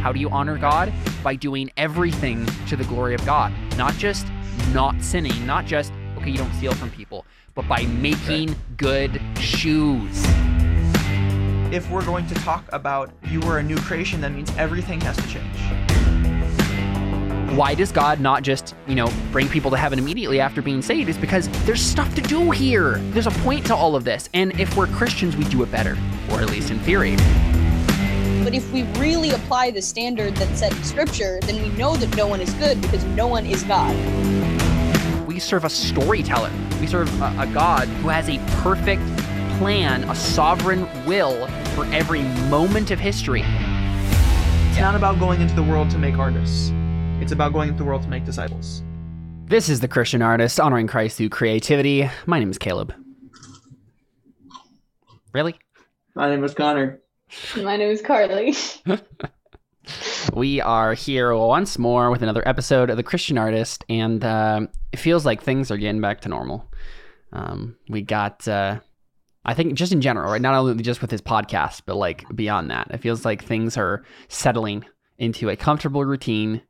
How 0.00 0.12
do 0.12 0.18
you 0.18 0.30
honor 0.30 0.56
God? 0.56 0.92
By 1.22 1.36
doing 1.36 1.70
everything 1.76 2.46
to 2.68 2.76
the 2.76 2.84
glory 2.84 3.14
of 3.14 3.24
God, 3.26 3.52
not 3.76 3.92
just 3.94 4.26
not 4.72 5.00
sinning, 5.02 5.46
not 5.46 5.66
just, 5.66 5.92
okay, 6.16 6.30
you 6.30 6.38
don't 6.38 6.52
steal 6.54 6.72
from 6.72 6.90
people, 6.90 7.26
but 7.54 7.68
by 7.68 7.82
making 7.82 8.56
good 8.78 9.20
shoes. 9.38 10.24
If 11.70 11.90
we're 11.90 12.04
going 12.04 12.26
to 12.28 12.34
talk 12.36 12.64
about 12.72 13.10
you 13.24 13.40
were 13.40 13.58
a 13.58 13.62
new 13.62 13.76
creation, 13.76 14.22
that 14.22 14.32
means 14.32 14.50
everything 14.56 15.02
has 15.02 15.16
to 15.16 15.28
change. 15.28 15.58
Why 17.54 17.74
does 17.74 17.92
God 17.92 18.20
not 18.20 18.42
just, 18.42 18.74
you 18.86 18.94
know, 18.94 19.12
bring 19.32 19.50
people 19.50 19.70
to 19.70 19.76
heaven 19.76 19.98
immediately 19.98 20.40
after 20.40 20.62
being 20.62 20.80
saved? 20.80 21.10
Is 21.10 21.18
because 21.18 21.46
there's 21.66 21.82
stuff 21.82 22.14
to 22.14 22.22
do 22.22 22.50
here. 22.52 22.94
There's 23.10 23.26
a 23.26 23.32
point 23.42 23.66
to 23.66 23.74
all 23.74 23.96
of 23.96 24.04
this. 24.04 24.30
And 24.32 24.58
if 24.58 24.76
we're 24.78 24.86
Christians, 24.86 25.36
we 25.36 25.44
do 25.44 25.62
it 25.62 25.70
better, 25.70 25.98
or 26.30 26.40
at 26.40 26.48
least 26.48 26.70
in 26.70 26.78
theory. 26.80 27.16
But 28.50 28.56
if 28.56 28.72
we 28.72 28.82
really 28.98 29.30
apply 29.30 29.70
the 29.70 29.80
standard 29.80 30.34
that's 30.34 30.58
set 30.58 30.76
in 30.76 30.82
scripture, 30.82 31.38
then 31.42 31.62
we 31.62 31.68
know 31.78 31.94
that 31.94 32.16
no 32.16 32.26
one 32.26 32.40
is 32.40 32.52
good 32.54 32.80
because 32.80 33.04
no 33.04 33.28
one 33.28 33.46
is 33.46 33.62
God. 33.62 33.94
We 35.24 35.38
serve 35.38 35.64
a 35.64 35.70
storyteller. 35.70 36.50
We 36.80 36.88
serve 36.88 37.08
a, 37.22 37.32
a 37.38 37.46
God 37.46 37.86
who 37.86 38.08
has 38.08 38.28
a 38.28 38.38
perfect 38.60 39.06
plan, 39.58 40.02
a 40.10 40.16
sovereign 40.16 40.88
will 41.06 41.46
for 41.76 41.84
every 41.94 42.22
moment 42.48 42.90
of 42.90 42.98
history. 42.98 43.42
It's 43.42 44.80
not 44.80 44.96
about 44.96 45.20
going 45.20 45.40
into 45.40 45.54
the 45.54 45.62
world 45.62 45.88
to 45.90 45.98
make 45.98 46.18
artists. 46.18 46.72
It's 47.20 47.30
about 47.30 47.52
going 47.52 47.68
into 47.68 47.84
the 47.84 47.88
world 47.88 48.02
to 48.02 48.08
make 48.08 48.24
disciples. 48.24 48.82
This 49.44 49.68
is 49.68 49.78
the 49.78 49.86
Christian 49.86 50.22
artist 50.22 50.58
honoring 50.58 50.88
Christ 50.88 51.18
through 51.18 51.28
creativity. 51.28 52.10
My 52.26 52.40
name 52.40 52.50
is 52.50 52.58
Caleb. 52.58 52.92
Really? 55.32 55.54
My 56.16 56.28
name 56.28 56.42
is 56.42 56.52
Connor. 56.52 57.00
My 57.56 57.76
name 57.76 57.90
is 57.90 58.02
Carly. 58.02 58.54
we 60.34 60.60
are 60.60 60.94
here 60.94 61.34
once 61.34 61.78
more 61.78 62.10
with 62.10 62.22
another 62.22 62.46
episode 62.46 62.90
of 62.90 62.96
the 62.96 63.02
Christian 63.02 63.38
Artist, 63.38 63.84
and 63.88 64.24
uh, 64.24 64.66
it 64.92 64.98
feels 64.98 65.24
like 65.24 65.42
things 65.42 65.70
are 65.70 65.76
getting 65.76 66.00
back 66.00 66.20
to 66.22 66.28
normal. 66.28 66.70
Um, 67.32 67.76
we 67.88 68.02
got, 68.02 68.46
uh, 68.48 68.80
I 69.44 69.54
think, 69.54 69.74
just 69.74 69.92
in 69.92 70.00
general, 70.00 70.32
right? 70.32 70.42
Not 70.42 70.54
only 70.54 70.82
just 70.82 71.00
with 71.00 71.10
his 71.10 71.22
podcast, 71.22 71.82
but 71.86 71.96
like 71.96 72.24
beyond 72.34 72.70
that, 72.70 72.88
it 72.90 72.98
feels 72.98 73.24
like 73.24 73.44
things 73.44 73.76
are 73.76 74.04
settling 74.28 74.84
into 75.18 75.48
a 75.50 75.56
comfortable 75.56 76.04
routine, 76.04 76.62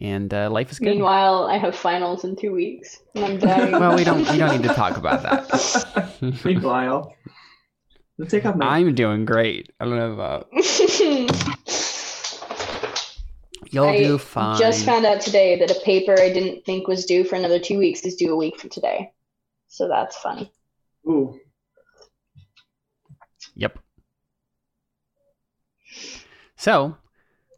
and 0.00 0.32
uh, 0.32 0.50
life 0.50 0.70
is 0.70 0.78
good. 0.78 0.90
Meanwhile, 0.90 1.46
I 1.46 1.58
have 1.58 1.74
finals 1.74 2.24
in 2.24 2.36
two 2.36 2.52
weeks, 2.52 3.00
and 3.14 3.24
I'm 3.24 3.38
dying. 3.38 3.72
well, 3.72 3.96
we 3.96 4.04
don't 4.04 4.28
we 4.30 4.38
don't 4.38 4.52
need 4.60 4.68
to 4.68 4.74
talk 4.74 4.96
about 4.96 5.22
that. 5.22 6.40
Meanwhile, 6.44 7.14
let's 8.18 8.30
take 8.30 8.46
off 8.46 8.56
my. 8.56 8.66
I'm 8.66 8.94
doing 8.94 9.24
great. 9.24 9.72
I 9.80 9.84
don't 9.84 9.96
know 9.96 10.12
about. 10.12 10.48
You'll 13.70 13.86
I 13.86 13.98
do 13.98 14.18
fine. 14.18 14.58
just 14.58 14.84
found 14.84 15.04
out 15.04 15.20
today 15.20 15.58
that 15.58 15.70
a 15.70 15.80
paper 15.80 16.12
I 16.18 16.32
didn't 16.32 16.64
think 16.64 16.86
was 16.88 17.04
due 17.04 17.24
for 17.24 17.36
another 17.36 17.58
two 17.58 17.78
weeks 17.78 18.00
is 18.02 18.14
due 18.14 18.32
a 18.32 18.36
week 18.36 18.58
from 18.58 18.70
today. 18.70 19.12
So 19.68 19.88
that's 19.88 20.16
funny. 20.16 20.50
Ooh. 21.06 21.38
Yep. 23.56 23.78
So, 26.56 26.96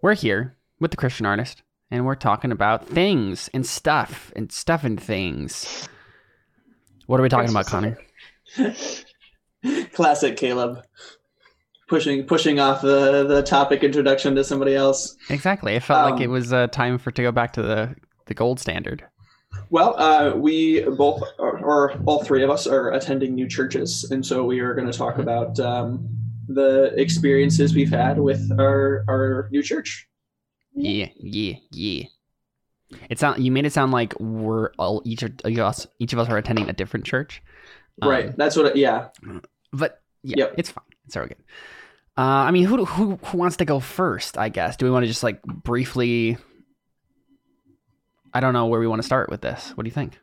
we're 0.02 0.14
here 0.14 0.56
with 0.80 0.90
the 0.90 0.96
Christian 0.96 1.26
artist, 1.26 1.62
and 1.90 2.04
we're 2.04 2.14
talking 2.14 2.52
about 2.52 2.86
things 2.86 3.48
and 3.54 3.66
stuff 3.66 4.32
and 4.34 4.50
stuff 4.50 4.84
and 4.84 5.00
things. 5.00 5.88
What 7.06 7.20
are 7.20 7.22
we 7.22 7.28
talking 7.28 7.50
about, 7.50 7.66
Connor? 7.66 7.98
Classic 9.92 10.36
Caleb. 10.36 10.82
Pushing 11.88 12.24
pushing 12.26 12.60
off 12.60 12.82
the, 12.82 13.24
the 13.26 13.42
topic 13.42 13.82
introduction 13.82 14.34
to 14.34 14.44
somebody 14.44 14.74
else. 14.74 15.16
Exactly. 15.30 15.74
It 15.74 15.82
felt 15.82 16.04
like 16.04 16.16
Um, 16.16 16.22
it 16.22 16.26
was 16.26 16.52
uh, 16.52 16.66
time 16.66 16.98
for 16.98 17.10
to 17.10 17.22
go 17.22 17.32
back 17.32 17.54
to 17.54 17.62
the 17.62 17.96
the 18.26 18.34
gold 18.34 18.60
standard. 18.60 19.04
Well, 19.70 19.98
uh, 19.98 20.36
we 20.36 20.82
both, 20.82 21.22
or, 21.38 21.58
or 21.58 21.92
all 22.04 22.22
three 22.22 22.42
of 22.42 22.50
us, 22.50 22.66
are 22.66 22.92
attending 22.92 23.34
new 23.34 23.48
churches, 23.48 24.06
and 24.10 24.24
so 24.24 24.44
we 24.44 24.60
are 24.60 24.74
going 24.74 24.90
to 24.90 24.96
talk 24.96 25.16
about 25.16 25.58
um, 25.60 26.06
the 26.46 26.92
experiences 27.00 27.74
we've 27.74 27.88
had 27.90 28.18
with 28.18 28.50
our 28.58 29.04
our 29.08 29.48
new 29.50 29.62
church. 29.62 30.06
Yeah, 30.74 31.08
yeah, 31.16 31.54
yeah. 31.72 32.04
It 33.08 33.18
sound 33.18 33.42
you 33.42 33.50
made 33.50 33.64
it 33.64 33.72
sound 33.72 33.92
like 33.92 34.12
we're 34.20 34.72
all 34.78 35.00
each 35.06 35.22
of 35.22 35.32
us 35.42 35.86
each 35.98 36.12
of 36.12 36.18
us 36.18 36.28
are 36.28 36.36
attending 36.36 36.68
a 36.68 36.74
different 36.74 37.06
church. 37.06 37.42
Um, 38.02 38.08
right. 38.08 38.36
That's 38.36 38.56
what. 38.56 38.66
It, 38.66 38.76
yeah. 38.76 39.08
But 39.72 40.00
yeah, 40.22 40.36
Yep. 40.38 40.54
it's 40.58 40.70
fine. 40.70 40.84
It's 41.06 41.16
all 41.16 41.26
good. 41.26 41.36
Uh, 42.16 42.20
I 42.46 42.50
mean, 42.50 42.64
who, 42.64 42.84
who 42.84 43.16
who 43.16 43.38
wants 43.38 43.56
to 43.58 43.64
go 43.64 43.80
first? 43.80 44.36
I 44.38 44.48
guess. 44.48 44.76
Do 44.76 44.84
we 44.86 44.90
want 44.90 45.04
to 45.04 45.06
just 45.08 45.22
like 45.22 45.42
briefly? 45.42 46.36
I 48.34 48.40
don't 48.40 48.52
know 48.52 48.66
where 48.66 48.80
we 48.80 48.86
want 48.86 49.00
to 49.00 49.06
start 49.06 49.30
with 49.30 49.40
this. 49.40 49.70
What 49.76 49.84
do 49.84 49.88
you 49.88 49.94
think? 49.94 50.18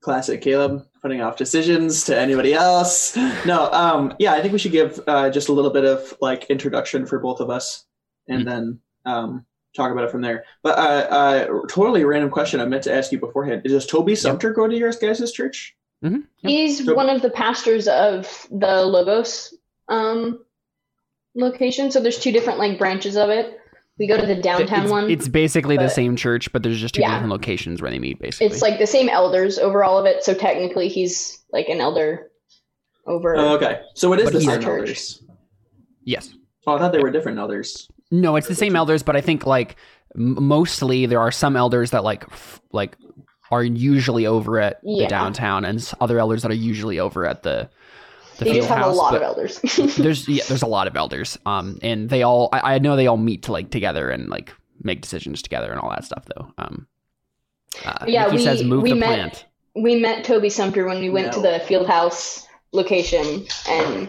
Classic 0.00 0.40
Caleb 0.40 0.86
putting 1.02 1.20
off 1.20 1.36
decisions 1.36 2.04
to 2.04 2.18
anybody 2.18 2.54
else. 2.54 3.16
No. 3.44 3.70
Um. 3.72 4.14
Yeah. 4.18 4.32
I 4.34 4.40
think 4.40 4.52
we 4.52 4.58
should 4.58 4.72
give 4.72 5.00
uh, 5.06 5.30
just 5.30 5.48
a 5.48 5.52
little 5.52 5.70
bit 5.70 5.84
of 5.84 6.14
like 6.20 6.44
introduction 6.50 7.06
for 7.06 7.18
both 7.18 7.40
of 7.40 7.50
us, 7.50 7.84
and 8.28 8.42
Mm. 8.42 8.46
then 8.46 8.80
um 9.06 9.46
talk 9.74 9.92
about 9.92 10.04
it 10.04 10.10
from 10.10 10.20
there. 10.20 10.44
But 10.62 10.78
uh, 10.78 10.82
uh, 10.82 11.46
totally 11.68 12.04
random 12.04 12.28
question 12.30 12.60
I 12.60 12.64
meant 12.66 12.82
to 12.84 12.92
ask 12.94 13.12
you 13.12 13.18
beforehand. 13.20 13.62
Does 13.64 13.86
Toby 13.86 14.14
Sumpter 14.16 14.52
go 14.52 14.66
to 14.66 14.76
your 14.76 14.90
guys' 14.92 15.30
church? 15.32 15.76
Mm-hmm. 16.04 16.20
He's 16.48 16.84
So- 16.84 16.94
one 16.94 17.08
of 17.10 17.22
the 17.22 17.30
pastors 17.30 17.86
of 17.88 18.46
the 18.50 18.82
Logos 18.84 19.54
um, 19.88 20.44
location. 21.34 21.90
So 21.90 22.00
there's 22.00 22.18
two 22.18 22.32
different 22.32 22.58
like 22.58 22.78
branches 22.78 23.16
of 23.16 23.30
it. 23.30 23.56
We 23.98 24.06
go 24.06 24.18
to 24.18 24.26
the 24.26 24.40
downtown 24.40 24.84
it's, 24.84 24.90
one. 24.90 25.10
It's 25.10 25.28
basically 25.28 25.76
the 25.76 25.90
same 25.90 26.16
church, 26.16 26.50
but 26.52 26.62
there's 26.62 26.80
just 26.80 26.94
two 26.94 27.02
Yeah. 27.02 27.10
different 27.12 27.30
locations 27.32 27.82
where 27.82 27.90
they 27.90 27.98
meet. 27.98 28.18
Basically, 28.18 28.46
It's 28.46 28.62
like 28.62 28.78
the 28.78 28.86
same 28.86 29.10
elders 29.10 29.58
over 29.58 29.84
all 29.84 29.98
of 29.98 30.06
it. 30.06 30.24
So 30.24 30.32
technically, 30.32 30.88
he's 30.88 31.38
like 31.52 31.68
an 31.68 31.80
elder 31.82 32.30
over. 33.06 33.36
Oh, 33.36 33.56
okay. 33.56 33.80
So 33.94 34.10
it 34.14 34.20
is 34.20 34.24
But 34.24 34.32
the 34.32 34.38
he's- 34.40 34.52
same 34.52 34.62
Church. 34.62 34.80
elders. 34.80 35.22
yes. 36.04 36.30
Oh, 36.66 36.76
I 36.76 36.78
thought 36.78 36.92
they 36.92 36.98
were 37.02 37.10
different 37.10 37.38
elders. 37.38 37.90
No, 38.10 38.36
it's 38.36 38.48
the 38.48 38.54
same 38.54 38.74
elders, 38.74 39.02
but 39.02 39.16
I 39.16 39.20
think 39.20 39.44
like 39.44 39.76
m- 40.14 40.42
mostly 40.44 41.04
there 41.06 41.20
are 41.20 41.30
some 41.30 41.54
elders 41.56 41.90
that 41.90 42.02
like 42.02 42.24
f- 42.24 42.60
like 42.72 42.96
are 43.50 43.64
usually 43.64 44.26
over 44.26 44.60
at 44.60 44.80
the 44.82 45.06
downtown, 45.08 45.64
and 45.64 45.92
other 46.00 46.18
elders 46.18 46.42
that 46.42 46.50
are 46.50 46.54
usually 46.54 46.98
over 47.00 47.26
at 47.26 47.42
the 47.42 47.68
the 48.38 48.44
they 48.44 48.52
field 48.52 48.68
just 48.68 48.74
have 48.78 48.86
a 48.86 48.90
lot 48.92 49.14
of 49.14 49.22
elders. 49.22 49.60
there's 49.98 50.26
yeah, 50.28 50.44
there's 50.48 50.62
a 50.62 50.66
lot 50.66 50.86
of 50.86 50.96
elders, 50.96 51.38
um, 51.46 51.78
and 51.82 52.08
they 52.08 52.22
all 52.22 52.48
I, 52.52 52.74
I 52.74 52.78
know 52.78 52.96
they 52.96 53.06
all 53.06 53.16
meet 53.16 53.42
to 53.44 53.52
like 53.52 53.70
together 53.70 54.08
and 54.10 54.28
like 54.28 54.52
make 54.82 55.02
decisions 55.02 55.42
together 55.42 55.70
and 55.70 55.80
all 55.80 55.90
that 55.90 56.04
stuff 56.04 56.24
though. 56.34 56.52
Um, 56.58 56.86
uh, 57.84 58.04
Yeah, 58.06 58.24
Nikki 58.24 58.36
we- 58.38 58.42
says 58.44 58.62
move 58.64 58.82
we 58.82 58.90
the 58.90 58.96
met- 58.96 59.06
plant. 59.06 59.46
we 59.76 59.96
met 59.96 60.24
Toby 60.24 60.48
Sumpter 60.48 60.86
when 60.86 61.00
we 61.00 61.10
went 61.10 61.32
to 61.34 61.40
the 61.40 61.60
field 61.66 61.86
house 61.86 62.46
location, 62.72 63.46
and 63.68 64.08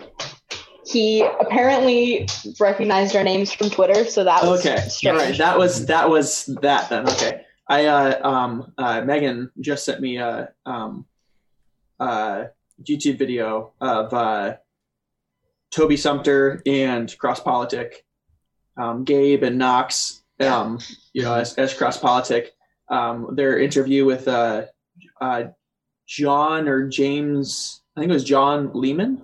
he 0.86 1.22
apparently 1.40 2.28
recognized 2.60 3.16
our 3.16 3.24
names 3.24 3.52
from 3.54 3.70
Twitter. 3.70 4.06
So 4.06 4.24
that 4.24 4.44
was 4.44 4.66
Okay. 4.66 4.78
Strange. 4.88 5.18
right. 5.20 5.38
That 5.38 5.58
was 5.58 5.86
that 5.88 6.10
was 6.10 6.46
that 6.62 6.90
then. 6.90 7.08
Okay. 7.10 7.42
I 7.72 7.86
uh 7.86 8.28
um 8.28 8.74
uh 8.78 9.02
Megan 9.02 9.50
just 9.62 9.86
sent 9.86 10.02
me 10.02 10.18
a 10.18 10.50
um 10.66 11.06
uh 12.00 12.46
YouTube 12.84 13.18
video 13.18 13.72
of 13.80 14.14
uh 14.14 14.56
Toby 15.72 15.96
Sumpter 15.96 16.62
and 16.66 17.18
Cross 17.18 17.40
Politic, 17.42 18.04
um, 18.78 19.06
Gabe 19.06 19.44
and 19.44 19.58
Knox, 19.58 20.22
um, 20.42 20.80
you 21.14 21.22
know, 21.24 21.34
as, 21.34 21.54
as 21.56 21.74
Cross 21.74 22.00
Politic, 22.00 22.52
um, 22.90 23.30
their 23.36 23.58
interview 23.58 24.04
with 24.04 24.28
uh, 24.28 24.66
uh, 25.22 25.44
John 26.06 26.68
or 26.68 26.90
James, 26.90 27.82
I 27.96 28.02
think 28.02 28.12
it 28.12 28.14
was 28.14 28.26
John 28.26 28.70
Leeman. 28.74 29.22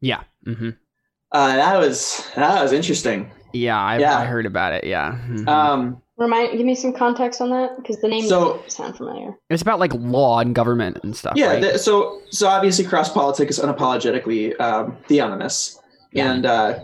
Yeah. 0.00 0.24
hmm 0.44 0.70
Uh, 1.30 1.54
that 1.56 1.78
was 1.78 2.28
that 2.34 2.60
was 2.62 2.72
interesting. 2.72 3.30
Yeah, 3.52 3.78
I, 3.80 3.98
Yeah. 3.98 4.18
I 4.18 4.24
heard 4.24 4.46
about 4.46 4.72
it. 4.72 4.82
Yeah. 4.84 5.20
Mhm. 5.28 5.46
Um, 5.48 6.02
Remind, 6.20 6.52
give 6.56 6.66
me 6.66 6.74
some 6.74 6.92
context 6.92 7.40
on 7.40 7.48
that 7.50 7.76
because 7.78 8.00
the 8.02 8.08
name 8.08 8.26
So- 8.26 8.54
doesn't 8.54 8.70
sound 8.70 8.96
familiar. 8.96 9.34
it's 9.48 9.62
about 9.62 9.78
like 9.80 9.92
law 9.94 10.38
and 10.40 10.54
government 10.54 10.98
and 11.02 11.16
stuff. 11.16 11.32
yeah, 11.34 11.46
right? 11.54 11.62
th- 11.62 11.76
so 11.78 12.20
so 12.30 12.46
obviously 12.46 12.84
cross 12.84 13.10
politics 13.10 13.58
is 13.58 13.64
unapologetically 13.64 14.58
um, 14.60 14.96
theonomous, 15.08 15.80
Yeah. 16.12 16.30
and 16.30 16.44
uh, 16.46 16.78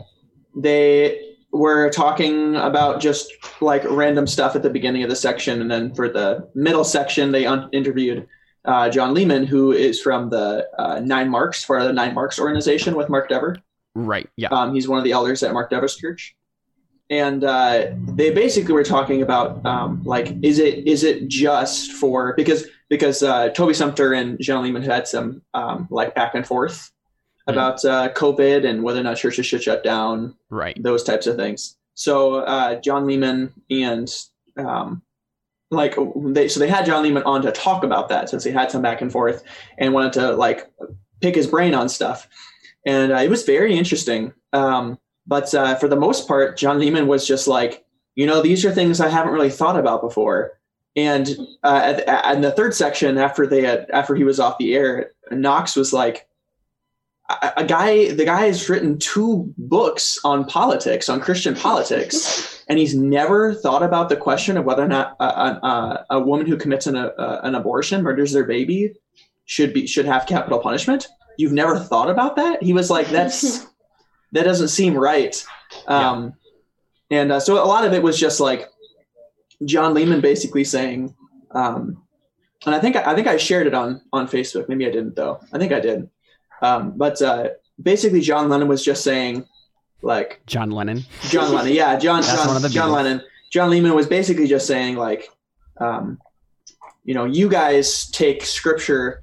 they 0.56 1.21
were 1.53 1.91
talking 1.91 2.56
about 2.56 3.00
just 3.00 3.31
like 3.61 3.85
random 3.88 4.27
stuff 4.27 4.56
at 4.56 4.62
the 4.62 4.71
beginning 4.71 5.03
of 5.03 5.11
the 5.11 5.17
section, 5.17 5.61
and 5.61 5.71
then 5.71 5.94
for 5.94 6.09
the 6.09 6.49
middle 6.55 6.85
section, 6.85 7.32
they 7.32 7.47
un- 7.47 7.69
interviewed 7.73 8.27
uh, 8.65 8.89
John 8.89 9.15
Leeman, 9.15 9.47
who 9.47 9.71
is 9.71 10.00
from 10.00 10.29
the 10.31 10.67
uh, 10.79 10.99
Nine 11.00 11.29
Marks, 11.29 11.62
for 11.65 11.82
the 11.85 11.93
Nine 11.93 12.15
Marks 12.15 12.39
organization 12.39 12.97
with 12.97 13.09
Mark 13.09 13.29
Dever. 13.29 13.56
right. 13.94 14.29
Yeah. 14.37 14.49
Um, 14.49 14.75
he's 14.75 14.89
one 14.89 14.99
of 14.99 15.05
the 15.05 15.12
elders 15.12 15.43
at 15.43 15.53
Mark 15.53 15.71
Dever's 15.71 15.94
church, 15.97 16.35
and 17.11 17.44
uh, 17.44 17.87
they 18.14 18.31
basically 18.31 18.75
were 18.75 18.85
talking 18.85 19.23
about 19.23 19.64
um, 19.64 20.03
like, 20.05 20.35
is 20.43 20.58
it 20.58 20.87
is 20.87 21.05
it 21.05 21.29
just 21.29 21.93
for 21.93 22.35
because 22.37 22.67
because 22.88 23.23
uh, 23.23 23.49
Toby 23.50 23.75
Sumpter 23.75 24.12
and 24.12 24.38
John 24.41 24.64
Leeman 24.64 24.85
had 24.85 25.06
some 25.08 25.43
um, 25.55 25.87
like 25.91 26.14
back 26.14 26.35
and 26.35 26.47
forth 26.47 26.91
Hmm. 27.47 27.53
about 27.53 27.85
uh, 27.85 28.08
COVID 28.12 28.67
and 28.69 28.82
whether 28.82 28.99
or 28.99 29.05
not 29.05 29.19
churches 29.19 29.47
should 29.47 29.62
shut 29.62 29.85
down, 29.85 30.35
right. 30.50 30.76
those 30.82 31.05
types 31.05 31.29
of 31.29 31.37
things. 31.37 31.76
so 31.94 32.41
uh, 32.41 32.81
John 32.81 33.06
Leeman 33.06 33.53
and 33.70 34.12
um, 34.56 35.00
like 35.70 35.94
they 36.17 36.49
so 36.49 36.58
they 36.58 36.69
had 36.69 36.87
John 36.87 37.05
Leeman 37.05 37.25
on 37.25 37.43
to 37.43 37.53
talk 37.53 37.85
about 37.85 38.08
that 38.08 38.29
since 38.29 38.43
they 38.43 38.50
had 38.50 38.70
some 38.73 38.82
back 38.82 39.00
and 39.00 39.12
forth 39.12 39.44
and 39.79 39.94
wanted 39.94 40.12
to 40.14 40.32
like 40.32 40.69
pick 41.20 41.37
his 41.37 41.47
brain 41.47 41.73
on 41.73 41.88
stuff, 41.88 42.29
and 42.85 43.12
uh, 43.12 43.19
it 43.19 43.31
was 43.31 43.44
very 43.44 43.76
interesting. 43.79 44.32
Um, 44.53 44.99
but 45.26 45.55
uh, 45.55 45.75
for 45.76 45.88
the 45.88 45.96
most 45.96 46.28
part, 46.28 46.56
John 46.56 46.78
Leeman 46.78 47.06
was 47.06 47.26
just 47.26 47.49
like, 47.49 47.84
you 48.14 48.26
know, 48.26 48.40
these 48.43 48.64
are 48.64 48.73
things 48.73 49.00
I 49.00 49.08
haven't 49.08 49.32
really 49.32 49.50
thought 49.50 49.78
about 49.78 50.00
before. 50.00 50.58
And 50.96 51.37
uh, 51.62 52.00
in 52.32 52.40
the 52.40 52.52
third 52.52 52.75
section, 52.75 53.19
after 53.19 53.46
they 53.46 53.62
had, 53.62 53.90
after 53.90 54.14
he 54.14 54.25
was 54.25 54.40
off 54.40 54.58
the 54.58 54.75
air, 54.75 55.12
Knox 55.31 55.76
was 55.76 55.93
like, 55.93 56.26
a, 57.56 57.64
guy, 57.64 58.12
the 58.12 58.25
guy 58.25 58.46
has 58.46 58.69
written 58.69 58.99
two 58.99 59.52
books 59.58 60.17
on 60.25 60.44
politics, 60.44 61.08
on 61.08 61.20
Christian 61.20 61.56
politics, 61.56 62.64
and 62.69 62.79
he's 62.79 62.94
never 62.94 63.52
thought 63.52 63.82
about 63.82 64.08
the 64.08 64.17
question 64.17 64.56
of 64.56 64.64
whether 64.64 64.84
or 64.84 64.88
not 64.88 65.17
a, 65.19 65.25
a, 65.25 66.06
a 66.11 66.20
woman 66.20 66.46
who 66.46 66.56
commits 66.56 66.87
an, 66.87 66.96
an 66.96 67.55
abortion, 67.56 68.02
murders 68.02 68.32
their 68.32 68.44
baby, 68.44 68.94
should 69.44 69.72
be 69.72 69.87
should 69.87 70.06
have 70.06 70.26
capital 70.26 70.61
punishment. 70.61 71.08
You've 71.37 71.52
never 71.52 71.79
thought 71.79 72.11
about 72.11 72.37
that? 72.37 72.62
He 72.62 72.72
was 72.72 72.90
like, 72.90 73.08
that's 73.08 73.67
that 74.32 74.44
doesn't 74.44 74.69
seem 74.69 74.94
right. 74.96 75.44
Um, 75.87 76.34
And 77.11 77.31
uh, 77.31 77.40
so 77.40 77.62
a 77.62 77.67
lot 77.67 77.84
of 77.84 77.93
it 77.93 78.02
was 78.02 78.19
just 78.19 78.40
like 78.40 78.69
John 79.64 79.94
Leeman 79.94 80.20
basically 80.20 80.64
saying, 80.64 81.14
um, 81.52 82.02
and 82.64 82.75
I 82.75 82.81
think 82.81 82.96
I 82.96 83.14
think 83.14 83.28
I 83.28 83.37
shared 83.37 83.67
it 83.67 83.75
on 83.75 84.00
on 84.12 84.26
Facebook. 84.26 84.69
Maybe 84.69 84.87
I 84.87 84.90
didn't 84.90 85.14
though. 85.14 85.40
I 85.52 85.58
think 85.58 85.73
I 85.73 85.81
did. 85.81 86.11
Um, 86.62 86.94
but 86.96 87.23
uh, 87.23 87.50
basically, 87.81 88.20
John 88.20 88.49
Lennon 88.49 88.67
was 88.67 88.84
just 88.84 89.05
saying, 89.05 89.46
like 90.02 90.40
John 90.46 90.70
Lennon. 90.70 91.05
John 91.29 91.55
Lennon, 91.55 91.72
yeah, 91.72 91.96
John 91.96 92.22
John, 92.22 92.70
John 92.70 92.90
Lennon. 92.93 93.22
John 93.52 93.70
Leeman 93.70 93.94
was 93.94 94.08
basically 94.08 94.49
just 94.49 94.67
saying 94.67 94.96
like, 94.96 95.29
um, 95.79 96.19
you 97.05 97.14
know, 97.14 97.25
you 97.25 97.49
guys 97.49 98.11
take 98.11 98.44
scripture 98.44 99.22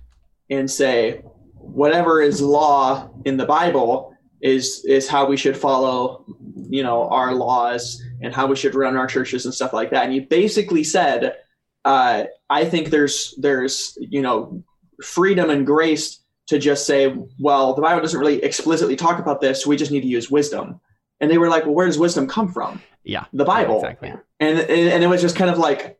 and 0.50 0.72
say 0.72 1.22
whatever 1.56 2.22
is 2.22 2.42
law 2.42 3.10
in 3.26 3.36
the 3.36 3.46
Bible 3.46 4.13
is 4.44 4.84
is 4.86 5.08
how 5.08 5.26
we 5.26 5.38
should 5.38 5.58
follow, 5.58 6.26
you 6.70 6.84
know, 6.84 7.08
our 7.08 7.34
laws 7.34 8.04
and 8.22 8.34
how 8.34 8.46
we 8.46 8.56
should 8.56 8.76
run 8.76 8.98
our 8.98 9.08
churches 9.08 9.46
and 9.46 9.54
stuff 9.54 9.74
like 9.74 9.90
that. 9.92 10.04
And 10.06 10.14
you 10.14 10.28
basically 10.28 10.84
said, 10.84 11.38
uh, 11.86 12.26
I 12.50 12.66
think 12.66 12.90
there's 12.90 13.34
there's 13.38 13.98
you 14.02 14.22
know 14.22 14.64
freedom 15.02 15.50
and 15.50 15.66
grace 15.66 16.20
to 16.48 16.60
just 16.60 16.86
say, 16.86 17.16
well, 17.40 17.74
the 17.74 17.82
Bible 17.82 18.02
doesn't 18.02 18.20
really 18.20 18.44
explicitly 18.44 18.98
talk 18.98 19.18
about 19.18 19.40
this. 19.40 19.66
We 19.66 19.78
just 19.78 19.92
need 19.92 20.02
to 20.02 20.08
use 20.08 20.30
wisdom. 20.30 20.82
And 21.22 21.32
they 21.32 21.38
were 21.38 21.48
like, 21.48 21.64
well, 21.64 21.74
where 21.74 21.86
does 21.88 21.98
wisdom 21.98 22.28
come 22.28 22.52
from? 22.52 22.82
Yeah. 23.06 23.26
The 23.32 23.46
Bible. 23.46 23.78
Exactly. 23.78 24.14
and 24.42 24.60
and 24.60 24.70
and 24.70 25.04
it 25.04 25.08
was 25.08 25.22
just 25.22 25.38
kind 25.38 25.50
of 25.50 25.58
like 25.58 25.98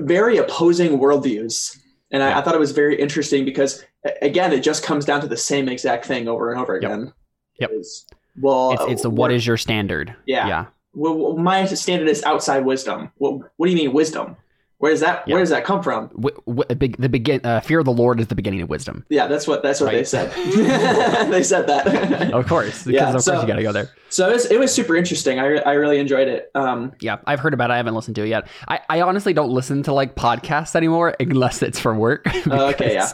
very 0.00 0.38
opposing 0.38 0.98
worldviews 0.98 1.78
and 2.10 2.22
I, 2.22 2.38
I 2.38 2.42
thought 2.42 2.54
it 2.54 2.58
was 2.60 2.72
very 2.72 2.98
interesting 2.98 3.44
because 3.44 3.84
again 4.22 4.52
it 4.52 4.60
just 4.60 4.82
comes 4.82 5.04
down 5.04 5.20
to 5.20 5.26
the 5.28 5.36
same 5.36 5.68
exact 5.68 6.06
thing 6.06 6.28
over 6.28 6.50
and 6.50 6.58
over 6.58 6.74
again 6.74 7.04
Yep. 7.06 7.12
Is, 7.60 8.06
well 8.40 8.72
It's, 8.72 8.82
it's 8.92 9.02
the 9.02 9.10
what 9.10 9.32
is 9.32 9.46
your 9.46 9.56
standard? 9.56 10.14
Yeah. 10.26 10.46
Yeah. 10.46 10.66
well, 10.94 11.36
my 11.36 11.64
standard 11.66 12.08
is 12.08 12.22
outside 12.24 12.64
wisdom 12.64 13.10
what, 13.18 13.40
what 13.56 13.66
do 13.66 13.72
you 13.72 13.76
mean 13.76 13.92
wisdom 13.92 14.36
where 14.78 14.90
does 14.92 15.00
that 15.00 15.26
Yeah. 15.26 15.34
where 15.34 15.42
does 15.42 15.48
that 15.50 15.64
come 15.64 15.82
from 15.82 16.08
W- 16.20 16.36
w- 16.46 16.92
the 16.98 17.08
begin, 17.08 17.40
uh, 17.44 17.60
fear 17.60 17.78
of 17.78 17.86
the 17.86 17.92
Lord 17.94 18.20
is 18.20 18.26
the 18.26 18.34
beginning 18.34 18.60
of 18.60 18.68
wisdom. 18.68 19.06
yeah 19.08 19.26
that's 19.26 19.46
what 19.48 19.62
that's 19.62 19.80
what 19.80 19.90
they 19.92 20.04
said 20.04 20.30
they 21.32 21.42
said 21.42 21.66
that 21.68 22.30
Of 22.32 22.46
course, 22.46 22.84
because 22.84 22.86
Yeah, 22.94 23.06
of 23.06 23.12
course 23.12 23.24
so- 23.24 23.40
you 23.40 23.46
got 23.46 23.56
to 23.56 23.62
go 23.62 23.72
there. 23.72 23.90
so 24.10 24.28
it 24.28 24.32
was, 24.34 24.44
it 24.50 24.58
was 24.60 24.72
super 24.74 24.94
interesting 24.96 25.38
I, 25.40 25.46
re- 25.46 25.62
I 25.62 25.72
really 25.72 25.98
enjoyed 25.98 26.28
it 26.28 26.50
um 26.54 26.92
Yeah, 27.00 27.16
I've 27.26 27.40
heard 27.40 27.54
about 27.54 27.70
it. 27.70 27.72
I 27.74 27.76
haven't 27.78 27.94
listened 27.94 28.16
to 28.16 28.24
it 28.24 28.28
yet. 28.28 28.48
I, 28.68 28.80
I 28.90 29.00
honestly 29.00 29.32
don't 29.32 29.50
listen 29.50 29.82
to 29.84 29.94
like 29.94 30.14
podcasts 30.14 30.76
anymore 30.76 31.14
unless 31.18 31.62
it's 31.62 31.78
for 31.80 31.94
work. 31.94 32.26
Oh, 32.50 32.66
okay, 32.68 32.92
yeah. 32.94 33.08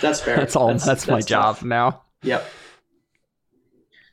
that's 0.00 0.20
fair 0.20 0.36
That's 0.36 0.54
all. 0.54 0.72
That's, 0.74 1.06
my 1.08 1.20
job 1.20 1.62
now. 1.62 2.02
Yep. 2.22 2.46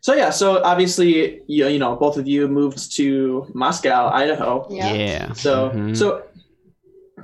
So 0.05 0.13
yeah, 0.13 0.29
so 0.29 0.61
obviously 0.63 1.41
you 1.47 1.65
you 1.67 1.79
know 1.79 1.95
both 1.95 2.15
of 2.21 2.27
you 2.27 2.47
moved 2.47 2.95
to 2.97 3.07
Moscow, 3.55 4.09
Idaho. 4.13 4.67
Yeah. 4.69 4.93
yeah. 4.93 5.33
So 5.33 5.71
Mhm. 5.71 5.97
so 5.97 6.21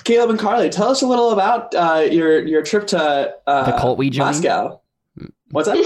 Caleb 0.03 0.31
and 0.31 0.39
Carly, 0.39 0.67
tell 0.71 0.89
us 0.89 1.03
a 1.03 1.07
little 1.07 1.29
about 1.29 1.75
uh, 1.75 2.01
your 2.17 2.41
your 2.53 2.63
trip 2.63 2.87
to 2.87 3.35
uh, 3.45 3.65
The 3.69 3.77
cult 3.77 3.99
we 3.99 4.09
joined? 4.09 4.29
Moscow. 4.41 4.81
What's 5.51 5.67
that? 5.69 5.77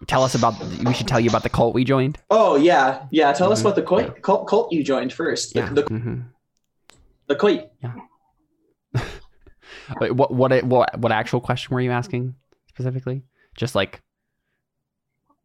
tell 0.06 0.22
us 0.24 0.34
about. 0.34 0.54
We 0.88 0.94
should 0.94 1.08
tell 1.08 1.20
you 1.20 1.28
about 1.28 1.42
the 1.42 1.50
cult 1.50 1.74
we 1.74 1.84
joined. 1.84 2.16
oh 2.30 2.56
yeah, 2.56 3.04
yeah. 3.10 3.30
Tell 3.34 3.52
us 3.52 3.58
Mhm. 3.58 3.64
about 3.66 3.74
the 3.76 3.82
cult, 3.82 4.22
cult 4.22 4.48
cult 4.48 4.72
you 4.72 4.82
joined 4.82 5.12
first. 5.12 5.52
The, 5.52 5.60
Yeah. 5.60 5.68
the, 5.76 5.82
Mhm. 5.82 6.24
the 7.26 7.36
cult. 7.36 7.60
Wait, 10.00 10.12
What 10.16 10.32
what 10.32 10.50
what 10.64 10.98
what 10.98 11.12
actual 11.12 11.40
question 11.42 11.74
were 11.74 11.82
you 11.82 11.90
asking 11.90 12.34
specifically? 12.72 13.24
Just 13.54 13.74
like 13.74 14.00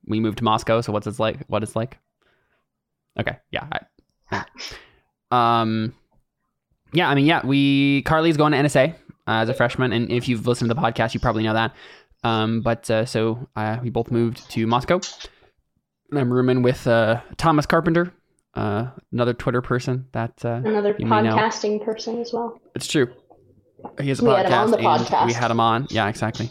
we 0.10 0.20
moved 0.20 0.40
to 0.40 0.44
Moscow, 0.44 0.82
so 0.82 0.92
what's 0.92 1.08
it's 1.08 1.20
like? 1.20 1.46
What 1.48 1.64
it's 1.64 1.76
like? 1.76 1.98
Okay, 3.20 3.38
yeah. 3.52 3.68
I. 4.32 4.44
Um, 5.32 5.94
yeah. 6.94 7.10
I 7.10 7.16
mean, 7.16 7.26
yeah. 7.26 7.46
We 7.46 8.02
Carly's 8.04 8.38
going 8.38 8.52
to 8.54 8.58
NSA 8.58 8.94
uh, 8.94 8.96
as 9.28 9.50
a 9.50 9.54
freshman, 9.54 9.94
and 9.94 10.12
if 10.12 10.28
you've 10.28 10.48
listened 10.48 10.70
to 10.70 10.74
the 10.74 10.82
podcast, 10.82 11.14
you 11.14 11.20
probably 11.20 11.44
know 11.44 11.54
that. 11.54 11.74
Um, 12.24 12.62
but 12.62 12.90
uh, 12.90 13.06
so 13.06 13.48
uh, 13.56 13.78
we 13.82 13.90
both 13.90 14.12
moved 14.12 14.50
to 14.52 14.68
Moscow. 14.68 15.00
And 16.12 16.20
I'm 16.20 16.34
rooming 16.34 16.64
with 16.64 16.88
uh, 16.88 17.22
Thomas 17.38 17.66
Carpenter, 17.68 18.12
uh, 18.56 18.88
another 19.12 19.34
Twitter 19.34 19.62
person 19.62 20.08
that 20.12 20.44
uh, 20.44 20.62
Another 20.66 20.96
You 20.98 21.06
may 21.06 21.22
know. 21.22 21.36
podcasting 21.36 21.86
person 21.86 22.20
as 22.20 22.34
well. 22.34 22.60
it's 22.76 22.88
true. 22.88 23.14
He 24.02 24.10
has 24.10 24.20
a 24.20 24.26
We 24.26 24.32
podcast, 24.32 24.36
had 24.36 24.48
him 24.48 24.54
on 24.54 24.72
the 24.72 24.78
and 24.80 24.86
podcast. 24.88 25.26
we 25.28 25.34
had 25.34 25.52
him 25.52 25.60
on. 25.60 25.88
Yeah, 25.92 26.10
exactly. 26.10 26.50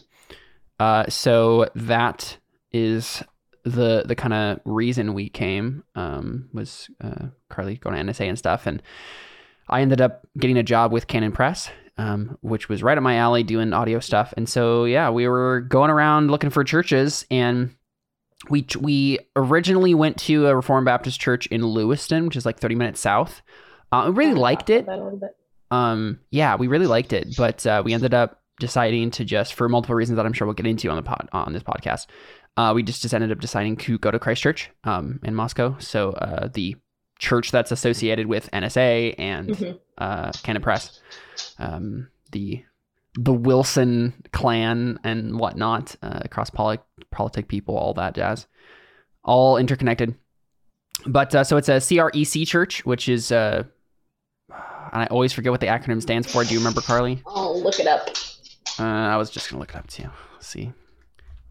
Uh, 0.79 1.07
so 1.09 1.67
that 1.75 2.39
is 2.73 3.23
the 3.65 4.05
the 4.07 4.15
kind 4.15 4.33
of 4.35 4.61
reason 4.65 5.15
we 5.15 5.29
came 5.29 5.85
um, 5.95 6.49
was 6.53 6.89
uh, 7.03 7.27
Carly 7.51 7.77
going 7.77 7.95
to 7.97 8.13
NSA 8.13 8.29
and 8.29 8.39
stuff, 8.39 8.67
and 8.67 8.83
I 9.69 9.83
ended 9.83 10.01
up 10.01 10.27
getting 10.39 10.57
a 10.59 10.63
job 10.63 10.93
with 10.93 11.07
Canon 11.07 11.33
Press, 11.33 11.71
um, 11.99 12.39
which 12.41 12.69
was 12.69 12.83
right 12.83 12.97
up 12.97 13.03
my 13.05 13.17
alley, 13.17 13.43
doing 13.43 13.73
audio 13.73 14.01
stuff. 14.01 14.33
And 14.37 14.49
so 14.49 14.85
yeah, 14.85 15.11
we 15.11 15.29
were 15.29 15.61
going 15.61 15.91
around 15.91 16.31
looking 16.31 16.51
for 16.51 16.65
churches, 16.65 17.27
and 17.31 17.75
we 18.49 18.67
we 18.81 19.19
originally 19.37 19.95
went 19.95 20.17
to 20.19 20.47
a 20.47 20.57
Reformed 20.57 20.87
Baptist 20.87 21.21
church 21.21 21.47
in 21.49 21.63
Lewiston, 21.67 22.27
which 22.27 22.37
is 22.37 22.47
like 22.47 22.59
thirty 22.61 22.75
minutes 22.77 23.01
south. 23.01 23.43
Uh, 23.93 24.05
I 24.05 24.09
really 24.09 24.35
liked 24.35 24.71
it 24.71 24.87
That 24.87 24.99
a 24.99 25.03
little 25.03 25.19
bit. 25.19 25.31
um 25.71 26.21
yeah 26.31 26.57
we 26.57 26.67
really 26.67 26.87
liked 26.87 27.15
it 27.15 27.29
but 27.39 27.67
uh, 27.67 27.83
we 27.85 27.95
ended 27.95 28.13
up 28.13 28.43
deciding 28.61 29.11
to 29.13 29.25
just 29.25 29.55
for 29.55 29.67
multiple 29.67 29.95
reasons 29.95 30.17
that 30.17 30.27
i'm 30.27 30.33
sure 30.35 30.47
we'll 30.47 30.53
get 30.55 30.67
into 30.67 30.91
on 30.91 30.97
the 30.97 31.03
pod 31.03 31.27
on 31.33 31.55
this 31.55 31.63
podcast 31.63 32.07
uh, 32.59 32.73
we 32.75 32.83
just, 32.83 33.01
just 33.03 33.15
ended 33.15 33.31
up 33.33 33.41
deciding 33.41 33.77
to 33.77 33.99
go 33.99 34.11
to 34.11 34.19
Christchurch 34.19 34.71
um, 34.85 35.21
in 35.23 35.35
moscow 35.35 35.77
so 35.79 36.11
uh, 36.13 36.49
the 36.53 36.77
church 37.19 37.51
that's 37.51 37.73
associated 37.73 38.27
with 38.27 38.49
nsa 38.53 39.15
and 39.19 39.49
Mhm. 39.51 39.79
uh, 39.99 40.31
press 40.63 41.01
um, 41.59 42.09
the 42.33 42.63
the 43.15 43.33
wilson 43.33 44.13
clan 44.33 44.99
and 45.05 45.39
whatnot 45.41 45.97
uh, 46.03 46.21
across 46.25 46.51
poli- 46.51 46.79
politic 47.11 47.49
people 47.49 47.77
all 47.77 47.95
that 47.95 48.15
jazz 48.15 48.47
all 49.25 49.57
interconnected 49.57 50.15
but 51.07 51.35
uh, 51.35 51.43
so 51.45 51.57
it's 51.57 51.69
a 51.69 51.79
crec 51.79 52.47
church 52.47 52.85
which 52.85 53.09
is 53.09 53.33
uh, 53.33 53.63
and 54.93 55.03
I 55.03 55.07
always 55.07 55.33
forget 55.35 55.53
what 55.53 55.61
the 55.61 55.67
acronym 55.67 56.01
stands 56.01 56.33
for. 56.33 56.43
Do 56.45 56.55
you 56.55 56.61
remember, 56.61 56.81
Carly? 56.81 57.23
I'll 57.27 57.63
look 57.63 57.79
it 57.79 57.87
up. 57.87 58.09
Uh, 58.81 58.85
I 58.85 59.19
was 59.19 59.29
just 59.29 59.51
gonna 59.51 59.61
look 59.61 59.71
it 59.75 59.77
up 59.77 59.87
too. 59.87 60.09
Let's 60.33 60.47
see. 60.47 60.73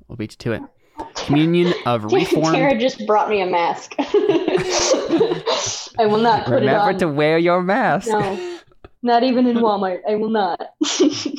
We'll 0.08 0.16
beat 0.16 0.32
you 0.34 0.38
to 0.40 0.52
it. 0.54 0.62
Communion 1.16 1.74
of 1.86 2.06
Reform. 2.06 2.54
Tara 2.54 2.74
Reformed. 2.74 2.82
just 2.82 3.06
brought 3.08 3.30
me 3.30 3.42
a 3.42 3.46
mask. 3.46 3.94
I 4.00 6.06
will 6.06 6.20
not 6.20 6.46
put 6.46 6.56
Remember 6.56 6.90
it 6.92 6.94
on. 6.94 7.00
to 7.00 7.08
wear 7.08 7.38
your 7.38 7.62
mask. 7.62 8.08
No, 8.10 8.60
not 9.02 9.24
even 9.24 9.48
in 9.48 9.58
Walmart. 9.58 10.02
I 10.08 10.16
will 10.16 10.30
not. 10.30 10.62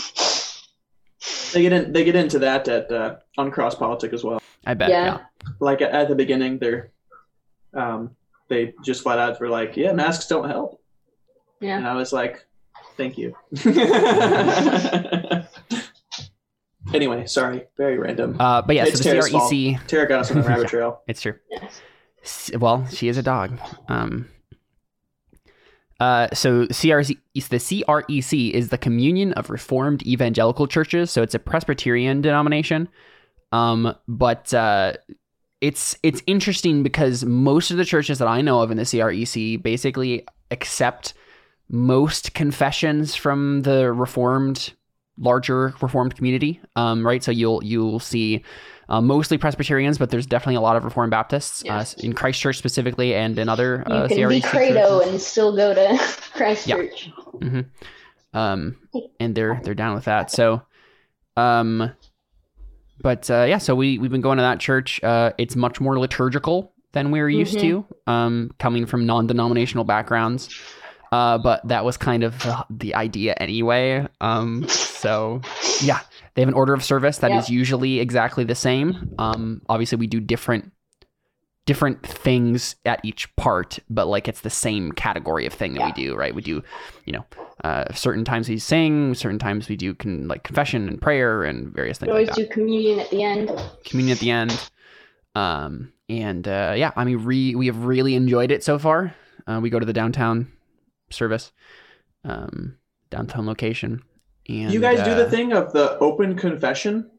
They 1.52 1.62
get 1.62 1.72
in. 1.72 1.92
They 1.94 2.04
get 2.04 2.14
into 2.14 2.38
that 2.40 2.68
at 2.68 2.92
uh, 2.92 3.16
on 3.38 3.50
Cross 3.50 3.76
Politic 3.76 4.12
as 4.12 4.22
well. 4.22 4.42
I 4.66 4.74
bet. 4.74 4.90
Yeah. 4.90 5.04
Yeah. 5.04 5.18
Like 5.60 5.80
at, 5.80 5.92
at 5.92 6.08
the 6.08 6.14
beginning, 6.14 6.58
they're 6.58 6.90
um, 7.72 8.10
they 8.48 8.74
just 8.84 9.02
flat 9.02 9.18
out 9.18 9.40
were 9.40 9.48
like, 9.48 9.74
"Yeah, 9.74 9.92
masks 9.92 10.26
don't 10.26 10.46
help." 10.46 10.78
yeah. 11.60 11.78
And 11.78 11.88
I 11.88 11.94
was 11.94 12.12
like, 12.12 12.44
thank 12.98 13.16
you. 13.16 13.34
Anyway, 16.94 17.26
sorry. 17.26 17.64
Very 17.76 17.98
random. 17.98 18.36
Uh, 18.40 18.62
but 18.62 18.76
yeah, 18.76 18.84
It's 18.84 18.98
so 18.98 19.04
the 19.04 19.10
Tara's 19.10 19.28
fault. 19.30 19.52
Tara 19.86 20.08
got 20.08 20.20
us 20.20 20.30
on 20.30 20.38
the 20.40 20.42
rabbit 20.48 20.64
Yeah. 20.64 20.68
trail. 20.70 21.02
It's 21.06 21.20
true. 21.20 21.34
Yes. 21.50 22.50
Well, 22.58 22.86
she 22.88 23.08
is 23.08 23.16
a 23.16 23.22
dog. 23.22 23.58
Um. 23.88 24.28
Uh, 26.00 26.28
so 26.32 26.64
CRC, 26.66 27.16
the 27.34 27.40
CREC 27.58 28.50
is 28.52 28.68
the 28.68 28.78
Communion 28.78 29.32
of 29.32 29.50
Reformed 29.50 30.06
Evangelical 30.06 30.68
Churches. 30.68 31.10
So 31.10 31.22
it's 31.22 31.34
a 31.34 31.40
Presbyterian 31.40 32.20
denomination. 32.20 32.88
Um, 33.50 33.94
but 34.06 34.54
uh, 34.54 34.92
it's 35.60 35.96
it's 36.04 36.22
interesting 36.26 36.82
because 36.84 37.24
most 37.24 37.70
of 37.72 37.78
the 37.78 37.84
churches 37.84 38.18
that 38.20 38.28
I 38.28 38.42
know 38.42 38.60
of 38.60 38.70
in 38.70 38.76
the 38.76 38.84
CREC 38.84 39.60
basically 39.62 40.24
accept 40.52 41.14
most 41.68 42.32
confessions 42.32 43.14
from 43.16 43.62
the 43.62 43.92
reformed 43.92 44.72
larger 45.18 45.74
reformed 45.80 46.14
community 46.16 46.60
um, 46.76 47.04
right 47.06 47.22
so 47.24 47.30
you'll 47.30 47.62
you'll 47.64 47.98
see 48.00 48.42
uh, 48.88 49.00
mostly 49.00 49.36
presbyterians 49.36 49.98
but 49.98 50.10
there's 50.10 50.26
definitely 50.26 50.54
a 50.54 50.60
lot 50.60 50.76
of 50.76 50.84
reformed 50.84 51.10
baptists 51.10 51.62
Yes. 51.64 51.94
uh, 51.98 52.00
in 52.06 52.12
christchurch 52.12 52.56
specifically 52.56 53.14
and 53.14 53.38
in 53.38 53.48
other 53.48 53.84
You 53.88 53.94
uh, 53.94 54.08
can 54.08 54.16
CREC 54.18 54.28
be 54.28 54.40
credo 54.40 54.98
churches. 55.00 55.12
and 55.12 55.20
still 55.20 55.56
go 55.56 55.74
to 55.74 55.98
Christchurch. 56.34 57.10
um 58.34 58.76
and 59.20 59.34
they're 59.34 59.60
they're 59.64 59.74
down 59.74 59.94
with 59.94 60.04
that 60.04 60.30
so 60.30 60.62
um 61.36 61.90
but 63.00 63.30
uh 63.30 63.44
yeah 63.48 63.58
so 63.58 63.74
we 63.74 63.98
we've 63.98 64.10
been 64.10 64.20
going 64.20 64.36
to 64.38 64.42
that 64.42 64.60
church 64.60 65.02
uh 65.02 65.32
it's 65.38 65.56
much 65.56 65.80
more 65.80 65.98
liturgical 65.98 66.72
than 66.92 67.10
we're 67.10 67.28
used 67.28 67.56
Mhm. 67.56 67.60
to 67.60 67.86
um 68.10 68.50
coming 68.58 68.86
from 68.86 69.06
non-denominational 69.06 69.84
backgrounds 69.84 70.48
uh 71.12 71.38
but 71.38 71.66
that 71.68 71.84
was 71.84 71.96
kind 71.96 72.22
of 72.22 72.38
the, 72.40 72.66
the 72.70 72.94
idea 72.94 73.34
anyway. 73.34 74.06
Um 74.20 74.66
so 74.68 75.40
yeah 75.82 76.00
they 76.34 76.42
have 76.42 76.48
an 76.48 76.54
order 76.54 76.74
of 76.74 76.84
service 76.84 77.18
that 77.18 77.30
is 77.32 77.48
usually 77.50 78.00
exactly 78.00 78.44
the 78.44 78.54
same. 78.54 79.14
Um 79.18 79.62
obviously 79.68 79.96
we 79.98 80.06
do 80.06 80.20
different 80.20 80.72
different 81.66 82.02
things 82.02 82.76
at 82.86 82.98
each 83.04 83.34
part 83.36 83.78
but 83.90 84.06
like 84.08 84.26
it's 84.26 84.40
the 84.40 84.48
same 84.48 84.90
category 84.90 85.44
of 85.44 85.52
thing 85.52 85.74
that 85.74 85.84
we 85.84 85.92
do 85.92 86.14
right? 86.14 86.34
We 86.34 86.42
do 86.42 86.62
you 87.04 87.12
know 87.12 87.24
uh, 87.64 87.92
certain 87.92 88.24
times 88.24 88.48
we 88.48 88.56
sing 88.58 89.14
certain 89.14 89.38
times 89.38 89.68
we 89.68 89.76
do 89.76 89.92
con- 89.94 90.28
like 90.28 90.44
confession 90.44 90.88
and 90.88 91.00
prayer 91.02 91.42
and 91.42 91.74
various 91.74 91.98
things. 91.98 92.06
We 92.08 92.12
always 92.12 92.28
like 92.28 92.36
do 92.36 92.46
communion 92.46 93.00
at 93.00 93.10
the 93.10 93.22
end. 93.22 93.50
communion 93.84 94.14
at 94.16 94.20
the 94.20 94.30
end. 94.30 94.70
Um 95.34 95.92
and 96.08 96.48
uh 96.48 96.72
yeah 96.76 96.90
i 96.96 97.04
mean 97.04 97.18
re- 97.18 97.54
we 97.54 97.66
have 97.66 97.84
really 97.84 98.14
enjoyed 98.14 98.50
it 98.50 98.64
so 98.64 98.78
far. 98.78 99.14
Uh, 99.46 99.60
we 99.62 99.70
go 99.70 99.78
to 99.78 99.86
the 99.86 99.92
downtown 99.92 100.50
service 101.10 101.52
um 102.24 102.76
downtown 103.10 103.46
location 103.46 104.02
and 104.48 104.72
you 104.72 104.80
guys 104.80 104.98
do 104.98 105.14
the 105.14 105.26
uh, 105.26 105.30
thing 105.30 105.52
of 105.52 105.72
the 105.72 105.98
open 105.98 106.34
confession, 106.34 107.10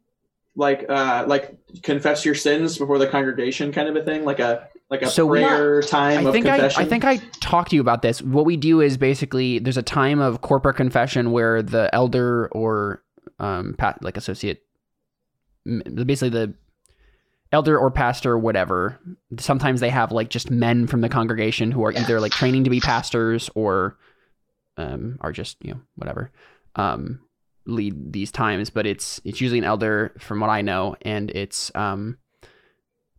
like 0.55 0.85
uh, 0.89 1.25
like 1.27 1.55
confess 1.83 2.25
your 2.25 2.33
sins 2.33 2.77
before 2.77 2.97
the 2.97 3.05
congregation, 3.07 3.71
kind 3.71 3.87
of 3.87 3.95
a 3.95 4.03
thing, 4.03 4.25
like 4.25 4.39
a 4.39 4.67
like 4.89 5.03
a 5.03 5.07
So 5.07 5.27
we- 5.27 5.39
prayer 5.43 5.81
time 5.83 6.25
I 6.25 6.29
of 6.29 6.33
think 6.33 6.47
I, 6.47 6.57
confession. 6.57 6.81
I 6.81 6.85
think 6.87 7.05
I 7.05 7.17
talked 7.39 7.69
to 7.69 7.75
you 7.75 7.81
about 7.81 8.01
this. 8.01 8.19
What 8.21 8.45
we 8.45 8.57
do 8.57 8.81
is 8.81 8.97
basically 8.97 9.59
there's 9.59 9.77
a 9.77 9.83
time 9.83 10.19
of 10.19 10.41
corporate 10.41 10.75
confession 10.75 11.31
where 11.31 11.61
the 11.61 11.89
elder 11.93 12.47
or 12.47 13.03
um 13.37 13.75
pat 13.77 14.01
like 14.03 14.17
associate 14.17 14.63
basically 15.65 16.29
the 16.29 16.53
elder 17.51 17.77
or 17.77 17.89
pastor 17.89 18.33
or 18.33 18.37
whatever 18.37 18.99
sometimes 19.39 19.79
they 19.79 19.89
have 19.89 20.11
like 20.11 20.29
just 20.29 20.51
men 20.51 20.85
from 20.85 21.01
the 21.01 21.09
congregation 21.09 21.71
who 21.71 21.83
are 21.83 21.91
either 21.93 22.19
like 22.19 22.31
training 22.31 22.63
to 22.63 22.69
be 22.69 22.79
pastors 22.79 23.49
or 23.55 23.97
um 24.77 25.17
are 25.21 25.31
just 25.31 25.57
you 25.63 25.73
know 25.73 25.79
whatever 25.95 26.31
um 26.75 27.19
lead 27.65 28.13
these 28.13 28.31
times 28.31 28.69
but 28.69 28.85
it's 28.85 29.19
it's 29.25 29.41
usually 29.41 29.57
an 29.59 29.65
elder 29.65 30.13
from 30.19 30.39
what 30.39 30.49
I 30.49 30.61
know 30.61 30.95
and 31.01 31.31
it's 31.31 31.71
um 31.75 32.17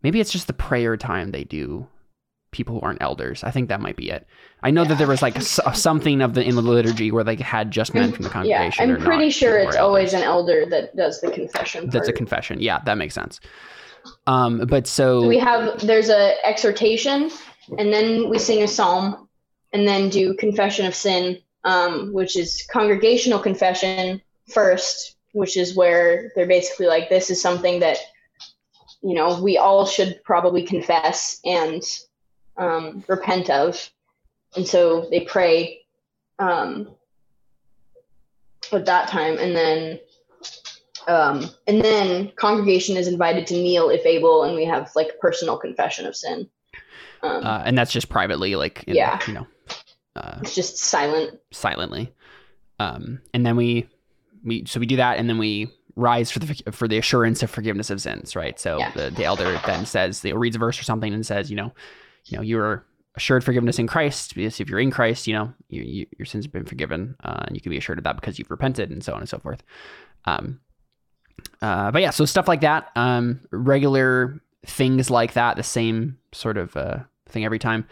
maybe 0.02 0.20
it's 0.20 0.30
just 0.32 0.46
the 0.46 0.52
prayer 0.52 0.96
time 0.96 1.32
they 1.32 1.44
do 1.44 1.86
people 2.52 2.74
who 2.74 2.80
aren't 2.80 3.00
elders. 3.00 3.44
I 3.44 3.52
think 3.52 3.68
that 3.68 3.80
might 3.80 3.94
be 3.94 4.10
it. 4.10 4.26
I 4.64 4.72
know 4.72 4.84
that 4.84 4.98
there 4.98 5.06
was 5.06 5.22
like 5.22 5.36
s- 5.36 5.60
something 5.74 6.20
of 6.20 6.34
the 6.34 6.42
in 6.42 6.56
the 6.56 6.62
liturgy 6.62 7.12
where 7.12 7.22
they 7.22 7.36
had 7.36 7.70
just 7.70 7.94
men 7.94 8.10
from 8.10 8.24
the 8.24 8.28
congregation. 8.28 8.88
Yeah. 8.88 8.96
I'm 8.96 9.00
pretty 9.02 9.30
sure 9.30 9.56
it's 9.58 9.76
always 9.76 10.14
an 10.14 10.22
elder 10.22 10.66
that 10.66 10.96
does 10.96 11.20
the 11.20 11.30
confession. 11.30 11.88
That's 11.90 12.08
a 12.08 12.12
confession. 12.12 12.60
Yeah, 12.60 12.80
that 12.86 12.98
makes 12.98 13.14
sense. 13.14 13.38
Um, 14.26 14.66
but 14.66 14.86
so 14.86 15.26
we 15.26 15.38
have 15.38 15.80
there's 15.86 16.08
a 16.08 16.34
exhortation 16.46 17.30
and 17.78 17.92
then 17.92 18.28
we 18.28 18.38
sing 18.38 18.62
a 18.62 18.68
psalm 18.68 19.28
and 19.72 19.86
then 19.86 20.08
do 20.08 20.34
confession 20.34 20.86
of 20.86 20.94
sin 20.94 21.38
um, 21.64 22.12
which 22.12 22.36
is 22.36 22.66
congregational 22.70 23.38
confession 23.38 24.20
first 24.48 25.16
which 25.32 25.56
is 25.56 25.76
where 25.76 26.32
they're 26.34 26.46
basically 26.46 26.86
like 26.86 27.08
this 27.08 27.30
is 27.30 27.40
something 27.40 27.80
that 27.80 27.98
you 29.02 29.14
know 29.14 29.40
we 29.40 29.58
all 29.58 29.86
should 29.86 30.20
probably 30.24 30.64
confess 30.64 31.40
and 31.44 31.82
um, 32.60 33.02
repent 33.08 33.50
of. 33.50 33.90
And 34.54 34.66
so 34.66 35.08
they 35.10 35.20
pray 35.20 35.80
um, 36.38 36.90
at 38.72 38.86
that 38.86 39.08
time 39.08 39.38
and 39.38 39.56
then 39.56 40.00
um, 41.10 41.50
and 41.66 41.82
then 41.82 42.30
congregation 42.36 42.96
is 42.96 43.08
invited 43.08 43.46
to 43.48 43.54
kneel 43.54 43.90
if 43.90 44.06
able, 44.06 44.44
and 44.44 44.54
we 44.54 44.64
have 44.64 44.90
like 44.94 45.18
personal 45.20 45.56
confession 45.58 46.06
of 46.06 46.14
sin. 46.14 46.48
Um, 47.22 47.44
uh, 47.44 47.62
and 47.64 47.76
that's 47.76 47.92
just 47.92 48.08
privately, 48.08 48.54
like 48.54 48.84
in, 48.84 48.94
Yeah. 48.94 49.18
you 49.26 49.34
know, 49.34 49.46
uh, 50.16 50.38
it's 50.40 50.54
just 50.54 50.76
silent. 50.78 51.38
silently. 51.50 52.12
Um, 52.78 53.20
and 53.34 53.44
then 53.44 53.56
we 53.56 53.88
we 54.44 54.64
so 54.66 54.78
we 54.80 54.86
do 54.86 54.96
that, 54.96 55.18
and 55.18 55.28
then 55.28 55.38
we 55.38 55.68
rise 55.96 56.30
for 56.30 56.38
the 56.38 56.54
for 56.72 56.86
the 56.86 56.98
assurance 56.98 57.42
of 57.42 57.50
forgiveness 57.50 57.90
of 57.90 58.00
sins, 58.00 58.36
right? 58.36 58.58
So 58.60 58.78
Yeah. 58.78 58.92
the, 58.92 59.10
the 59.10 59.24
elder 59.24 59.60
then 59.66 59.84
says, 59.86 60.22
they 60.22 60.32
reads 60.32 60.56
a 60.56 60.58
verse 60.60 60.78
or 60.80 60.84
something 60.84 61.12
and 61.12 61.26
says, 61.26 61.50
you 61.50 61.56
know, 61.56 61.72
you 62.26 62.36
know, 62.38 62.42
you 62.42 62.58
are 62.60 62.86
assured 63.16 63.42
forgiveness 63.42 63.78
in 63.78 63.88
Christ 63.88 64.34
because 64.34 64.60
if 64.60 64.68
you're 64.70 64.78
in 64.78 64.92
Christ, 64.92 65.26
you 65.26 65.34
know, 65.34 65.52
you, 65.68 65.82
you, 65.82 66.06
your 66.16 66.26
sins 66.26 66.44
have 66.44 66.52
been 66.52 66.64
forgiven, 66.64 67.16
uh, 67.24 67.42
and 67.46 67.56
you 67.56 67.60
can 67.60 67.70
be 67.70 67.76
assured 67.76 67.98
of 67.98 68.04
that 68.04 68.16
because 68.16 68.38
you've 68.38 68.50
repented, 68.50 68.90
and 68.90 69.02
so 69.02 69.12
on 69.12 69.20
and 69.20 69.28
so 69.28 69.38
forth. 69.38 69.62
Um, 70.24 70.60
uh, 71.62 71.90
but 71.90 72.02
yeah, 72.02 72.10
so 72.10 72.24
stuff 72.24 72.48
like 72.48 72.60
that, 72.62 72.90
um, 72.96 73.40
regular 73.50 74.40
things 74.66 75.10
like 75.10 75.32
that, 75.34 75.56
the 75.56 75.62
same 75.62 76.18
sort 76.32 76.56
of 76.56 76.76
uh, 76.76 76.98
thing 77.28 77.44
every 77.44 77.58
time, 77.58 77.86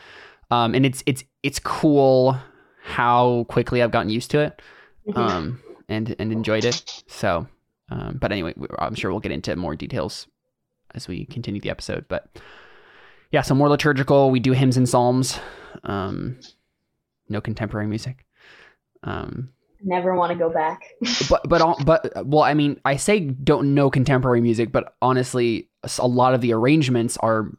um, 0.51 0.75
and 0.75 0.85
it's 0.87 1.03
it's 1.07 1.25
it's 1.43 1.59
cool 1.59 2.37
how 2.83 3.45
quickly 3.49 3.83
I've 3.83 3.91
gotten 3.91 4.09
used 4.11 4.31
to 4.33 4.39
it 4.41 4.63
Mhm. 5.09 5.17
um, 5.17 5.63
and 5.89 6.15
and 6.19 6.33
enjoyed 6.33 6.65
it. 6.65 7.03
So, 7.07 7.47
um, 7.91 8.19
but 8.21 8.33
anyway, 8.33 8.55
I'm 8.79 8.95
sure 8.95 9.11
we'll 9.11 9.21
get 9.21 9.33
into 9.33 9.55
more 9.57 9.77
details 9.77 10.27
as 10.95 11.07
we 11.09 11.27
continue 11.27 11.61
the 11.61 11.71
episode. 11.71 12.07
But 12.09 12.41
yeah, 13.31 13.43
so 13.43 13.55
more 13.55 13.69
liturgical. 13.69 14.31
We 14.31 14.41
do 14.41 14.53
hymns 14.53 14.77
and 14.79 14.89
psalms. 14.89 15.39
Um, 15.85 16.39
no 17.29 17.41
contemporary 17.43 17.87
music. 17.87 18.25
Um, 19.03 19.51
Never 19.83 20.15
want 20.15 20.33
to 20.33 20.39
go 20.39 20.51
back. 20.51 20.83
but 21.29 21.49
but 21.49 21.85
but 21.85 22.27
well, 22.27 22.43
I 22.43 22.55
mean, 22.55 22.81
I 22.85 22.97
say 22.97 23.21
don't 23.21 23.75
know 23.75 23.91
contemporary 23.91 24.41
music, 24.41 24.73
but 24.73 24.95
honestly, 25.01 25.69
a 25.99 26.07
lot 26.07 26.35
of 26.35 26.41
the 26.41 26.53
arrangements 26.53 27.17
are 27.19 27.51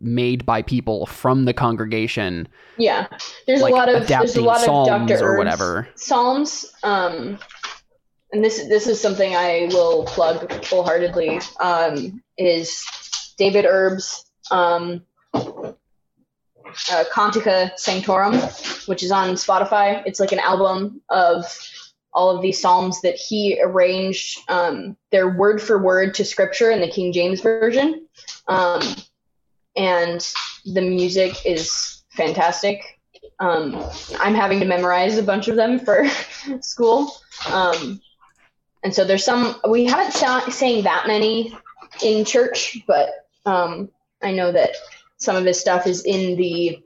made 0.00 0.46
by 0.46 0.62
people 0.62 1.06
from 1.06 1.44
the 1.44 1.52
congregation, 1.52 2.48
yeah, 2.76 3.08
there's 3.46 3.60
like 3.60 3.72
a 3.72 3.76
lot 3.76 3.88
of 3.88 4.06
there's 4.06 4.36
a 4.36 4.40
lot 4.40 4.66
of 4.66 4.86
Dr. 4.86 5.24
or 5.24 5.38
whatever. 5.38 5.88
Psalms. 5.96 6.72
Um, 6.82 7.38
and 8.32 8.44
this 8.44 8.66
this 8.68 8.86
is 8.86 9.00
something 9.00 9.34
I 9.34 9.68
will 9.70 10.04
plug 10.04 10.64
wholeheartedly. 10.66 11.40
Um, 11.60 12.22
is 12.36 12.84
David 13.36 13.64
Erb's 13.64 14.24
um, 14.50 15.02
uh, 16.90 17.04
Cantica 17.12 17.70
Sanctorum, 17.76 18.34
which 18.86 19.02
is 19.02 19.10
on 19.10 19.30
Spotify. 19.34 20.02
It's 20.06 20.20
like 20.20 20.32
an 20.32 20.38
album 20.38 21.00
of 21.08 21.44
all 22.12 22.34
of 22.34 22.42
these 22.42 22.60
psalms 22.60 23.00
that 23.02 23.16
he 23.16 23.60
arranged. 23.62 24.38
Um, 24.48 24.96
they're 25.10 25.28
word 25.28 25.60
for 25.60 25.82
word 25.82 26.14
to 26.14 26.24
scripture 26.24 26.70
in 26.70 26.80
the 26.80 26.90
King 26.90 27.12
James 27.12 27.40
version, 27.40 28.06
um, 28.48 28.82
and 29.76 30.26
the 30.64 30.80
music 30.80 31.46
is 31.46 32.02
fantastic. 32.10 32.82
Um, 33.40 33.84
I'm 34.18 34.34
having 34.34 34.58
to 34.60 34.66
memorize 34.66 35.16
a 35.16 35.22
bunch 35.22 35.48
of 35.48 35.56
them 35.56 35.78
for 35.78 36.08
school, 36.60 37.12
um, 37.50 38.00
and 38.82 38.94
so 38.94 39.04
there's 39.04 39.24
some. 39.24 39.56
We 39.68 39.84
haven't 39.84 40.12
sa- 40.12 40.48
sang 40.48 40.82
that 40.84 41.06
many 41.06 41.56
in 42.02 42.24
church, 42.24 42.78
but 42.86 43.10
um, 43.46 43.90
I 44.22 44.32
know 44.32 44.50
that 44.50 44.70
some 45.18 45.36
of 45.36 45.44
his 45.44 45.58
stuff 45.60 45.86
is 45.86 46.04
in 46.04 46.36
the 46.36 46.82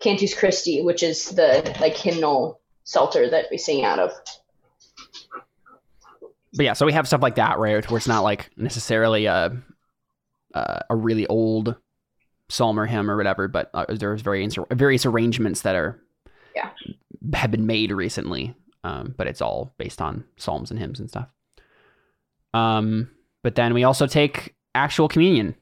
Cantus 0.00 0.34
Christi, 0.34 0.82
which 0.82 1.02
is 1.02 1.30
the 1.30 1.74
like 1.80 1.96
hymnal 1.96 2.60
psalter 2.84 3.28
that 3.30 3.46
we 3.50 3.56
sing 3.58 3.84
out 3.84 3.98
of. 3.98 4.12
but 6.52 6.64
yeah, 6.64 6.72
so 6.72 6.86
we 6.86 6.92
have 6.92 7.06
stuff 7.06 7.22
like 7.22 7.36
that, 7.36 7.58
right? 7.58 7.88
Where 7.90 7.98
it's 7.98 8.06
not 8.08 8.22
like 8.22 8.50
necessarily 8.56 9.26
a 9.26 9.56
a, 10.54 10.84
a 10.90 10.96
really 10.96 11.26
old 11.26 11.76
psalm 12.48 12.78
or 12.78 12.86
hymn 12.86 13.10
or 13.10 13.16
whatever, 13.16 13.48
but 13.48 13.70
uh, 13.74 13.86
there's 13.88 14.22
various 14.22 14.56
various 14.70 15.04
arrangements 15.06 15.62
that 15.62 15.74
are 15.74 16.00
Yeah. 16.54 16.70
have 17.34 17.50
been 17.50 17.66
made 17.66 17.90
recently. 17.92 18.54
Um, 18.84 19.14
but 19.16 19.26
it's 19.26 19.42
all 19.42 19.74
based 19.78 20.00
on 20.00 20.24
psalms 20.36 20.70
and 20.70 20.78
hymns 20.78 21.00
and 21.00 21.08
stuff. 21.08 21.26
Um, 22.54 23.10
but 23.42 23.56
then 23.56 23.74
we 23.74 23.82
also 23.82 24.06
take 24.06 24.54
actual 24.76 25.08
communion. 25.08 25.56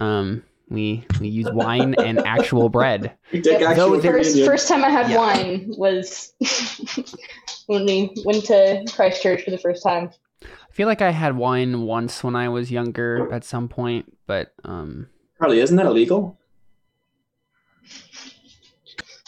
Um, 0.00 0.42
we 0.70 1.04
we 1.20 1.28
use 1.28 1.50
wine 1.52 1.94
and 1.98 2.20
actual 2.20 2.68
bread. 2.68 3.12
Yep. 3.32 3.60
actual 3.62 3.74
Though 3.90 4.00
there- 4.00 4.12
First, 4.12 4.30
communion. 4.30 4.46
first 4.52 4.68
time 4.68 4.84
I 4.84 4.88
had 4.90 5.10
Yeah. 5.10 5.16
wine 5.18 5.72
was 5.76 6.32
when 7.66 7.84
we 7.86 8.10
went 8.24 8.44
to 8.46 8.84
Christchurch 8.94 9.42
for 9.44 9.50
the 9.50 9.58
first 9.58 9.82
time. 9.82 10.10
I 10.42 10.72
feel 10.72 10.86
like 10.88 11.02
I 11.02 11.10
had 11.10 11.36
wine 11.36 11.82
once 11.82 12.24
when 12.24 12.34
I 12.36 12.48
was 12.48 12.70
younger 12.70 13.30
at 13.32 13.44
some 13.44 13.68
point, 13.68 14.16
but 14.26 14.52
um, 14.64 15.08
Probably 15.38 15.60
isn't 15.60 15.76
that 15.76 15.86
illegal? 15.86 16.38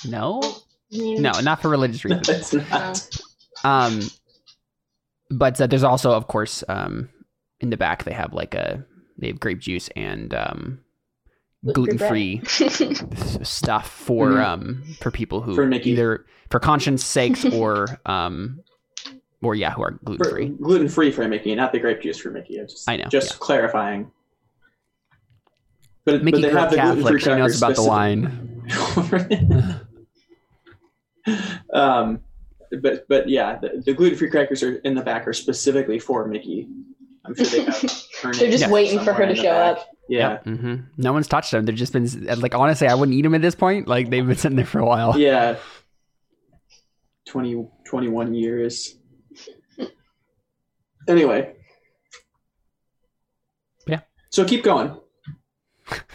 no, 0.05 0.41
no, 0.91 1.33
not 1.41 1.61
for 1.63 1.69
religious 1.69 2.05
reasons. 2.07 2.29
it's 2.29 2.53
not. 2.71 3.09
Um, 3.65 4.01
but 5.31 5.61
uh, 5.61 5.67
there's 5.67 5.85
also, 5.85 6.13
of 6.13 6.27
course, 6.27 6.65
um, 6.69 7.09
in 7.61 7.71
the 7.71 7.77
back 7.77 8.05
they 8.05 8.13
have 8.13 8.33
like 8.33 8.55
a 8.55 8.85
they 9.19 9.29
have 9.29 9.39
grape 9.41 9.61
juice 9.61 9.89
and 9.95 10.35
um, 10.35 10.81
gluten 11.65 11.97
Gluten-free 11.97 12.41
stuff 13.45 13.89
for 13.89 14.31
Mhm. 14.31 14.45
um 14.45 14.83
for 15.01 15.11
people 15.11 15.41
who 15.43 15.55
For 15.55 15.67
Mickey. 15.67 15.91
either 15.91 16.25
for 16.51 16.59
conscience 16.59 17.05
sakes 17.05 17.45
or 17.55 17.87
um 18.07 18.61
or 19.43 19.55
yeah 19.55 19.71
who 19.73 19.83
are 19.83 19.93
gluten 20.05 20.29
free. 20.31 20.49
Gluten 20.49 20.89
free 20.89 21.11
for 21.13 21.27
Mickey, 21.29 21.55
not 21.55 21.73
the 21.73 21.79
grape 21.79 22.01
juice 22.03 22.19
for 22.19 22.31
Mickey. 22.31 22.61
I 22.61 22.65
just, 22.65 22.89
I 22.91 22.97
know, 22.97 23.05
Just 23.07 23.39
clarifying. 23.41 24.11
But, 26.05 26.25
Mickey 26.25 26.39
but 26.39 26.43
they 26.43 26.51
grew 26.51 26.59
have 26.59 26.71
the 26.71 26.77
Catholic. 26.77 27.03
gluten-free 27.03 27.21
She 27.21 27.29
knows 27.39 27.61
crackers 27.61 27.63
about 27.63 27.77
the 27.77 27.83
specific- 27.83 27.89
wine. 27.89 29.81
um, 31.73 32.21
but 32.81 33.07
but 33.09 33.29
yeah, 33.29 33.59
the, 33.59 33.83
the 33.85 33.93
gluten 33.95 34.19
free 34.19 34.31
crackers 34.31 34.63
are 34.65 34.77
in 34.79 34.95
the 34.95 35.03
back 35.03 35.27
are 35.29 35.33
specifically 35.33 35.99
for 36.01 36.27
Mickey. 36.27 36.67
I'm 37.25 37.35
sure 37.37 37.47
they 37.47 37.63
have. 37.65 37.81
her 38.23 38.33
They're 38.35 38.51
just 38.51 38.65
Yeah. 38.65 38.71
waiting 38.71 38.99
for 39.01 39.13
her 39.13 39.27
to 39.27 39.35
show 39.37 39.43
back. 39.45 39.79
up. 39.79 39.89
Yeah, 40.09 40.39
hmm 40.39 40.77
No 40.97 41.13
one's 41.13 41.29
touched 41.29 41.53
them. 41.53 41.65
They've 41.65 41.75
just 41.75 41.93
been 41.93 42.07
like 42.41 42.55
honestly, 42.55 42.89
I 42.89 42.95
wouldn't 42.95 43.17
eat 43.17 43.23
them 43.23 43.35
at 43.35 43.43
this 43.43 43.55
point. 43.55 43.89
Like 43.89 44.11
they've 44.11 44.27
been 44.27 44.37
sitting 44.37 44.57
there 44.57 44.67
for 44.67 44.81
a 44.81 44.87
while. 44.87 45.19
yeah. 45.19 45.57
20, 47.29 47.67
21 47.87 48.35
years. 48.35 48.97
Anyway. 51.09 51.55
Yeah. 53.87 54.01
So 54.31 54.45
keep 54.45 54.65
going. 54.65 54.97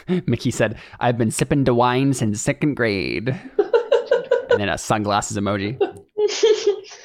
Mickey 0.28 0.52
said, 0.52 0.78
"I've 1.00 1.18
been 1.18 1.32
sipping 1.32 1.66
to 1.66 1.74
wine 1.74 2.14
since 2.14 2.42
second 2.42 2.76
grade," 2.76 3.30
and 3.58 4.60
then 4.60 4.70
a 4.70 4.78
sunglasses 4.78 5.38
emoji. 5.38 5.82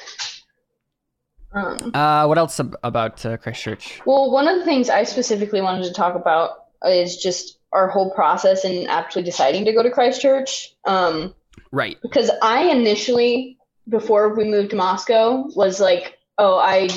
um, 1.53 1.91
Uh, 1.93 2.25
what 2.25 2.37
else 2.37 2.59
ab- 2.59 2.77
about 2.83 3.25
uh, 3.25 3.37
Christchurch? 3.37 4.01
well, 4.05 4.31
one 4.31 4.47
of 4.47 4.57
the 4.59 4.65
things 4.65 4.89
I 4.89 5.03
specifically 5.03 5.61
wanted 5.61 5.83
to 5.85 5.93
talk 5.93 6.15
about 6.15 6.62
is 6.85 7.17
just 7.17 7.57
our 7.71 7.87
whole 7.87 8.11
process 8.11 8.65
in 8.65 8.87
actually 8.87 9.23
deciding 9.23 9.65
to 9.65 9.73
go 9.73 9.83
to 9.83 9.91
Christchurch. 9.91 10.73
Um, 10.85 11.33
Right. 11.71 11.97
because 12.01 12.29
I 12.41 12.65
initially, 12.69 13.57
before 13.89 14.35
we 14.35 14.43
moved 14.43 14.69
to 14.71 14.75
Moscow, 14.75 15.47
was 15.55 15.79
like, 15.79 16.19
oh, 16.37 16.57
I, 16.57 16.89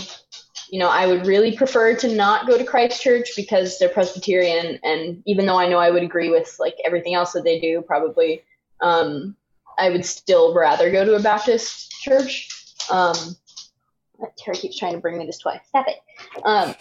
you 0.70 0.78
know, 0.78 0.90
I 0.90 1.06
would 1.06 1.26
really 1.26 1.56
prefer 1.56 1.96
to 1.96 2.14
not 2.14 2.46
go 2.46 2.58
to 2.58 2.64
Christchurch 2.64 3.30
because 3.36 3.78
they're 3.78 3.88
Presbyterian, 3.88 4.78
and 4.82 5.22
even 5.24 5.46
though 5.46 5.58
I 5.58 5.68
know 5.68 5.78
I 5.78 5.90
would 5.90 6.02
agree 6.02 6.30
with 6.30 6.54
like 6.58 6.74
everything 6.84 7.14
else 7.14 7.32
that 7.32 7.44
they 7.44 7.58
do, 7.58 7.80
probably, 7.82 8.42
um, 8.82 9.34
I 9.78 9.90
would 9.90 10.04
still 10.04 10.54
rather 10.54 10.90
go 10.90 11.04
to 11.04 11.14
a 11.14 11.20
Baptist 11.20 11.92
church. 12.02 12.48
Um, 12.90 13.16
Terry 14.38 14.56
keeps 14.56 14.78
trying 14.78 14.92
to 14.94 14.98
bring 14.98 15.18
me 15.18 15.26
this 15.26 15.38
toy. 15.38 15.60
Stop 15.68 15.86
it. 15.88 15.98
Um, 16.44 16.74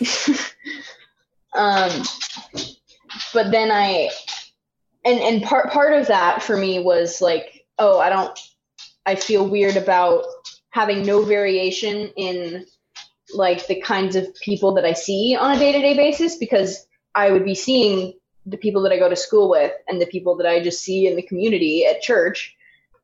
um, 1.53 2.03
but 3.33 3.51
then 3.51 3.71
I, 3.71 4.09
and 5.03 5.19
and 5.19 5.43
part 5.43 5.71
part 5.71 5.93
of 5.93 6.07
that 6.07 6.41
for 6.41 6.57
me 6.57 6.79
was 6.79 7.21
like, 7.21 7.65
oh, 7.77 7.99
I 7.99 8.09
don't, 8.09 8.37
I 9.05 9.15
feel 9.15 9.47
weird 9.47 9.77
about 9.77 10.25
having 10.69 11.05
no 11.05 11.23
variation 11.23 12.11
in 12.17 12.65
like 13.33 13.65
the 13.67 13.81
kinds 13.81 14.15
of 14.15 14.33
people 14.35 14.73
that 14.75 14.85
I 14.85 14.93
see 14.93 15.35
on 15.39 15.55
a 15.55 15.59
day 15.59 15.71
to 15.71 15.79
day 15.79 15.95
basis 15.95 16.35
because 16.37 16.85
I 17.13 17.31
would 17.31 17.45
be 17.45 17.55
seeing 17.55 18.13
the 18.45 18.57
people 18.57 18.81
that 18.83 18.91
I 18.91 18.99
go 18.99 19.09
to 19.09 19.15
school 19.15 19.49
with 19.49 19.71
and 19.87 19.99
the 19.99 20.05
people 20.05 20.35
that 20.37 20.47
I 20.47 20.61
just 20.61 20.81
see 20.81 21.07
in 21.07 21.15
the 21.15 21.23
community 21.23 21.85
at 21.85 22.01
church. 22.01 22.55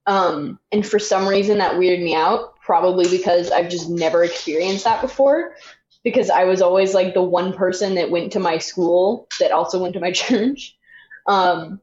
Um, 0.05 0.59
and 0.71 0.85
for 0.85 0.99
some 0.99 1.27
reason 1.27 1.59
that 1.59 1.75
weirded 1.75 2.03
me 2.03 2.15
out, 2.15 2.59
probably 2.61 3.07
because 3.09 3.51
I've 3.51 3.69
just 3.69 3.89
never 3.89 4.23
experienced 4.23 4.83
that 4.83 5.01
before. 5.01 5.55
Because 6.03 6.29
I 6.29 6.45
was 6.45 6.61
always 6.61 6.93
like 6.93 7.13
the 7.13 7.21
one 7.21 7.53
person 7.53 7.95
that 7.95 8.09
went 8.09 8.31
to 8.33 8.39
my 8.39 8.57
school 8.57 9.27
that 9.39 9.51
also 9.51 9.79
went 9.81 9.93
to 9.93 9.99
my 9.99 10.11
church. 10.23 10.75
Um, 11.27 11.79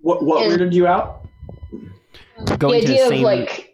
What 0.00 0.22
what 0.22 0.42
And- 0.44 0.52
weirded 0.60 0.72
you 0.72 0.86
out? 0.86 1.26
Going 2.58 2.80
the 2.80 2.86
to 2.86 2.92
idea 2.92 3.04
the 3.04 3.08
same. 3.10 3.18
of 3.18 3.20
like 3.22 3.64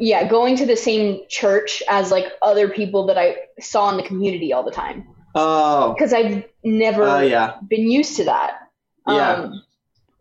yeah 0.00 0.28
going 0.28 0.56
to 0.56 0.66
the 0.66 0.76
same 0.76 1.22
church 1.28 1.82
as 1.88 2.10
like 2.10 2.26
other 2.42 2.68
people 2.68 3.06
that 3.06 3.18
i 3.18 3.34
saw 3.58 3.90
in 3.90 3.96
the 3.96 4.02
community 4.02 4.52
all 4.52 4.62
the 4.62 4.70
time 4.70 5.08
Oh, 5.34 5.92
because 5.94 6.12
i've 6.12 6.44
never 6.62 7.02
uh, 7.04 7.20
yeah, 7.22 7.56
been 7.68 7.90
used 7.90 8.14
to 8.16 8.24
that 8.24 8.68
Yeah. 9.08 9.32
um, 9.32 9.62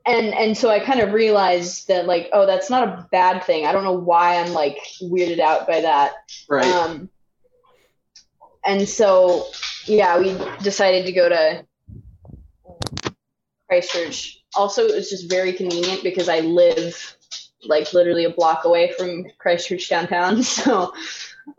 and 0.06 0.34
and 0.34 0.58
so 0.58 0.70
i 0.70 0.80
kind 0.80 1.00
of 1.02 1.12
realized 1.14 1.88
that 1.90 2.08
like 2.08 2.30
oh 2.34 2.46
that's 2.48 2.70
not 2.72 2.88
a 2.88 3.08
bad 3.12 3.44
thing 3.44 3.66
i 3.68 3.72
don't 3.72 3.84
know 3.84 3.92
why 4.12 4.38
i'm 4.38 4.54
like 4.54 4.78
weirded 5.02 5.40
out 5.40 5.68
by 5.68 5.82
that 5.82 6.14
right. 6.50 6.66
um, 6.66 7.10
and 8.68 8.88
so, 8.88 9.48
yeah, 9.86 10.20
we 10.20 10.38
decided 10.62 11.06
to 11.06 11.12
go 11.12 11.30
to 11.30 11.66
Christchurch. 13.70 14.44
Also, 14.56 14.86
it 14.86 14.94
was 14.96 15.10
just 15.10 15.30
very 15.30 15.54
convenient 15.54 16.04
because 16.04 16.30
I 16.30 16.42
live 16.42 17.16
like 17.64 17.92
literally 17.94 18.26
a 18.26 18.30
block 18.30 18.66
away 18.66 18.94
from 18.98 19.26
Christchurch 19.40 19.90
downtown. 19.90 20.44
So, 20.44 20.94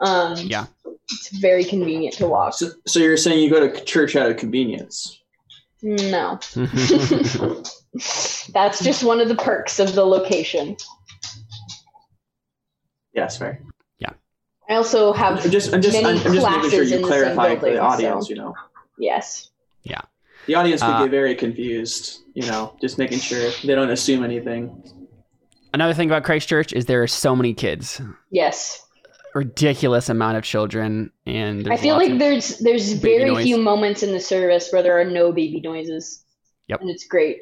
um, 0.00 0.36
Yeah. 0.36 0.66
it's 1.10 1.30
very 1.38 1.64
convenient 1.64 2.14
to 2.16 2.26
walk. 2.26 2.52
so, 2.54 2.68
so 2.86 3.00
you're 3.00 3.16
saying 3.16 3.42
you 3.42 3.50
go 3.50 3.66
to 3.66 3.84
church 3.84 4.14
out 4.16 4.30
of 4.30 4.36
convenience? 4.36 5.18
No, 5.80 6.38
that's 8.52 8.82
just 8.82 9.04
one 9.04 9.20
of 9.20 9.28
the 9.28 9.36
perks 9.36 9.78
of 9.78 9.94
the 9.94 10.04
location. 10.04 10.76
Yes, 13.14 13.38
fair. 13.38 13.62
I 14.68 14.74
also 14.74 15.12
have 15.12 15.44
I'm 15.44 15.50
just, 15.50 15.72
I'm 15.72 15.80
just, 15.82 15.94
many 16.02 16.18
I'm, 16.20 16.26
I'm 16.26 16.34
just 16.34 16.46
making 16.50 16.70
sure 16.70 16.82
you 16.82 16.96
in 16.96 17.02
the 17.02 17.08
clarify 17.08 17.56
for 17.56 17.70
the 17.70 17.78
audience. 17.78 18.26
so- 18.26 18.30
You 18.30 18.36
know, 18.36 18.54
yes. 18.98 19.50
Yeah. 19.84 20.00
The 20.46 20.54
audience 20.54 20.80
could 20.82 20.90
Uh, 20.90 21.02
get 21.02 21.10
very 21.10 21.34
confused. 21.34 22.20
You 22.34 22.46
know, 22.46 22.76
just 22.80 22.98
making 22.98 23.18
sure 23.18 23.50
they 23.64 23.74
don't 23.74 23.90
assume 23.90 24.22
anything. 24.24 24.82
Another 25.74 25.92
thing 25.94 26.08
about 26.08 26.24
Christchurch 26.24 26.72
is 26.72 26.86
there 26.86 27.02
are 27.02 27.06
so 27.06 27.34
many 27.36 27.52
kids, 27.54 28.00
Yes. 28.30 28.86
ridiculous 29.34 30.08
amount 30.08 30.36
of 30.38 30.44
children, 30.44 31.10
and 31.26 31.70
I 31.70 31.76
feel 31.76 31.96
like 31.96 32.18
there's 32.18 32.58
there's 32.58 32.92
very 32.92 33.30
noise. 33.30 33.44
few 33.44 33.58
moments 33.58 34.02
in 34.02 34.12
the 34.12 34.20
service 34.20 34.70
where 34.72 34.82
there 34.82 34.98
are 34.98 35.04
no 35.04 35.32
baby 35.32 35.60
noises. 35.60 36.24
Yep. 36.68 36.80
And 36.82 36.90
it's 36.90 37.06
great. 37.06 37.38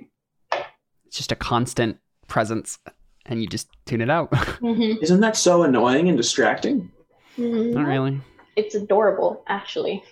it's 1.07 1.17
just 1.17 1.31
a 1.33 1.37
constant 1.37 1.99
presence, 2.29 2.79
and 3.27 3.41
you 3.41 3.47
just 3.49 3.69
tune 3.87 4.01
it 4.01 4.11
out. 4.11 4.31
Mm-hmm. 4.61 5.03
Isn't 5.03 5.21
that 5.21 5.37
so 5.37 5.63
annoying 5.63 6.09
and 6.09 6.17
distracting? 6.17 6.91
Not 7.39 7.87
really. 7.87 8.21
It's 8.57 8.75
adorable, 8.75 9.43
actually. 9.49 10.03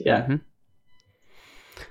Yeah. 0.00 0.26
Mhm. 0.26 0.40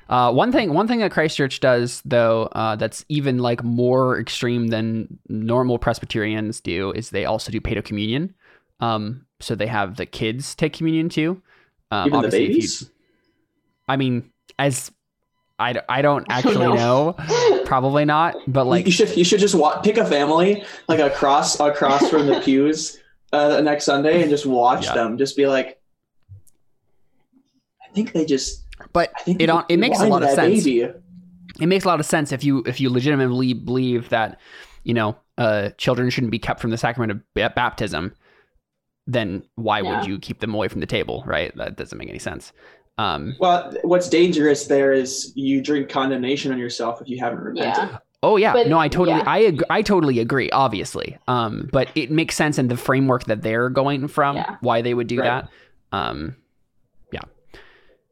Uh, 0.09 0.31
one 0.31 0.51
thing, 0.51 0.73
one 0.73 0.87
thing 0.87 0.99
that 0.99 1.11
Christchurch 1.11 1.59
does, 1.59 2.01
though, 2.05 2.43
uh, 2.51 2.75
that's 2.75 3.05
even 3.09 3.37
like 3.39 3.63
more 3.63 4.19
extreme 4.19 4.67
than 4.67 5.19
normal 5.29 5.77
Presbyterians 5.79 6.59
do, 6.59 6.91
is 6.91 7.09
they 7.09 7.25
also 7.25 7.51
do 7.51 7.61
paedo 7.61 7.83
communion. 7.83 8.33
Um, 8.79 9.25
so 9.39 9.55
they 9.55 9.67
have 9.67 9.95
the 9.95 10.05
kids 10.05 10.55
take 10.55 10.73
communion 10.73 11.07
too. 11.09 11.41
Um, 11.91 12.07
Even 12.07 12.11
the 12.21 12.27
obviously, 12.27 12.43
if 12.43 12.49
you- 12.49 12.55
babies. 12.55 12.89
I 13.87 13.97
mean, 13.97 14.31
as 14.59 14.91
I, 15.59 15.73
d- 15.73 15.79
I 15.87 16.01
don't 16.01 16.25
I 16.29 16.41
don't 16.41 16.55
actually 16.57 16.75
know. 16.75 17.15
Probably 17.65 18.05
not, 18.05 18.35
but 18.47 18.65
Like 18.65 18.79
like 18.79 18.85
you 18.87 18.91
should, 18.91 19.15
you 19.15 19.23
should 19.23 19.39
just 19.39 19.55
wa- 19.55 19.79
pick 19.81 19.97
a 19.97 20.05
family 20.05 20.63
like 20.87 20.99
across 20.99 21.59
across 21.59 22.09
from 22.09 22.27
the 22.27 22.39
pews 22.43 22.99
uh, 23.33 23.49
the 23.49 23.61
next 23.61 23.83
Sunday 23.85 24.21
and 24.21 24.29
just 24.29 24.45
watch 24.45 24.85
Yeah. 24.85 24.93
them. 24.93 25.17
Just 25.17 25.35
be 25.35 25.47
like, 25.47 25.81
I 27.83 27.87
think 27.93 28.13
they 28.13 28.25
just. 28.25 28.63
But 28.93 29.11
I 29.17 29.23
think 29.23 29.41
it 29.41 29.49
on- 29.49 29.65
it 29.69 29.77
makes 29.77 29.99
a 29.99 30.07
lot 30.07 30.23
of 30.23 30.29
sense. 30.31 30.63
Baby. 30.63 30.89
it 31.61 31.67
makes 31.67 31.85
a 31.85 31.87
lot 31.87 31.99
of 31.99 32.05
sense 32.05 32.31
if 32.31 32.43
you 32.43 32.63
if 32.65 32.79
you 32.81 32.89
legitimately 32.89 33.53
believe 33.53 34.09
that 34.09 34.39
you 34.83 34.93
know 34.93 35.15
uh, 35.37 35.69
children 35.77 36.09
shouldn't 36.09 36.31
be 36.31 36.39
kept 36.39 36.59
from 36.59 36.71
the 36.71 36.77
sacrament 36.77 37.11
of 37.11 37.19
ba- 37.35 37.53
baptism 37.55 38.13
then 39.05 39.43
why 39.55 39.81
Yeah. 39.81 39.99
would 39.99 40.07
you 40.07 40.17
keep 40.17 40.39
them 40.39 40.53
away 40.53 40.67
from 40.67 40.79
the 40.79 40.87
table 40.87 41.23
right 41.27 41.55
that 41.57 41.75
doesn't 41.75 41.97
make 41.97 42.09
any 42.09 42.19
sense 42.19 42.53
um, 42.97 43.35
Well, 43.39 43.73
what's 43.83 44.07
dangerous 44.09 44.65
there 44.67 44.93
is 44.93 45.31
you 45.35 45.61
drink 45.61 45.89
condemnation 45.89 46.51
on 46.51 46.57
yourself 46.59 47.01
if 47.01 47.07
you 47.09 47.19
haven't 47.19 47.39
repented. 47.39 47.89
yeah. 47.89 47.97
Oh 48.23 48.37
yeah 48.37 48.53
But- 48.53 48.67
no 48.67 48.79
i 48.79 48.87
totally 48.87 49.17
yeah. 49.17 49.23
i 49.27 49.39
ag- 49.45 49.63
i 49.69 49.81
totally 49.83 50.19
agree 50.19 50.49
obviously 50.51 51.17
um, 51.27 51.69
but 51.71 51.89
it 51.95 52.09
makes 52.09 52.35
sense 52.35 52.57
in 52.57 52.67
the 52.69 52.77
framework 52.77 53.25
that 53.25 53.41
they're 53.43 53.69
going 53.69 54.07
from 54.07 54.37
Yeah. 54.37 54.55
why 54.61 54.81
they 54.81 54.93
would 54.93 55.07
do 55.07 55.19
Right. 55.19 55.43
that 55.45 55.49
um, 55.97 56.35
yeah 57.11 57.21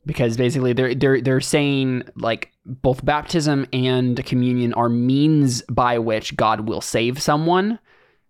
because 0.06 0.38
basically 0.38 0.74
they're 0.74 0.94
they're 0.94 1.22
they're 1.22 1.42
saying 1.42 2.04
like 2.16 2.52
both 2.66 3.04
baptism 3.04 3.66
and 3.74 4.24
communion 4.26 4.74
are 4.76 4.90
means 4.90 5.64
by 5.64 5.98
which 5.98 6.36
God 6.36 6.68
will 6.70 6.80
save 6.82 7.20
someone, 7.20 7.80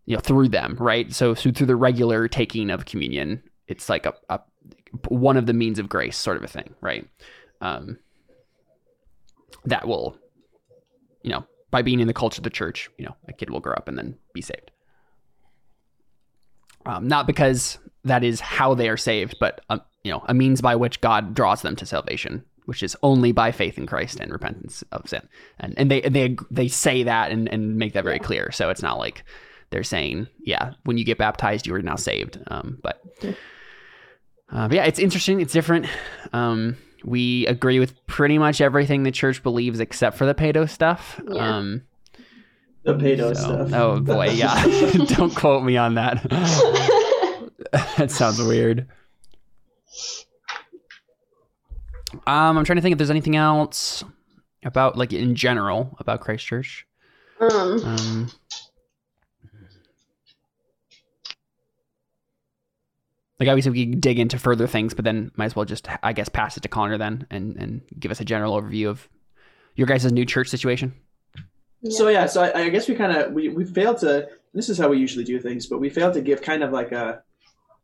you 0.06 0.16
know, 0.16 0.22
through 0.22 0.48
them, 0.48 0.78
right? 0.80 1.12
So, 1.14 1.34
so 1.34 1.52
through 1.52 1.68
the 1.68 1.76
regular 1.76 2.30
taking 2.30 2.70
of 2.70 2.86
communion, 2.86 3.44
it's 3.68 3.90
like 3.90 4.06
a, 4.06 4.14
a 4.30 4.40
one 5.10 5.36
of 5.36 5.48
the 5.48 5.54
means 5.54 5.80
of 5.80 5.90
grace, 5.90 6.16
sort 6.18 6.38
of 6.38 6.44
a 6.44 6.48
thing, 6.48 6.74
right? 6.80 7.06
Um, 7.60 7.98
that 9.66 9.86
will, 9.88 10.16
you 11.24 11.32
know, 11.32 11.46
by 11.72 11.82
being 11.82 12.00
in 12.00 12.08
the 12.08 12.14
culture 12.14 12.40
of 12.40 12.44
the 12.44 12.50
church, 12.50 12.90
you 12.98 13.06
know, 13.06 13.16
a 13.28 13.34
kid 13.34 13.50
will 13.50 13.60
grow 13.60 13.74
up 13.74 13.88
and 13.88 13.98
then 13.98 14.18
be 14.34 14.42
saved. 14.42 14.72
Um, 16.86 17.08
not 17.08 17.28
because 17.28 17.78
that 18.04 18.24
is 18.24 18.40
how 18.40 18.74
they 18.74 18.90
are 18.90 18.98
saved, 18.98 19.38
but 19.40 19.62
um, 19.70 19.82
you 20.04 20.12
know, 20.12 20.24
a 20.28 20.34
means 20.34 20.62
by 20.62 20.76
which 20.76 21.02
God 21.02 21.34
draws 21.34 21.62
them 21.62 21.76
to 21.78 21.86
salvation, 21.86 22.44
which 22.66 22.84
is 22.84 22.98
only 23.04 23.32
by 23.32 23.52
faith 23.52 23.78
in 23.78 23.86
Christ 23.86 24.20
and 24.20 24.32
repentance 24.32 24.84
of 24.92 25.08
sin. 25.08 25.28
And 25.60 25.74
and 25.78 25.90
they 25.90 26.02
they 26.02 26.38
they 26.50 26.68
say 26.68 27.04
that 27.04 27.32
and, 27.32 27.48
and 27.50 27.78
make 27.78 27.94
that 27.94 28.04
very 28.04 28.20
clear. 28.20 28.52
So 28.52 28.70
it's 28.70 28.82
not 28.82 28.98
like 28.98 29.24
they're 29.70 29.84
saying, 29.84 30.28
yeah, 30.40 30.74
when 30.84 30.98
you 30.98 31.06
get 31.06 31.18
baptized, 31.18 31.66
you 31.66 31.74
are 31.76 31.82
now 31.82 31.96
saved. 31.96 32.38
Um, 32.48 32.78
but, 32.84 33.02
uh, 33.24 34.68
but 34.68 34.74
yeah, 34.74 34.84
it's 34.84 35.00
interesting. 35.00 35.40
It's 35.40 35.54
different. 35.54 35.88
Um, 36.34 36.78
we 37.04 37.46
agree 37.48 37.80
with 37.80 38.06
pretty 38.08 38.38
much 38.38 38.62
everything 38.62 39.04
the 39.04 39.12
church 39.12 39.42
believes 39.44 39.80
except 39.80 40.18
for 40.18 40.26
the 40.26 40.34
pedo 40.36 40.70
stuff. 40.70 41.20
Yeah. 41.28 41.58
Um, 41.58 41.84
The 42.84 42.94
pedo 42.96 43.36
so- 43.36 43.66
stuff. 43.68 43.74
Oh 43.74 44.00
boy, 44.00 44.30
yeah. 44.30 44.64
Don't 45.16 45.36
quote 45.36 45.64
me 45.64 45.78
on 45.78 45.96
that. 45.96 46.22
that 47.98 48.12
sounds 48.12 48.42
weird. 48.42 48.88
Um, 52.28 52.58
I'm 52.58 52.64
trying 52.66 52.76
to 52.76 52.82
think 52.82 52.92
if 52.94 52.98
there's 52.98 53.10
anything 53.10 53.36
else 53.36 54.04
about 54.64 54.98
like 54.98 55.14
in 55.14 55.36
general 55.36 55.96
about 56.00 56.22
Christchurch. 56.22 56.86
um, 57.40 57.50
Um, 57.86 58.32
like 63.42 63.50
obviously 63.50 63.72
we 63.72 63.88
can 63.88 64.00
dig 64.00 64.20
into 64.20 64.38
further 64.38 64.68
things, 64.68 64.94
but 64.94 65.04
then 65.04 65.32
might 65.36 65.46
as 65.46 65.56
well 65.56 65.66
just 65.66 65.88
I 66.04 66.14
guess 66.14 66.30
pass 66.30 66.58
it 66.58 66.62
to 66.62 66.70
Connor 66.70 67.00
then 67.00 67.26
and 67.32 67.58
and 67.58 67.82
give 68.00 68.12
us 68.12 68.22
a 68.22 68.26
general 68.26 68.62
overview 68.62 68.88
of 68.88 69.10
your 69.76 69.88
guys' 69.88 70.12
new 70.12 70.26
church 70.26 70.48
situation. 70.48 70.94
So 71.90 72.08
yeah, 72.10 72.28
so 72.28 72.44
I, 72.44 72.60
I 72.66 72.70
guess 72.70 72.88
we 72.88 72.94
kind 72.94 73.18
of 73.18 73.34
we, 73.34 73.50
we 73.50 73.66
failed 73.66 73.98
to. 74.02 74.30
This 74.54 74.70
is 74.70 74.78
how 74.78 74.90
we 74.90 75.00
usually 75.00 75.26
do 75.26 75.40
things, 75.40 75.66
but 75.66 75.80
we 75.80 75.90
failed 75.90 76.14
to 76.14 76.22
give 76.22 76.44
kind 76.44 76.62
of 76.62 76.72
like 76.72 76.92
a 76.92 77.24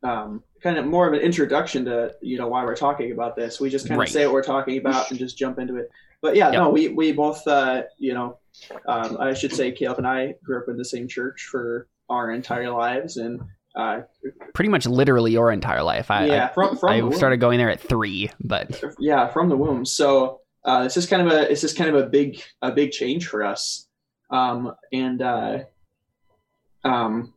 um, 0.04 0.44
kind 0.62 0.78
of 0.78 0.86
more 0.86 1.08
of 1.08 1.12
an 1.12 1.18
introduction 1.20 1.84
to 1.86 2.14
you 2.22 2.38
know 2.38 2.46
why 2.46 2.64
we're 2.64 2.76
talking 2.76 3.10
about 3.10 3.34
this. 3.34 3.60
We 3.60 3.68
just 3.68 3.88
kind 3.88 3.98
Right. 3.98 4.08
of 4.08 4.12
say 4.12 4.26
what 4.26 4.34
we're 4.34 4.44
talking 4.44 4.78
about 4.78 5.10
and 5.10 5.18
just 5.18 5.36
jump 5.36 5.58
into 5.58 5.74
it. 5.74 5.90
But 6.20 6.36
yeah, 6.36 6.50
no, 6.50 6.70
we 6.70 6.86
we 6.86 7.10
both 7.10 7.44
uh, 7.48 7.82
you 7.98 8.14
know 8.14 8.38
um, 8.86 9.16
I 9.18 9.34
should 9.34 9.52
say 9.52 9.72
Caleb 9.72 9.98
and 9.98 10.06
I 10.06 10.36
grew 10.44 10.58
up 10.62 10.68
in 10.68 10.76
the 10.76 10.84
same 10.84 11.08
church 11.08 11.48
for 11.50 11.88
our 12.08 12.30
entire 12.30 12.70
lives, 12.70 13.16
and 13.16 13.40
uh, 13.78 14.02
Pretty 14.54 14.68
much 14.68 14.86
literally 14.86 15.30
your 15.30 15.52
entire 15.52 15.84
life. 15.84 16.10
I 16.10 16.26
yeah, 16.26 16.48
from 16.48 16.76
from 16.76 16.90
I, 16.90 17.00
I 17.00 17.10
started 17.12 17.38
going 17.38 17.58
there 17.58 17.70
at 17.70 17.80
three, 17.80 18.30
but 18.40 18.82
yeah 18.98 19.28
from 19.28 19.48
the 19.48 19.56
womb. 19.56 19.86
So 19.86 20.40
uh, 20.64 20.82
this 20.82 20.96
is 20.96 21.06
kind 21.06 21.22
of 21.22 21.28
a 21.32 21.46
this 21.46 21.62
is 21.62 21.72
kind 21.72 21.88
of 21.88 21.94
a 21.94 22.08
big 22.08 22.42
a 22.60 22.72
big 22.72 22.90
change 22.90 23.28
for 23.28 23.44
us. 23.44 23.86
Um, 24.30 24.74
and 24.92 25.22
uh, 25.22 25.58
um, 26.84 27.32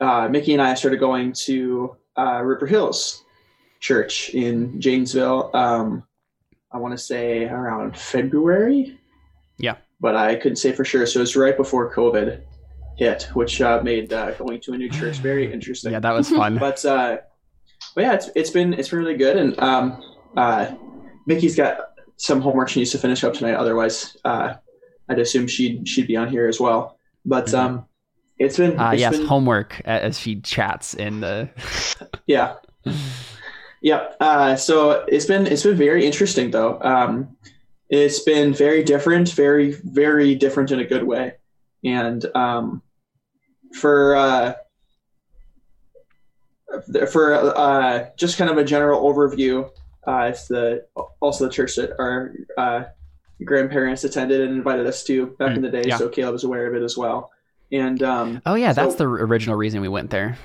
uh, 0.00 0.28
mickey 0.28 0.52
and 0.52 0.62
i 0.62 0.74
started 0.74 0.98
going 0.98 1.32
to 1.32 1.96
uh, 2.18 2.40
river 2.42 2.66
hills 2.66 3.24
church 3.80 4.30
in 4.30 4.80
janesville 4.80 5.50
um, 5.54 6.02
i 6.72 6.78
want 6.78 6.92
to 6.92 6.98
say 6.98 7.44
around 7.44 7.96
february. 7.96 8.98
Yeah. 9.58 9.76
but 10.00 10.16
i 10.16 10.34
couldn't 10.34 10.56
say 10.56 10.72
for 10.72 10.84
sure. 10.84 11.06
So 11.06 11.20
it 11.20 11.22
was 11.22 11.36
right 11.36 11.56
before 11.56 11.92
covid 11.94 12.42
hit 12.96 13.24
which 13.34 13.60
uh, 13.60 13.80
made 13.82 14.12
uh, 14.12 14.32
going 14.32 14.60
to 14.60 14.72
a 14.72 14.78
new 14.78 14.88
church 14.88 15.18
very 15.18 15.52
interesting 15.52 15.92
yeah, 15.92 16.00
that 16.00 16.12
was 16.12 16.28
fun. 16.30 16.58
but 16.60 16.84
uh, 16.84 17.18
but 17.94 18.00
yeah, 18.02 18.14
it's 18.14 18.30
it's 18.34 18.50
been 18.50 18.74
it's 18.74 18.88
been 18.88 18.98
really 18.98 19.16
good, 19.16 19.36
and 19.36 19.58
um, 19.60 20.02
uh, 20.36 20.74
Mickey's 21.26 21.56
got 21.56 21.78
some 22.16 22.40
homework 22.40 22.68
she 22.68 22.80
needs 22.80 22.90
to 22.92 22.98
finish 22.98 23.22
up 23.24 23.34
tonight. 23.34 23.54
Otherwise, 23.54 24.16
uh, 24.24 24.54
I'd 25.08 25.18
assume 25.18 25.46
she'd 25.46 25.86
she'd 25.88 26.06
be 26.06 26.16
on 26.16 26.28
here 26.28 26.46
as 26.46 26.58
well. 26.58 26.98
But 27.24 27.52
um, 27.54 27.86
it's 28.38 28.56
been 28.56 28.78
Uh, 28.78 28.92
it's 28.92 29.00
yes, 29.00 29.16
been- 29.16 29.26
homework 29.26 29.80
as 29.84 30.18
she 30.18 30.40
chats 30.40 30.94
in 30.94 31.20
the. 31.20 31.50
yeah, 32.26 32.56
yeah. 33.82 34.08
Uh, 34.20 34.56
so 34.56 35.04
it's 35.08 35.26
been 35.26 35.46
it's 35.46 35.62
been 35.62 35.76
very 35.76 36.06
interesting 36.06 36.50
though. 36.50 36.80
Um, 36.80 37.36
it's 37.88 38.20
been 38.20 38.52
very 38.52 38.82
different, 38.82 39.30
very 39.30 39.72
very 39.72 40.34
different 40.34 40.70
in 40.70 40.80
a 40.80 40.84
good 40.84 41.04
way, 41.04 41.34
and 41.84 42.24
um, 42.34 42.82
for 43.80 44.16
uh, 44.16 44.54
for 47.10 47.34
uh, 47.34 48.06
just 48.16 48.38
kind 48.38 48.50
of 48.50 48.58
a 48.58 48.64
general 48.64 49.00
overview, 49.02 49.70
uh, 50.06 50.28
it's 50.30 50.48
the 50.48 50.86
also 51.20 51.46
the 51.46 51.50
church 51.52 51.76
that 51.76 51.92
our 51.98 52.32
uh, 52.58 52.84
grandparents 53.44 54.04
attended 54.04 54.40
and 54.40 54.52
invited 54.52 54.86
us 54.86 55.04
to 55.04 55.26
back 55.38 55.52
Mm, 55.52 55.56
in 55.56 55.62
the 55.62 55.70
day. 55.70 55.84
yeah. 55.86 55.96
So 55.96 56.08
Caleb 56.08 56.34
is 56.34 56.44
aware 56.44 56.66
of 56.66 56.74
it 56.74 56.82
as 56.84 56.96
well, 56.96 57.30
and 57.72 58.02
um, 58.02 58.42
Oh 58.46 58.54
yeah, 58.54 58.72
that's 58.72 58.96
the 58.96 59.04
original 59.06 59.56
reason 59.56 59.80
we 59.80 59.88
went 59.88 60.10
there. 60.10 60.36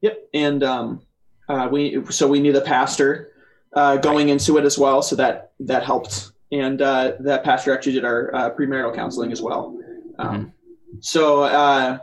Yep, 0.00 0.28
and 0.34 0.62
um, 0.62 1.02
uh, 1.48 1.68
we 1.70 2.04
so 2.10 2.28
we 2.28 2.40
knew 2.40 2.52
the 2.52 2.60
pastor 2.60 3.32
uh, 3.72 3.96
going 3.96 4.28
into 4.28 4.58
it 4.58 4.64
as 4.64 4.78
well, 4.78 5.02
so 5.02 5.16
that 5.16 5.52
that 5.60 5.82
helped. 5.84 6.32
And 6.50 6.80
uh, 6.80 7.12
that 7.20 7.44
pastor 7.44 7.74
actually 7.74 7.92
did 7.92 8.06
our 8.06 8.34
uh, 8.34 8.50
premarital 8.54 8.94
counseling 8.94 9.32
as 9.32 9.42
well. 9.42 9.78
Um, 10.18 10.52
So 11.00 11.98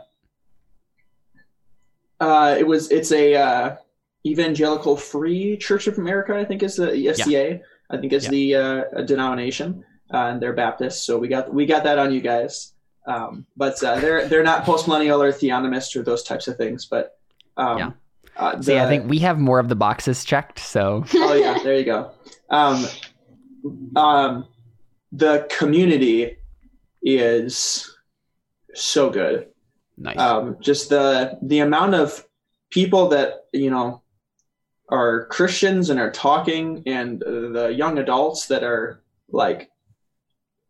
uh, 2.20 2.56
it 2.58 2.66
was 2.66 2.90
it's 2.90 3.12
a 3.12 3.34
uh, 3.34 3.76
evangelical 4.26 4.96
free 4.96 5.56
Church 5.56 5.86
of 5.86 5.98
America, 5.98 6.34
I 6.36 6.44
think 6.44 6.62
is 6.62 6.76
the 6.76 6.88
EFCA. 6.88 7.60
I 7.90 7.96
think 7.98 8.12
is 8.12 8.24
Yeah. 8.24 8.30
the 8.30 8.54
uh, 8.56 9.02
denomination, 9.02 9.84
uh, 10.12 10.16
and 10.30 10.42
they're 10.42 10.52
Baptists. 10.54 11.06
So 11.06 11.18
we 11.18 11.28
got 11.28 11.52
we 11.52 11.66
got 11.66 11.84
that 11.84 11.98
on 11.98 12.12
you 12.12 12.20
guys. 12.20 12.72
Um, 13.06 13.46
but 13.56 13.80
uh, 13.84 14.00
they're 14.00 14.26
they're 14.28 14.42
not 14.42 14.64
postmillennial 14.64 15.20
or 15.20 15.30
theonomist 15.32 15.94
or 15.94 16.02
those 16.02 16.24
types 16.24 16.48
of 16.48 16.56
things. 16.56 16.86
But 16.86 17.16
um, 17.56 17.78
Yeah. 17.78 17.90
uh, 18.36 18.60
See, 18.60 18.76
I 18.78 18.86
think 18.88 19.08
we 19.08 19.20
have 19.20 19.38
more 19.38 19.60
of 19.60 19.68
the 19.68 19.76
boxes 19.76 20.24
checked, 20.24 20.58
so 20.58 21.04
oh 21.14 21.34
yeah, 21.34 21.58
there 21.62 21.78
you 21.78 21.84
go. 21.84 22.10
Um, 22.50 22.86
um, 23.94 24.48
the 25.12 25.46
community 25.56 26.36
is 27.02 27.88
so 28.74 29.10
good. 29.10 29.48
Nice. 29.96 30.18
Um, 30.18 30.56
just 30.60 30.88
the 30.88 31.38
the 31.42 31.60
amount 31.60 31.94
of 31.94 32.26
people 32.70 33.08
that 33.08 33.46
you 33.52 33.70
know 33.70 34.02
are 34.88 35.26
Christians 35.26 35.90
and 35.90 35.98
are 35.98 36.10
talking, 36.12 36.82
and 36.86 37.20
the 37.20 37.72
young 37.76 37.98
adults 37.98 38.46
that 38.46 38.62
are 38.62 39.02
like 39.30 39.70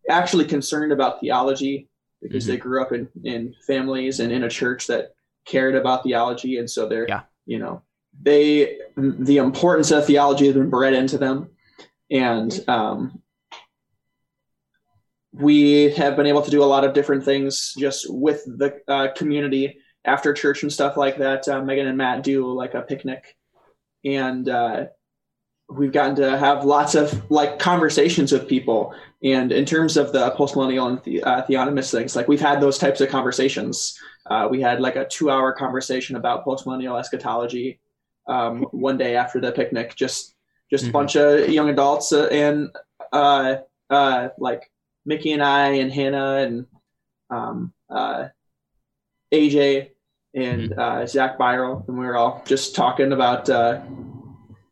actually 0.09 0.45
concerned 0.45 0.93
about 0.93 1.21
theology 1.21 1.89
because 2.23 2.45
Mhm. 2.45 2.49
they 2.49 2.57
grew 2.57 2.81
up 2.83 2.93
in 2.93 3.09
in 3.25 3.55
families 3.67 4.21
and 4.21 4.33
in 4.33 4.45
a 4.45 4.49
church 4.49 4.87
that 4.87 5.15
cared 5.45 5.75
about 5.75 6.03
theology, 6.03 6.59
and 6.59 6.69
so 6.71 6.89
they're 6.89 7.07
Yeah. 7.09 7.23
you 7.47 7.59
know 7.59 7.83
they 8.23 8.79
the 8.97 9.37
importance 9.39 9.91
of 9.91 10.07
theology 10.07 10.47
has 10.47 10.55
been 10.55 10.71
bred 10.71 10.95
into 10.95 11.19
them, 11.19 11.51
and 12.11 12.65
um, 12.69 13.21
we 15.39 15.91
have 15.91 16.17
been 16.17 16.27
able 16.27 16.43
to 16.43 16.51
do 16.51 16.63
a 16.63 16.65
lot 16.65 16.85
of 16.85 16.95
different 16.95 17.25
things 17.25 17.75
just 17.79 18.07
with 18.09 18.43
the 18.47 18.81
uh, 18.89 19.09
community 19.15 19.79
after 20.05 20.33
church 20.33 20.63
and 20.63 20.73
stuff 20.73 20.97
like 20.97 21.19
that. 21.19 21.47
Uh, 21.49 21.63
Megan 21.63 21.87
and 21.87 21.99
Matt 21.99 22.23
do 22.23 22.47
like 22.53 22.75
a 22.75 22.83
picnic, 22.83 23.37
and 24.05 24.49
uh, 24.49 24.87
we've 25.69 25.93
gotten 25.93 26.15
to 26.17 26.39
have 26.39 26.65
lots 26.65 26.95
of 26.95 27.29
like 27.31 27.59
conversations 27.59 28.33
with 28.33 28.49
people. 28.49 28.95
And 29.23 29.51
in 29.53 29.65
terms 29.65 29.97
of 29.97 30.13
the 30.13 30.31
postmillennial 30.33 30.89
and 30.89 31.03
the, 31.03 31.23
uh, 31.23 31.45
theonomist 31.47 31.91
things, 31.91 32.15
like 32.15 32.29
we've 32.29 32.41
had 32.41 32.61
those 32.61 32.79
types 32.79 33.01
of 33.01 33.09
conversations. 33.09 33.99
Uh, 34.29 34.49
we 34.51 34.61
had 34.61 34.81
like 34.81 34.97
a 34.97 35.07
two-hour 35.07 35.53
conversation 35.53 36.17
about 36.17 36.45
postmillennial 36.45 36.99
eschatology 36.99 37.81
um, 38.27 38.63
one 38.73 38.99
day 38.99 39.17
after 39.17 39.41
the 39.41 39.53
picnic. 39.53 39.95
Just 39.97 40.35
just 40.71 40.85
Mhm. 40.85 40.89
a 40.89 40.93
bunch 40.93 41.17
of 41.17 41.49
young 41.49 41.69
adults 41.69 42.13
uh, 42.13 42.27
and 42.33 42.71
uh, 43.13 43.57
uh, 43.89 44.29
like 44.39 44.69
Mickey 45.07 45.33
and 45.33 45.43
I 45.43 45.69
and 45.71 45.91
Hannah 45.93 46.37
and 46.39 46.67
um, 47.31 47.73
uh, 47.89 48.29
AJ 49.33 49.91
and 50.35 50.79
uh, 50.79 51.07
Zach 51.07 51.39
Byro, 51.39 51.87
and 51.89 51.99
we 51.99 52.05
were 52.05 52.17
all 52.17 52.43
just 52.47 52.75
talking 52.75 53.13
about 53.13 53.49
uh, 53.49 53.81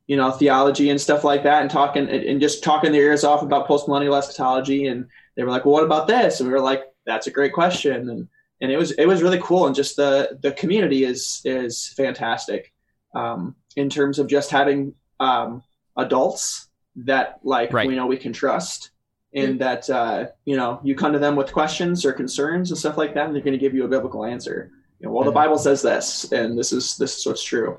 you 0.07 0.17
know 0.17 0.31
theology 0.33 0.91
and 0.91 1.01
stuff 1.01 1.25
like 1.25 1.45
that, 1.45 1.63
and 1.63 1.71
talking 1.71 2.09
and, 2.09 2.23
and 2.25 2.41
just 2.41 2.63
talking 2.63 2.93
their 2.93 3.03
ears 3.03 3.25
off 3.25 3.43
about 3.43 3.69
postmillennial 3.69 4.19
eschatology. 4.19 4.87
And 4.89 5.07
they 5.37 5.45
were 5.45 5.51
like, 5.51 5.65
"Well, 5.65 5.75
what 5.75 5.85
about 5.85 6.07
this?" 6.07 6.41
And 6.41 6.49
we 6.49 6.53
were 6.53 6.61
like, 6.61 6.83
"That's 7.07 7.27
a 7.27 7.31
great 7.31 7.53
question." 7.55 8.11
And 8.11 8.29
and 8.61 8.71
it 8.71 8.77
was 8.77 8.91
it 8.93 9.07
was 9.07 9.23
really 9.23 9.41
cool, 9.41 9.67
and 9.67 9.75
just 9.75 9.97
the 9.97 10.39
the 10.43 10.53
community 10.53 11.05
is 11.05 11.41
is 11.45 11.89
fantastic 11.97 12.73
um, 13.15 13.55
in 13.77 13.89
terms 13.89 14.19
of 14.19 14.27
just 14.27 14.51
having 14.51 14.95
um, 15.21 15.63
adults 15.97 16.69
that 16.97 17.41
like 17.43 17.73
Right. 17.73 17.89
we 17.89 17.97
know 17.97 18.07
we 18.07 18.17
can 18.17 18.33
trust 18.33 18.91
and 19.35 19.61
that 19.61 19.89
uh, 19.91 20.27
you 20.45 20.57
know 20.57 20.81
you 20.83 20.95
come 20.95 21.13
to 21.13 21.19
them 21.19 21.37
with 21.37 21.53
questions 21.53 22.05
or 22.05 22.13
concerns 22.13 22.71
and 22.71 22.79
stuff 22.79 22.97
like 22.97 23.15
that 23.15 23.27
and 23.27 23.35
they're 23.35 23.43
going 23.43 23.53
to 23.53 23.59
give 23.59 23.75
you 23.75 23.85
a 23.85 23.89
biblical 23.89 24.25
answer 24.25 24.71
you 25.01 25.07
know, 25.07 25.13
well 25.13 25.25
the 25.25 25.31
Mhm. 25.31 25.35
bible 25.43 25.59
says 25.59 25.83
this 25.83 26.31
and 26.33 26.57
this 26.59 26.73
is 26.73 26.97
this 26.97 27.19
is 27.19 27.27
what's 27.27 27.43
true 27.43 27.79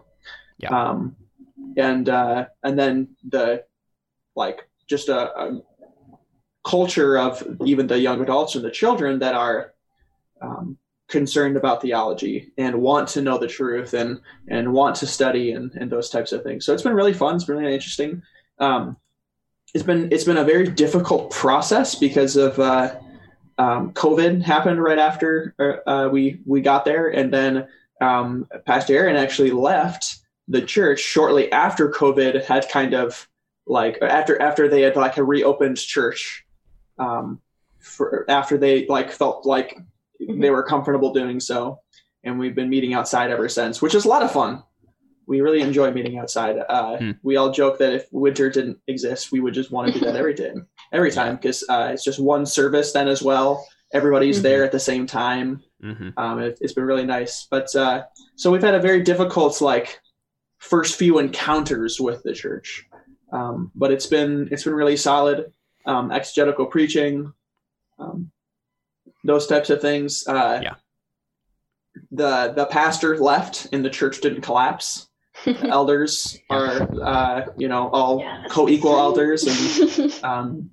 Yeah. 0.57 0.69
um, 0.77 1.15
and 1.77 2.09
uh, 2.09 2.47
and 2.63 2.77
then 2.77 3.15
the 3.29 3.63
like 4.35 4.67
just 4.87 5.09
a, 5.09 5.19
a 5.43 5.61
culture 6.63 7.17
of 7.17 7.45
even 7.65 7.87
the 7.87 7.99
young 7.99 8.21
adults 8.21 8.55
and 8.55 8.63
the 8.65 8.71
children 8.71 9.19
that 9.19 9.35
are 9.35 9.73
um, 10.41 10.77
concerned 11.07 11.55
about 11.55 11.81
theology 11.81 12.51
and 12.57 12.75
want 12.81 13.07
to 13.09 13.21
know 13.21 13.37
the 13.37 13.47
truth 13.47 13.93
and 13.93 14.19
and 14.49 14.71
want 14.73 14.95
to 14.97 15.05
study 15.07 15.51
and, 15.51 15.71
and 15.75 15.91
those 15.91 16.09
types 16.09 16.31
of 16.31 16.43
things. 16.43 16.65
So 16.65 16.73
it's 16.73 16.83
been 16.83 16.93
really 16.95 17.13
fun. 17.13 17.35
It's 17.35 17.45
been 17.45 17.57
really 17.57 17.75
interesting. 17.75 18.21
Um, 18.59 18.97
it's 19.75 19.83
been 19.83 20.07
it's 20.09 20.23
been 20.23 20.37
a 20.37 20.43
very 20.45 20.69
difficult 20.69 21.31
process 21.31 21.95
because 21.95 22.37
of 22.37 22.57
uh, 22.59 22.95
um, 23.57 23.91
COVID 23.91 24.41
happened 24.41 24.81
right 24.81 24.97
after 24.97 25.53
uh, 25.85 26.07
we 26.09 26.39
we 26.45 26.61
got 26.61 26.85
there, 26.85 27.09
and 27.09 27.31
then 27.31 27.67
um, 27.99 28.47
Pastor 28.65 28.95
Aaron 28.95 29.17
actually 29.17 29.51
left 29.51 30.19
the 30.47 30.61
church 30.61 31.01
shortly 31.01 31.51
after 31.51 31.89
COVID 31.91 32.45
had 32.45 32.69
kind 32.69 32.93
of 32.93 33.27
like 33.67 34.01
after 34.01 34.41
after 34.41 34.69
they 34.69 34.81
had 34.81 34.95
like 34.95 35.17
a 35.17 35.23
reopened 35.23 35.77
church 35.77 36.45
um, 36.97 37.41
for 37.79 38.25
after 38.31 38.57
they 38.57 38.87
like 38.87 39.11
felt 39.11 39.45
like 39.45 39.77
they 40.21 40.51
were 40.51 40.63
comfortable 40.63 41.11
doing 41.11 41.41
so, 41.41 41.81
and 42.23 42.39
we've 42.39 42.55
been 42.55 42.69
meeting 42.69 42.93
outside 42.93 43.29
ever 43.29 43.49
since, 43.49 43.81
which 43.81 43.93
is 43.93 44.05
a 44.05 44.09
lot 44.09 44.23
of 44.23 44.31
fun. 44.31 44.63
We 45.27 45.41
really 45.41 45.61
enjoy 45.61 45.91
meeting 45.91 46.17
outside. 46.19 46.57
Uh, 46.69 46.97
Hmm. 46.97 47.11
We 47.23 47.35
all 47.37 47.51
joke 47.51 47.77
that 47.79 47.93
if 47.93 48.07
winter 48.11 48.49
didn't 48.49 48.79
exist, 48.87 49.31
we 49.31 49.39
would 49.39 49.53
just 49.53 49.71
want 49.71 49.87
to 49.91 49.93
do 49.99 50.05
that 50.05 50.15
every 50.15 50.33
day, 50.33 50.53
every 50.91 51.11
time, 51.11 51.35
because 51.35 51.63
uh, 51.69 51.89
it's 51.93 52.03
just 52.03 52.19
one 52.19 52.45
service 52.45 52.91
then 52.91 53.07
as 53.07 53.21
well. 53.23 53.65
Everybody's 53.93 54.39
Mhm. 54.39 54.43
there 54.43 54.63
at 54.63 54.71
the 54.71 54.79
same 54.79 55.05
time. 55.07 55.63
hmm 55.81 56.09
Um, 56.17 56.39
it, 56.39 56.57
it's 56.61 56.73
been 56.73 56.85
really 56.85 57.05
nice. 57.05 57.47
But 57.49 57.73
uh, 57.75 58.03
so 58.35 58.51
we've 58.51 58.61
had 58.63 58.75
a 58.75 58.79
very 58.79 59.01
difficult 59.01 59.61
like 59.61 59.99
first 60.57 60.95
few 60.95 61.19
encounters 61.19 61.99
with 61.99 62.23
the 62.23 62.33
church, 62.33 62.85
um, 63.31 63.71
but 63.75 63.91
it's 63.91 64.07
been 64.07 64.47
it's 64.51 64.63
been 64.63 64.73
really 64.73 64.97
solid. 64.97 65.51
Um, 65.85 66.11
exegetical 66.11 66.65
preaching, 66.65 67.31
um, 67.99 68.31
those 69.23 69.45
types 69.47 69.69
of 69.69 69.81
things. 69.81 70.25
Uh, 70.27 70.59
Yeah. 70.63 70.75
The 72.11 72.51
the 72.55 72.65
pastor 72.65 73.17
left 73.17 73.67
and 73.71 73.83
the 73.85 73.89
church 73.89 74.19
didn't 74.21 74.41
collapse. 74.41 75.07
The 75.45 75.67
elders 75.79 76.37
are 76.49 76.89
uh, 77.03 77.45
you 77.57 77.67
know 77.67 77.89
all 77.89 78.19
Yes. 78.19 78.47
co-equal 78.51 78.97
elders 78.97 79.45
and 79.47 80.13
um, 80.23 80.69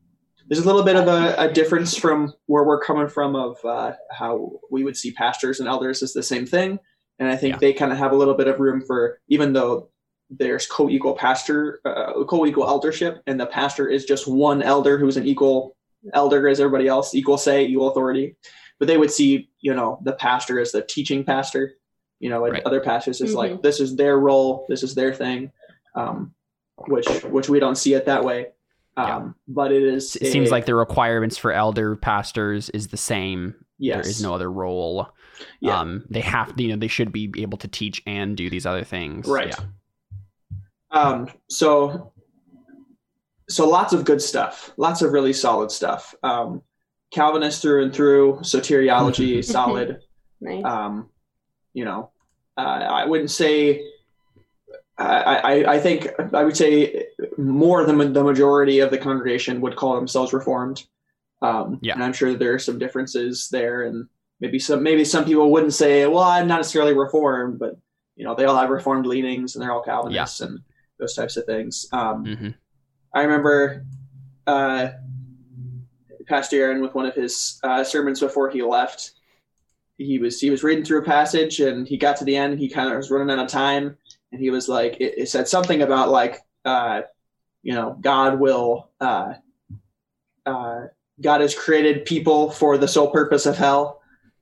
there's 0.49 0.63
a 0.65 0.67
little 0.67 0.83
bit 0.83 0.97
of 0.97 1.07
a, 1.09 1.35
a 1.39 1.53
difference 1.53 1.97
from 1.97 2.33
where 2.47 2.65
we're 2.65 2.81
coming 2.81 3.09
from 3.09 3.37
of 3.37 3.57
uh, 3.65 3.93
how 4.11 4.51
we 4.71 4.83
would 4.85 4.97
see 4.97 5.13
pastors 5.13 5.61
and 5.61 5.69
elders 5.69 6.03
as 6.03 6.13
the 6.13 6.23
same 6.23 6.47
thing 6.47 6.79
and 7.19 7.29
i 7.29 7.37
think 7.37 7.55
Yeah. 7.55 7.59
they 7.61 7.73
kind 7.73 7.93
of 7.93 7.99
have 7.99 8.13
a 8.13 8.17
little 8.17 8.35
bit 8.35 8.49
of 8.49 8.59
room 8.61 8.81
for 8.81 9.19
even 9.29 9.53
though 9.53 9.89
there's 10.31 10.67
co-equal 10.67 11.15
pastor 11.15 11.81
uh, 11.85 12.25
co-equal 12.25 12.67
eldership 12.67 13.23
and 13.27 13.39
the 13.39 13.47
pastor 13.47 13.89
is 13.89 14.05
just 14.07 14.27
one 14.27 14.63
elder 14.63 14.97
who's 14.99 15.17
an 15.19 15.27
equal 15.27 15.77
elder 16.15 16.49
as 16.49 16.59
everybody 16.61 16.89
else 16.89 17.15
equal 17.15 17.37
say 17.39 17.65
equal 17.67 17.89
authority 17.91 18.37
but 18.79 18.89
they 18.89 18.97
would 18.97 19.11
see 19.11 19.51
you 19.61 19.75
know 19.75 19.99
the 20.03 20.13
pastor 20.15 20.59
as 20.59 20.73
the 20.73 20.83
teaching 20.83 21.23
pastor 21.25 21.75
you 22.23 22.31
know 22.31 22.45
and 22.45 22.55
Right. 22.55 22.63
other 22.65 22.81
pastors 22.81 23.21
is 23.21 23.33
Mhm. 23.33 23.37
like 23.37 23.63
this 23.63 23.81
is 23.81 23.97
their 23.97 24.17
role 24.19 24.65
this 24.69 24.83
is 24.83 24.95
their 24.95 25.13
thing 25.13 25.51
um, 25.95 26.33
which 26.87 27.07
which 27.25 27.49
we 27.51 27.59
don't 27.61 27.77
see 27.77 27.93
it 27.95 28.07
that 28.07 28.25
way 28.25 28.47
Yeah. 28.97 29.17
um, 29.17 29.35
but 29.49 29.73
it 29.73 29.83
is 29.83 30.17
It 30.17 30.31
seems 30.33 30.51
like 30.51 30.65
the 30.65 30.75
requirements 30.75 31.37
for 31.37 31.53
elder 31.53 31.97
pastors 31.97 32.71
is 32.71 32.89
the 32.89 32.97
same. 32.97 33.55
yes 33.79 33.97
There 34.05 34.11
is 34.11 34.23
no 34.23 34.35
other 34.35 34.51
role. 34.51 35.09
Yeah. 35.61 35.81
Um, 35.81 36.05
they 36.09 36.21
have, 36.21 36.53
you 36.61 36.69
know, 36.69 36.77
they 36.77 36.89
should 36.89 37.11
be 37.11 37.33
able 37.39 37.59
to 37.59 37.69
teach 37.69 38.01
and 38.07 38.37
do 38.37 38.49
these 38.49 38.65
other 38.67 38.85
things. 38.85 39.27
right 39.27 39.49
Yeah. 39.49 39.65
um 41.03 41.29
so 41.49 42.13
so 43.49 43.69
lots 43.69 43.93
of 43.93 44.05
good 44.05 44.23
stuff 44.23 44.73
lots 44.77 45.03
of 45.03 45.13
really 45.13 45.33
solid 45.33 45.71
stuff 45.71 46.15
um 46.23 46.63
calvinist 47.11 47.61
through 47.63 47.83
and 47.85 47.93
through 47.95 48.39
soteriology 48.43 49.43
solid 49.57 49.99
Nice. 50.41 50.65
um 50.65 51.09
you 51.75 51.85
know 51.85 52.11
uh, 52.57 52.61
i 52.61 53.05
wouldn't 53.05 53.31
say 53.31 53.83
I, 54.99 55.37
I, 55.37 55.75
I 55.75 55.81
think 55.81 56.09
I 56.35 56.45
would 56.45 56.57
say 56.57 57.07
more 57.39 57.85
than 57.85 58.13
the 58.13 58.23
majority 58.23 58.81
of 58.81 58.91
the 58.91 58.99
congregation 58.99 59.61
would 59.63 59.75
call 59.75 59.97
themselves 59.97 60.33
reformed. 60.33 60.85
Um, 61.41 61.79
Yeah. 61.83 61.95
And 61.95 62.05
I'm 62.05 62.13
sure 62.13 62.35
there 62.35 62.55
are 62.55 62.59
some 62.59 62.79
differences 62.79 63.49
there, 63.51 63.83
and 63.83 64.07
maybe 64.41 64.59
some 64.59 64.83
maybe 64.83 65.05
some 65.05 65.25
people 65.25 65.51
wouldn't 65.51 65.75
say, 65.75 66.07
"Well, 66.07 66.23
I'm 66.23 66.47
not 66.47 66.59
necessarily 66.59 66.95
reformed," 66.95 67.59
but 67.59 67.77
you 68.17 68.25
know, 68.25 68.35
they 68.35 68.45
all 68.45 68.57
have 68.57 68.71
reformed 68.71 69.07
leanings, 69.07 69.57
and 69.57 69.63
they're 69.63 69.73
all 69.73 69.83
Calvinists 69.83 70.41
and 70.43 70.61
those 70.99 71.15
types 71.15 71.37
of 71.37 71.47
things. 71.47 71.89
Um, 71.93 72.25
hmm 72.25 72.49
I 73.15 73.23
remember 73.23 73.85
uh, 74.47 74.89
Pastor 76.27 76.57
Aaron 76.57 76.81
with 76.81 76.95
one 76.95 77.07
of 77.07 77.15
his 77.15 77.59
uh, 77.63 77.83
sermons 77.85 78.21
before 78.21 78.51
he 78.51 78.63
left. 78.63 79.13
He 79.99 80.19
was 80.19 80.41
he 80.41 80.51
was 80.51 80.63
reading 80.63 80.85
through 80.85 81.03
a 81.03 81.05
passage 81.05 81.61
and 81.61 81.87
he 81.87 81.97
got 81.97 82.17
to 82.19 82.25
the 82.25 82.37
end. 82.37 82.53
And 82.53 82.61
he 82.61 82.69
kind 82.69 82.91
of 82.91 82.97
was 82.97 83.11
running 83.11 83.31
out 83.31 83.45
of 83.45 83.51
time, 83.51 83.97
and 84.33 84.41
he 84.41 84.51
was 84.51 84.69
like, 84.69 84.95
it, 85.01 85.15
it 85.19 85.29
said 85.29 85.49
something 85.49 85.83
about 85.83 86.11
like, 86.11 86.41
uh, 86.65 87.03
you 87.63 87.75
know, 87.75 87.97
God 88.01 88.41
will, 88.41 88.91
uh, 89.01 89.35
uh, 90.47 90.87
God 91.21 91.41
has 91.41 91.55
created 91.55 92.05
people 92.05 92.51
for 92.51 92.79
the 92.79 92.89
sole 92.89 93.11
purpose 93.11 93.47
of 93.47 93.57
hell. 93.57 94.01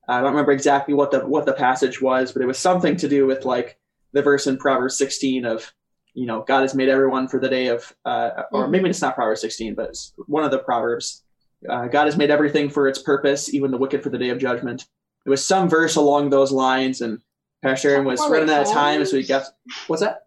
I 0.09 0.21
don't 0.21 0.31
remember 0.31 0.53
exactly 0.53 0.95
what 0.95 1.11
the 1.11 1.21
what 1.27 1.47
the 1.47 1.53
passage 1.53 2.01
was, 2.01 2.33
but 2.33 2.43
it 2.43 2.47
was 2.47 2.59
something 2.59 2.97
to 2.97 3.09
do 3.09 3.27
with 3.27 3.45
like 3.45 3.79
the 4.13 4.23
verse 4.23 4.47
in 4.47 4.57
Proverbs 4.57 4.97
16 4.99 5.45
of 5.45 5.73
you 6.15 6.27
know, 6.27 6.43
God 6.43 6.63
has 6.63 6.75
made 6.75 6.89
everyone 6.89 7.29
for 7.29 7.39
the 7.39 7.49
day 7.49 7.69
of, 7.69 7.95
uh, 8.05 8.43
or 8.51 8.67
Mhm. 8.67 8.71
maybe 8.71 8.91
it's 8.91 9.01
not 9.01 9.15
Proverbs 9.15 9.41
16, 9.41 9.75
but 9.77 9.91
it's 9.91 10.13
one 10.27 10.43
of 10.43 10.51
the 10.51 10.59
Proverbs. 10.59 11.23
Uh, 11.69 11.87
God 11.87 12.07
has 12.07 12.17
made 12.17 12.31
everything 12.31 12.69
for 12.69 12.89
its 12.89 13.01
purpose, 13.01 13.55
even 13.55 13.71
the 13.71 13.77
wicked 13.79 14.03
for 14.03 14.11
the 14.11 14.19
day 14.19 14.31
of 14.31 14.39
judgment. 14.39 14.87
It 15.27 15.31
was 15.31 15.45
some 15.47 15.69
verse 15.69 15.97
along 15.97 16.31
those 16.31 16.51
lines, 16.53 17.01
and 17.01 17.21
Pastor 17.63 17.91
Aaron 17.91 18.05
was 18.07 18.21
More 18.21 18.31
like 18.31 18.39
running 18.41 18.55
out 18.55 18.67
of 18.67 18.73
time, 18.73 19.05
so 19.05 19.17
he 19.17 19.23
got. 19.25 19.45
What's 19.87 20.03
that? 20.03 20.23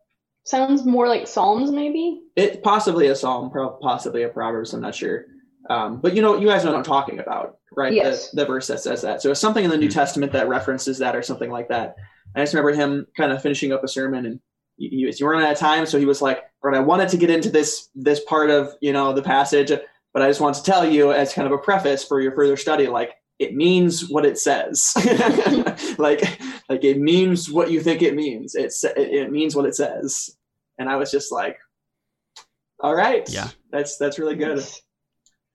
Sounds 0.45 0.85
more 0.85 1.07
like 1.07 1.27
Psalms, 1.27 1.71
maybe. 1.71 2.21
It 2.35 2.63
possibly 2.63 3.07
a 3.07 3.15
psalm, 3.15 3.51
possibly 3.81 4.23
a 4.23 4.29
Proverbs. 4.29 4.73
I'm 4.73 4.81
not 4.81 4.93
sure. 4.93 5.25
Um, 5.69 6.01
but 6.01 6.13
you 6.13 6.21
know, 6.21 6.37
you 6.37 6.47
guys 6.47 6.65
know 6.65 6.71
what 6.71 6.77
I'm 6.77 6.83
talking 6.83 7.19
about, 7.19 7.57
right? 7.75 7.93
Yes. 7.93 8.29
The, 8.31 8.41
the 8.41 8.45
verse 8.47 8.67
that 8.67 8.81
says 8.81 9.01
that. 9.03 9.21
So 9.21 9.31
it's 9.31 9.39
something 9.39 9.63
in 9.63 9.69
the 9.71 9.77
New 9.77 9.87
Mhm. 9.87 9.93
Testament 9.93 10.33
that 10.33 10.49
references 10.49 10.97
that, 10.97 11.15
or 11.15 11.21
something 11.21 11.49
like 11.49 11.69
that. 11.69 11.95
I 12.35 12.41
just 12.41 12.53
remember 12.53 12.73
him 12.73 13.07
kind 13.15 13.31
of 13.31 13.41
finishing 13.41 13.71
up 13.71 13.83
a 13.83 13.87
sermon, 13.87 14.25
and 14.25 14.39
he, 14.77 14.89
he 14.89 15.05
was 15.05 15.21
running 15.21 15.45
out 15.45 15.53
of 15.53 15.57
time, 15.57 15.85
so 15.85 15.97
he 15.97 16.05
was 16.05 16.21
like, 16.21 16.39
"All 16.63 16.69
right, 16.71 16.77
I 16.77 16.81
wanted 16.81 17.07
to 17.09 17.17
get 17.17 17.29
into 17.29 17.49
this 17.49 17.89
this 17.95 18.19
part 18.25 18.49
of 18.49 18.73
you 18.81 18.91
know 18.91 19.13
the 19.13 19.23
passage, 19.23 19.71
but 20.13 20.21
I 20.21 20.27
just 20.27 20.41
want 20.41 20.57
to 20.57 20.63
tell 20.63 20.85
you 20.85 21.13
as 21.13 21.33
kind 21.33 21.45
of 21.45 21.53
a 21.53 21.57
preface 21.57 22.03
for 22.03 22.19
your 22.19 22.33
further 22.33 22.57
study, 22.57 22.87
like 22.87 23.11
it 23.39 23.55
means 23.55 24.09
what 24.09 24.25
it 24.25 24.37
says, 24.37 24.93
like 25.97 26.21
like 26.69 26.83
it 26.83 26.99
means 26.99 27.49
what 27.49 27.71
you 27.71 27.81
think 27.81 28.01
it 28.01 28.15
means. 28.15 28.55
It's 28.55 28.83
it, 28.83 28.97
it 28.97 29.31
means 29.31 29.55
what 29.55 29.65
it 29.65 29.75
says." 29.75 30.35
And 30.79 30.89
I 30.89 30.95
was 30.97 31.11
just 31.11 31.31
like, 31.31 31.57
"All 32.79 32.95
right, 32.95 33.27
Yeah. 33.29 33.49
that's 33.71 33.97
that's 33.97 34.19
really 34.19 34.35
good." 34.35 34.63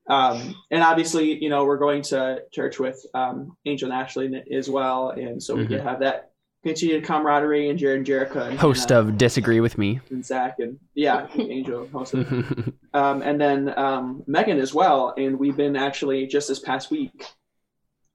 Um, 0.09 0.55
and 0.71 0.83
obviously, 0.83 1.43
you 1.43 1.51
know, 1.51 1.65
we're 1.67 1.77
going 1.77 2.01
to 2.05 2.43
church 2.51 2.79
with 2.79 3.05
um, 3.15 3.57
Angel 3.67 3.91
and 3.93 4.01
Ashley 4.01 4.43
as 4.53 4.71
well, 4.71 5.11
and 5.11 5.43
so 5.43 5.55
we 5.55 5.65
Mhm. 5.65 5.69
can 5.69 5.79
have 5.81 6.01
that 6.01 6.31
continued 6.65 7.05
camaraderie 7.05 7.69
and 7.69 7.79
Jared 7.79 7.99
and 7.99 8.07
Jerica 8.07 8.49
and 8.49 8.59
Host 8.59 8.91
and, 8.91 8.97
uh, 9.09 9.11
of 9.13 9.19
Disagree 9.19 9.61
with 9.61 9.77
Me. 9.79 10.01
and 10.11 10.25
Zach 10.25 10.57
and 10.61 10.79
yeah, 10.95 11.27
Angel 11.37 11.87
host 11.93 12.15
of 12.15 12.27
um, 12.95 13.23
and 13.23 13.41
then 13.41 13.79
um, 13.79 14.23
Megan 14.27 14.59
as 14.59 14.73
well. 14.75 15.15
And 15.17 15.39
we've 15.39 15.57
been 15.57 15.77
actually 15.77 16.27
just 16.27 16.49
this 16.49 16.59
past 16.59 16.91
week, 16.91 17.27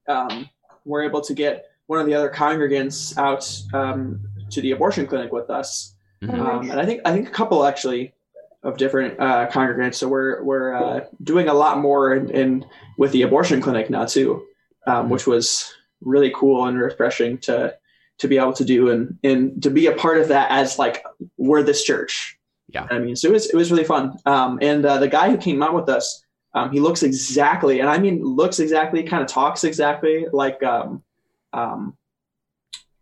um, 0.07 0.49
we're 0.85 1.03
able 1.03 1.21
to 1.21 1.33
get 1.33 1.65
one 1.87 1.99
of 1.99 2.05
the 2.05 2.13
other 2.13 2.29
congregants 2.29 3.17
out 3.17 3.43
um, 3.73 4.21
to 4.49 4.61
the 4.61 4.71
abortion 4.71 5.05
clinic 5.07 5.31
with 5.31 5.49
us, 5.49 5.95
Mhm. 6.23 6.39
um, 6.39 6.71
and 6.71 6.79
I 6.79 6.85
think 6.85 7.01
I 7.05 7.11
think 7.11 7.27
a 7.27 7.31
couple 7.31 7.65
actually 7.65 8.13
of 8.63 8.77
different 8.77 9.19
uh, 9.19 9.49
congregants. 9.49 9.95
So 9.95 10.07
we're 10.07 10.41
we're 10.43 10.73
uh, 10.73 11.05
doing 11.23 11.49
a 11.49 11.53
lot 11.53 11.79
more 11.79 12.13
in, 12.15 12.29
in 12.29 12.65
with 12.97 13.11
the 13.11 13.23
abortion 13.23 13.61
clinic 13.61 13.89
now 13.89 14.05
too, 14.05 14.45
um, 14.87 15.09
which 15.09 15.27
was 15.27 15.73
really 16.01 16.31
cool 16.35 16.65
and 16.65 16.79
refreshing 16.79 17.37
to 17.39 17.75
to 18.19 18.27
be 18.27 18.37
able 18.37 18.53
to 18.53 18.63
do 18.63 18.89
and 18.89 19.17
and 19.23 19.61
to 19.63 19.69
be 19.69 19.87
a 19.87 19.91
part 19.95 20.17
of 20.17 20.29
that 20.29 20.49
as 20.51 20.79
like 20.79 21.03
we're 21.37 21.63
this 21.63 21.83
church. 21.83 22.37
Yeah. 22.69 22.87
I 22.89 22.99
mean, 22.99 23.15
so 23.15 23.27
it 23.27 23.33
was 23.33 23.47
it 23.47 23.55
was 23.55 23.69
really 23.71 23.83
fun. 23.83 24.17
Um, 24.25 24.59
and 24.61 24.85
uh, 24.85 24.97
the 24.99 25.09
guy 25.09 25.29
who 25.29 25.37
came 25.37 25.61
out 25.61 25.73
with 25.73 25.89
us, 25.89 26.23
um, 26.53 26.71
he 26.71 26.79
looks 26.79 27.01
exactly, 27.03 27.79
and 27.79 27.89
I 27.89 27.97
mean 27.97 28.23
looks 28.23 28.59
exactly, 28.59 29.03
kind 29.03 29.23
of 29.23 29.29
talks 29.29 29.63
exactly 29.63 30.27
like 30.31 30.61
um, 30.63 31.03
um, 31.51 31.97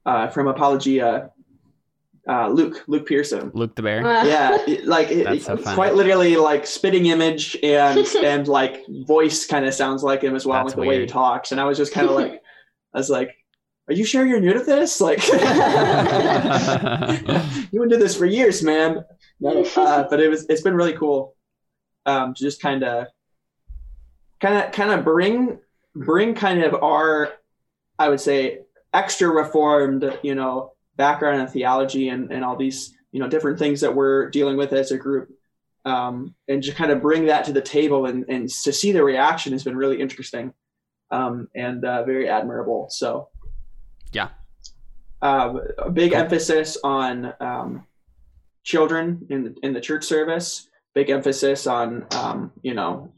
uh, 0.06 0.28
from 0.30 0.48
Apologia, 0.48 1.32
uh, 2.28 2.48
Luke 2.50 2.84
Luke 2.88 3.08
Pierson 3.08 3.52
Luke 3.54 3.76
the 3.76 3.82
Bear. 3.82 4.06
Uh, 4.06 4.24
yeah 4.26 4.58
it- 4.68 4.86
like 4.86 5.10
it, 5.12 5.24
That's 5.26 5.46
so 5.46 5.58
quite 5.58 5.96
literally 5.96 6.36
like 6.38 6.66
spitting 6.68 7.08
image 7.08 7.58
and 7.64 8.06
and 8.24 8.48
like 8.48 8.86
voice 9.08 9.46
kind 9.48 9.66
of 9.66 9.74
sounds 9.74 10.04
like 10.04 10.22
him 10.22 10.36
as 10.36 10.46
well 10.46 10.64
That's 10.64 10.76
like 10.78 10.84
the 10.84 10.88
way 10.90 11.02
he 11.02 11.08
talks 11.08 11.52
and 11.52 11.60
i 11.60 11.64
was 11.66 11.78
just 11.80 11.94
kind 11.94 12.08
of 12.08 12.14
like 12.16 12.34
i 12.94 12.98
was 12.98 13.10
like 13.10 13.36
"Are 13.90 13.94
you 13.94 14.06
sure 14.06 14.26
you're 14.26 14.40
new 14.40 14.54
to 14.54 14.60
this? 14.64 15.02
Like, 15.02 15.18
you've 15.28 15.40
been 17.82 17.90
doing 17.90 18.00
this 18.00 18.16
for 18.16 18.26
years, 18.28 18.62
man." 18.64 19.04
No, 19.40 19.64
uh, 19.76 20.06
but 20.10 20.20
it 20.20 20.30
was 20.30 20.46
it's 20.50 20.62
been 20.62 20.76
really 20.76 20.94
cool 20.94 21.36
um, 22.06 22.34
to 22.36 22.44
just 22.44 22.62
kind 22.62 22.84
of 22.84 23.08
kind 24.42 24.56
of 24.66 24.72
kind 24.72 24.92
of 24.92 25.04
bring 25.06 25.60
bring 25.96 26.34
kind 26.36 26.64
of 26.64 26.74
our 26.84 27.34
I 28.00 28.10
would 28.10 28.20
say 28.20 28.60
extra 28.94 29.30
reformed 29.30 30.18
you 30.24 30.36
know 30.36 30.74
background 30.98 31.42
in 31.42 31.48
theology 31.48 32.10
and, 32.10 32.32
and 32.32 32.44
all 32.44 32.56
these 32.58 32.94
you 33.12 33.20
know 33.20 33.28
different 33.28 33.60
things 33.60 33.82
that 33.82 33.96
we're 33.96 34.30
dealing 34.30 34.58
with 34.58 34.74
as 34.74 34.92
a 34.92 34.98
group 34.98 35.30
um, 35.86 36.36
and 36.48 36.62
just 36.62 36.78
kind 36.78 36.92
of 36.92 37.02
bring 37.02 37.26
that 37.26 37.46
to 37.46 37.54
the 37.54 37.62
table 37.62 38.06
and, 38.06 38.26
and 38.30 38.50
to 38.50 38.72
see 38.72 38.92
the 38.92 39.04
reaction 39.04 39.52
has 39.52 39.64
been 39.64 39.76
really 39.76 40.00
interesting 40.00 40.54
um, 41.10 41.48
and 41.56 41.84
uh, 41.86 42.04
very 42.04 42.28
admirable 42.30 42.88
so 42.90 43.30
Yeah. 44.12 44.30
um, 45.22 45.62
a 45.78 45.90
big 45.90 46.12
Cool. 46.12 46.22
emphasis 46.22 46.78
on 46.84 47.34
um, 47.40 47.86
children 48.64 49.26
in 49.30 49.56
in 49.64 49.74
the 49.74 49.82
church 49.82 50.04
service 50.04 50.68
big 50.94 51.10
emphasis 51.10 51.68
on 51.68 52.06
um, 52.12 52.52
you 52.62 52.74
know 52.74 53.12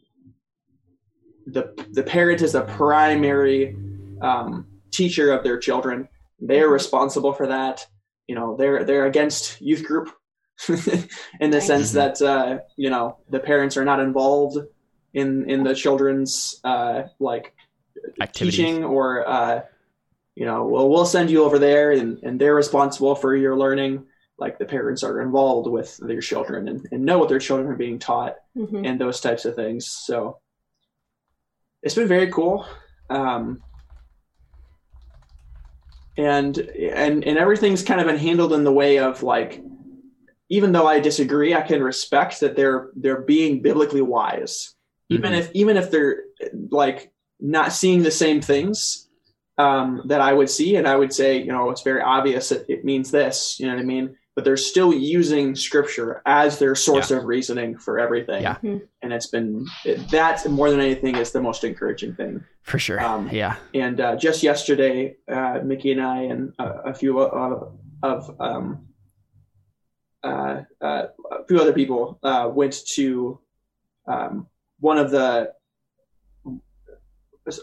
the 1.47 1.73
the 1.91 2.03
parent 2.03 2.41
is 2.41 2.53
the 2.53 2.61
primary 2.61 3.75
um, 4.21 4.67
teacher 4.91 5.31
of 5.31 5.43
their 5.43 5.57
children. 5.57 6.07
They're 6.39 6.69
responsible 6.69 7.33
for 7.33 7.47
that. 7.47 7.85
You 8.27 8.35
know, 8.35 8.55
they're 8.57 8.83
they're 8.83 9.05
against 9.05 9.61
youth 9.61 9.83
group 9.85 10.09
in 11.39 11.49
the 11.49 11.61
sense 11.61 11.91
that 11.93 12.21
uh, 12.21 12.59
you 12.77 12.89
know 12.89 13.17
the 13.29 13.39
parents 13.39 13.77
are 13.77 13.85
not 13.85 13.99
involved 13.99 14.57
in 15.13 15.49
in 15.49 15.63
the 15.63 15.75
children's 15.75 16.59
uh, 16.63 17.03
like 17.19 17.53
Activities. 18.21 18.57
teaching 18.57 18.83
or 18.83 19.27
uh, 19.27 19.61
you 20.35 20.45
know 20.45 20.65
well 20.65 20.89
we'll 20.89 21.05
send 21.05 21.29
you 21.29 21.43
over 21.43 21.59
there 21.59 21.91
and, 21.91 22.19
and 22.23 22.39
they're 22.39 22.55
responsible 22.55 23.15
for 23.15 23.35
your 23.35 23.55
learning 23.57 24.05
like 24.39 24.57
the 24.57 24.65
parents 24.65 25.03
are 25.03 25.21
involved 25.21 25.69
with 25.69 25.95
their 25.97 26.19
children 26.19 26.67
and, 26.67 26.87
and 26.91 27.05
know 27.05 27.19
what 27.19 27.29
their 27.29 27.39
children 27.39 27.69
are 27.69 27.75
being 27.75 27.99
taught 27.99 28.35
Mhm. 28.57 28.85
and 28.87 28.99
those 28.99 29.21
types 29.21 29.45
of 29.45 29.55
things. 29.55 29.85
So 29.87 30.39
it's 31.83 31.95
been 31.95 32.07
very 32.07 32.31
cool. 32.31 32.65
Um, 33.09 33.61
and 36.17 36.57
and 36.57 37.23
and 37.23 37.37
everything's 37.37 37.83
kind 37.83 37.99
of 37.99 38.07
been 38.07 38.17
handled 38.17 38.53
in 38.53 38.63
the 38.63 38.71
way 38.71 38.99
of 38.99 39.23
like 39.23 39.61
even 40.49 40.71
though 40.71 40.87
I 40.87 40.99
disagree, 40.99 41.55
I 41.55 41.61
can 41.61 41.83
respect 41.83 42.39
that 42.39 42.55
they're 42.55 42.89
they're 42.95 43.21
being 43.21 43.61
biblically 43.61 44.01
wise. 44.01 44.75
Even 45.09 45.33
Mhm. 45.33 45.39
if 45.39 45.51
even 45.53 45.77
if 45.77 45.91
they're 45.91 46.23
like 46.69 47.11
not 47.39 47.73
seeing 47.73 48.03
the 48.03 48.11
same 48.11 48.41
things 48.41 49.09
um, 49.57 50.03
that 50.05 50.21
I 50.21 50.33
would 50.33 50.49
see, 50.49 50.75
and 50.77 50.87
I 50.87 50.95
would 50.95 51.13
say, 51.13 51.37
you 51.37 51.51
know, 51.51 51.69
it's 51.69 51.81
very 51.81 52.01
obvious 52.01 52.49
that 52.49 52.69
it 52.69 52.85
means 52.85 53.11
this, 53.11 53.59
you 53.59 53.67
know 53.67 53.73
what 53.73 53.81
I 53.81 53.85
mean? 53.85 54.15
But 54.35 54.45
they're 54.45 54.57
still 54.57 54.91
using 54.91 55.55
scripture 55.55 56.21
as 56.25 56.57
their 56.57 56.73
source 56.73 57.11
of 57.11 57.25
reasoning 57.25 57.77
for 57.77 57.99
everything. 57.99 58.41
Yeah. 58.41 58.57
Mhm. 58.63 58.81
And 59.03 59.13
it's 59.13 59.27
been 59.27 59.67
it, 59.85 60.09
that 60.09 60.49
more 60.49 60.71
than 60.71 60.79
anything 60.79 61.15
is 61.17 61.31
the 61.31 61.41
most 61.41 61.63
encouraging 61.63 62.15
thing. 62.15 62.43
For 62.63 62.79
sure. 62.79 62.99
Um, 62.99 63.29
yeah. 63.31 63.57
And 63.75 64.01
uh, 64.01 64.15
just 64.15 64.41
yesterday, 64.41 65.17
uh, 65.31 65.59
Mickey 65.63 65.91
and 65.91 66.01
I 66.01 66.21
and 66.23 66.53
uh, 66.57 66.79
a 66.85 66.93
few 66.95 67.19
of, 67.19 67.73
of 68.01 68.35
um, 68.39 68.87
uh, 70.23 70.61
uh, 70.81 71.03
a 71.31 71.45
few 71.47 71.59
other 71.59 71.73
people 71.73 72.17
uh, 72.23 72.49
went 72.51 72.87
to 72.95 73.39
um, 74.07 74.47
one 74.79 74.97
of 74.97 75.11
the 75.11 75.53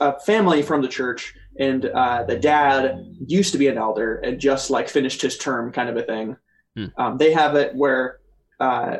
a 0.00 0.20
family 0.20 0.62
from 0.62 0.82
the 0.82 0.88
church, 0.88 1.34
and 1.58 1.86
uh, 1.86 2.22
the 2.24 2.36
dad 2.36 3.02
used 3.26 3.52
to 3.52 3.58
be 3.58 3.66
an 3.66 3.78
elder 3.78 4.16
and 4.16 4.38
just 4.38 4.70
like 4.70 4.88
finished 4.90 5.22
his 5.22 5.38
term, 5.38 5.72
kind 5.72 5.88
of 5.88 5.96
a 5.96 6.02
thing. 6.02 6.36
Hmm. 6.76 6.86
Um, 6.96 7.18
they 7.18 7.32
have 7.32 7.56
it 7.56 7.74
where 7.74 8.20
uh, 8.60 8.98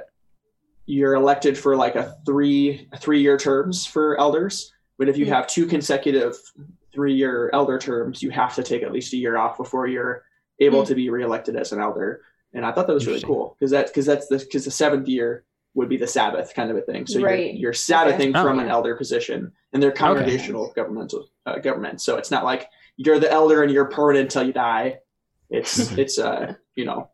you're 0.87 1.15
elected 1.15 1.57
for 1.57 1.77
like 1.77 1.95
a 1.97 2.17
three 2.27 2.89
three 2.99 3.21
year 3.21 3.37
terms 3.37 3.87
for 3.87 4.19
elders, 4.19 4.73
but 4.99 5.09
if 5.09 5.17
you 5.17 5.27
Hmm. 5.27 5.33
have 5.33 5.47
two 5.47 5.67
consecutive 5.67 6.37
three 6.93 7.15
year 7.15 7.51
elder 7.53 7.79
terms, 7.79 8.23
you 8.23 8.31
have 8.31 8.55
to 8.57 8.63
take 8.63 8.83
at 8.83 8.93
least 8.93 9.13
a 9.13 9.17
year 9.17 9.37
off 9.37 9.57
before 9.57 9.87
you're 9.87 10.25
able 10.59 10.81
Hmm. 10.83 10.89
to 10.89 10.95
be 10.95 11.11
reelected 11.11 11.57
as 11.57 11.73
an 11.73 11.81
elder. 11.81 12.23
And 12.53 12.67
I 12.67 12.73
thought 12.73 12.89
that 12.89 12.95
was 12.95 13.07
really 13.07 13.23
cool 13.23 13.57
because 13.59 13.71
that's 13.71 13.91
because 13.91 14.07
that's 14.07 14.27
the 14.27 14.39
because 14.39 14.65
the 14.65 14.71
seventh 14.73 15.07
year 15.09 15.45
would 15.75 15.89
be 15.89 15.97
the 15.97 16.07
Sabbath 16.07 16.53
kind 16.53 16.69
of 16.73 16.77
a 16.77 16.81
thing. 16.81 17.07
So 17.07 17.21
Right. 17.21 17.53
you're, 17.53 17.61
you're 17.61 17.73
Sabbathing 17.73 18.31
Okay. 18.31 18.43
from 18.43 18.59
Oh. 18.59 18.63
an 18.63 18.69
elder 18.69 18.97
position, 18.97 19.53
and 19.73 19.81
they're 19.81 19.93
congregational 19.93 20.73
governmental 20.75 21.29
uh, 21.47 21.61
government. 21.61 22.01
So 22.01 22.17
it's 22.17 22.33
not 22.33 22.45
like 22.45 22.69
you're 22.97 23.21
the 23.21 23.31
elder 23.31 23.63
and 23.63 23.71
you're 23.73 23.85
permanent 23.85 24.25
until 24.35 24.43
you 24.49 24.53
die. 24.53 24.99
It's 25.49 25.93
it's 25.97 26.19
uh 26.19 26.55
you 26.75 26.85
know 26.85 27.09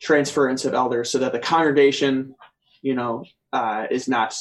transference 0.00 0.64
of 0.64 0.74
elders 0.74 1.10
so 1.10 1.18
that 1.18 1.32
the 1.32 1.38
congregation 1.38 2.34
you 2.82 2.94
know 2.94 3.24
uh, 3.52 3.86
is 3.90 4.08
not 4.08 4.34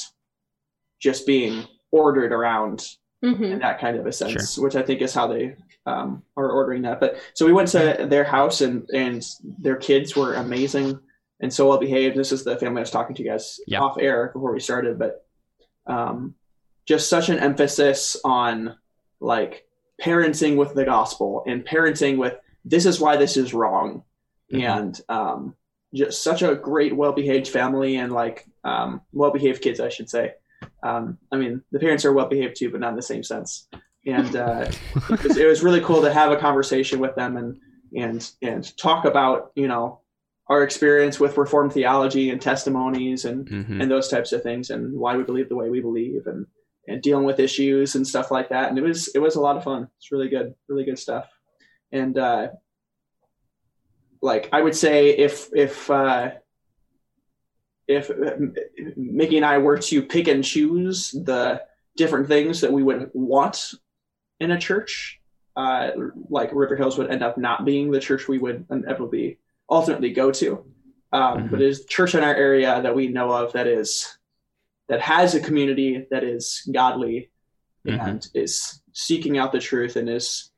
just 0.99 1.25
being 1.27 1.65
ordered 1.91 2.31
around 2.31 2.85
Mhm. 3.23 3.51
in 3.51 3.59
that 3.59 3.81
kind 3.81 3.97
of 3.97 4.05
a 4.05 4.13
sense, 4.13 4.57
which 4.57 4.77
I 4.77 4.81
think 4.81 5.01
is 5.01 5.13
how 5.13 5.27
they 5.27 5.55
um, 5.85 6.23
are 6.37 6.49
ordering 6.51 6.83
that. 6.83 7.01
But 7.01 7.17
so 7.33 7.45
we 7.45 7.51
went 7.51 7.67
to 7.69 8.05
their 8.09 8.23
house 8.23 8.61
and 8.61 8.87
and 8.93 9.21
their 9.59 9.75
kids 9.75 10.15
were 10.15 10.35
amazing 10.35 10.97
and 11.41 11.53
so 11.53 11.67
well 11.67 11.79
behaved. 11.79 12.15
This 12.15 12.31
is 12.31 12.43
the 12.45 12.55
family 12.57 12.79
I 12.79 12.81
was 12.81 12.91
talking 12.91 13.15
to 13.17 13.23
you 13.23 13.29
guys 13.29 13.59
Yeah. 13.67 13.81
off 13.81 13.97
air 13.99 14.29
before 14.33 14.53
we 14.53 14.59
started, 14.61 14.97
but 14.99 15.25
um, 15.87 16.35
just 16.85 17.09
such 17.09 17.27
an 17.29 17.39
emphasis 17.39 18.15
on 18.23 18.77
like 19.19 19.67
parenting 20.01 20.55
with 20.55 20.73
the 20.73 20.85
gospel 20.85 21.43
and 21.45 21.65
parenting 21.65 22.17
with 22.17 22.35
this 22.63 22.85
is 22.85 23.01
why 23.01 23.17
this 23.17 23.35
is 23.35 23.53
wrong, 23.53 24.03
Mhm. 24.51 24.63
and 24.77 25.01
um, 25.09 25.55
just 25.93 26.23
such 26.23 26.41
a 26.41 26.55
great, 26.55 26.95
well 26.95 27.11
behaved 27.13 27.47
family 27.47 27.95
and 27.97 28.11
like 28.13 28.45
um, 28.63 29.01
well 29.11 29.31
behaved 29.31 29.61
kids, 29.61 29.79
I 29.79 29.89
should 29.89 30.09
say. 30.09 30.33
Um, 30.83 31.17
I 31.31 31.37
mean, 31.37 31.61
the 31.71 31.79
parents 31.79 32.05
are 32.05 32.13
well 32.13 32.27
behaved 32.27 32.55
too, 32.57 32.69
but 32.71 32.79
not 32.79 32.89
in 32.91 32.95
the 32.95 33.01
same 33.01 33.23
sense. 33.23 33.67
And 34.05 34.35
uh, 34.35 34.71
it, 35.11 35.23
was, 35.23 35.37
it 35.37 35.45
was 35.47 35.63
really 35.63 35.81
cool 35.81 36.01
to 36.01 36.13
have 36.13 36.31
a 36.31 36.37
conversation 36.37 36.99
with 36.99 37.15
them 37.15 37.37
and 37.37 37.57
and 37.95 38.29
and 38.41 38.77
talk 38.77 39.05
about 39.05 39.51
you 39.55 39.67
know 39.67 40.01
our 40.47 40.63
experience 40.63 41.19
with 41.19 41.37
Reformed 41.37 41.73
theology 41.73 42.29
and 42.31 42.41
testimonies 42.41 43.25
and 43.25 43.47
Mhm. 43.47 43.81
and 43.81 43.91
those 43.91 44.07
types 44.09 44.31
of 44.31 44.41
things 44.43 44.69
and 44.71 44.97
why 44.97 45.15
we 45.17 45.23
believe 45.23 45.49
the 45.49 45.55
way 45.55 45.69
we 45.69 45.79
believe 45.81 46.25
and 46.27 46.45
and 46.87 47.01
dealing 47.03 47.25
with 47.25 47.39
issues 47.39 47.93
and 47.95 48.07
stuff 48.07 48.31
like 48.31 48.49
that. 48.49 48.69
And 48.69 48.77
it 48.77 48.83
was 48.83 49.09
it 49.09 49.19
was 49.19 49.35
a 49.35 49.41
lot 49.41 49.57
of 49.57 49.63
fun. 49.63 49.87
It's 49.97 50.11
really 50.11 50.29
good, 50.29 50.53
really 50.67 50.85
good 50.85 50.97
stuff. 50.99 51.25
And 51.91 52.17
uh, 52.17 52.47
like 54.21 54.49
I 54.51 54.61
would 54.61 54.75
say, 54.75 55.09
if 55.09 55.49
if 55.53 55.89
uh, 55.89 56.31
if 57.87 58.09
uh, 58.09 58.35
Mickey 58.95 59.37
and 59.37 59.45
I 59.45 59.57
were 59.57 59.77
to 59.77 60.01
pick 60.03 60.27
and 60.27 60.43
choose 60.43 61.11
the 61.11 61.61
different 61.95 62.27
things 62.27 62.61
that 62.61 62.71
we 62.71 62.83
would 62.83 63.09
want 63.13 63.73
in 64.39 64.51
a 64.51 64.59
church, 64.59 65.19
uh, 65.55 65.91
like 66.29 66.53
River 66.53 66.75
Hills 66.75 66.97
would 66.97 67.09
end 67.09 67.23
up 67.23 67.37
not 67.37 67.65
being 67.65 67.91
the 67.91 67.99
church 67.99 68.27
we 68.27 68.37
would 68.37 68.65
inevitably 68.69 69.39
ultimately 69.69 70.11
go 70.11 70.31
to. 70.31 70.65
Um, 71.11 71.39
Mhm. 71.47 71.51
But 71.51 71.61
it 71.61 71.67
is 71.67 71.85
church 71.85 72.13
in 72.13 72.23
our 72.23 72.35
area 72.35 72.81
that 72.81 72.95
we 72.95 73.07
know 73.07 73.31
of 73.31 73.53
that 73.53 73.67
is 73.67 74.17
that 74.87 75.01
has 75.01 75.33
a 75.35 75.39
community 75.39 76.05
that 76.11 76.23
is 76.23 76.67
godly 76.71 77.29
Mhm. 77.87 78.07
and 78.07 78.27
is 78.33 78.81
seeking 78.93 79.37
out 79.37 79.51
the 79.51 79.59
truth 79.59 79.95
and 79.95 80.09
is 80.09 80.51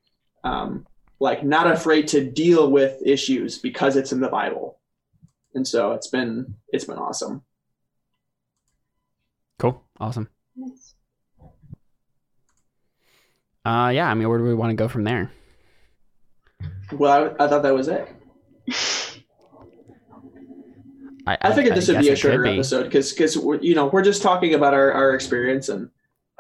um, 0.44 0.86
like 1.22 1.44
not 1.44 1.68
afraid 1.68 2.08
to 2.08 2.30
deal 2.30 2.72
with 2.72 3.00
issues 3.06 3.60
because 3.60 3.96
it's 3.96 4.12
in 4.12 4.20
the 4.20 4.28
Bible. 4.28 4.80
And 5.54 5.68
so 5.68 5.92
it's 5.92 6.08
been 6.08 6.56
it's 6.70 6.86
been 6.86 6.98
awesome. 6.98 7.44
Cool. 9.60 9.84
Awesome. 10.00 10.30
Nice. 10.56 10.96
Uh, 13.64 13.92
yeah. 13.94 14.10
I 14.10 14.16
mean, 14.16 14.28
where 14.28 14.40
do 14.40 14.44
we 14.44 14.56
want 14.56 14.72
to 14.72 14.76
go 14.76 14.88
from 14.88 15.04
there? 15.04 15.32
Well, 16.92 17.36
I, 17.40 17.44
I 17.44 17.48
thought 17.48 17.62
that 17.62 17.76
was 17.76 17.88
it. 17.88 18.10
I, 21.28 21.38
I 21.40 21.54
figured 21.54 21.76
this 21.76 21.88
would 21.88 22.00
be 22.00 22.10
a 22.10 22.16
shorter 22.16 22.42
be. 22.42 22.50
episode 22.50 22.86
because 22.86 23.12
because 23.12 23.36
you 23.62 23.76
know 23.76 23.86
we're 23.86 24.02
just 24.02 24.24
talking 24.24 24.56
about 24.56 24.74
our, 24.74 24.92
our 24.92 25.14
experience 25.14 25.70
and 25.70 25.92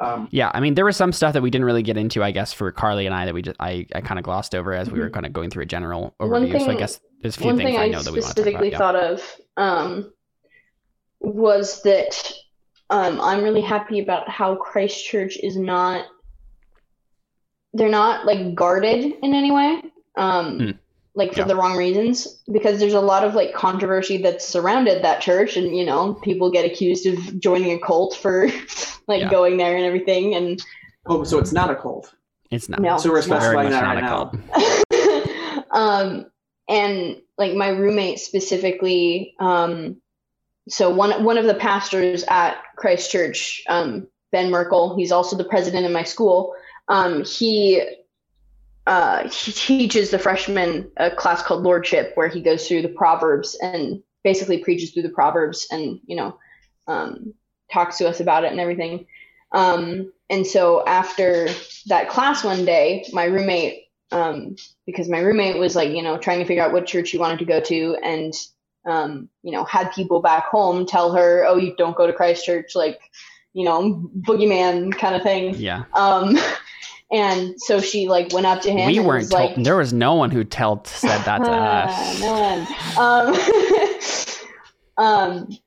um, 0.02 0.28
Yeah, 0.32 0.52
I 0.54 0.60
mean, 0.60 0.74
there 0.74 0.86
was 0.86 0.98
some 0.98 1.12
stuff 1.12 1.34
that 1.34 1.42
we 1.42 1.50
didn't 1.50 1.66
really 1.66 1.84
get 1.84 1.98
into, 1.98 2.24
I 2.24 2.32
guess, 2.32 2.52
for 2.54 2.72
Carly 2.72 3.06
and 3.06 3.14
I 3.16 3.26
that 3.26 3.34
we 3.34 3.42
just 3.42 3.58
I, 3.60 3.86
I 3.94 4.02
kind 4.02 4.18
of 4.20 4.24
glossed 4.24 4.56
over 4.56 4.74
as 4.74 4.90
we 4.90 5.00
were 5.00 5.10
kind 5.10 5.26
of 5.26 5.34
going 5.34 5.50
through 5.50 5.64
a 5.64 5.68
general 5.68 6.16
Mm-hmm. 6.20 6.34
Overview. 6.34 6.60
so 6.66 6.72
I 6.72 6.76
guess 6.76 7.00
there's 7.22 7.38
a 7.38 7.40
few 7.40 7.52
things 7.52 7.64
thing 7.64 7.78
I 7.78 7.84
I, 7.84 7.88
know 7.88 8.02
that 8.02 8.12
we 8.12 8.20
want 8.20 8.36
to 8.36 8.42
talk 8.44 8.46
specifically 8.46 8.72
thought 8.72 8.96
of 8.96 9.24
um, 9.58 10.12
was 11.20 11.82
that 11.84 12.32
um, 12.90 13.22
I'm 13.22 13.44
really 13.44 13.62
happy 13.62 14.00
about 14.00 14.28
how 14.28 14.56
Christ 14.56 15.06
Church 15.06 15.38
is 15.42 15.56
not. 15.56 16.06
They're 17.74 17.90
not 17.90 18.26
like 18.26 18.54
guarded 18.54 19.14
in 19.24 19.34
any 19.34 19.52
way, 19.52 19.82
um, 20.18 20.60
Hmm. 20.60 20.72
Like 21.14 21.34
for 21.34 21.40
Yeah. 21.42 21.48
the 21.48 21.56
wrong 21.56 21.76
reasons. 21.76 22.42
Because 22.52 22.80
there's 22.80 22.94
a 22.94 23.02
lot 23.02 23.24
of 23.26 23.36
like 23.36 23.54
controversy 23.54 24.18
that's 24.18 24.48
surrounded 24.48 25.04
that 25.04 25.22
church, 25.22 25.58
and 25.58 25.76
you 25.76 25.86
know 25.86 26.14
people 26.16 26.50
get 26.52 26.66
accused 26.66 27.06
of 27.06 27.40
joining 27.40 27.72
a 27.74 27.80
cult 27.80 28.16
for 28.16 28.48
like 29.08 29.22
Yeah. 29.22 29.30
going 29.30 29.58
there 29.58 29.76
and 29.76 29.86
everything. 29.86 30.36
And 30.36 30.64
oh, 31.08 31.24
so 31.24 31.38
it's 31.38 31.52
not 31.52 31.70
a 31.70 31.76
cult. 31.76 32.14
It's 32.50 32.70
not. 32.70 32.80
No. 32.80 32.98
So 32.98 33.12
we're 33.12 33.20
it's 33.20 33.28
not. 33.28 33.42
Very 33.42 33.70
specifying 33.70 33.72
much 33.72 33.82
that 33.82 33.88
right 33.88 33.98
a 33.98 34.02
now. 34.02 34.32
cult. 35.52 35.66
um, 35.72 36.26
and 36.70 37.22
like 37.38 37.54
my 37.56 37.70
roommate 37.70 38.20
specifically, 38.20 39.36
um, 39.40 39.98
so 40.70 40.90
one 40.90 41.24
one 41.24 41.38
of 41.38 41.46
the 41.46 41.56
pastors 41.56 42.24
at 42.30 42.58
Christ 42.78 43.12
Church, 43.12 43.62
um, 43.68 44.08
Ben 44.32 44.50
Merkle, 44.50 44.96
he's 44.96 45.12
also 45.12 45.36
the 45.36 45.44
president 45.44 45.86
of 45.86 45.92
my 45.92 46.04
school. 46.04 46.54
Um, 46.88 47.24
he 47.26 47.82
uh, 48.92 49.30
he 49.30 49.54
teaches 49.54 50.12
the 50.12 50.20
freshmen 50.20 50.92
a 50.98 51.10
class 51.10 51.42
called 51.42 51.64
Lordship, 51.64 52.12
where 52.16 52.28
he 52.28 52.42
goes 52.42 52.68
through 52.68 52.82
the 52.82 52.90
Proverbs 52.90 53.58
and 53.62 54.04
basically 54.22 54.58
preaches 54.58 54.92
through 54.92 55.04
the 55.04 55.10
Proverbs, 55.10 55.66
and 55.72 56.02
you 56.06 56.18
know, 56.18 56.38
um, 56.88 57.34
talks 57.72 58.00
to 58.00 58.10
us 58.10 58.20
about 58.20 58.44
it 58.44 58.52
and 58.52 58.60
everything. 58.60 59.06
Um, 59.54 60.12
and 60.30 60.46
so 60.46 60.86
after 60.86 61.48
that 61.88 62.10
class 62.10 62.44
one 62.44 62.66
day, 62.66 63.06
my 63.14 63.24
roommate, 63.24 63.86
um, 64.12 64.58
because 64.86 65.08
my 65.08 65.20
roommate 65.20 65.58
was 65.58 65.74
like, 65.74 65.92
you 65.92 66.02
know, 66.02 66.18
trying 66.18 66.40
to 66.40 66.46
figure 66.46 66.64
out 66.64 66.74
what 66.74 66.86
church 66.86 67.12
he 67.12 67.18
wanted 67.18 67.40
to 67.40 67.46
go 67.46 67.62
to, 67.62 67.96
and 68.04 68.34
um, 68.86 69.30
you 69.42 69.54
know, 69.54 69.64
had 69.64 69.94
people 69.94 70.22
back 70.22 70.48
home 70.48 70.86
tell 70.86 71.14
her, 71.14 71.46
"Oh, 71.48 71.56
you 71.56 71.78
don't 71.78 71.96
go 71.96 72.08
to 72.08 72.14
Christ 72.14 72.44
Church," 72.44 72.76
like, 72.76 73.00
you 73.54 73.64
know, 73.64 74.12
boogeyman 74.20 74.94
kind 74.98 75.16
of 75.16 75.24
thing. 75.24 75.56
Yeah. 75.56 75.86
And 77.12 77.56
so 77.60 77.82
she 77.82 78.08
like 78.08 78.32
went 78.32 78.46
up 78.46 78.62
to 78.62 78.72
him. 78.72 78.88
We 78.88 78.98
and 78.98 79.08
weren't 79.08 79.24
was 79.24 79.30
told. 79.30 79.58
like, 79.58 79.64
there 79.64 79.76
was 79.76 79.92
no 79.92 80.16
one 80.16 80.32
who 80.32 80.44
told 80.44 80.88
said 80.88 81.24
that 81.26 81.40
to 81.40 81.52
us. 81.52 82.20
no 82.22 82.40
one. 82.40 83.38
Um, 84.98 85.06
um, 85.48 85.58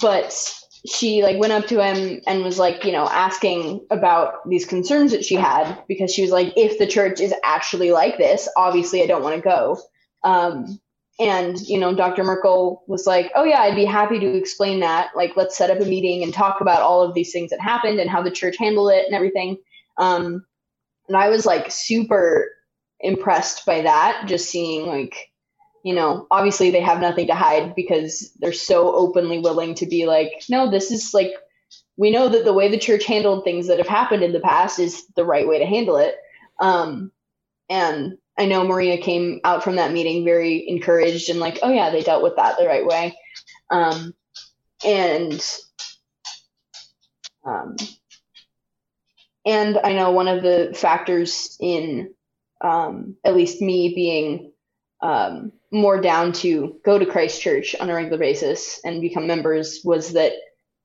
but 0.00 0.54
she 0.86 1.22
like 1.22 1.38
went 1.38 1.52
up 1.52 1.66
to 1.66 1.82
him 1.82 2.20
and 2.26 2.44
was 2.44 2.58
like, 2.58 2.84
you 2.84 2.92
know, 2.92 3.08
asking 3.08 3.84
about 3.90 4.48
these 4.48 4.64
concerns 4.64 5.12
that 5.12 5.24
she 5.24 5.34
had 5.34 5.82
because 5.88 6.12
she 6.12 6.22
was 6.22 6.30
like, 6.30 6.52
if 6.56 6.78
the 6.78 6.86
church 6.86 7.20
is 7.20 7.34
actually 7.44 7.90
like 7.92 8.18
this, 8.18 8.48
obviously 8.56 9.02
I 9.02 9.06
don't 9.06 9.22
want 9.22 9.36
to 9.36 9.42
go. 9.42 9.78
Um, 10.24 10.80
and 11.20 11.60
you 11.60 11.78
know, 11.78 11.94
Dr. 11.94 12.24
Merkle 12.24 12.84
was 12.86 13.06
like, 13.06 13.30
"Oh 13.34 13.44
yeah, 13.44 13.60
I'd 13.60 13.76
be 13.76 13.84
happy 13.84 14.18
to 14.18 14.34
explain 14.34 14.80
that. 14.80 15.10
Like, 15.14 15.36
let's 15.36 15.56
set 15.56 15.70
up 15.70 15.78
a 15.78 15.84
meeting 15.84 16.22
and 16.22 16.32
talk 16.32 16.60
about 16.60 16.80
all 16.80 17.02
of 17.02 17.14
these 17.14 17.32
things 17.32 17.50
that 17.50 17.60
happened 17.60 18.00
and 18.00 18.08
how 18.08 18.22
the 18.22 18.30
church 18.30 18.56
handled 18.58 18.92
it 18.92 19.04
and 19.04 19.14
everything." 19.14 19.58
Um, 19.98 20.44
and 21.08 21.16
I 21.16 21.28
was 21.28 21.46
like 21.46 21.70
super 21.70 22.48
impressed 23.00 23.66
by 23.66 23.82
that, 23.82 24.24
just 24.26 24.48
seeing 24.48 24.86
like, 24.86 25.14
you 25.84 25.94
know, 25.94 26.26
obviously 26.30 26.70
they 26.70 26.80
have 26.80 27.00
nothing 27.00 27.26
to 27.26 27.34
hide 27.34 27.74
because 27.74 28.32
they're 28.38 28.52
so 28.52 28.94
openly 28.94 29.40
willing 29.40 29.74
to 29.76 29.86
be 29.86 30.06
like, 30.06 30.44
"No, 30.48 30.70
this 30.70 30.90
is 30.90 31.12
like." 31.14 31.32
We 31.96 32.10
know 32.10 32.28
that 32.28 32.44
the 32.44 32.54
way 32.54 32.68
the 32.68 32.78
church 32.78 33.04
handled 33.04 33.44
things 33.44 33.68
that 33.68 33.78
have 33.78 33.86
happened 33.88 34.22
in 34.22 34.32
the 34.32 34.40
past 34.40 34.78
is 34.78 35.06
the 35.14 35.26
right 35.26 35.46
way 35.46 35.58
to 35.58 35.66
handle 35.66 35.96
it. 35.96 36.16
Um, 36.58 37.12
and 37.68 38.16
I 38.38 38.46
know 38.46 38.64
Maria 38.64 38.98
came 38.98 39.40
out 39.44 39.62
from 39.62 39.76
that 39.76 39.92
meeting 39.92 40.24
very 40.24 40.68
encouraged 40.68 41.28
and 41.28 41.38
like, 41.38 41.58
oh 41.62 41.70
yeah, 41.70 41.90
they 41.90 42.02
dealt 42.02 42.22
with 42.22 42.36
that 42.36 42.56
the 42.58 42.66
right 42.66 42.86
way. 42.86 43.14
Um, 43.70 44.14
and 44.84 45.44
um, 47.44 47.76
and 49.44 49.78
I 49.82 49.92
know 49.94 50.12
one 50.12 50.28
of 50.28 50.42
the 50.42 50.72
factors 50.74 51.56
in 51.60 52.14
um, 52.60 53.16
at 53.24 53.34
least 53.34 53.60
me 53.60 53.92
being 53.94 54.52
um, 55.00 55.52
more 55.72 56.00
down 56.00 56.32
to 56.32 56.76
go 56.84 56.98
to 56.98 57.06
Christ 57.06 57.40
Church 57.40 57.74
on 57.80 57.90
a 57.90 57.94
regular 57.94 58.18
basis 58.18 58.80
and 58.84 59.00
become 59.00 59.26
members 59.26 59.80
was 59.84 60.12
that 60.12 60.32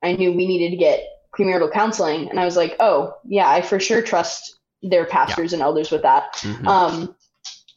I 0.02 0.14
knew 0.14 0.32
we 0.32 0.48
needed 0.48 0.72
to 0.72 0.78
get 0.78 1.04
premarital 1.38 1.72
counseling, 1.72 2.30
and 2.30 2.40
I 2.40 2.46
was 2.46 2.56
like, 2.56 2.76
oh 2.80 3.14
yeah, 3.26 3.50
I 3.50 3.62
for 3.62 3.80
sure 3.80 4.02
trust 4.02 4.56
their 4.82 5.06
pastors 5.06 5.54
and 5.54 5.62
elders 5.62 5.92
with 5.92 6.04
that 6.04 6.34
Mhm. 6.36 6.68
um, 6.68 7.16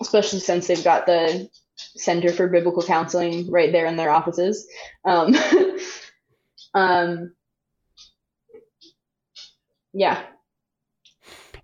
especially 0.00 0.40
since 0.40 0.66
they've 0.66 0.84
got 0.84 1.06
the 1.06 1.48
Center 1.76 2.32
for 2.32 2.48
Biblical 2.48 2.82
Counseling 2.82 3.50
right 3.50 3.72
there 3.72 3.86
in 3.86 3.96
their 3.96 4.10
offices. 4.10 4.66
Um, 5.04 5.34
um, 6.74 7.34
yeah, 9.92 10.22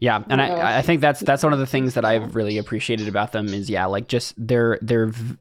Yeah, 0.01 0.23
and 0.29 0.41
Oh. 0.41 0.45
I, 0.45 0.79
I 0.79 0.83
think 0.83 1.01
that's 1.01 1.21
that's 1.21 1.43
one 1.43 1.53
of 1.53 1.59
the 1.59 1.67
things 1.67 1.95
that 1.95 2.05
I've 2.05 2.35
really 2.35 2.59
appreciated 2.59 3.09
about 3.09 3.33
them 3.33 3.47
is 3.49 3.71
yeah, 3.71 3.87
like 3.87 4.09
just 4.09 4.35
they're 4.37 4.79
they're 4.83 5.07
v- 5.09 5.37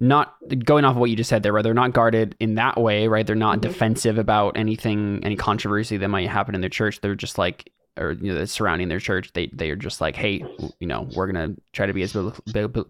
not 0.00 0.34
going 0.64 0.84
off 0.84 0.92
of 0.92 0.96
what 1.00 1.10
you 1.10 1.16
just 1.16 1.28
said 1.28 1.42
there, 1.42 1.52
where 1.52 1.62
they're 1.62 1.74
not 1.74 1.92
guarded 1.92 2.36
in 2.38 2.54
that 2.54 2.80
way, 2.80 3.08
right? 3.08 3.26
They're 3.26 3.34
not 3.36 3.58
Mhm. 3.58 3.62
defensive 3.62 4.16
about 4.16 4.56
anything, 4.56 5.20
any 5.24 5.34
controversy 5.36 5.96
that 5.96 6.08
might 6.08 6.28
happen 6.28 6.54
in 6.54 6.60
their 6.60 6.70
church. 6.70 7.00
They're 7.00 7.16
just 7.16 7.36
like, 7.36 7.70
or 7.98 8.12
you 8.12 8.32
know, 8.32 8.44
surrounding 8.44 8.88
their 8.88 9.00
church. 9.00 9.32
They 9.34 9.48
they 9.52 9.70
are 9.70 9.76
just 9.76 10.00
like, 10.00 10.14
hey, 10.16 10.44
you 10.78 10.86
know, 10.86 11.08
we're 11.16 11.26
gonna 11.26 11.54
try 11.72 11.86
to 11.86 11.92
be 11.92 12.02
as 12.02 12.12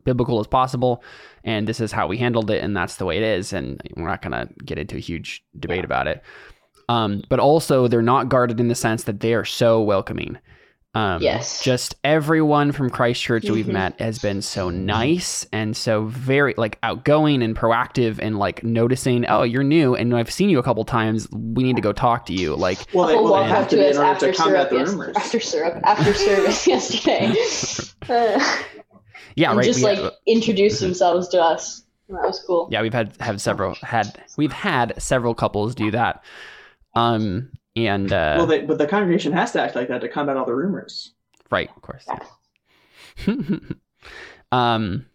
biblical 0.04 0.38
as 0.40 0.46
possible, 0.46 1.02
and 1.44 1.66
this 1.66 1.80
is 1.80 1.92
how 1.92 2.06
we 2.06 2.18
handled 2.18 2.50
it, 2.50 2.62
and 2.62 2.76
that's 2.76 2.96
the 2.96 3.06
way 3.06 3.16
it 3.16 3.22
is, 3.24 3.52
and 3.52 3.80
we're 3.96 4.06
not 4.06 4.22
gonna 4.22 4.48
get 4.64 4.78
into 4.78 4.96
a 4.96 5.00
huge 5.00 5.42
debate 5.58 5.78
Yeah. 5.78 5.84
about 5.86 6.06
it. 6.06 6.22
Um, 6.90 7.22
but 7.28 7.38
also, 7.40 7.88
they're 7.88 8.02
not 8.02 8.28
guarded 8.28 8.60
in 8.60 8.68
the 8.68 8.74
sense 8.74 9.04
that 9.04 9.20
they 9.20 9.34
are 9.34 9.44
so 9.44 9.80
welcoming. 9.82 10.38
Um, 10.95 11.22
Yes. 11.22 11.62
Just 11.62 11.95
everyone 12.03 12.72
from 12.72 12.89
Christ 12.91 13.22
Church 13.22 13.45
that 13.45 13.53
we've 13.53 13.68
met 13.68 14.01
has 14.01 14.18
been 14.18 14.41
so 14.43 14.70
nice 14.70 15.47
and 15.53 15.76
so 15.76 16.07
very 16.07 16.55
like 16.57 16.78
outgoing 16.82 17.43
and 17.43 17.55
proactive 17.55 18.18
and 18.20 18.39
like 18.39 18.64
noticing, 18.64 19.26
oh, 19.26 19.43
you're 19.43 19.62
new 19.62 19.95
and 19.95 20.16
I've 20.16 20.30
seen 20.30 20.49
you 20.49 20.59
a 20.59 20.62
couple 20.62 20.84
times. 20.84 21.28
We 21.30 21.62
need 21.62 21.76
to 21.76 21.82
go 21.82 21.93
talk 21.93 22.24
to 22.26 22.32
you. 22.32 22.57
Like, 22.57 22.78
Well, 22.95 23.07
they, 23.07 23.12
People 23.14 23.24
well, 23.24 23.34
they 23.34 23.41
walk 23.41 23.49
have 23.51 23.64
up 23.64 23.68
to 23.70 23.76
to 23.76 23.82
be 23.82 23.86
in 23.86 23.91
us 23.93 23.97
order 23.99 24.11
after 24.11 24.32
to 24.32 24.39
combat 24.39 24.70
syrup, 24.70 24.89
the 24.89 25.07
yes- 25.07 25.16
after 25.16 25.41
syrup, 25.41 25.80
after 25.84 26.14
service 26.14 26.66
yesterday, 26.66 27.34
uh, 28.09 28.62
yeah, 29.36 29.55
right. 29.55 29.64
just 29.64 29.80
we- 29.84 29.84
like 29.95 30.12
introduce 30.26 30.80
themselves 30.80 31.28
to 31.28 31.41
us. 31.43 31.82
That 32.09 32.22
was 32.22 32.43
cool. 32.47 32.68
yeah, 32.72 32.80
we've 32.80 32.95
had 32.95 33.14
have 33.20 33.39
several 33.43 33.74
had 33.82 34.18
we've 34.39 34.51
had 34.53 34.95
several 35.01 35.34
couples 35.34 35.74
do 35.74 35.91
that. 35.91 36.24
Um, 36.97 37.51
and 37.87 38.12
uh, 38.12 38.35
well, 38.39 38.47
they, 38.47 38.62
but 38.62 38.79
the 38.79 38.87
congregation 38.87 39.33
has 39.33 39.53
to 39.53 39.61
act 39.62 39.74
like 39.74 39.89
that 39.89 40.01
to 40.01 40.09
combat 40.09 40.37
all 40.37 40.45
the 40.47 40.55
rumors. 40.55 41.12
Right, 41.51 41.70
of 41.74 41.83
course. 41.83 42.05
Yeah. 43.26 43.35
um, 44.53 45.07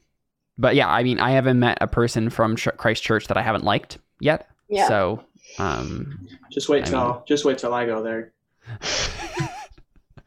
but 0.58 0.76
yeah, 0.76 0.88
I 0.88 1.04
mean, 1.04 1.20
I 1.20 1.32
haven't 1.32 1.60
met 1.60 1.78
a 1.82 1.88
person 1.88 2.30
from 2.30 2.56
Ch- 2.56 2.70
Christ 2.78 3.04
Church 3.04 3.28
that 3.28 3.38
I 3.38 3.42
haven't 3.42 3.64
liked 3.64 3.98
yet. 4.20 4.50
Yeah. 4.70 4.88
So, 4.88 5.24
um, 5.60 6.28
Just 6.52 6.70
wait 6.70 6.84
I 6.84 6.90
till 6.90 7.06
mean- 7.14 7.22
just 7.28 7.46
wait 7.46 7.58
till 7.58 7.74
I 7.74 7.86
go 7.86 8.02
there. 8.04 8.34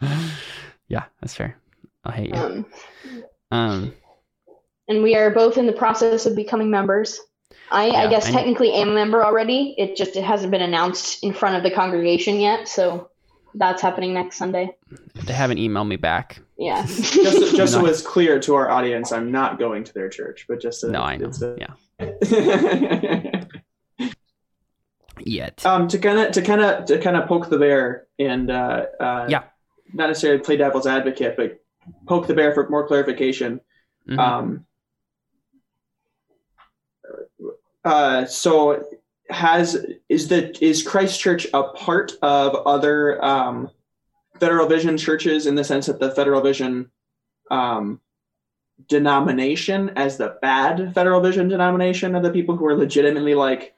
yeah, 0.89 1.05
that's 1.20 1.34
fair. 1.34 1.57
I'll 2.05 2.12
hate 2.12 2.28
you. 2.34 2.34
Um, 2.41 2.66
Um, 3.51 3.95
and 4.89 5.03
we 5.03 5.14
are 5.16 5.30
both 5.30 5.57
in 5.57 5.66
the 5.66 5.72
process 5.72 6.26
of 6.26 6.34
becoming 6.37 6.70
members. 6.70 7.20
I, 7.70 7.86
Yeah, 7.86 7.92
I 8.02 8.06
guess 8.08 8.26
I- 8.28 8.32
technically 8.32 8.72
am 8.74 8.90
a 8.90 8.94
member 8.94 9.24
already. 9.24 9.74
It 9.78 9.96
just 9.96 10.16
it 10.16 10.24
hasn't 10.24 10.50
been 10.50 10.62
announced 10.62 11.22
in 11.24 11.32
front 11.32 11.56
of 11.56 11.62
the 11.62 11.70
congregation 11.70 12.38
yet, 12.40 12.68
so 12.68 13.10
that's 13.54 13.80
happening 13.82 14.12
next 14.14 14.36
Sunday. 14.36 14.76
they 15.24 15.32
haven't 15.32 15.58
emailed 15.58 15.88
me 15.88 15.96
back. 15.96 16.40
Yeah. 16.58 16.84
Just, 16.86 17.56
just 17.56 17.72
so 17.72 17.86
it's 17.86 18.02
clear 18.02 18.38
to 18.40 18.54
our 18.54 18.70
audience, 18.70 19.12
I'm 19.12 19.30
not 19.32 19.58
going 19.58 19.84
to 19.84 19.92
their 19.94 20.08
church, 20.08 20.44
but 20.48 20.60
just 20.60 20.80
to, 20.82 20.90
No, 20.90 21.02
I 21.02 21.16
know. 21.16 21.30
a- 21.42 21.56
Yeah, 21.58 21.74
yet. 25.24 25.64
um, 25.64 25.88
to 25.88 25.98
kind 25.98 26.18
of 26.18 26.32
to 26.32 26.42
kind 26.42 26.60
of 26.60 26.84
to 26.86 26.98
kind 26.98 27.16
of 27.16 27.26
poke 27.28 27.48
the 27.48 27.58
bear 27.58 28.06
and 28.18 28.50
uh, 28.50 28.86
uh, 29.00 29.26
Yeah. 29.28 29.44
not 29.92 30.08
necessarily 30.08 30.40
play 30.42 30.56
devil's 30.56 30.86
advocate, 30.86 31.36
but 31.36 31.60
poke 32.06 32.26
the 32.26 32.34
bear 32.34 32.52
for 32.54 32.68
more 32.68 32.86
clarification. 32.86 33.60
Mhm. 34.08 34.18
Um, 34.18 34.66
uh, 37.87 38.26
so 38.26 38.84
has 39.30 39.87
is 40.09 40.28
the 40.28 40.64
is 40.64 40.82
Christ 40.82 41.20
Church 41.20 41.47
a 41.55 41.62
part 41.62 42.12
of 42.20 42.66
other 42.66 43.24
um, 43.24 43.70
Federal 44.41 44.66
Vision 44.66 44.99
churches 44.99 45.47
in 45.47 45.55
the 45.55 45.64
sense 45.64 45.87
that 45.87 46.01
the 46.01 46.11
Federal 46.11 46.41
Vision 46.41 46.91
um, 47.51 48.01
denomination 48.89 49.91
as 49.91 50.16
the 50.16 50.37
bad 50.43 50.93
Federal 50.95 51.20
Vision 51.20 51.49
denomination 51.49 52.16
of 52.16 52.24
the 52.24 52.30
people 52.30 52.57
who 52.57 52.66
are 52.66 52.76
legitimately 52.76 53.34
like 53.37 53.74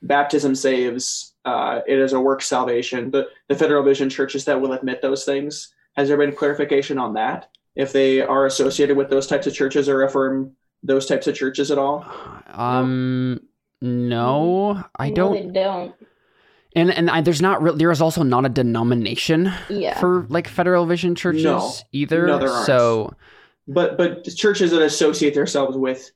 baptism 0.00 0.54
saves, 0.54 1.34
uh, 1.44 1.80
it 1.86 1.98
is 1.98 2.14
a 2.14 2.20
work 2.20 2.40
salvation. 2.40 3.10
The 3.10 3.28
the 3.48 3.54
Federal 3.54 3.84
Vision 3.84 4.08
churches 4.08 4.46
that 4.46 4.60
will 4.60 4.72
admit 4.72 5.02
those 5.02 5.26
things. 5.26 5.74
Has 5.96 6.08
there 6.08 6.16
been 6.16 6.34
clarification 6.34 6.98
on 6.98 7.12
that? 7.14 7.50
If 7.76 7.92
they 7.92 8.22
are 8.22 8.46
associated 8.46 8.96
with 8.96 9.10
those 9.10 9.26
types 9.26 9.46
of 9.46 9.52
churches 9.52 9.86
or 9.86 10.02
affirm 10.02 10.56
those 10.84 11.06
types 11.06 11.26
of 11.26 11.34
churches 11.34 11.70
at 11.70 11.78
all? 11.78 12.04
Um, 12.52 13.40
no, 13.80 14.82
I 14.96 15.08
No, 15.10 15.14
don't. 15.14 15.32
They 15.52 15.60
don't. 15.60 15.94
And 16.76 16.90
and 16.90 17.08
I, 17.10 17.20
there's 17.20 17.40
not 17.42 17.62
real. 17.62 17.76
There 17.76 17.90
is 17.90 18.00
also 18.00 18.22
not 18.22 18.44
a 18.44 18.48
denomination 18.48 19.52
Yeah. 19.68 19.98
for 20.00 20.26
like 20.28 20.48
Federal 20.48 20.86
Vision 20.86 21.14
churches 21.14 21.44
No. 21.44 21.72
either. 21.92 22.26
No, 22.26 22.38
there 22.38 22.48
aren't. 22.50 22.66
So 22.66 23.14
But 23.68 23.96
but 23.96 24.24
churches 24.24 24.70
that 24.72 24.82
associate 24.82 25.34
themselves 25.34 25.76
with 25.76 26.10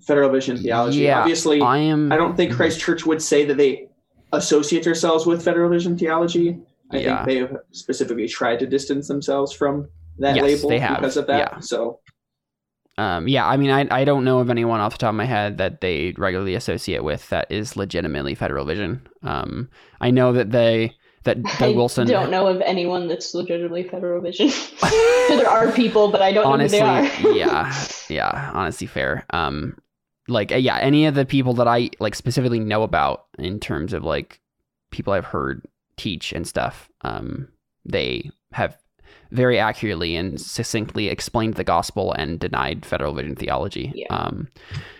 Federal 0.00 0.30
Vision 0.30 0.56
theology. 0.58 1.00
Yeah, 1.00 1.20
Obviously, 1.20 1.60
I 1.60 1.78
am. 1.78 2.10
I 2.12 2.16
don't 2.16 2.36
think 2.36 2.54
Christ 2.54 2.80
Church 2.80 3.06
would 3.06 3.22
say 3.22 3.44
that 3.46 3.56
they 3.56 3.88
associate 4.32 4.82
themselves 4.82 5.26
with 5.26 5.44
Federal 5.44 5.70
Vision 5.70 5.96
theology. 5.96 6.58
I 6.90 6.98
Yeah. 6.98 7.24
think 7.24 7.26
they 7.28 7.36
have 7.38 7.56
specifically 7.70 8.26
tried 8.28 8.58
to 8.58 8.66
distance 8.66 9.06
themselves 9.08 9.52
from 9.52 9.88
that 10.18 10.34
Yes, 10.36 10.44
label 10.44 10.68
they 10.70 10.78
have. 10.80 10.96
because 10.98 11.16
of 11.16 11.26
that. 11.28 11.38
Yeah. 11.52 11.60
So 11.60 12.00
um, 12.96 13.26
yeah, 13.26 13.46
I 13.46 13.56
mean, 13.56 13.70
I, 13.70 13.86
I 13.90 14.04
don't 14.04 14.24
know 14.24 14.38
of 14.38 14.50
anyone 14.50 14.80
off 14.80 14.92
the 14.92 14.98
top 14.98 15.10
of 15.10 15.16
my 15.16 15.24
head 15.24 15.58
that 15.58 15.80
they 15.80 16.14
regularly 16.16 16.54
associate 16.54 17.02
with 17.02 17.28
that 17.30 17.50
is 17.50 17.76
legitimately 17.76 18.34
Federal 18.34 18.64
Vision. 18.64 19.06
Um, 19.22 19.68
I 20.00 20.10
know 20.10 20.32
that 20.32 20.50
they 20.50 20.94
that 21.24 21.42
Doug 21.42 21.62
I 21.62 21.68
Wilson 21.70 22.06
don't 22.06 22.30
know 22.30 22.46
of 22.46 22.60
anyone 22.60 23.08
that's 23.08 23.34
legitimately 23.34 23.82
Federal 23.82 24.20
Vision. 24.20 24.50
So 24.50 24.76
there 25.36 25.48
are 25.48 25.72
people, 25.72 26.10
but 26.10 26.22
I 26.22 26.32
don't 26.32 26.46
honestly, 26.46 26.78
know 26.78 27.04
who 27.04 27.34
they 27.34 27.42
are. 27.42 27.66
yeah, 27.68 27.84
yeah, 28.08 28.50
honestly, 28.54 28.86
fair. 28.86 29.24
Um, 29.30 29.76
like 30.28 30.52
uh, 30.52 30.56
yeah, 30.56 30.78
any 30.78 31.06
of 31.06 31.16
the 31.16 31.24
people 31.24 31.54
that 31.54 31.66
I 31.66 31.90
like 31.98 32.14
specifically 32.14 32.60
know 32.60 32.84
about 32.84 33.26
in 33.38 33.58
terms 33.58 33.92
of 33.92 34.04
like 34.04 34.40
people 34.92 35.12
I've 35.12 35.24
heard 35.24 35.66
teach 35.96 36.32
and 36.32 36.46
stuff, 36.46 36.88
um, 37.00 37.48
they 37.84 38.30
have 38.52 38.78
very 39.34 39.58
accurately 39.58 40.14
and 40.16 40.40
succinctly 40.40 41.08
explained 41.08 41.54
the 41.54 41.64
gospel 41.64 42.12
and 42.12 42.38
denied 42.38 42.86
Federal 42.86 43.12
Vision 43.12 43.34
theology. 43.34 43.92
Yeah. 43.94 44.06
Um, 44.10 44.48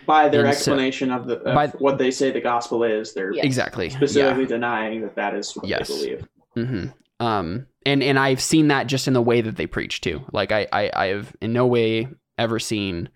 By 0.05 0.27
their 0.29 0.41
And 0.45 0.53
so- 0.53 0.57
explanation 0.57 1.11
of, 1.11 1.25
the, 1.25 1.37
of 1.39 1.55
By- 1.55 1.67
what 1.79 1.97
they 1.97 2.11
say 2.11 2.31
the 2.31 2.41
gospel 2.41 2.83
is, 2.83 3.13
they're 3.13 3.33
Yeah. 3.33 3.45
exactly. 3.45 3.89
specifically 3.89 4.45
denying 4.45 5.01
that 5.01 5.15
that 5.15 5.35
is 5.35 5.53
what 5.55 5.65
Yes. 5.67 5.87
they 5.87 5.95
believe. 5.95 6.27
hmm 6.53 6.85
Um, 7.25 7.67
and 7.85 8.03
and 8.03 8.19
I've 8.19 8.41
seen 8.41 8.67
that 8.67 8.87
just 8.87 9.07
in 9.07 9.13
the 9.13 9.21
way 9.21 9.39
that 9.41 9.55
they 9.55 9.67
preach 9.67 10.01
too. 10.01 10.21
Like 10.33 10.51
I 10.51 10.67
I 10.73 10.91
I 10.93 11.05
have 11.07 11.33
in 11.41 11.53
no 11.53 11.65
way 11.65 12.07
ever 12.37 12.59
seen 12.59 13.07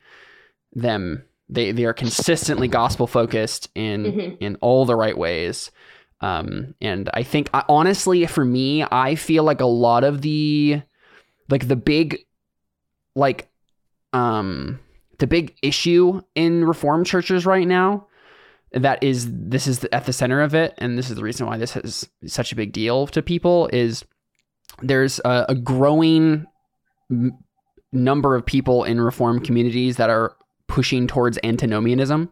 them. 0.74 1.24
They 1.50 1.72
they 1.74 1.84
are 1.86 1.94
consistently 1.94 2.68
gospel 2.70 3.08
focused 3.08 3.70
in 3.76 4.04
Mhm. 4.06 4.38
in 4.40 4.56
all 4.62 4.86
the 4.86 4.96
right 4.96 5.18
ways. 5.18 5.72
Um, 6.22 6.76
and 6.82 7.10
I 7.14 7.24
think 7.24 7.50
I, 7.54 7.64
honestly, 7.68 8.26
for 8.28 8.46
me, 8.46 8.84
I 8.90 9.16
feel 9.16 9.44
like 9.44 9.60
a 9.62 9.66
lot 9.66 10.04
of 10.04 10.22
the 10.22 10.82
like 11.50 11.68
the 11.68 11.76
big 11.76 12.26
like 13.16 13.50
um 14.14 14.80
the 15.20 15.28
big 15.28 15.56
issue 15.62 16.22
in 16.36 16.66
reformed 16.66 17.06
churches 17.06 17.46
right 17.46 17.68
now 17.68 18.08
that 18.72 19.04
is 19.04 19.28
this 19.32 19.68
is 19.68 19.84
at 19.92 20.06
the 20.06 20.14
center 20.14 20.42
of 20.42 20.54
it 20.54 20.74
and 20.78 20.98
this 20.98 21.10
is 21.10 21.16
the 21.16 21.24
reason 21.24 21.46
why 21.46 21.58
this 21.58 21.76
is 21.76 22.08
such 22.26 22.52
a 22.52 22.56
big 22.56 22.72
deal 22.72 23.08
to 23.08 23.22
people 23.22 23.70
is 23.74 24.06
there's 24.82 25.20
a, 25.26 25.46
a 25.50 25.56
growing 25.56 26.46
m- 27.10 27.38
number 27.92 28.36
of 28.36 28.46
people 28.46 28.84
in 28.84 29.02
reform 29.02 29.40
communities 29.40 29.98
that 29.98 30.10
are 30.10 30.36
pushing 30.68 31.08
towards 31.08 31.40
antinomianism 31.44 32.30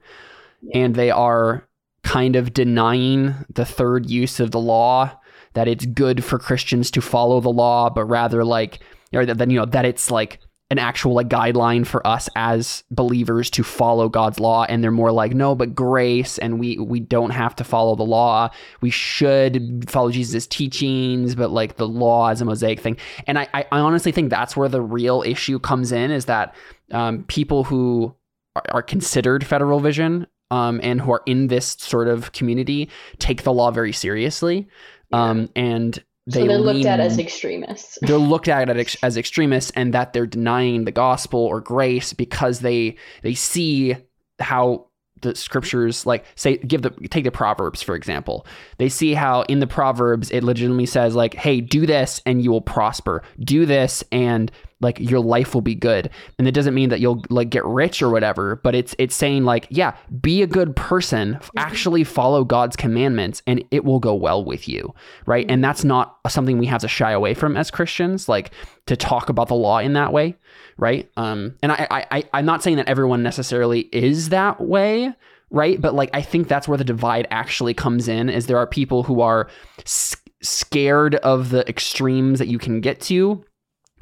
and 0.74 0.96
they 0.96 1.10
are 1.10 1.68
kind 2.04 2.36
of 2.36 2.54
denying 2.54 3.34
the 3.50 3.66
third 3.66 4.10
use 4.10 4.40
of 4.40 4.52
the 4.52 4.60
law 4.60 5.12
that 5.54 5.68
it's 5.68 5.88
good 5.88 6.24
for 6.24 6.38
Christians 6.38 6.92
to 6.92 7.02
follow 7.02 7.42
the 7.42 7.50
law 7.50 7.90
but 7.90 8.06
rather 8.06 8.46
like 8.46 8.80
or 9.14 9.26
that 9.26 9.38
then 9.38 9.50
you 9.50 9.60
know 9.60 9.66
that 9.66 9.86
it's 9.86 10.12
like 10.12 10.40
an 10.70 10.80
actual 10.80 11.14
like 11.14 11.30
guideline 11.30 11.88
for 11.88 12.06
us 12.06 12.28
as 12.36 12.84
believers 12.92 13.50
to 13.50 13.64
follow 13.64 14.10
God's 14.10 14.40
law. 14.40 14.66
And 14.68 14.84
they're 14.84 14.92
more 14.92 15.12
like 15.12 15.34
no 15.34 15.56
but 15.56 15.74
grace 15.74 16.38
and 16.38 16.60
we 16.60 16.78
we 16.78 17.00
don't 17.00 17.30
have 17.30 17.56
to 17.58 17.64
follow 17.64 17.96
the 17.96 18.04
law. 18.04 18.50
We 18.82 18.90
should 18.90 19.90
follow 19.90 20.12
Jesus' 20.12 20.46
teachings 20.46 21.36
but 21.36 21.52
like 21.52 21.78
the 21.78 21.88
law 21.88 22.30
is 22.30 22.42
a 22.42 22.46
mosaic 22.46 22.82
thing. 22.82 22.98
And 23.28 23.40
I 23.40 23.48
I 23.54 23.66
I 23.72 23.80
honestly 23.80 24.12
think 24.12 24.30
that's 24.30 24.58
where 24.58 24.70
the 24.70 24.82
real 24.82 25.24
issue 25.26 25.60
comes 25.60 25.92
in 25.92 26.12
is 26.12 26.26
that 26.26 26.54
um, 26.92 27.24
people 27.24 27.64
who 27.64 28.14
are, 28.56 28.64
are 28.70 28.84
considered 28.84 29.46
federal 29.46 29.80
vision 29.80 30.28
um, 30.52 30.80
and 30.84 31.02
who 31.02 31.12
are 31.12 31.24
in 31.26 31.48
this 31.48 31.78
sort 31.80 32.08
of 32.08 32.32
community 32.34 32.90
take 33.20 33.44
the 33.44 33.54
law 33.54 33.72
very 33.72 33.94
seriously. 33.94 34.68
Um, 35.14 35.50
and 35.56 36.04
they 36.28 36.42
so 36.42 36.48
they're 36.48 36.60
looked 36.60 36.86
at 36.86 37.00
as 37.00 37.18
extremists. 37.18 37.98
they're 38.02 38.18
looked 38.18 38.50
at 38.50 38.70
as 39.02 39.18
extremists 39.18 39.72
and 39.72 39.94
that 39.94 40.12
they're 40.14 40.28
denying 40.28 40.84
the 40.84 40.92
gospel 40.92 41.40
or 41.40 41.62
grace 41.62 42.14
because 42.14 42.60
they 42.60 42.98
they 43.24 43.34
see 43.34 43.96
how 44.40 44.88
the 45.22 45.36
scriptures 45.36 46.06
like 46.06 46.26
say 46.36 46.58
give 46.58 46.82
the 46.84 46.92
take 47.10 47.24
the 47.24 47.32
proverbs 47.32 47.82
for 47.82 47.96
example 47.96 48.46
they 48.78 48.90
see 48.90 49.16
how 49.16 49.42
in 49.44 49.60
the 49.60 49.66
proverbs 49.66 50.30
it 50.30 50.44
legitimately 50.44 50.86
says 50.86 51.16
like 51.16 51.34
hey 51.34 51.60
do 51.60 51.88
this 51.88 52.22
and 52.26 52.44
you 52.44 52.52
will 52.52 52.62
prosper 52.62 53.24
do 53.40 53.66
this 53.66 54.04
and 54.12 54.52
like 54.80 55.00
your 55.00 55.20
life 55.20 55.54
will 55.54 55.62
be 55.62 55.76
good. 55.76 56.10
And 56.38 56.48
it 56.48 56.52
doesn't 56.52 56.74
mean 56.74 56.90
that 56.90 57.00
you'll 57.00 57.24
like 57.30 57.50
get 57.50 57.66
rich 57.66 58.02
or 58.02 58.10
whatever 58.10 58.58
but 58.64 58.76
it's 58.76 58.96
it's 59.00 59.16
saying 59.16 59.44
like 59.44 59.68
yeah 59.70 59.96
be 60.22 60.42
a 60.42 60.48
good 60.48 60.76
person 60.76 61.40
actually 61.58 62.04
follow 62.04 62.44
god's 62.44 62.76
commandments 62.76 63.42
and 63.48 63.64
it 63.72 63.84
will 63.84 64.00
go 64.00 64.14
well 64.14 64.44
with 64.44 64.68
you 64.68 64.94
right? 65.26 65.46
And 65.50 65.64
that's 65.64 65.84
not 65.84 66.18
something 66.28 66.58
we 66.58 66.66
have 66.68 66.82
to 66.82 66.88
shy 66.88 67.12
away 67.12 67.34
from 67.34 67.56
as 67.58 67.72
christians 67.72 68.28
like 68.30 68.52
to 68.86 68.96
talk 68.96 69.30
about 69.30 69.48
the 69.48 69.56
law 69.56 69.80
in 69.80 69.94
that 69.94 70.14
way 70.14 70.36
right? 70.78 71.10
Um 71.18 71.56
and 71.62 71.72
i 71.72 71.88
i, 71.90 72.06
I 72.12 72.24
i'm 72.34 72.46
not 72.46 72.64
saying 72.64 72.78
that 72.78 72.88
everyone 72.88 73.24
necessarily 73.24 73.82
is 73.92 74.30
that 74.30 74.62
way 74.62 75.14
right? 75.50 75.80
But 75.80 75.94
like 75.94 76.10
i 76.14 76.22
think 76.22 76.48
that's 76.48 76.68
where 76.68 76.78
the 76.78 76.84
divide 76.84 77.28
actually 77.32 77.74
comes 77.74 78.08
in 78.08 78.30
is 78.30 78.48
there 78.48 78.58
are 78.58 78.68
people 78.68 79.04
who 79.04 79.22
are 79.22 79.50
s- 79.80 80.16
scared 80.42 81.16
of 81.16 81.50
the 81.50 81.68
extremes 81.68 82.40
that 82.40 82.48
you 82.48 82.60
can 82.60 82.82
get 82.82 83.02
to 83.02 83.44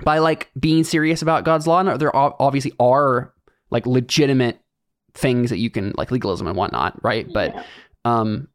by 0.03 0.19
like 0.19 0.49
being 0.59 0.83
serious 0.83 1.21
about 1.21 1.43
God's 1.45 1.67
law. 1.67 1.79
And 1.79 1.99
there 1.99 2.15
ob- 2.15 2.35
obviously 2.39 2.73
are 2.79 3.33
like 3.71 3.85
legitimate 3.85 4.59
things 5.13 5.49
that 5.49 5.57
you 5.59 5.69
can 5.69 5.93
like 5.97 6.11
legalism 6.11 6.47
and 6.47 6.57
whatnot, 6.57 7.01
right? 7.03 7.27
But 7.31 7.53
Yeah. 7.55 7.63
um, 8.03 8.47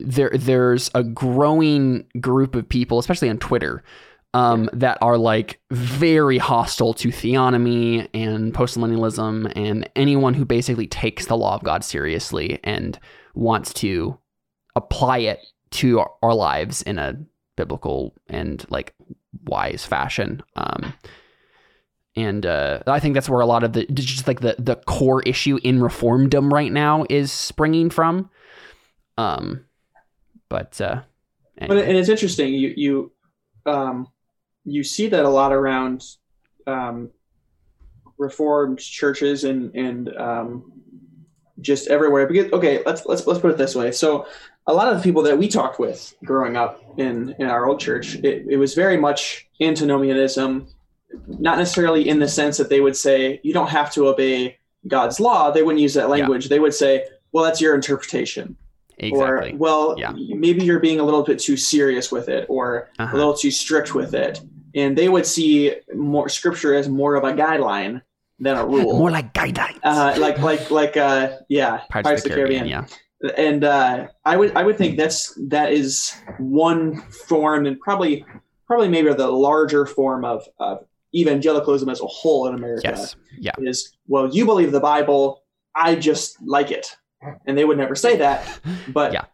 there 0.00 0.30
there's 0.34 0.90
a 0.94 1.02
growing 1.04 2.06
group 2.20 2.54
of 2.54 2.68
people, 2.68 2.98
especially 2.98 3.30
on 3.30 3.38
Twitter, 3.38 3.84
um, 4.32 4.68
that 4.72 4.98
are 5.00 5.16
like 5.16 5.60
very 5.70 6.38
hostile 6.38 6.92
to 6.94 7.08
theonomy 7.08 8.08
and 8.12 8.52
postmillennialism 8.52 9.52
and 9.54 9.88
anyone 9.94 10.34
who 10.34 10.44
basically 10.44 10.88
takes 10.88 11.26
the 11.26 11.36
law 11.36 11.54
of 11.54 11.62
God 11.62 11.84
seriously 11.84 12.58
and 12.64 12.98
wants 13.34 13.72
to 13.74 14.18
apply 14.74 15.18
it 15.18 15.38
to 15.70 16.00
our, 16.00 16.10
our 16.22 16.34
lives 16.34 16.82
in 16.82 16.98
a 16.98 17.16
biblical 17.56 18.14
and 18.28 18.64
like 18.68 18.94
wise 19.44 19.84
fashion. 19.84 20.42
Um, 20.56 20.94
and 22.16 22.46
uh, 22.46 22.80
I 22.86 23.00
think 23.00 23.14
that's 23.14 23.28
where 23.28 23.40
a 23.40 23.46
lot 23.46 23.64
of 23.64 23.72
the 23.72 23.86
just 23.86 24.28
like 24.28 24.40
the 24.40 24.54
the 24.58 24.76
core 24.76 25.22
issue 25.22 25.58
in 25.64 25.80
reformdom 25.80 26.52
right 26.52 26.72
now 26.72 27.04
is 27.10 27.32
springing 27.32 27.90
from. 27.90 28.30
Um, 29.18 29.64
but 30.48 30.80
uh, 30.80 31.02
But 31.68 31.78
and 31.78 31.96
it's 31.96 32.08
interesting. 32.08 32.54
You 32.54 32.72
you 32.76 33.12
um, 33.66 34.08
you 34.64 34.82
see 34.82 35.08
that 35.08 35.24
a 35.24 35.28
lot 35.28 35.52
around 35.52 36.04
um, 36.66 37.10
reformed 38.18 38.78
churches 38.78 39.44
and 39.44 39.74
and 39.74 40.16
um, 40.16 40.72
just 41.60 41.88
everywhere. 41.88 42.26
Because 42.26 42.52
okay, 42.52 42.82
let's 42.84 43.06
let's 43.06 43.26
let's 43.26 43.40
put 43.40 43.50
it 43.50 43.58
this 43.58 43.74
way. 43.74 43.92
So 43.92 44.26
a 44.66 44.72
lot 44.72 44.88
of 44.88 44.96
the 44.96 45.02
people 45.02 45.22
that 45.22 45.36
we 45.38 45.48
talked 45.48 45.78
with 45.78 46.14
growing 46.24 46.56
up 46.56 46.80
in 46.98 47.34
in 47.38 47.46
our 47.46 47.66
old 47.66 47.80
church, 47.80 48.14
it, 48.16 48.46
it 48.48 48.56
was 48.56 48.74
very 48.74 48.96
much 48.96 49.46
antinomianism. 49.60 50.66
Not 51.28 51.58
necessarily 51.58 52.08
in 52.08 52.18
the 52.18 52.26
sense 52.28 52.56
that 52.56 52.68
they 52.70 52.80
would 52.80 52.96
say 52.96 53.40
you 53.44 53.52
don't 53.52 53.68
have 53.70 53.92
to 53.92 54.08
obey 54.08 54.58
God's 54.88 55.20
law. 55.20 55.50
They 55.50 55.62
wouldn't 55.62 55.80
use 55.80 55.94
that 55.94 56.08
language. 56.10 56.48
They 56.48 56.58
would 56.58 56.74
say, 56.74 57.04
"Well, 57.32 57.44
that's 57.44 57.60
your 57.60 57.74
interpretation." 57.74 58.56
exactly. 58.98 59.52
Or, 59.52 59.56
well, 59.56 59.94
Yeah. 59.98 60.12
maybe 60.16 60.62
you're 60.64 60.78
being 60.78 61.00
a 61.00 61.02
little 61.04 61.24
bit 61.24 61.40
too 61.40 61.56
serious 61.56 62.12
with 62.12 62.28
it 62.28 62.46
or 62.48 62.88
a 62.98 63.02
Uh-huh. 63.02 63.16
little 63.16 63.34
too 63.34 63.50
strict 63.50 63.92
with 63.92 64.14
it. 64.14 64.40
And 64.76 64.96
they 64.96 65.08
would 65.08 65.26
see 65.26 65.72
more 65.92 66.28
scripture 66.28 66.74
as 66.76 66.88
more 66.88 67.16
of 67.16 67.24
a 67.24 67.32
guideline 67.32 68.02
than 68.38 68.56
a 68.56 68.64
rule. 68.64 68.96
More 68.96 69.10
like 69.10 69.34
guidelines. 69.34 69.80
uh, 69.82 70.14
like, 70.18 70.38
like, 70.38 70.70
like, 70.70 70.96
uh, 70.96 71.30
yeah, 71.48 71.80
Pirates, 71.90 72.22
of 72.24 72.28
the 72.30 72.36
Caribbean, 72.36 72.66
yeah. 72.68 72.84
And 73.36 73.64
uh, 73.64 74.08
I 74.24 74.36
would, 74.36 74.54
I 74.56 74.62
would 74.62 74.76
think 74.76 74.96
that's 74.98 75.32
that 75.48 75.72
is 75.72 76.14
one 76.38 77.00
form, 77.26 77.66
and 77.66 77.78
probably, 77.80 78.24
probably 78.66 78.88
maybe 78.88 79.12
the 79.12 79.28
larger 79.28 79.86
form 79.86 80.24
of, 80.24 80.46
of 80.58 80.84
evangelicalism 81.14 81.88
as 81.88 82.00
a 82.00 82.06
whole 82.06 82.46
in 82.48 82.54
America 82.54 82.82
Yes. 82.84 83.16
Yeah. 83.38 83.52
is 83.58 83.96
well, 84.08 84.28
you 84.34 84.44
believe 84.44 84.72
the 84.72 84.80
Bible, 84.80 85.42
I 85.74 85.94
just 85.94 86.36
like 86.42 86.70
it, 86.70 86.96
and 87.46 87.56
they 87.56 87.64
would 87.64 87.78
never 87.78 87.94
say 87.94 88.16
that, 88.16 88.58
but 88.88 89.12
Yeah. 89.12 89.24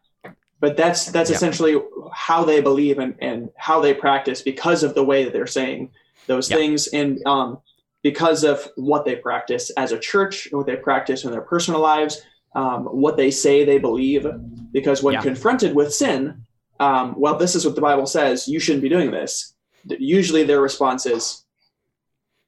but 0.61 0.77
that's 0.77 1.07
that's 1.11 1.31
Yeah. 1.31 1.37
essentially 1.37 1.77
how 2.13 2.45
they 2.45 2.61
believe 2.61 2.99
and, 2.99 3.15
and 3.21 3.51
how 3.57 3.81
they 3.81 3.95
practice 3.95 4.43
because 4.43 4.83
of 4.83 4.95
the 4.95 5.05
way 5.05 5.25
that 5.25 5.33
they're 5.33 5.47
saying 5.47 5.91
those 6.27 6.49
Yeah. 6.51 6.57
things 6.57 6.87
and 6.89 7.19
um, 7.27 7.59
because 8.03 8.45
of 8.45 8.69
what 8.77 9.05
they 9.05 9.17
practice 9.17 9.71
as 9.71 9.91
a 9.93 9.99
church, 9.99 10.47
and 10.47 10.59
what 10.59 10.67
they 10.67 10.77
practice 10.77 11.25
in 11.25 11.31
their 11.33 11.41
personal 11.43 11.81
lives, 11.81 12.23
um, 12.55 12.85
what 12.87 13.17
they 13.17 13.31
say 13.31 13.65
they 13.65 13.79
believe. 13.79 14.27
Because 14.73 15.03
when 15.03 15.15
Yeah. 15.15 15.23
confronted 15.23 15.75
with 15.75 15.93
sin, 15.93 16.45
um, 16.79 17.15
well, 17.19 17.37
this 17.37 17.55
is 17.55 17.65
what 17.65 17.75
the 17.75 17.81
Bible 17.81 18.07
says. 18.07 18.47
You 18.49 18.61
shouldn't 18.61 18.83
be 18.83 18.89
doing 18.89 19.11
this. 19.11 19.55
Usually, 19.99 20.45
their 20.45 20.61
response 20.61 21.07
is, 21.07 21.45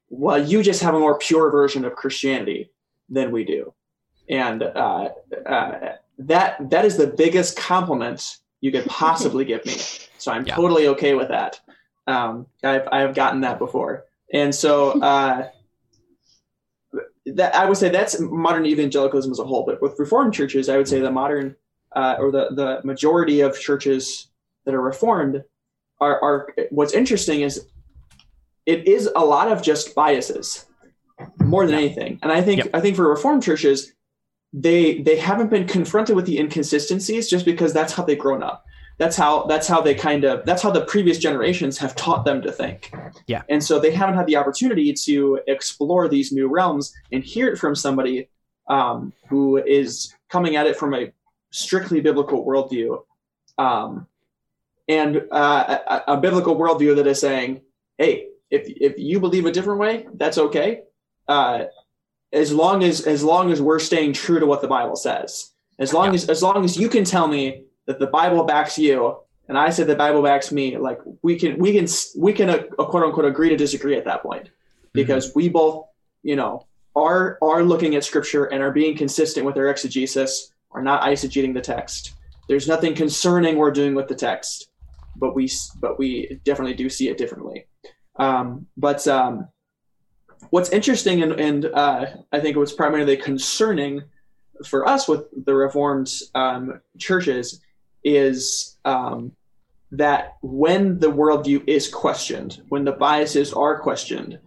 "Well, 0.09 0.41
you 0.43 0.63
just 0.63 0.81
have 0.83 0.95
a 0.95 0.99
more 0.99 1.17
pure 1.17 1.49
version 1.51 1.85
of 1.85 1.95
Christianity 1.95 2.71
than 3.09 3.31
we 3.31 3.43
do," 3.43 3.73
and 4.29 4.63
uh, 4.63 5.09
uh, 5.45 5.95
that 6.19 6.69
that 6.69 6.85
is 6.85 6.97
the 6.97 7.07
biggest 7.07 7.57
compliment 7.57 8.37
you 8.61 8.71
could 8.71 8.85
possibly 8.85 9.45
give 9.45 9.65
me. 9.65 9.73
So 10.17 10.31
I'm 10.31 10.45
Yeah. 10.47 10.55
totally 10.55 10.87
okay 10.89 11.13
with 11.15 11.27
that. 11.29 11.59
Um, 12.07 12.47
I've 12.63 12.87
I've 12.91 13.15
gotten 13.15 13.41
that 13.41 13.59
before, 13.59 14.05
and 14.31 14.53
so 14.53 14.99
uh, 15.01 15.49
that 17.25 17.55
I 17.55 17.65
would 17.65 17.77
say 17.77 17.89
that's 17.89 18.19
modern 18.19 18.65
evangelicalism 18.65 19.31
as 19.31 19.39
a 19.39 19.45
whole. 19.45 19.65
But 19.65 19.81
with 19.81 19.97
Reformed 19.97 20.33
churches, 20.33 20.69
I 20.69 20.77
would 20.77 20.87
say 20.87 20.99
the 20.99 21.11
modern 21.11 21.55
uh, 21.95 22.15
or 22.19 22.31
the 22.31 22.49
the 22.51 22.81
majority 22.83 23.41
of 23.41 23.59
churches 23.59 24.27
that 24.65 24.73
are 24.73 24.81
Reformed 24.81 25.43
are 25.99 26.21
are 26.21 26.53
what's 26.69 26.93
interesting 26.93 27.41
is 27.41 27.67
it 28.65 28.87
is 28.87 29.09
a 29.15 29.25
lot 29.25 29.51
of 29.51 29.61
just 29.61 29.95
biases 29.95 30.65
more 31.39 31.65
than 31.65 31.75
anything. 31.75 32.19
And 32.21 32.31
I 32.31 32.41
think 32.41 32.65
Yep. 32.65 32.69
I 32.73 32.81
think 32.81 32.95
for 32.95 33.07
Reformed 33.07 33.43
churches, 33.43 33.93
they 34.51 35.01
they 35.01 35.17
haven't 35.17 35.49
been 35.49 35.67
confronted 35.67 36.15
with 36.15 36.25
the 36.25 36.39
inconsistencies 36.39 37.29
just 37.29 37.45
because 37.45 37.73
that's 37.73 37.93
how 37.93 38.03
they've 38.03 38.17
grown 38.17 38.43
up. 38.43 38.65
That's 38.97 39.15
how 39.15 39.43
that's 39.45 39.67
how 39.67 39.81
they 39.81 39.95
kind 39.95 40.23
of 40.23 40.45
that's 40.45 40.61
how 40.61 40.71
the 40.71 40.85
previous 40.85 41.17
generations 41.17 41.77
have 41.79 41.95
taught 41.95 42.25
them 42.25 42.41
to 42.43 42.51
think. 42.51 42.93
Yeah. 43.27 43.41
And 43.49 43.63
so 43.63 43.79
they 43.79 43.91
haven't 43.91 44.15
had 44.15 44.27
the 44.27 44.35
opportunity 44.35 44.93
to 44.93 45.39
explore 45.47 46.07
these 46.07 46.31
new 46.31 46.47
realms 46.47 46.93
and 47.11 47.23
hear 47.23 47.47
it 47.47 47.57
from 47.57 47.75
somebody 47.75 48.29
um, 48.67 49.11
who 49.29 49.57
is 49.57 50.13
coming 50.29 50.55
at 50.55 50.67
it 50.67 50.77
from 50.77 50.93
a 50.93 51.11
strictly 51.51 52.01
biblical 52.01 52.45
worldview, 52.45 53.03
um, 53.57 54.07
and 54.87 55.23
uh, 55.31 55.79
a, 55.87 56.13
a 56.13 56.17
biblical 56.17 56.55
worldview 56.55 56.95
that 56.95 57.07
is 57.07 57.19
saying, 57.19 57.61
"Hey, 57.97 58.27
if 58.49 58.63
if 58.67 58.97
you 58.97 59.19
believe 59.19 59.45
a 59.45 59.51
different 59.51 59.79
way, 59.79 60.07
that's 60.13 60.37
okay, 60.37 60.81
uh, 61.27 61.65
as 62.31 62.53
long 62.53 62.83
as 62.83 63.01
as 63.01 63.23
long 63.23 63.51
as 63.51 63.61
we're 63.61 63.79
staying 63.79 64.13
true 64.13 64.39
to 64.39 64.45
what 64.45 64.61
the 64.61 64.67
Bible 64.67 64.95
says. 64.95 65.51
As 65.79 65.93
long 65.93 66.07
Yeah. 66.07 66.13
as 66.13 66.29
as 66.29 66.43
long 66.43 66.63
as 66.63 66.77
you 66.77 66.87
can 66.87 67.03
tell 67.03 67.27
me 67.27 67.65
that 67.85 67.99
the 67.99 68.07
Bible 68.07 68.43
backs 68.43 68.77
you." 68.77 69.17
And 69.49 69.57
I 69.57 69.71
said 69.71 69.87
the 69.87 69.95
Bible 69.95 70.21
backs 70.21 70.51
me. 70.51 70.77
Like 70.77 70.99
we 71.21 71.37
can, 71.37 71.59
we 71.59 71.73
can, 71.73 71.87
we 72.17 72.31
can, 72.31 72.49
uh, 72.49 72.63
quote 72.63 73.03
unquote, 73.03 73.25
agree 73.25 73.49
to 73.49 73.57
disagree 73.57 73.97
at 73.97 74.05
that 74.05 74.23
point, 74.23 74.49
because 74.93 75.35
we 75.35 75.49
both, 75.49 75.85
you 76.23 76.37
know, 76.37 76.65
are 76.95 77.37
are 77.41 77.61
looking 77.61 77.95
at 77.95 78.05
Scripture 78.05 78.45
and 78.45 78.63
are 78.63 78.71
being 78.71 78.95
consistent 78.95 79.45
with 79.45 79.57
our 79.57 79.67
exegesis, 79.67 80.53
are 80.71 80.81
not 80.81 81.01
eisegeting 81.01 81.53
the 81.53 81.61
text. 81.61 82.13
There's 82.47 82.67
nothing 82.67 82.95
concerning 82.95 83.57
we're 83.57 83.71
doing 83.71 83.95
with 83.95 84.07
the 84.07 84.15
text, 84.15 84.69
but 85.15 85.35
we 85.35 85.49
but 85.79 85.99
we 85.99 86.39
definitely 86.45 86.75
do 86.75 86.89
see 86.89 87.09
it 87.09 87.17
differently. 87.17 87.67
Um, 88.17 88.67
but 88.77 89.07
um, 89.07 89.47
what's 90.51 90.69
interesting 90.69 91.23
and, 91.23 91.33
and 91.33 91.65
uh, 91.65 92.05
I 92.31 92.39
think 92.39 92.57
what's 92.57 92.73
primarily 92.73 93.17
concerning 93.17 94.03
for 94.65 94.87
us 94.87 95.07
with 95.07 95.25
the 95.45 95.55
Reformed 95.55 96.11
um, 96.35 96.79
churches 96.97 97.59
is 98.03 98.77
um, 98.85 99.31
that 99.91 100.37
when 100.41 100.99
the 100.99 101.11
worldview 101.11 101.63
is 101.67 101.87
questioned, 101.87 102.61
when 102.69 102.83
the 102.83 102.91
biases 102.91 103.53
are 103.53 103.79
questioned, 103.79 104.39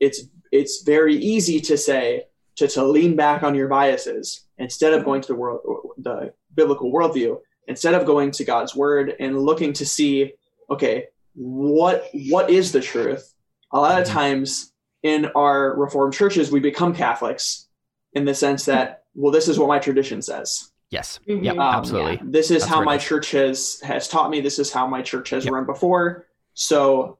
it's 0.00 0.22
it's 0.52 0.82
very 0.82 1.14
easy 1.16 1.60
to 1.60 1.76
say 1.76 2.24
to, 2.56 2.66
to 2.66 2.84
lean 2.84 3.14
back 3.16 3.42
on 3.42 3.54
your 3.54 3.68
biases 3.68 4.46
instead 4.58 4.92
of 4.92 5.04
going 5.04 5.22
to 5.22 5.28
the 5.28 5.34
world 5.34 5.60
the 5.98 6.32
biblical 6.54 6.92
worldview, 6.92 7.38
instead 7.68 7.94
of 7.94 8.06
going 8.06 8.30
to 8.32 8.44
God's 8.44 8.74
word 8.74 9.14
and 9.20 9.38
looking 9.38 9.72
to 9.74 9.86
see, 9.86 10.32
okay, 10.70 11.06
what 11.34 12.08
what 12.12 12.50
is 12.50 12.72
the 12.72 12.80
truth? 12.80 13.34
A 13.72 13.78
lot 13.78 14.00
of 14.00 14.06
times 14.06 14.72
in 15.02 15.26
our 15.34 15.76
reformed 15.76 16.12
churches 16.12 16.50
we 16.50 16.60
become 16.60 16.94
Catholics 16.94 17.68
in 18.12 18.24
the 18.24 18.34
sense 18.34 18.64
that, 18.64 19.04
well, 19.14 19.32
this 19.32 19.48
is 19.48 19.58
what 19.58 19.68
my 19.68 19.78
tradition 19.78 20.20
says. 20.20 20.69
Yes. 20.90 21.20
Mhm. 21.28 21.44
Yep. 21.44 21.54
Um, 21.54 21.60
absolutely. 21.60 22.20
This 22.24 22.50
is 22.50 22.62
That's 22.62 22.70
how 22.70 22.76
where 22.78 22.84
my 22.86 22.98
church 22.98 23.30
has 23.30 23.80
has 23.82 24.08
taught 24.08 24.30
me. 24.30 24.40
This 24.40 24.58
is 24.58 24.72
how 24.72 24.86
my 24.86 25.02
church 25.02 25.30
has 25.30 25.44
Yep. 25.44 25.54
run 25.54 25.64
before. 25.66 26.26
So 26.54 27.18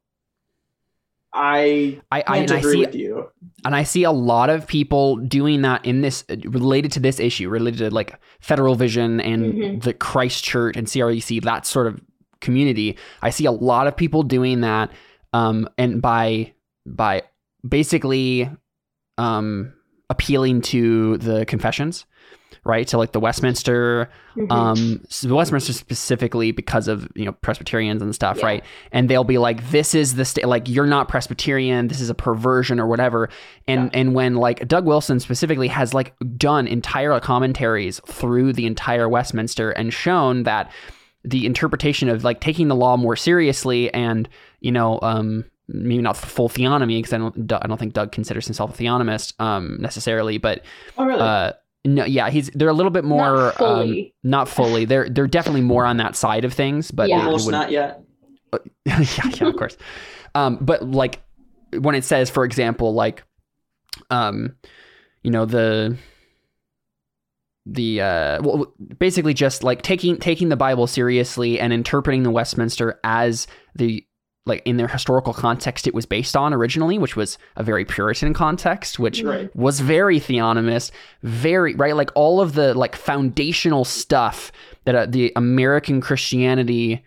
I 1.32 2.00
I, 2.10 2.18
I, 2.18 2.22
can't 2.22 2.38
and 2.50 2.52
I 2.52 2.58
agree 2.58 2.72
see 2.72 2.80
with 2.80 2.94
you. 2.96 3.28
and 3.64 3.76
I 3.76 3.84
see 3.84 4.02
a 4.02 4.10
lot 4.10 4.50
of 4.50 4.66
people 4.66 5.14
doing 5.16 5.62
that 5.62 5.84
in 5.86 6.00
this 6.00 6.24
related 6.44 6.90
to 6.92 7.00
this 7.00 7.20
issue, 7.20 7.48
related 7.48 7.78
to 7.78 7.90
like 7.90 8.18
Federal 8.40 8.74
Vision 8.74 9.20
and 9.20 9.54
Mhm. 9.54 9.82
the 9.84 9.94
Christ 9.94 10.42
Church 10.42 10.76
and 10.76 10.88
CREC, 10.88 11.40
that 11.44 11.66
sort 11.66 11.86
of 11.86 12.00
community. 12.40 12.96
I 13.22 13.30
see 13.30 13.44
a 13.44 13.52
lot 13.52 13.86
of 13.86 13.96
people 13.96 14.24
doing 14.24 14.62
that, 14.62 14.90
um, 15.32 15.68
and 15.78 16.02
by 16.02 16.52
by 16.84 17.22
basically 17.68 18.50
um, 19.18 19.72
appealing 20.08 20.62
to 20.62 21.18
the 21.18 21.44
confessions, 21.44 22.06
right? 22.64 22.86
To 22.88 22.98
like 22.98 23.12
the 23.12 23.20
Westminster, 23.20 24.10
Mhm. 24.36 24.50
um 24.52 25.00
so 25.08 25.26
the 25.26 25.34
westminster 25.34 25.72
specifically 25.72 26.52
because 26.52 26.86
of 26.86 27.08
you 27.16 27.24
know 27.24 27.32
presbyterians 27.32 28.00
and 28.00 28.14
stuff 28.14 28.36
Yeah. 28.38 28.46
right 28.46 28.64
and 28.92 29.08
they'll 29.10 29.24
be 29.24 29.38
like 29.38 29.70
this 29.72 29.92
is 29.92 30.14
the 30.14 30.24
state 30.24 30.46
like 30.46 30.68
you're 30.68 30.86
not 30.86 31.08
presbyterian 31.08 31.88
this 31.88 32.00
is 32.00 32.10
a 32.10 32.14
perversion 32.14 32.78
or 32.78 32.86
whatever 32.86 33.28
and 33.66 33.90
and 33.92 34.14
when 34.14 34.36
like 34.36 34.68
doug 34.68 34.84
wilson 34.86 35.18
specifically 35.18 35.66
has 35.66 35.94
like 35.94 36.14
done 36.36 36.68
entire 36.68 37.18
commentaries 37.18 38.00
through 38.06 38.52
the 38.52 38.66
entire 38.66 39.08
westminster 39.08 39.72
and 39.72 39.92
shown 39.92 40.44
that 40.44 40.70
the 41.24 41.44
interpretation 41.44 42.08
of 42.08 42.22
like 42.22 42.40
taking 42.40 42.68
the 42.68 42.76
law 42.76 42.96
more 42.96 43.16
seriously 43.16 43.92
and 43.92 44.28
you 44.60 44.70
know 44.70 45.00
um 45.02 45.44
maybe 45.66 46.02
not 46.02 46.16
full 46.16 46.48
theonomy 46.48 46.98
because 46.98 47.12
I 47.12 47.18
don't 47.18 47.52
I 47.52 47.66
don't 47.66 47.78
think 47.78 47.94
Doug 47.94 48.12
considers 48.12 48.46
himself 48.46 48.78
a 48.78 48.82
theonomist 48.82 49.34
um 49.40 49.76
necessarily 49.80 50.38
but 50.38 50.62
Oh, 50.96 51.04
really? 51.04 51.20
uh 51.20 51.52
no 51.84 52.04
yeah 52.04 52.28
he's 52.30 52.50
they're 52.54 52.68
a 52.68 52.72
little 52.74 52.90
bit 52.90 53.04
more 53.04 53.34
Not 53.36 53.54
fully. 53.56 54.02
um 54.06 54.12
not 54.30 54.48
fully 54.48 54.84
they're 54.84 55.08
they're 55.08 55.26
definitely 55.26 55.62
more 55.62 55.86
on 55.86 55.96
that 55.96 56.14
side 56.16 56.44
of 56.44 56.52
things 56.52 56.90
but 56.90 57.08
Yeah. 57.08 57.16
they- 57.16 57.20
they 57.22 57.26
Almost 57.26 57.46
wouldn't- 57.46 57.62
not 57.62 57.70
yet. 57.72 58.02
yeah, 58.84 59.04
yeah, 59.40 59.46
of 59.48 59.56
course. 59.56 59.76
Um, 60.34 60.58
but 60.60 60.82
like 60.90 61.22
when 61.78 61.94
it 61.94 62.02
says, 62.04 62.28
for 62.30 62.44
example, 62.44 62.92
like, 62.94 63.22
um, 64.10 64.56
you 65.22 65.30
know, 65.30 65.44
the 65.44 65.96
the 67.66 68.00
uh, 68.00 68.42
well, 68.42 68.72
basically 68.98 69.34
just 69.34 69.62
like 69.62 69.82
taking 69.82 70.16
taking 70.16 70.48
the 70.48 70.56
Bible 70.56 70.86
seriously 70.86 71.60
and 71.60 71.72
interpreting 71.72 72.22
the 72.24 72.30
Westminster 72.30 72.98
as 73.04 73.46
the 73.76 74.04
like 74.46 74.62
in 74.64 74.76
their 74.78 74.88
historical 74.88 75.32
context 75.34 75.86
it 75.86 75.94
was 75.94 76.06
based 76.06 76.36
on 76.36 76.54
originally, 76.54 76.98
which 76.98 77.14
was 77.14 77.36
a 77.56 77.62
very 77.62 77.84
Puritan 77.84 78.32
context, 78.32 78.98
which 78.98 79.22
Right. 79.22 79.54
was 79.54 79.80
very 79.80 80.18
theonomist, 80.18 80.90
very 81.22 81.74
right, 81.74 81.94
like 81.94 82.10
all 82.14 82.40
of 82.40 82.54
the 82.54 82.72
like 82.74 82.96
foundational 82.96 83.84
stuff 83.84 84.50
that 84.84 84.94
uh, 84.94 85.06
the 85.06 85.32
American 85.36 86.00
Christianity 86.00 87.04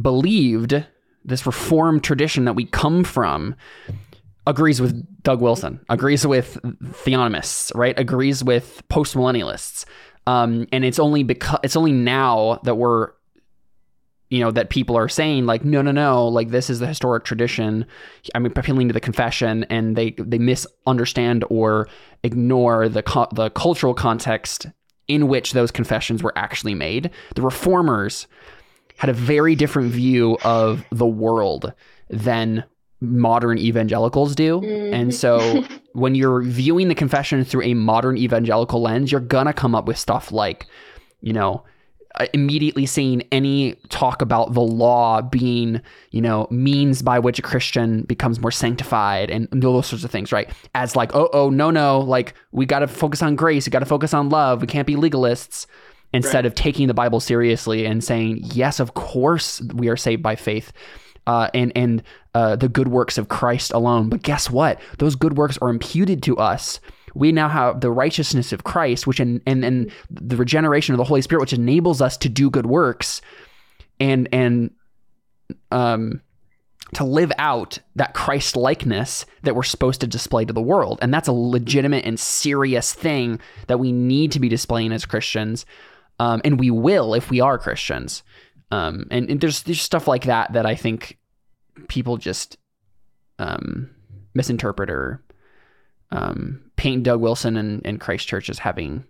believed, 0.00 0.84
this 1.24 1.46
reformed 1.46 2.02
tradition 2.04 2.44
that 2.44 2.54
we 2.54 2.64
come 2.66 3.04
from, 3.04 3.54
agrees 4.46 4.80
with 4.80 5.22
Doug 5.22 5.40
Wilson, 5.40 5.80
agrees 5.88 6.26
with 6.26 6.56
theonomists, 7.04 7.74
right? 7.74 7.98
Agrees 7.98 8.42
with 8.42 8.82
postmillennialists, 8.90 9.84
um, 10.26 10.66
and 10.72 10.84
it's 10.84 10.98
only 10.98 11.22
because 11.22 11.60
it's 11.62 11.76
only 11.76 11.92
now 11.92 12.60
that 12.64 12.74
we're 12.74 13.10
you 14.32 14.40
know 14.40 14.50
that 14.50 14.70
people 14.70 14.96
are 14.96 15.08
saying 15.10 15.44
like 15.44 15.62
no 15.62 15.82
no 15.82 15.92
no 15.92 16.26
like 16.26 16.48
this 16.48 16.70
is 16.70 16.78
the 16.80 16.86
historic 16.86 17.22
tradition. 17.24 17.84
I 18.34 18.38
mean 18.38 18.52
appealing 18.56 18.88
to 18.88 18.94
the 18.94 19.00
confession 19.00 19.64
and 19.64 19.94
they 19.94 20.12
they 20.18 20.38
misunderstand 20.38 21.44
or 21.50 21.86
ignore 22.22 22.88
the 22.88 23.02
co- 23.02 23.28
the 23.32 23.50
cultural 23.50 23.92
context 23.92 24.66
in 25.06 25.28
which 25.28 25.52
those 25.52 25.70
confessions 25.70 26.22
were 26.22 26.32
actually 26.36 26.74
made. 26.74 27.10
The 27.34 27.42
reformers 27.42 28.26
had 28.96 29.10
a 29.10 29.12
very 29.12 29.54
different 29.54 29.90
view 29.92 30.38
of 30.44 30.82
the 30.90 31.06
world 31.06 31.72
than 32.08 32.64
modern 33.00 33.58
evangelicals 33.58 34.34
do. 34.34 34.60
And 34.92 35.10
Mhm. 35.10 35.12
so 35.12 35.64
when 35.92 36.14
you're 36.14 36.40
viewing 36.42 36.88
the 36.88 36.94
confession 36.94 37.44
through 37.44 37.64
a 37.64 37.74
modern 37.74 38.16
evangelical 38.16 38.80
lens 38.80 39.12
you're 39.12 39.20
gonna 39.20 39.52
come 39.52 39.74
up 39.74 39.86
with 39.86 39.98
stuff 39.98 40.32
like 40.32 40.66
you 41.20 41.34
know 41.34 41.64
immediately 42.34 42.86
seeing 42.86 43.22
any 43.32 43.74
talk 43.88 44.22
about 44.22 44.52
the 44.54 44.60
law 44.60 45.22
being, 45.22 45.80
you 46.10 46.20
know, 46.20 46.46
means 46.50 47.02
by 47.02 47.18
which 47.18 47.38
a 47.38 47.42
Christian 47.42 48.02
becomes 48.02 48.40
more 48.40 48.50
sanctified 48.50 49.30
and, 49.30 49.48
those 49.50 49.86
sorts 49.86 50.04
of 50.04 50.10
things, 50.10 50.32
right? 50.32 50.50
As 50.74 50.94
like, 50.96 51.14
oh, 51.14 51.30
oh, 51.32 51.50
no, 51.50 51.70
no, 51.70 52.00
like 52.00 52.34
we 52.52 52.66
got 52.66 52.80
to 52.80 52.88
focus 52.88 53.22
on 53.22 53.36
grace, 53.36 53.66
we 53.66 53.70
got 53.70 53.78
to 53.80 53.86
focus 53.86 54.12
on 54.12 54.28
love, 54.28 54.60
we 54.60 54.66
can't 54.66 54.86
be 54.86 54.94
legalists. 54.94 55.66
Instead 56.14 56.34
Right. 56.44 56.46
of 56.46 56.54
taking 56.54 56.88
the 56.88 56.94
Bible 56.94 57.20
seriously 57.20 57.86
and 57.86 58.04
saying, 58.04 58.40
yes, 58.42 58.80
of 58.80 58.92
course 58.92 59.62
we 59.74 59.88
are 59.88 59.96
saved 59.96 60.22
by 60.22 60.36
faith. 60.36 60.70
Uh, 61.26 61.48
and 61.54 61.72
and 61.74 62.02
uh, 62.34 62.56
the 62.56 62.68
good 62.68 62.88
works 62.88 63.16
of 63.16 63.28
Christ 63.28 63.72
alone. 63.72 64.10
But 64.10 64.22
guess 64.22 64.50
what? 64.50 64.78
Those 64.98 65.14
good 65.14 65.38
works 65.38 65.56
are 65.62 65.70
imputed 65.70 66.22
to 66.24 66.36
us. 66.36 66.80
We 67.14 67.32
now 67.32 67.48
have 67.48 67.80
the 67.80 67.90
righteousness 67.90 68.52
of 68.52 68.64
Christ, 68.64 69.06
which 69.06 69.20
and 69.20 69.40
and 69.46 69.64
and 69.64 69.92
the 70.10 70.36
regeneration 70.36 70.94
of 70.94 70.98
the 70.98 71.04
Holy 71.04 71.22
Spirit, 71.22 71.40
which 71.40 71.52
enables 71.52 72.00
us 72.00 72.16
to 72.18 72.28
do 72.28 72.50
good 72.50 72.66
works, 72.66 73.20
and 74.00 74.28
and 74.32 74.70
um 75.70 76.22
to 76.94 77.04
live 77.04 77.32
out 77.38 77.78
that 77.96 78.14
Christ 78.14 78.54
likeness 78.54 79.24
that 79.44 79.56
we're 79.56 79.62
supposed 79.62 80.02
to 80.02 80.06
display 80.06 80.44
to 80.44 80.52
the 80.52 80.60
world. 80.60 80.98
And 81.00 81.12
that's 81.12 81.28
a 81.28 81.32
legitimate 81.32 82.04
and 82.04 82.20
serious 82.20 82.92
thing 82.92 83.40
that 83.66 83.78
we 83.78 83.92
need 83.92 84.32
to 84.32 84.40
be 84.40 84.50
displaying 84.50 84.92
as 84.92 85.06
Christians. 85.06 85.64
Um, 86.18 86.42
and 86.44 86.60
we 86.60 86.70
will 86.70 87.14
if 87.14 87.30
we 87.30 87.40
are 87.40 87.58
Christians. 87.58 88.22
Um, 88.70 89.06
and, 89.10 89.30
and 89.30 89.40
there's 89.40 89.62
there's 89.62 89.80
stuff 89.80 90.06
like 90.06 90.24
that 90.24 90.52
that 90.52 90.66
I 90.66 90.74
think 90.74 91.18
people 91.88 92.16
just 92.16 92.58
um, 93.38 93.90
misinterpret 94.34 94.90
or 94.90 95.22
um, 96.12 96.60
paint 96.76 97.02
Doug 97.02 97.20
Wilson 97.20 97.56
and, 97.56 97.80
and 97.84 98.00
Christ 98.00 98.28
Church 98.28 98.48
as 98.48 98.58
having 98.60 99.04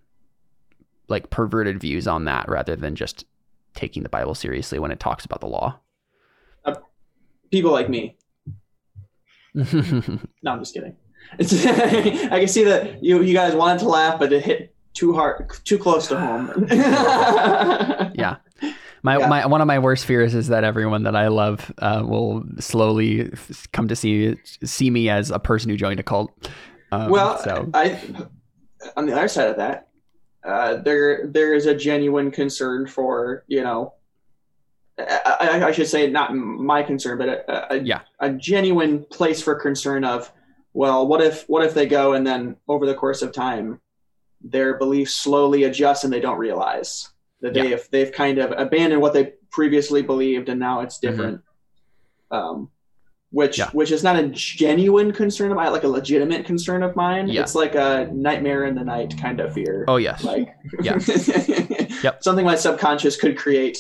like 1.09 1.31
perverted 1.31 1.81
views 1.81 2.07
on 2.09 2.25
that 2.25 2.49
rather 2.49 2.75
than 2.77 2.95
just 2.95 3.27
taking 3.75 4.03
the 4.03 4.09
Bible 4.09 4.35
seriously 4.35 4.79
when 4.79 4.91
it 4.91 5.01
talks 5.01 5.25
about 5.25 5.41
the 5.41 5.47
law. 5.49 5.79
People 7.51 7.71
like 7.73 7.89
me. 7.91 8.17
No, 9.55 10.53
I'm 10.53 10.61
just 10.61 10.73
kidding. 10.75 10.97
I 11.39 12.39
can 12.39 12.49
see 12.49 12.65
that 12.65 13.03
you 13.05 13.21
you 13.23 13.35
guys 13.35 13.55
wanted 13.55 13.81
to 13.81 13.89
laugh, 13.89 14.19
but 14.19 14.33
it 14.33 14.43
hit 14.45 14.75
too 14.95 15.13
hard, 15.13 15.51
too 15.65 15.79
close 15.79 16.09
to 16.09 16.19
home. 16.19 16.67
yeah. 16.71 18.37
My, 19.05 19.19
Yeah. 19.19 19.27
my 19.29 19.47
one 19.47 19.61
of 19.61 19.67
my 19.67 19.79
worst 19.79 20.07
fears 20.07 20.35
is 20.35 20.49
that 20.49 20.65
everyone 20.65 21.03
that 21.03 21.15
I 21.17 21.29
love 21.29 21.71
uh, 21.79 22.03
will 22.05 22.45
slowly 22.59 23.31
f- 23.33 23.69
come 23.73 23.89
to 23.89 23.97
see 23.97 24.37
see 24.65 24.89
me 24.91 25.09
as 25.11 25.31
a 25.31 25.39
person 25.39 25.71
who 25.71 25.77
joined 25.77 26.01
a 26.01 26.03
cult. 26.03 26.31
Um, 26.93 27.11
well, 27.11 27.39
so 27.43 27.71
I 27.73 27.99
on 28.97 29.07
the 29.07 29.13
other 29.15 29.27
side 29.27 29.49
of 29.49 29.57
that, 29.57 29.89
uh, 30.45 30.77
there 30.77 31.27
there 31.27 31.55
is 31.55 31.65
a 31.65 31.75
genuine 31.75 32.31
concern 32.31 32.87
for 32.87 33.45
you 33.47 33.63
know, 33.63 33.95
I, 34.99 35.63
I, 35.65 35.73
should 35.73 35.87
say 35.87 36.11
not 36.11 36.35
my 36.35 36.83
concern, 36.83 37.17
but 37.17 37.29
a, 37.29 37.73
a, 37.73 37.79
Yeah. 37.79 38.01
a 38.21 38.31
genuine 38.31 39.05
place 39.05 39.41
for 39.43 39.55
concern 39.55 40.05
of, 40.05 40.31
well, 40.75 41.07
what 41.07 41.23
if 41.23 41.49
what 41.49 41.65
if 41.65 41.73
they 41.73 41.87
go 41.87 42.13
and 42.13 42.27
then 42.27 42.57
over 42.69 42.85
the 42.85 42.95
course 42.95 43.23
of 43.23 43.33
time, 43.33 43.81
their 44.43 44.77
beliefs 44.77 45.15
slowly 45.15 45.65
adjust 45.65 46.05
and 46.05 46.13
they 46.13 46.21
don't 46.21 46.39
realize 46.39 47.09
that 47.41 47.55
they 47.55 47.71
have 47.71 47.89
they've 47.91 48.13
kind 48.13 48.39
of 48.39 48.53
abandoned 48.57 49.01
what 49.01 49.15
they 49.15 49.33
previously 49.51 50.03
believed 50.03 50.51
and 50.51 50.61
now 50.61 50.81
it's 50.81 50.99
different. 50.99 51.41
Um, 52.31 52.71
which 53.33 53.59
Yeah. 53.59 53.71
which 53.73 53.91
is 53.91 54.03
not 54.05 54.17
a 54.17 54.29
genuine 54.29 55.13
concern 55.13 55.51
of 55.51 55.57
mine, 55.57 55.73
like 55.73 55.85
a 55.85 55.89
legitimate 55.89 56.47
concern 56.47 56.83
of 56.83 56.95
mine. 56.95 57.29
Yeah. 57.29 57.41
It's 57.43 57.55
like 57.55 57.75
a 57.75 58.09
nightmare 58.13 58.65
in 58.65 58.75
the 58.75 58.85
night 58.85 59.15
kind 59.21 59.41
of 59.41 59.53
fear. 59.53 59.85
oh 59.89 59.97
yes, 59.97 60.23
Like 60.25 60.55
Yeah. 60.81 60.99
Yep. 62.03 62.23
something 62.23 62.45
my 62.45 62.55
subconscious 62.57 63.17
could 63.17 63.37
create. 63.37 63.79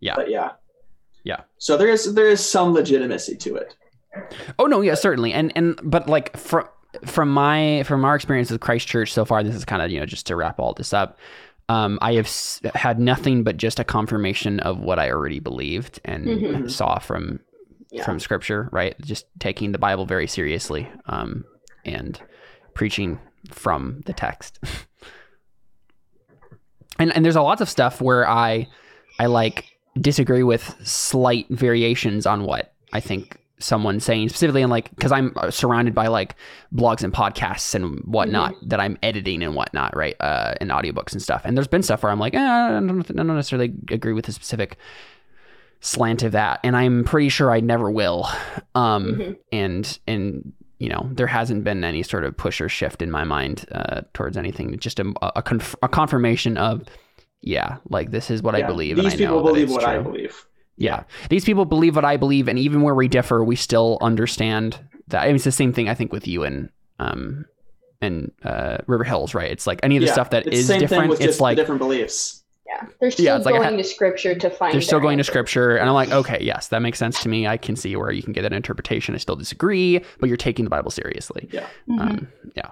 Yeah. 0.00 0.14
But 0.16 0.30
yeah. 0.30 0.52
Yeah. 1.24 1.40
So 1.58 1.76
there 1.76 1.88
is 1.88 2.14
there 2.14 2.28
is 2.28 2.40
some 2.44 2.72
legitimacy 2.72 3.36
to 3.38 3.56
it. 3.56 3.74
Oh 4.58 4.66
no, 4.66 4.80
yeah, 4.80 4.94
certainly. 4.94 5.32
And 5.32 5.52
and 5.56 5.78
but 5.82 6.08
like 6.08 6.36
from 6.36 6.66
from 7.04 7.28
my 7.30 7.82
from 7.84 8.04
our 8.04 8.14
experience 8.14 8.50
with 8.50 8.60
Christ 8.60 8.86
Church 8.86 9.12
so 9.12 9.24
far, 9.24 9.42
this 9.42 9.54
is 9.56 9.64
kind 9.64 9.82
of 9.82 9.90
you 9.90 9.98
know 10.00 10.06
just 10.06 10.26
to 10.26 10.36
wrap 10.36 10.60
all 10.60 10.72
this 10.74 10.92
up. 10.92 11.18
Um, 11.70 11.98
I 12.02 12.12
have 12.14 12.26
s- 12.26 12.60
had 12.74 13.00
nothing 13.00 13.42
but 13.42 13.56
just 13.56 13.80
a 13.80 13.84
confirmation 13.84 14.60
of 14.60 14.80
what 14.80 14.98
I 14.98 15.10
already 15.10 15.40
believed 15.40 15.98
and 16.04 16.26
Mhm. 16.26 16.70
saw 16.70 16.98
from 16.98 17.40
Yeah. 17.94 18.04
from 18.04 18.18
Scripture. 18.18 18.68
Right, 18.72 19.00
just 19.00 19.26
taking 19.38 19.72
the 19.72 19.78
Bible 19.78 20.06
very 20.06 20.26
seriously 20.26 20.90
um, 21.06 21.44
and 21.84 22.20
preaching 22.74 23.18
from 23.50 24.02
the 24.06 24.12
text. 24.12 24.58
and 26.98 27.14
and 27.14 27.24
there's 27.24 27.36
a 27.36 27.42
lots 27.42 27.60
of 27.60 27.68
stuff 27.68 28.00
where 28.00 28.28
I 28.28 28.68
I 29.18 29.26
like 29.26 29.76
disagree 30.00 30.42
with 30.42 30.74
slight 30.84 31.48
variations 31.48 32.26
on 32.26 32.44
what 32.44 32.74
I 32.92 33.00
think 33.00 33.38
someone's 33.58 34.04
saying 34.04 34.28
specifically 34.28 34.62
in 34.62 34.68
like 34.68 34.90
because 34.90 35.12
I'm 35.12 35.32
uh, 35.36 35.50
surrounded 35.50 35.94
by 35.94 36.08
like 36.08 36.34
blogs 36.74 37.04
and 37.04 37.12
podcasts 37.12 37.74
and 37.74 38.00
whatnot 38.00 38.54
that 38.68 38.80
I'm 38.80 38.98
editing 39.02 39.42
and 39.42 39.54
whatnot 39.54 39.96
right 39.96 40.16
uh 40.20 40.54
and 40.60 40.70
audiobooks 40.70 41.12
and 41.12 41.22
stuff 41.22 41.42
and 41.44 41.56
there's 41.56 41.68
been 41.68 41.82
stuff 41.82 42.02
where 42.02 42.10
I'm 42.10 42.18
like 42.18 42.34
eh, 42.34 42.40
I, 42.40 42.70
don't, 42.70 43.08
I 43.08 43.14
don't 43.14 43.26
necessarily 43.28 43.72
agree 43.90 44.12
with 44.12 44.26
the 44.26 44.32
specific 44.32 44.76
slant 45.84 46.22
of 46.22 46.32
that 46.32 46.60
and 46.64 46.76
I'm 46.76 47.04
pretty 47.04 47.28
sure 47.28 47.50
I 47.50 47.60
never 47.60 47.90
will 47.90 48.26
um 48.74 49.04
Mhm. 49.14 49.36
and 49.52 49.98
and 50.06 50.52
you 50.78 50.88
know 50.88 51.08
there 51.12 51.26
hasn't 51.26 51.62
been 51.64 51.84
any 51.84 52.02
sort 52.02 52.24
of 52.24 52.36
push 52.36 52.60
or 52.60 52.68
shift 52.68 53.02
in 53.02 53.10
my 53.10 53.24
mind 53.24 53.66
uh 53.72 54.00
towards 54.14 54.36
anything 54.36 54.76
just 54.78 54.98
a 54.98 55.12
a, 55.22 55.42
conf- 55.42 55.76
a 55.82 55.88
confirmation 55.88 56.56
of 56.56 56.82
yeah 57.42 57.76
like 57.90 58.10
this 58.10 58.30
is 58.30 58.42
what 58.42 58.54
I 58.54 58.62
believe 58.62 58.96
These 58.96 59.04
and 59.04 59.14
I 59.14 59.16
people 59.18 59.36
know 59.36 59.42
believe 59.42 59.70
what 59.70 59.84
I 59.84 59.98
believe. 59.98 60.46
Yeah. 60.76 61.04
These 61.30 61.44
people 61.44 61.66
believe 61.66 61.94
what 61.94 62.04
I 62.04 62.16
believe, 62.16 62.48
and 62.48 62.58
even 62.58 62.82
where 62.82 62.96
we 62.96 63.06
differ, 63.06 63.44
we 63.44 63.54
still 63.54 63.96
understand 64.00 64.76
that. 65.08 65.22
I 65.22 65.26
mean, 65.26 65.36
it's 65.36 65.44
the 65.44 65.52
same 65.52 65.72
thing 65.72 65.88
I 65.88 65.94
think 65.94 66.12
with 66.12 66.26
you 66.26 66.42
and 66.44 66.68
um 66.98 67.44
and 68.00 68.32
uh 68.42 68.78
River 68.86 69.04
Hills, 69.04 69.34
right? 69.34 69.50
It's 69.52 69.66
like 69.66 69.80
any 69.82 69.96
of 69.96 70.00
the 70.00 70.06
Yeah, 70.08 70.12
stuff 70.14 70.30
that 70.30 70.46
it's 70.46 70.58
is 70.60 70.66
the 70.66 70.72
same 70.72 70.80
thing 70.80 70.88
different, 70.88 71.12
it's 71.12 71.20
just 71.22 71.40
like 71.40 71.56
different 71.56 71.78
beliefs. 71.80 72.42
Yeah, 72.82 72.86
they're 73.00 73.10
still 73.10 73.24
Yeah, 73.24 73.36
it's 73.36 73.46
like 73.46 73.54
I 73.54 73.58
going 73.58 73.76
to 73.76 73.84
scripture 73.84 74.34
to 74.34 74.50
find. 74.50 74.70
It. 74.70 74.72
They're 74.74 74.80
still 74.80 74.98
their 74.98 75.02
going 75.06 75.18
to 75.18 75.24
scripture, 75.24 75.76
and 75.76 75.88
I'm 75.88 75.94
like, 75.94 76.10
okay, 76.10 76.38
yes, 76.40 76.68
that 76.68 76.80
makes 76.82 76.98
sense 76.98 77.22
to 77.22 77.28
me. 77.28 77.46
I 77.46 77.56
can 77.56 77.76
see 77.76 77.94
where 77.96 78.10
you 78.10 78.22
can 78.22 78.32
get 78.32 78.42
that 78.42 78.52
interpretation. 78.52 79.14
I 79.14 79.18
still 79.18 79.36
disagree, 79.36 80.00
but 80.20 80.28
you're 80.28 80.36
taking 80.36 80.64
the 80.64 80.70
Bible 80.70 80.90
seriously. 80.90 81.48
Yeah. 81.52 81.66
Mhm. 81.88 82.00
Um, 82.00 82.28
yeah. 82.56 82.70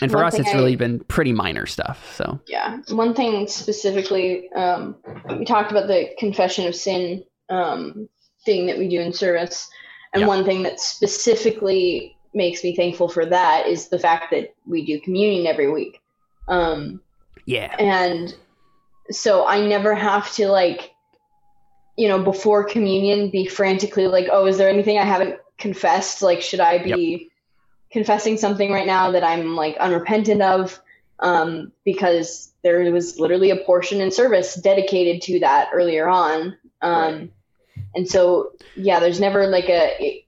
And 0.00 0.10
for 0.10 0.18
One 0.18 0.26
us, 0.26 0.34
thing 0.34 0.42
it's 0.42 0.52
I- 0.54 0.56
really 0.56 0.76
been 0.76 1.00
pretty 1.00 1.32
minor 1.32 1.64
stuff. 1.66 2.14
So 2.14 2.38
Yeah. 2.46 2.78
One 2.90 3.14
thing 3.14 3.46
specifically, 3.48 4.50
um, 4.52 4.96
we 5.38 5.44
talked 5.44 5.70
about 5.70 5.86
the 5.86 6.10
confession 6.18 6.66
of 6.66 6.74
sin 6.74 7.24
um, 7.48 8.08
thing 8.44 8.66
that 8.66 8.76
we 8.76 8.88
do 8.88 9.00
in 9.00 9.12
service. 9.12 9.68
And 10.12 10.22
Yeah. 10.22 10.26
one 10.26 10.44
thing 10.44 10.62
that 10.64 10.80
specifically 10.80 12.16
makes 12.34 12.62
me 12.62 12.74
thankful 12.76 13.08
for 13.08 13.24
that 13.24 13.66
is 13.66 13.88
the 13.88 13.98
fact 13.98 14.30
that 14.32 14.52
we 14.66 14.84
do 14.84 15.00
communion 15.00 15.46
every 15.46 15.70
week. 15.72 16.00
Um, 16.48 17.00
yeah, 17.46 17.74
and 17.78 18.34
so 19.10 19.46
I 19.46 19.66
never 19.66 19.94
have 19.94 20.32
to, 20.34 20.48
like, 20.48 20.92
you 21.96 22.08
know, 22.08 22.22
before 22.22 22.64
communion 22.64 23.30
be 23.30 23.46
frantically 23.46 24.06
like, 24.06 24.28
oh, 24.30 24.46
is 24.46 24.58
there 24.58 24.68
anything 24.68 24.98
I 24.98 25.04
haven't 25.04 25.38
confessed? 25.58 26.22
Like, 26.22 26.42
should 26.42 26.60
I 26.60 26.82
be 26.82 27.30
confessing 27.90 28.36
something 28.36 28.70
right 28.70 28.86
now 28.86 29.12
that 29.12 29.24
I'm 29.24 29.56
like 29.56 29.76
unrepentant 29.78 30.42
of? 30.42 30.78
Um, 31.18 31.72
because 31.84 32.52
there 32.62 32.92
was 32.92 33.18
literally 33.18 33.50
a 33.50 33.56
portion 33.56 34.02
in 34.02 34.10
service 34.10 34.54
dedicated 34.56 35.22
to 35.22 35.40
that 35.40 35.70
earlier 35.72 36.06
on. 36.06 36.58
Um, 36.82 37.30
and 37.94 38.06
so, 38.06 38.52
yeah, 38.74 39.00
there's 39.00 39.20
never 39.20 39.46
like 39.46 39.68
a, 39.68 39.96
it- 39.98 40.22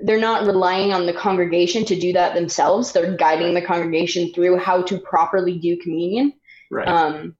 they're 0.00 0.20
not 0.20 0.44
relying 0.46 0.92
on 0.92 1.06
the 1.06 1.12
congregation 1.12 1.84
to 1.86 1.98
do 1.98 2.12
that 2.12 2.34
themselves. 2.34 2.92
They're 2.92 3.16
guiding 3.16 3.54
the 3.54 3.62
congregation 3.62 4.32
through 4.32 4.58
how 4.58 4.82
to 4.82 4.98
properly 4.98 5.56
do 5.56 5.76
communion. 5.78 6.34
Right. 6.70 6.86
Um, 6.86 7.36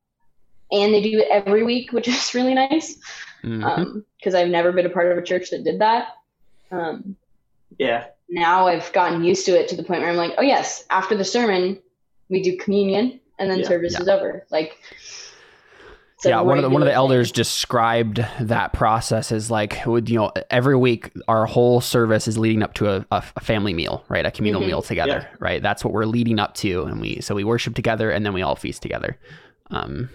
and 0.72 0.92
they 0.94 1.02
do 1.02 1.18
it 1.18 1.28
every 1.30 1.62
week, 1.62 1.92
which 1.92 2.08
is 2.14 2.34
really 2.34 2.54
nice 2.54 2.96
because 3.42 4.34
I've 4.34 4.48
never 4.48 4.72
been 4.72 4.86
a 4.86 4.90
part 4.90 5.12
of 5.12 5.18
a 5.18 5.22
church 5.22 5.50
that 5.50 5.64
did 5.64 5.80
that. 5.80 6.08
Um, 6.70 7.16
yeah. 7.78 8.06
now 8.28 8.66
I've 8.66 8.92
gotten 8.92 9.22
used 9.22 9.46
to 9.46 9.52
it 9.52 9.68
to 9.68 9.76
the 9.76 9.84
point 9.84 10.00
where 10.00 10.10
I'm 10.10 10.16
like, 10.16 10.32
oh 10.38 10.42
yes, 10.42 10.84
after 10.90 11.16
the 11.16 11.24
sermon, 11.24 11.78
we 12.28 12.42
do 12.42 12.56
communion, 12.56 13.20
and 13.38 13.50
then 13.50 13.60
Yeah, 13.60 13.68
service 13.68 13.92
yeah. 13.94 14.02
is 14.02 14.08
over. 14.08 14.46
Like, 14.50 14.78
it's 16.16 16.26
a 16.26 16.30
yeah, 16.30 16.40
one 16.40 16.56
of 16.58 16.62
the 16.62 16.70
one 16.70 16.80
of 16.80 16.86
the 16.86 16.92
elders 16.94 17.28
thing. 17.30 17.34
described 17.36 18.24
that 18.40 18.72
process 18.72 19.30
as 19.30 19.50
like 19.50 19.84
would 19.84 20.08
you 20.08 20.16
know 20.16 20.32
every 20.48 20.76
week 20.76 21.10
our 21.28 21.44
whole 21.44 21.80
service 21.80 22.26
is 22.26 22.38
leading 22.38 22.62
up 22.62 22.72
to 22.74 22.88
a, 22.88 23.06
a, 23.10 23.22
a 23.36 23.40
family 23.40 23.74
meal, 23.74 24.04
right? 24.08 24.24
A 24.24 24.30
communal 24.30 24.62
Mhm. 24.62 24.66
meal 24.68 24.82
together, 24.82 25.28
right? 25.40 25.60
That's 25.62 25.84
what 25.84 25.92
we're 25.92 26.06
leading 26.06 26.38
up 26.38 26.54
to, 26.56 26.84
and 26.84 27.00
we 27.00 27.20
so 27.20 27.34
we 27.34 27.44
worship 27.44 27.74
together 27.74 28.10
and 28.10 28.24
then 28.24 28.32
we 28.32 28.42
all 28.42 28.56
feast 28.56 28.80
together. 28.80 29.18
Um, 29.70 30.08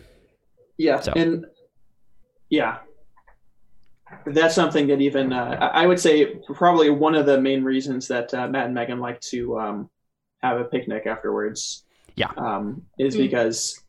Yeah, 0.79 0.99
So- 1.01 1.13
and 1.15 1.45
yeah, 2.49 2.79
that's 4.25 4.55
something 4.55 4.87
that 4.87 5.01
even 5.01 5.31
uh, 5.33 5.57
I 5.61 5.83
I 5.83 5.87
would 5.87 5.99
say 5.99 6.35
probably 6.55 6.89
one 6.89 7.13
of 7.15 7.25
the 7.27 7.39
main 7.39 7.63
reasons 7.63 8.07
that 8.07 8.33
uh, 8.33 8.47
Matt 8.47 8.65
and 8.65 8.73
Megan 8.73 8.99
like 8.99 9.19
to 9.33 9.59
um, 9.59 9.89
have 10.41 10.59
a 10.59 10.63
picnic 10.63 11.05
afterwards. 11.05 11.85
Yeah. 12.15 12.31
um, 12.37 12.83
is 12.97 13.15
Mm. 13.15 13.19
because 13.25 13.79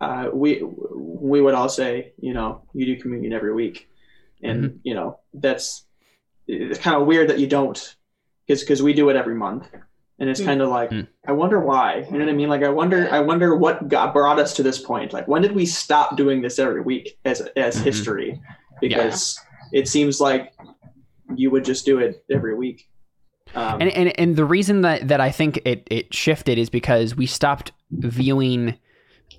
uh, 0.00 0.30
we 0.32 0.62
we 0.62 1.40
would 1.40 1.54
all 1.54 1.68
say, 1.68 2.12
you 2.18 2.34
know, 2.34 2.62
you 2.72 2.86
do 2.86 3.00
communion 3.02 3.32
every 3.32 3.52
week, 3.52 3.88
and 4.42 4.58
Mm-hmm. 4.64 4.76
you 4.88 4.94
know 4.94 5.18
that's 5.34 5.84
it's 6.48 6.78
kind 6.78 6.96
of 7.00 7.06
weird 7.06 7.28
that 7.30 7.38
you 7.38 7.46
don't, 7.58 7.78
because 8.46 8.60
because 8.62 8.82
we 8.82 8.92
do 8.94 9.10
it 9.10 9.16
every 9.16 9.34
month, 9.34 9.64
and 10.18 10.28
it's 10.30 10.40
Mm. 10.40 10.44
kind 10.46 10.60
of 10.62 10.68
like 10.70 10.90
Mm. 10.90 11.06
I 11.26 11.32
wonder 11.32 11.60
why. 11.60 12.06
You 12.10 12.18
know 12.18 12.24
what 12.24 12.28
I 12.28 12.32
mean? 12.32 12.48
Like 12.48 12.62
I 12.62 12.68
wonder, 12.70 13.08
I 13.10 13.20
wonder 13.20 13.54
what 13.56 13.88
got 13.88 14.12
brought 14.14 14.38
us 14.38 14.54
to 14.54 14.62
this 14.62 14.78
point. 14.78 15.12
Like 15.12 15.28
when 15.28 15.42
did 15.42 15.52
we 15.52 15.66
stop 15.66 16.16
doing 16.16 16.40
this 16.42 16.58
every 16.58 16.80
week 16.80 17.18
as 17.24 17.40
as 17.56 17.76
Mhm. 17.78 17.82
history? 17.84 18.40
Because 18.80 19.38
it 19.72 19.88
seems 19.88 20.20
like 20.20 20.52
you 21.34 21.50
would 21.50 21.64
just 21.64 21.84
do 21.84 21.98
it 21.98 22.24
every 22.30 22.54
week. 22.56 22.88
Um, 23.54 23.80
and, 23.80 23.90
and 23.90 24.18
and 24.20 24.36
the 24.36 24.44
reason 24.44 24.82
that 24.82 25.08
that 25.08 25.20
I 25.20 25.30
think 25.30 25.60
it 25.64 25.86
it 25.90 26.12
shifted 26.14 26.58
is 26.58 26.68
because 26.70 27.16
we 27.16 27.26
stopped 27.26 27.72
viewing 27.90 28.74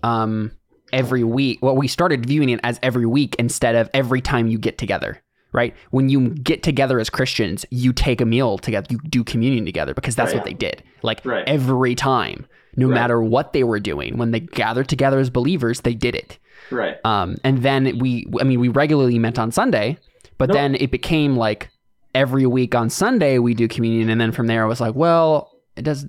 um 0.03 0.51
every 0.93 1.23
week 1.23 1.59
well 1.61 1.75
we 1.75 1.87
started 1.87 2.25
viewing 2.25 2.49
it 2.49 2.59
as 2.63 2.79
every 2.81 3.05
week 3.05 3.35
instead 3.39 3.75
of 3.75 3.89
every 3.93 4.21
time 4.21 4.47
you 4.47 4.57
get 4.57 4.77
together 4.77 5.21
right 5.53 5.73
when 5.91 6.09
you 6.09 6.29
get 6.29 6.61
together 6.63 6.99
as 6.99 7.09
christians 7.09 7.65
you 7.71 7.93
take 7.93 8.19
a 8.21 8.25
meal 8.25 8.57
together 8.57 8.87
you 8.89 8.99
do 9.09 9.23
communion 9.23 9.65
together 9.65 9.93
because 9.93 10.15
that's 10.15 10.31
Right. 10.33 10.39
what 10.39 10.45
they 10.45 10.53
did 10.53 10.83
like 11.03 11.25
Right. 11.25 11.43
every 11.47 11.95
time 11.95 12.45
no 12.75 12.87
Right. 12.87 12.93
matter 12.95 13.21
what 13.21 13.53
they 13.53 13.63
were 13.63 13.79
doing 13.79 14.17
when 14.17 14.31
they 14.31 14.39
gathered 14.41 14.87
together 14.87 15.19
as 15.19 15.29
believers 15.29 15.81
they 15.81 15.93
did 15.93 16.15
it 16.15 16.37
right. 16.71 16.97
um, 17.05 17.37
and 17.43 17.63
then 17.63 17.97
we, 17.99 18.27
I 18.39 18.43
mean, 18.43 18.59
we 18.59 18.67
regularly 18.67 19.17
met 19.19 19.39
on 19.39 19.51
Sunday, 19.51 19.97
but 20.37 20.51
then 20.51 20.75
it 20.75 20.91
became 20.91 21.37
like 21.37 21.69
every 22.13 22.45
week 22.45 22.75
on 22.75 22.89
Sunday 22.89 23.39
we 23.39 23.53
do 23.53 23.67
communion, 23.69 24.09
and 24.09 24.19
then 24.19 24.31
from 24.31 24.47
there 24.47 24.63
I 24.63 24.67
was 24.67 24.81
like, 24.81 24.93
well, 24.95 25.51
it 25.77 25.83
does. 25.83 26.05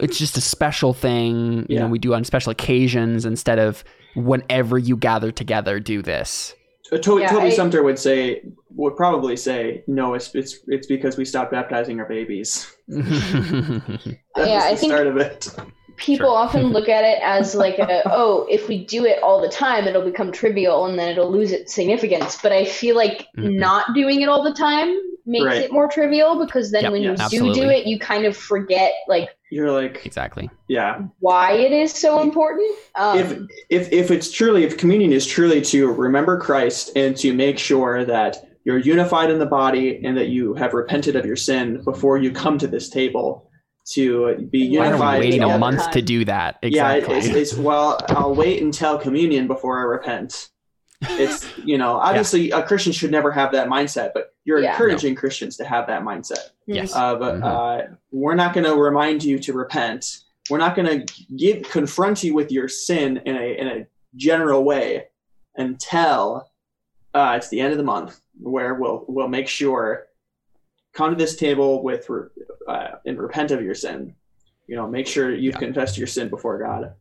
it's 0.00 0.18
just 0.18 0.36
a 0.36 0.40
special 0.40 0.92
thing. 0.92 1.58
You 1.68 1.76
Yeah. 1.76 1.80
know, 1.82 1.88
we 1.88 1.98
do 1.98 2.14
on 2.14 2.24
special 2.24 2.50
occasions 2.50 3.24
instead 3.24 3.58
of 3.58 3.84
whenever 4.16 4.76
you 4.78 4.96
gather 4.96 5.30
together, 5.30 5.78
do 5.80 6.02
this. 6.02 6.54
Uh, 6.92 6.98
Toby, 6.98 7.22
Yeah, 7.22 7.30
Toby 7.30 7.46
I- 7.46 7.50
Sumpter 7.50 7.82
would 7.82 7.98
say 7.98 8.42
would 8.70 8.96
probably 8.96 9.36
say 9.36 9.82
no. 9.86 10.14
It's 10.14 10.34
it's 10.34 10.58
it's 10.68 10.86
because 10.86 11.16
we 11.16 11.24
stopped 11.24 11.50
baptizing 11.52 11.98
our 12.00 12.06
babies. 12.08 12.72
That 12.88 14.48
Yeah, 14.48 14.56
was 14.56 14.64
I 14.64 14.74
think- 14.76 14.92
start 14.92 15.06
of 15.06 15.16
it. 15.16 15.48
people 15.96 16.26
Sure. 16.28 16.36
often 16.36 16.66
look 16.72 16.88
at 16.90 17.04
it 17.04 17.18
as 17.22 17.54
like 17.54 17.78
a 17.78 18.02
oh 18.12 18.46
if 18.50 18.68
we 18.68 18.84
do 18.84 19.06
it 19.06 19.22
all 19.22 19.40
the 19.40 19.48
time 19.48 19.86
it'll 19.88 20.04
become 20.04 20.30
trivial 20.30 20.84
and 20.84 20.98
then 20.98 21.08
it'll 21.08 21.30
lose 21.32 21.52
its 21.52 21.74
significance 21.74 22.38
but 22.42 22.52
i 22.52 22.66
feel 22.66 22.94
like 22.94 23.26
Mhm. 23.38 23.54
not 23.58 23.94
doing 23.94 24.20
it 24.20 24.28
all 24.28 24.42
the 24.44 24.52
time 24.52 24.94
makes 25.24 25.44
Right. 25.46 25.62
it 25.62 25.72
more 25.72 25.88
trivial 25.88 26.38
because 26.44 26.70
then 26.70 26.82
Yep, 26.82 26.92
when 26.92 27.02
yeah, 27.02 27.28
you 27.32 27.40
do 27.40 27.54
do 27.54 27.68
it 27.70 27.86
you 27.86 27.98
kind 27.98 28.26
of 28.26 28.36
forget 28.36 28.92
like 29.08 29.30
You're 29.50 29.70
like, 29.70 30.04
exactly. 30.04 30.50
yeah. 30.68 31.02
why 31.20 31.52
it 31.52 31.72
is 31.72 31.92
so 31.92 32.20
important 32.20 32.68
um, 32.96 33.18
if 33.18 33.38
if 33.70 33.92
if 33.92 34.10
it's 34.10 34.30
truly 34.30 34.64
if 34.64 34.76
communion 34.76 35.12
is 35.12 35.24
truly 35.26 35.60
to 35.62 35.86
remember 35.92 36.38
Christ 36.40 36.90
and 36.96 37.16
to 37.18 37.32
make 37.32 37.58
sure 37.58 38.04
that 38.04 38.36
you're 38.64 38.78
unified 38.78 39.30
in 39.30 39.38
the 39.38 39.46
body 39.46 40.00
and 40.04 40.16
that 40.16 40.28
you 40.28 40.54
have 40.54 40.74
repented 40.74 41.14
of 41.14 41.24
your 41.24 41.36
sin 41.36 41.80
before 41.84 42.18
you 42.18 42.32
come 42.32 42.58
to 42.58 42.66
this 42.66 42.88
table 42.88 43.48
to 43.92 44.48
be 44.50 44.76
Why 44.76 44.78
Why 44.78 44.84
are 44.84 44.90
unified. 44.90 45.20
we 45.20 45.26
waiting 45.26 45.40
a 45.42 45.44
together. 45.44 45.58
month 45.60 45.90
to 45.92 46.02
do 46.02 46.24
that? 46.24 46.58
Yeah, 46.62 46.94
it- 46.94 47.08
it's, 47.08 47.26
it's 47.28 47.54
well, 47.54 48.00
I'll 48.08 48.34
wait 48.34 48.60
until 48.60 48.98
communion 48.98 49.46
before 49.46 49.78
I 49.78 49.82
repent. 49.82 50.48
It's 51.18 51.52
you 51.56 51.78
know, 51.78 51.96
obviously 51.96 52.50
a 52.50 52.62
Christian 52.62 52.92
should 52.92 53.10
never 53.10 53.30
have 53.30 53.52
that 53.52 53.68
mindset, 53.68 54.10
but 54.14 54.34
you're 54.44 54.60
Yeah. 54.60 54.72
encouraging 54.72 55.14
Christians 55.14 55.56
to 55.58 55.64
have 55.64 55.86
that 55.88 56.02
mindset. 56.02 56.50
yes. 56.66 56.94
Uh, 56.94 57.14
but 57.16 57.34
Mhm. 57.40 57.44
uh, 57.44 57.94
we're 58.10 58.34
not 58.34 58.54
going 58.54 58.64
to 58.64 58.74
remind 58.74 59.22
you 59.24 59.38
to 59.40 59.52
repent. 59.52 60.18
We're 60.50 60.58
not 60.58 60.74
going 60.76 61.06
to 61.06 61.24
give 61.36 61.62
confront 61.70 62.22
you 62.24 62.34
with 62.34 62.50
your 62.50 62.68
sin 62.68 63.18
in 63.26 63.36
a 63.36 63.58
in 63.58 63.66
a 63.68 63.86
general 64.14 64.64
way 64.64 65.08
until 65.56 66.50
uh, 67.14 67.34
it's 67.36 67.48
the 67.48 67.60
end 67.60 67.72
of 67.72 67.78
the 67.78 67.84
month, 67.84 68.20
where 68.40 68.74
we'll 68.74 69.04
we'll 69.08 69.28
make 69.28 69.48
sure 69.48 70.06
come 70.92 71.10
to 71.10 71.16
this 71.16 71.36
table 71.36 71.82
with 71.82 72.08
uh, 72.68 72.88
and 73.04 73.18
repent 73.18 73.50
of 73.50 73.62
your 73.62 73.74
sin. 73.74 74.14
You 74.66 74.76
know, 74.76 74.86
make 74.88 75.06
sure 75.06 75.32
you've 75.34 75.54
Yeah. 75.54 75.58
confessed 75.60 75.96
your 75.98 76.06
sin 76.08 76.28
before 76.28 76.58
God. 76.58 76.94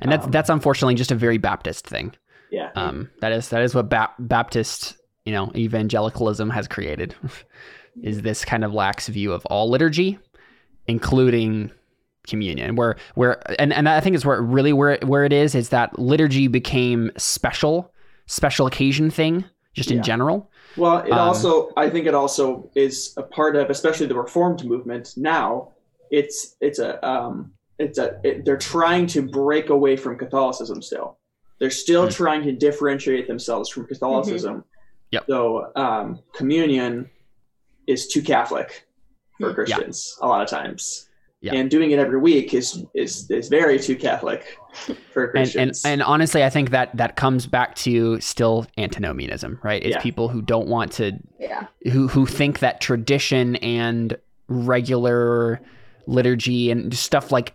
and 0.00 0.10
that's 0.12 0.24
um, 0.26 0.30
that's 0.30 0.50
unfortunately 0.50 0.94
just 0.94 1.10
a 1.10 1.14
very 1.14 1.38
Baptist 1.38 1.86
thing. 1.86 2.12
Yeah. 2.50 2.70
Um, 2.74 3.10
that 3.20 3.32
is 3.32 3.48
that 3.50 3.62
is 3.62 3.74
what 3.74 3.88
ba- 3.88 4.12
Baptist, 4.18 4.96
you 5.24 5.32
know, 5.32 5.52
evangelicalism 5.54 6.50
has 6.50 6.66
created, 6.68 7.14
is 8.02 8.22
this 8.22 8.44
kind 8.44 8.64
of 8.64 8.72
lax 8.74 9.08
view 9.08 9.32
of 9.32 9.44
all 9.46 9.70
liturgy, 9.70 10.18
including 10.86 11.70
communion. 12.26 12.76
Where 12.76 12.96
where 13.14 13.40
and, 13.60 13.72
and 13.72 13.88
I 13.88 14.00
think 14.00 14.16
is 14.16 14.24
where 14.24 14.40
really 14.42 14.72
where 14.72 14.98
where 15.02 15.24
it 15.24 15.32
is 15.32 15.54
is 15.54 15.68
that 15.70 15.98
liturgy 15.98 16.48
became 16.48 17.10
special, 17.16 17.92
special 18.26 18.66
occasion 18.66 19.10
thing 19.10 19.44
just 19.74 19.90
in 19.90 19.98
Yeah. 19.98 20.02
general. 20.02 20.50
Well, 20.76 20.98
it 20.98 21.12
Um, 21.12 21.18
also, 21.18 21.70
I 21.76 21.90
think 21.90 22.06
it 22.06 22.14
also 22.14 22.70
is 22.74 23.14
a 23.16 23.22
part 23.22 23.56
of, 23.56 23.70
especially 23.70 24.06
the 24.06 24.14
Reformed 24.16 24.64
movement 24.64 25.14
now. 25.16 25.72
It's 26.10 26.56
it's 26.60 26.78
a 26.80 27.04
um, 27.08 27.52
it's 27.78 27.98
a 27.98 28.20
it, 28.24 28.44
they're 28.44 28.56
trying 28.56 29.06
to 29.08 29.22
break 29.22 29.70
away 29.70 29.96
from 29.96 30.18
Catholicism 30.18 30.82
still. 30.82 31.18
They're 31.60 31.70
still 31.70 32.04
Hmm. 32.06 32.10
trying 32.10 32.42
to 32.44 32.52
differentiate 32.52 33.28
themselves 33.28 33.68
from 33.68 33.86
Catholicism. 33.86 34.64
Yep. 35.12 35.24
So 35.28 35.70
um, 35.76 36.20
communion 36.34 37.10
is 37.86 38.08
too 38.08 38.22
Catholic 38.22 38.86
for 39.38 39.52
Christians 39.54 40.16
a 40.22 40.26
lot 40.26 40.42
of 40.42 40.48
times. 40.48 41.06
Yeah. 41.42 41.54
And 41.54 41.70
doing 41.70 41.90
it 41.90 41.98
every 41.98 42.18
week 42.18 42.52
is 42.52 42.84
is 42.94 43.30
is 43.30 43.48
very 43.48 43.78
too 43.78 43.96
Catholic 43.96 44.58
for 45.12 45.24
And, 45.24 45.24
and 45.24 45.30
Christians. 45.32 45.84
and 45.86 46.02
honestly, 46.02 46.44
I 46.44 46.50
think 46.50 46.68
that 46.70 46.94
that 46.98 47.16
comes 47.16 47.46
back 47.46 47.74
to 47.76 48.20
still 48.20 48.66
antinomianism, 48.76 49.58
right? 49.62 49.82
It's 49.82 49.96
Yeah. 49.96 50.02
people 50.02 50.28
who 50.28 50.42
don't 50.42 50.68
want 50.68 50.92
to 50.92 51.12
yeah 51.38 51.66
who 51.92 52.08
who 52.08 52.26
think 52.26 52.58
that 52.58 52.82
tradition 52.82 53.56
and 53.56 54.16
regular 54.48 55.60
liturgy 56.06 56.70
and 56.70 56.94
stuff 56.94 57.32
like 57.32 57.54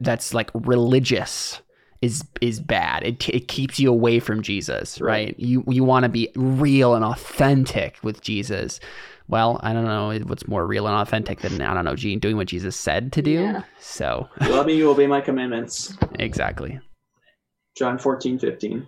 that's 0.00 0.34
like 0.34 0.50
religious 0.54 1.61
is 2.02 2.24
is 2.40 2.60
bad. 2.60 3.04
It 3.04 3.28
it 3.28 3.48
keeps 3.48 3.78
you 3.80 3.90
away 3.90 4.18
from 4.20 4.42
Jesus, 4.42 5.00
right? 5.00 5.28
Right. 5.28 5.34
You 5.38 5.64
you 5.68 5.84
want 5.84 6.02
to 6.02 6.08
be 6.08 6.28
real 6.34 6.94
and 6.94 7.04
authentic 7.04 7.96
with 8.02 8.20
Jesus. 8.20 8.80
Well, 9.28 9.60
I 9.62 9.72
don't 9.72 9.84
know 9.84 10.12
what's 10.26 10.46
more 10.48 10.66
real 10.66 10.86
and 10.86 10.96
authentic 10.96 11.40
than 11.40 11.62
I 11.62 11.72
don't 11.72 11.84
know, 11.84 11.94
Gene 11.94 12.18
doing 12.18 12.36
what 12.36 12.48
Jesus 12.48 12.76
said 12.76 13.12
to 13.12 13.22
do. 13.22 13.30
Yeah. 13.30 13.62
So 13.78 14.28
love 14.42 14.66
me, 14.66 14.74
you 14.76 14.90
obey 14.90 15.06
my 15.06 15.20
commandments. 15.20 15.96
exactly. 16.18 16.78
John 17.76 17.98
14, 17.98 18.38
15. 18.38 18.86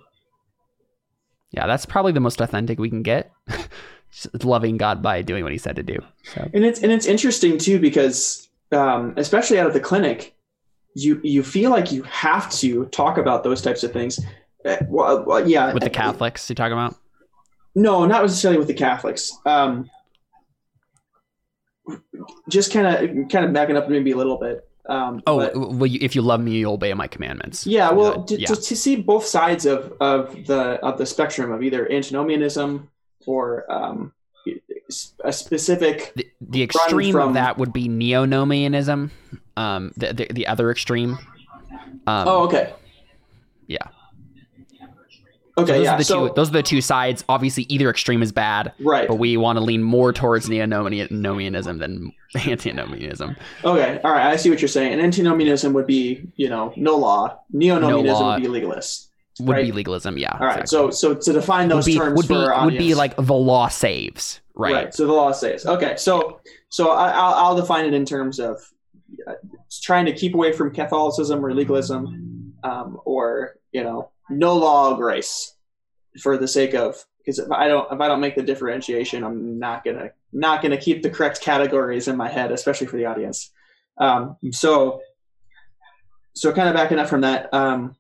Yeah, 1.53 1.67
that's 1.67 1.87
probably 1.87 2.13
the 2.13 2.21
most 2.21 2.41
authentic 2.41 2.79
we 2.79 2.91
can 2.91 3.03
get. 3.03 3.33
Loving 4.43 4.77
God 4.77 5.03
by 5.03 5.23
doing 5.23 5.43
what 5.43 5.53
He 5.53 5.59
said 5.59 5.77
to 5.77 5.83
do. 5.83 5.99
So 6.25 6.49
And 6.53 6.65
it's 6.65 6.81
and 6.83 6.93
it's 6.93 7.07
interesting 7.07 7.59
too 7.59 7.79
because 7.81 8.49
um, 8.73 9.15
especially 9.17 9.59
out 9.59 9.67
of 9.67 9.73
the 9.73 9.81
clinic, 9.81 10.35
you 10.95 11.21
you 11.25 11.43
feel 11.43 11.71
like 11.71 11.91
you 11.93 12.03
have 12.05 12.51
to 12.53 12.87
talk 12.87 13.19
about 13.19 13.45
those 13.45 13.61
types 13.63 13.83
of 13.85 13.93
things. 13.93 14.21
Uh, 14.65 14.77
well, 14.89 15.25
well, 15.25 15.49
yeah, 15.49 15.73
with 15.75 15.83
the 15.83 15.91
Catholics, 15.91 16.49
you 16.49 16.55
talking 16.55 16.73
about? 16.73 16.97
No, 17.75 18.07
not 18.07 18.23
necessarily 18.23 18.59
with 18.59 18.69
the 18.69 18.75
Catholics. 18.75 19.33
Um, 19.45 19.91
just 22.49 22.73
kind 22.73 22.87
of 22.87 23.29
kind 23.29 23.45
of 23.45 23.53
backing 23.53 23.77
up 23.77 23.89
maybe 23.89 24.13
a 24.13 24.17
little 24.17 24.39
bit. 24.39 24.67
Um, 24.89 25.23
Oh, 25.27 25.39
but- 25.39 25.57
well, 25.57 25.87
you, 25.87 25.99
if 26.03 26.15
you 26.15 26.23
love 26.23 26.41
me, 26.41 26.53
you 26.53 26.71
obey 26.71 26.93
my 26.95 27.07
commandments. 27.07 27.67
yeah. 27.67 27.91
Well, 27.91 28.21
Uh, 28.21 28.27
to, 28.27 28.41
yeah. 28.41 28.47
to, 28.49 28.57
to 28.57 28.77
see 28.77 28.97
both 28.97 29.25
sides 29.25 29.65
of, 29.67 29.93
of 30.01 30.47
the 30.47 30.79
of 30.83 30.99
the 30.99 31.07
spectrum 31.07 31.53
of 31.53 31.63
either 31.63 31.91
antinomianism 31.91 32.91
or 33.27 33.71
um, 33.73 34.13
a 35.25 35.33
specific 35.33 36.13
The, 36.17 36.29
the 36.41 36.63
extreme 36.63 37.13
from- 37.13 37.29
of 37.29 37.35
that 37.35 37.59
would 37.59 37.73
be 37.73 37.89
neonomianism. 37.89 39.11
Um, 39.57 39.93
the, 39.97 40.13
the 40.13 40.27
the 40.33 40.47
other 40.47 40.71
extreme. 40.71 41.19
Um, 42.07 42.29
oh, 42.29 42.45
okay. 42.45 42.73
yeah. 43.67 43.89
Okay, 45.57 45.67
So 45.69 45.73
those 45.75 45.85
yeah. 45.85 45.95
are 45.95 45.99
the 45.99 46.05
so, 46.05 46.29
two. 46.29 46.35
Those 46.35 46.49
are 46.49 46.53
the 46.53 46.63
two 46.63 46.81
sides. 46.81 47.25
Obviously, 47.29 47.65
either 47.69 47.89
extreme 47.89 48.23
is 48.23 48.33
bad, 48.33 48.73
right. 48.81 49.07
but 49.07 49.17
we 49.17 49.37
want 49.37 49.57
to 49.57 49.65
lean 49.65 49.83
more 49.83 50.13
towards 50.13 50.49
neonomianism 50.49 51.79
than 51.79 52.13
antinomianism. 52.47 53.37
Okay, 53.65 54.01
all 54.03 54.11
right. 54.11 54.27
I 54.27 54.37
see 54.37 54.51
what 54.51 54.61
you're 54.61 54.69
saying. 54.69 54.93
And 54.93 55.01
antinomianism 55.01 55.73
would 55.73 55.87
be, 55.87 56.27
you 56.35 56.49
know, 56.49 56.73
no 56.77 56.97
law. 56.97 57.39
Neonomianism 57.55 57.81
No 58.05 58.13
law. 58.13 58.35
would 58.35 58.43
be 58.43 58.49
legalist. 58.49 59.11
Would 59.41 59.57
be 59.57 59.73
legalism. 59.73 60.19
Yeah. 60.19 60.33
All 60.33 60.47
right. 60.47 60.61
exactly. 60.61 60.67
So, 60.67 60.91
so 60.91 61.15
to 61.15 61.33
define 61.33 61.69
would 61.69 61.77
those 61.77 61.87
be 61.87 61.97
terms 61.97 62.17
would 62.17 62.29
be 62.29 62.35
would 62.65 62.79
be 62.79 62.95
like 62.95 63.17
the 63.17 63.35
law 63.35 63.69
saves, 63.69 64.41
right? 64.55 64.75
right. 64.75 64.95
So 64.95 65.07
the 65.07 65.13
law 65.13 65.33
says. 65.33 65.67
Okay. 65.67 65.97
So, 65.97 66.41
so 66.69 66.91
I, 66.91 67.11
I'll, 67.11 67.35
I'll 67.35 67.57
define 67.57 67.85
it 67.85 67.95
in 67.95 68.05
terms 68.05 68.39
of 68.41 68.61
trying 69.83 70.07
to 70.07 70.13
keep 70.13 70.35
away 70.35 70.53
from 70.53 70.73
Catholicism 70.73 71.45
or 71.45 71.55
legalism, 71.55 72.55
um, 72.63 72.99
or 73.05 73.57
you 73.73 73.83
know, 73.83 74.11
no 74.31 74.57
law, 74.57 74.95
grace, 74.95 75.55
for 76.21 76.37
the 76.39 76.49
sake 76.49 76.75
of 76.75 77.05
because 77.19 77.39
if 77.39 77.51
I 77.51 77.69
don't 77.69 77.91
if 77.93 78.01
I 78.01 78.09
don't 78.09 78.21
make 78.21 78.37
the 78.37 78.43
differentiation, 78.43 79.25
I'm 79.25 79.59
not 79.59 79.85
gonna 79.85 80.11
not 80.33 80.63
gonna 80.63 80.77
keep 80.77 81.03
the 81.03 81.11
correct 81.11 81.41
categories 81.41 82.09
in 82.09 82.17
my 82.17 82.29
head, 82.29 82.53
especially 82.53 82.87
for 82.87 82.97
the 82.97 83.07
audience. 83.07 83.51
Um, 83.99 84.37
so, 84.51 85.01
so 86.35 86.53
kind 86.53 86.69
of 86.69 86.75
backing 86.75 86.99
up 86.99 87.09
from 87.09 87.21
that. 87.23 87.53
Um, 87.55 87.95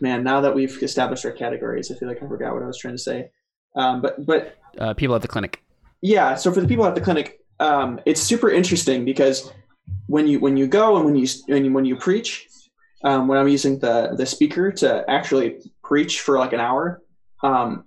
man, 0.00 0.24
now 0.24 0.40
that 0.40 0.54
we've 0.54 0.82
established 0.82 1.24
our 1.24 1.32
categories, 1.32 1.90
I 1.90 1.94
feel 1.96 2.08
like 2.08 2.22
I 2.22 2.26
forgot 2.28 2.54
what 2.54 2.62
I 2.62 2.66
was 2.66 2.78
trying 2.78 2.94
to 2.94 3.02
say. 3.02 3.30
Um, 3.76 4.00
but 4.02 4.24
but 4.24 4.56
Uh, 4.78 4.94
people 4.94 5.14
at 5.14 5.22
the 5.22 5.28
clinic. 5.28 5.62
yeah 6.00 6.34
so 6.34 6.52
for 6.52 6.60
the 6.60 6.66
people 6.68 6.84
at 6.86 6.94
the 6.94 7.00
clinic 7.00 7.40
um, 7.60 8.00
it's 8.06 8.20
super 8.20 8.50
interesting 8.50 9.04
because 9.04 9.52
when 10.06 10.26
you 10.26 10.40
when 10.40 10.56
you 10.56 10.66
go 10.66 10.96
and 10.96 11.04
when 11.04 11.16
you 11.16 11.26
you, 11.48 11.72
when 11.72 11.84
you 11.84 11.96
preach 11.96 12.48
um, 13.04 13.28
when 13.28 13.38
i'm 13.38 13.48
using 13.48 13.78
the 13.78 14.14
the 14.16 14.26
speaker 14.26 14.72
to 14.72 15.08
actually 15.08 15.58
preach 15.82 16.20
for 16.20 16.38
like 16.38 16.52
an 16.52 16.60
hour 16.60 17.02
um, 17.42 17.84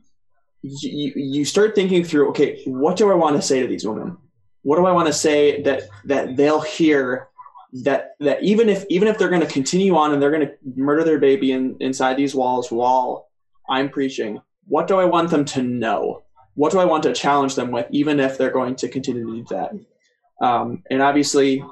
you, 0.61 1.13
you 1.15 1.45
start 1.45 1.75
thinking 1.75 2.03
through 2.03 2.29
okay 2.29 2.61
what 2.65 2.97
do 2.97 3.11
i 3.11 3.15
want 3.15 3.35
to 3.35 3.41
say 3.41 3.61
to 3.61 3.67
these 3.67 3.87
women? 3.87 4.17
What 4.63 4.77
do 4.77 4.85
i 4.85 4.91
want 4.91 5.07
to 5.07 5.13
say 5.13 5.61
that 5.61 5.83
that 6.05 6.35
they'll 6.35 6.61
hear 6.61 7.29
that 7.83 8.15
that 8.19 8.41
even 8.43 8.69
if 8.69 8.85
even 8.89 9.07
if 9.07 9.17
they're 9.17 9.29
going 9.29 9.41
to 9.41 9.47
continue 9.47 9.95
on 9.95 10.13
and 10.13 10.21
they're 10.21 10.31
going 10.31 10.47
to 10.47 10.53
murder 10.75 11.03
their 11.03 11.19
baby 11.19 11.51
in, 11.51 11.77
inside 11.79 12.17
these 12.17 12.33
walls 12.33 12.71
while 12.71 13.29
i'm 13.69 13.89
preaching 13.89 14.41
what 14.65 14.87
do 14.87 14.97
i 14.97 15.05
want 15.05 15.29
them 15.29 15.45
to 15.45 15.61
know 15.61 16.23
what 16.57 16.71
do 16.71 16.79
I 16.79 16.85
want 16.85 17.03
to 17.03 17.13
challenge 17.13 17.53
them 17.53 17.69
with, 17.71 17.85
even 17.91 18.19
if 18.19 18.37
they're 18.37 18.57
going 18.59 18.75
to 18.77 18.89
continue 18.89 19.25
to 19.25 19.35
do 19.37 19.45
that? 19.55 19.71
Um, 20.45 20.83
and 20.89 21.03
obviously, 21.03 21.63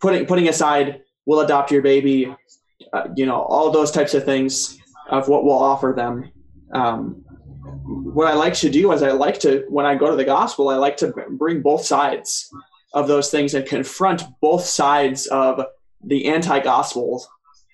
putting 0.00 0.26
putting 0.26 0.48
aside, 0.48 1.00
we'll 1.24 1.40
adopt 1.40 1.72
your 1.72 1.80
baby, 1.82 2.34
uh, 2.92 3.08
you 3.16 3.24
know, 3.24 3.40
all 3.40 3.70
those 3.70 3.90
types 3.90 4.12
of 4.12 4.24
things 4.24 4.78
of 5.08 5.28
what 5.28 5.44
we'll 5.44 5.58
offer 5.58 5.94
them. 5.96 6.30
Um, 6.74 7.24
what 7.86 8.28
I 8.28 8.34
like 8.34 8.54
to 8.54 8.68
do 8.68 8.92
is 8.92 9.02
I 9.02 9.12
like 9.12 9.40
to, 9.40 9.64
when 9.68 9.86
I 9.86 9.94
go 9.94 10.10
to 10.10 10.16
the 10.16 10.24
gospel, 10.24 10.68
I 10.68 10.76
like 10.76 10.98
to 10.98 11.14
bring 11.30 11.62
both 11.62 11.84
sides 11.84 12.50
of 12.92 13.08
those 13.08 13.30
things 13.30 13.54
and 13.54 13.66
confront 13.66 14.24
both 14.42 14.64
sides 14.64 15.26
of 15.28 15.64
the 16.04 16.26
anti-gospel, 16.26 17.26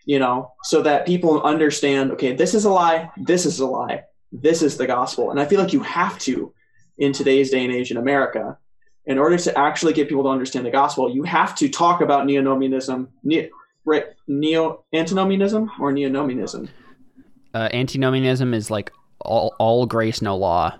you 0.07 0.21
know, 0.21 0.53
so 0.63 0.83
that 0.83 1.07
people 1.07 1.43
understand, 1.43 2.13
okay, 2.13 2.33
this 2.35 2.55
is 2.55 2.65
a 2.65 2.71
lie, 2.71 3.11
this 3.17 3.45
is 3.45 3.59
a 3.59 3.67
lie, 3.67 4.03
this 4.43 4.63
is 4.63 4.77
the 4.77 4.87
gospel. 4.87 5.31
And 5.31 5.41
I 5.41 5.45
feel 5.47 5.61
like 5.61 5.73
you 5.73 5.81
have 5.81 6.19
to 6.21 6.53
in 6.99 7.13
today's 7.13 7.51
day 7.51 7.65
and 7.65 7.73
age 7.73 7.91
in 7.91 7.97
America. 7.97 8.59
In 9.07 9.19
order 9.19 9.37
to 9.37 9.59
actually 9.59 9.93
get 9.93 10.09
people 10.09 10.25
to 10.25 10.31
understand 10.31 10.65
the 10.67 10.71
gospel, 10.71 11.15
you 11.15 11.23
have 11.25 11.55
to 11.57 11.69
talk 11.69 12.01
about 12.01 12.27
neonomianism, 12.27 13.09
ne- 13.23 13.51
right, 13.85 14.07
neo 14.27 14.85
antinomianism 14.95 15.71
or 15.81 15.93
neonomianism. 15.93 16.69
Uh, 17.53 17.69
antinomianism 17.73 18.55
is 18.55 18.71
like 18.71 18.91
all, 19.21 19.55
all 19.59 19.87
grace, 19.87 20.23
no 20.23 20.37
law. 20.37 20.79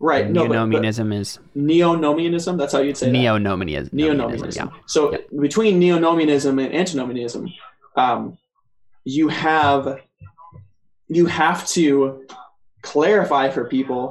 Right. 0.00 0.24
And 0.26 0.34
No, 0.34 0.48
but, 0.48 0.54
but 0.54 0.56
neonomianism 0.82 1.12
is 1.20 1.38
neonomianism, 1.56 2.56
that's 2.56 2.72
how 2.72 2.80
you'd 2.80 2.96
say 2.96 3.10
neonomianism. 3.10 3.90
neonomianism. 3.90 4.56
Yeah. 4.56 4.68
So 4.86 5.12
Yeah. 5.12 5.18
between 5.40 5.80
neonomianism 5.80 6.64
and 6.64 6.74
antinomianism, 6.74 7.48
um, 7.96 8.38
you 9.04 9.28
have 9.28 10.00
you 11.08 11.26
have 11.26 11.66
to 11.68 12.24
clarify 12.92 13.48
for 13.50 13.64
people 13.66 14.02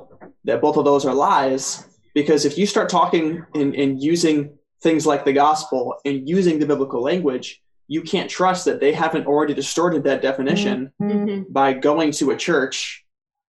that 0.45 0.61
both 0.61 0.77
of 0.77 0.85
those 0.85 1.05
are 1.05 1.13
lies 1.13 1.87
because 2.13 2.45
if 2.45 2.57
you 2.57 2.65
start 2.65 2.89
talking 2.89 3.45
and, 3.55 3.75
and 3.75 4.01
using 4.01 4.37
things 4.81 5.05
like 5.05 5.25
the 5.25 5.33
gospel 5.33 5.95
and 6.05 6.27
using 6.29 6.59
the 6.59 6.65
biblical 6.65 7.01
language, 7.01 7.61
you 7.87 8.01
can't 8.01 8.29
trust 8.29 8.65
that 8.65 8.79
they 8.79 8.91
haven't 8.93 9.25
already 9.27 9.53
distorted 9.53 10.03
that 10.03 10.21
definition 10.21 10.91
Mhm. 11.01 11.51
by 11.51 11.73
going 11.73 12.11
to 12.19 12.31
a 12.31 12.37
church 12.37 13.03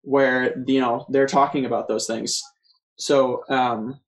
where 0.03 0.39
you 0.67 0.79
know 0.79 1.05
they're 1.09 1.27
talking 1.39 1.65
about 1.65 1.87
those 1.87 2.07
things. 2.07 2.41
So 2.97 3.43
um 3.49 3.99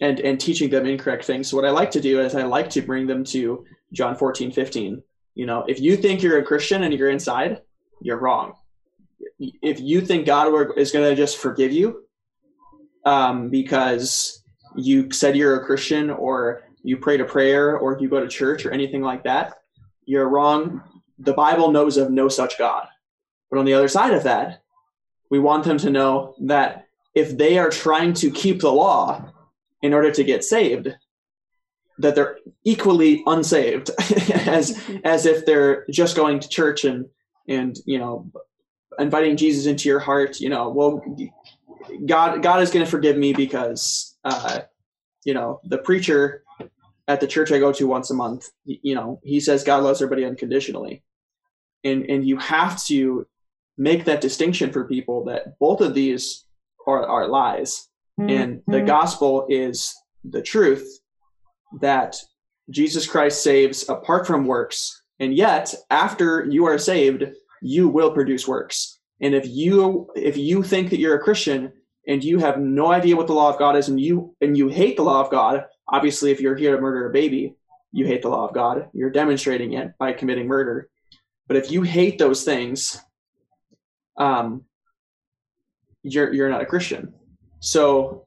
and 0.00 0.18
and 0.20 0.40
teaching 0.40 0.70
them 0.70 0.86
incorrect 0.86 1.24
things. 1.24 1.48
So 1.48 1.56
what 1.56 1.66
i 1.66 1.70
like 1.70 1.90
to 1.92 2.00
do 2.00 2.20
is 2.24 2.34
i 2.34 2.42
like 2.56 2.70
to 2.70 2.80
bring 2.90 3.06
them 3.06 3.22
to 3.34 3.64
john 3.92 4.14
14 4.16 4.50
15 4.52 5.02
you 5.34 5.46
know 5.46 5.64
if 5.68 5.78
you 5.84 5.96
think 5.96 6.22
you're 6.22 6.38
a 6.38 6.42
christian 6.50 6.82
and 6.84 6.94
you're 6.94 7.10
inside 7.10 7.60
you're 8.00 8.18
wrong 8.24 8.54
if 9.62 9.80
you 9.80 10.00
think 10.00 10.26
god 10.26 10.48
is 10.76 10.92
going 10.92 11.08
to 11.08 11.16
just 11.16 11.38
forgive 11.38 11.72
you 11.72 12.04
um 13.04 13.50
because 13.50 14.42
you 14.76 15.10
said 15.10 15.36
you're 15.36 15.60
a 15.60 15.64
christian 15.64 16.10
or 16.10 16.62
you 16.82 16.96
prayed 16.96 17.20
a 17.20 17.24
prayer 17.24 17.76
or 17.76 17.98
you 18.00 18.08
go 18.08 18.20
to 18.20 18.28
church 18.28 18.64
or 18.64 18.70
anything 18.70 19.02
like 19.02 19.24
that 19.24 19.54
you're 20.04 20.28
wrong. 20.28 20.82
The 21.18 21.32
bible 21.32 21.70
knows 21.70 21.96
of 21.96 22.10
no 22.10 22.28
such 22.28 22.58
god. 22.58 22.88
But 23.50 23.58
on 23.58 23.64
the 23.64 23.74
other 23.74 23.88
side 23.88 24.14
of 24.14 24.24
that 24.24 24.62
we 25.32 25.38
want 25.38 25.64
them 25.64 25.78
to 25.78 25.88
know 25.88 26.34
that 26.42 26.86
if 27.14 27.38
they 27.38 27.58
are 27.58 27.70
trying 27.70 28.12
to 28.12 28.30
keep 28.30 28.60
the 28.60 28.70
law 28.70 29.32
in 29.80 29.94
order 29.94 30.10
to 30.10 30.24
get 30.24 30.44
saved, 30.44 30.94
that 31.98 32.14
they're 32.14 32.36
equally 32.64 33.22
unsaved 33.26 33.90
as 34.46 34.78
as 35.04 35.24
if 35.24 35.46
they're 35.46 35.86
just 35.90 36.16
going 36.16 36.38
to 36.40 36.48
church 36.48 36.84
and 36.84 37.06
and 37.48 37.78
you 37.86 37.98
know 37.98 38.30
inviting 38.98 39.36
Jesus 39.36 39.66
into 39.66 39.88
your 39.88 40.00
heart. 40.00 40.40
You 40.40 40.48
know, 40.48 40.68
well, 40.70 41.02
God 42.06 42.42
God 42.42 42.62
is 42.62 42.70
going 42.70 42.84
to 42.84 42.90
forgive 42.90 43.16
me 43.16 43.32
because 43.32 44.16
uh, 44.24 44.60
you 45.24 45.34
know 45.34 45.60
the 45.64 45.78
preacher 45.78 46.44
at 47.08 47.20
the 47.20 47.26
church 47.26 47.52
I 47.52 47.58
go 47.58 47.72
to 47.72 47.86
once 47.86 48.10
a 48.10 48.14
month. 48.14 48.48
You 48.64 48.94
know, 48.94 49.20
he 49.22 49.40
says 49.40 49.64
God 49.64 49.82
loves 49.82 50.00
everybody 50.00 50.24
unconditionally, 50.24 51.02
and 51.84 52.04
and 52.08 52.26
you 52.26 52.36
have 52.38 52.82
to 52.84 53.26
make 53.78 54.04
that 54.04 54.20
distinction 54.20 54.70
for 54.70 54.84
people 54.84 55.24
that 55.24 55.58
both 55.58 55.80
of 55.80 55.94
these 55.94 56.44
are, 56.86 57.06
are 57.06 57.28
lies 57.28 57.88
and 58.18 58.62
the 58.66 58.82
gospel 58.82 59.46
is 59.48 59.94
the 60.24 60.42
truth 60.42 61.00
that 61.80 62.16
jesus 62.70 63.06
christ 63.06 63.42
saves 63.42 63.88
apart 63.88 64.26
from 64.26 64.46
works 64.46 65.02
and 65.18 65.34
yet 65.34 65.74
after 65.90 66.46
you 66.50 66.66
are 66.66 66.78
saved 66.78 67.24
you 67.62 67.88
will 67.88 68.12
produce 68.12 68.46
works 68.46 68.98
and 69.20 69.34
if 69.34 69.46
you 69.46 70.10
if 70.14 70.36
you 70.36 70.62
think 70.62 70.90
that 70.90 70.98
you're 70.98 71.16
a 71.16 71.22
christian 71.22 71.72
and 72.08 72.24
you 72.24 72.38
have 72.38 72.58
no 72.58 72.92
idea 72.92 73.16
what 73.16 73.26
the 73.26 73.32
law 73.32 73.48
of 73.48 73.58
god 73.58 73.76
is 73.76 73.88
and 73.88 74.00
you 74.00 74.34
and 74.40 74.56
you 74.56 74.68
hate 74.68 74.96
the 74.96 75.02
law 75.02 75.20
of 75.20 75.30
god 75.30 75.64
obviously 75.88 76.30
if 76.30 76.40
you're 76.40 76.56
here 76.56 76.74
to 76.74 76.82
murder 76.82 77.08
a 77.08 77.12
baby 77.12 77.54
you 77.92 78.06
hate 78.06 78.22
the 78.22 78.28
law 78.28 78.46
of 78.46 78.54
god 78.54 78.88
you're 78.92 79.10
demonstrating 79.10 79.74
it 79.74 79.92
by 79.98 80.12
committing 80.12 80.46
murder 80.46 80.88
but 81.46 81.56
if 81.56 81.70
you 81.70 81.82
hate 81.82 82.18
those 82.18 82.44
things 82.44 83.00
um, 84.16 84.64
you're 86.02 86.32
you're 86.32 86.48
not 86.48 86.62
a 86.62 86.66
Christian. 86.66 87.14
So 87.60 88.26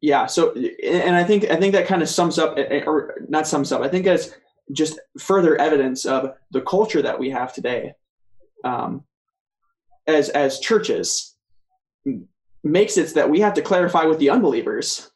yeah, 0.00 0.26
so 0.26 0.54
and 0.54 1.16
I 1.16 1.24
think 1.24 1.50
I 1.50 1.56
think 1.56 1.72
that 1.72 1.86
kind 1.86 2.02
of 2.02 2.08
sums 2.08 2.38
up 2.38 2.56
or 2.86 3.14
not 3.28 3.46
sums 3.46 3.72
up. 3.72 3.82
I 3.82 3.88
think 3.88 4.06
as 4.06 4.34
just 4.72 4.98
further 5.18 5.56
evidence 5.56 6.04
of 6.04 6.34
the 6.50 6.60
culture 6.60 7.02
that 7.02 7.18
we 7.18 7.30
have 7.30 7.52
today 7.52 7.94
um, 8.64 9.04
as 10.06 10.28
as 10.30 10.60
churches 10.60 11.34
makes 12.64 12.96
it 12.96 13.14
that 13.14 13.30
we 13.30 13.40
have 13.40 13.54
to 13.54 13.62
clarify 13.62 14.04
with 14.04 14.18
the 14.18 14.30
unbelievers 14.30 15.10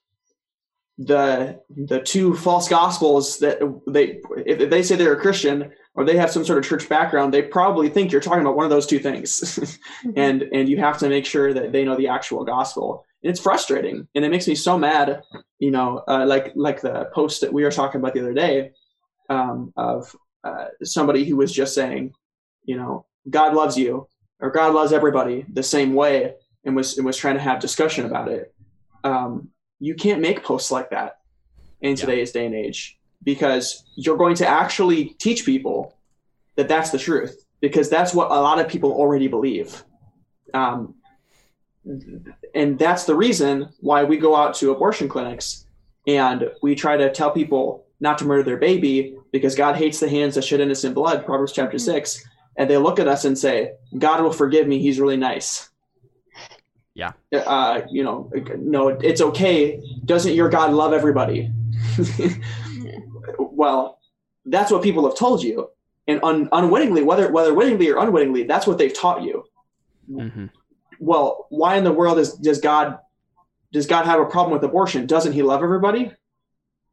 the 1.00 1.58
the 1.70 2.00
two 2.00 2.36
false 2.36 2.68
gospels 2.68 3.38
that 3.38 3.58
they 3.86 4.20
if 4.46 4.68
they 4.68 4.82
say 4.82 4.96
they're 4.96 5.14
a 5.14 5.20
Christian 5.20 5.72
or 5.94 6.04
they 6.04 6.16
have 6.16 6.30
some 6.30 6.44
sort 6.44 6.58
of 6.58 6.64
church 6.64 6.88
background, 6.88 7.32
they 7.32 7.42
probably 7.42 7.88
think 7.88 8.12
you're 8.12 8.20
talking 8.20 8.42
about 8.42 8.54
one 8.54 8.64
of 8.64 8.70
those 8.70 8.86
two 8.86 8.98
things. 8.98 9.78
and 10.16 10.42
and 10.42 10.68
you 10.68 10.76
have 10.76 10.98
to 10.98 11.08
make 11.08 11.24
sure 11.24 11.54
that 11.54 11.72
they 11.72 11.84
know 11.84 11.96
the 11.96 12.08
actual 12.08 12.44
gospel. 12.44 13.06
And 13.22 13.30
it's 13.30 13.40
frustrating, 13.40 14.08
and 14.14 14.24
it 14.24 14.30
makes 14.30 14.46
me 14.46 14.54
so 14.54 14.78
mad. 14.78 15.22
You 15.58 15.70
know, 15.70 16.04
uh, 16.06 16.26
like 16.26 16.52
like 16.54 16.82
the 16.82 17.08
post 17.14 17.40
that 17.40 17.52
we 17.52 17.64
were 17.64 17.70
talking 17.70 18.00
about 18.00 18.12
the 18.12 18.20
other 18.20 18.34
day 18.34 18.72
um, 19.30 19.72
of 19.76 20.14
uh, 20.44 20.66
somebody 20.82 21.24
who 21.24 21.36
was 21.36 21.52
just 21.52 21.74
saying, 21.74 22.12
you 22.64 22.76
know, 22.76 23.06
God 23.30 23.54
loves 23.54 23.78
you 23.78 24.06
or 24.40 24.50
God 24.50 24.74
loves 24.74 24.92
everybody 24.92 25.46
the 25.52 25.62
same 25.62 25.94
way, 25.94 26.34
and 26.64 26.76
was 26.76 26.98
and 26.98 27.06
was 27.06 27.16
trying 27.16 27.34
to 27.36 27.40
have 27.40 27.60
discussion 27.60 28.04
about 28.04 28.28
it. 28.28 28.54
Um, 29.04 29.48
you 29.78 29.94
can't 29.94 30.20
make 30.20 30.42
posts 30.44 30.70
like 30.70 30.90
that 30.90 31.16
in 31.80 31.90
Yeah. 31.90 31.96
today's 31.96 32.32
day 32.32 32.44
and 32.44 32.54
age 32.54 32.98
because 33.22 33.84
you're 33.96 34.16
going 34.16 34.34
to 34.36 34.46
actually 34.46 35.06
teach 35.18 35.46
people 35.46 35.96
that 36.56 36.68
that's 36.68 36.90
the 36.90 36.98
truth 36.98 37.44
because 37.60 37.88
that's 37.88 38.12
what 38.14 38.30
a 38.30 38.40
lot 38.40 38.58
of 38.58 38.68
people 38.68 38.92
already 38.92 39.28
believe 39.28 39.82
um, 40.54 40.94
and 42.54 42.78
that's 42.78 43.04
the 43.04 43.14
reason 43.14 43.68
why 43.80 44.04
we 44.04 44.16
go 44.16 44.36
out 44.36 44.54
to 44.54 44.70
abortion 44.70 45.08
clinics 45.08 45.66
and 46.06 46.50
we 46.62 46.74
try 46.74 46.96
to 46.96 47.10
tell 47.10 47.30
people 47.30 47.86
not 48.00 48.18
to 48.18 48.24
murder 48.24 48.42
their 48.42 48.56
baby 48.56 49.16
because 49.32 49.54
god 49.54 49.76
hates 49.76 50.00
the 50.00 50.08
hands 50.08 50.34
that 50.34 50.44
shed 50.44 50.60
innocent 50.60 50.94
blood 50.94 51.24
proverbs 51.24 51.52
chapter 51.52 51.78
6 51.78 52.26
and 52.56 52.68
they 52.68 52.76
look 52.76 52.98
at 52.98 53.08
us 53.08 53.24
and 53.24 53.38
say 53.38 53.72
god 53.98 54.22
will 54.22 54.32
forgive 54.32 54.66
me. 54.66 54.80
He's 54.80 55.00
really 55.00 55.16
nice. 55.16 55.70
Yeah. 56.94 57.12
uh, 57.32 57.82
you 57.90 58.04
know 58.04 58.30
no 58.58 58.88
it's 58.88 59.20
okay. 59.20 59.80
Doesn't 60.04 60.34
your 60.34 60.48
god 60.48 60.72
love 60.72 60.92
everybody? 60.92 61.50
Well 63.38 63.98
that's 64.46 64.70
what 64.70 64.82
people 64.82 65.06
have 65.06 65.18
told 65.18 65.42
you. 65.42 65.68
And 66.08 66.20
un- 66.22 66.48
unwittingly 66.50 67.02
whether 67.02 67.30
whether 67.30 67.52
wittingly 67.52 67.90
or 67.90 67.98
unwittingly 67.98 68.44
that's 68.44 68.66
what 68.66 68.78
they've 68.78 68.94
taught 68.94 69.22
you. 69.22 69.44
Hmm 70.10 70.46
well 71.00 71.46
why 71.48 71.76
in 71.76 71.84
the 71.84 71.92
world 71.92 72.18
is 72.18 72.34
does 72.34 72.60
god 72.60 72.98
does 73.72 73.86
god 73.86 74.04
have 74.04 74.20
a 74.20 74.26
problem 74.26 74.52
with 74.52 74.62
abortion? 74.62 75.06
Doesn't 75.06 75.32
he 75.32 75.42
love 75.42 75.62
everybody 75.62 76.12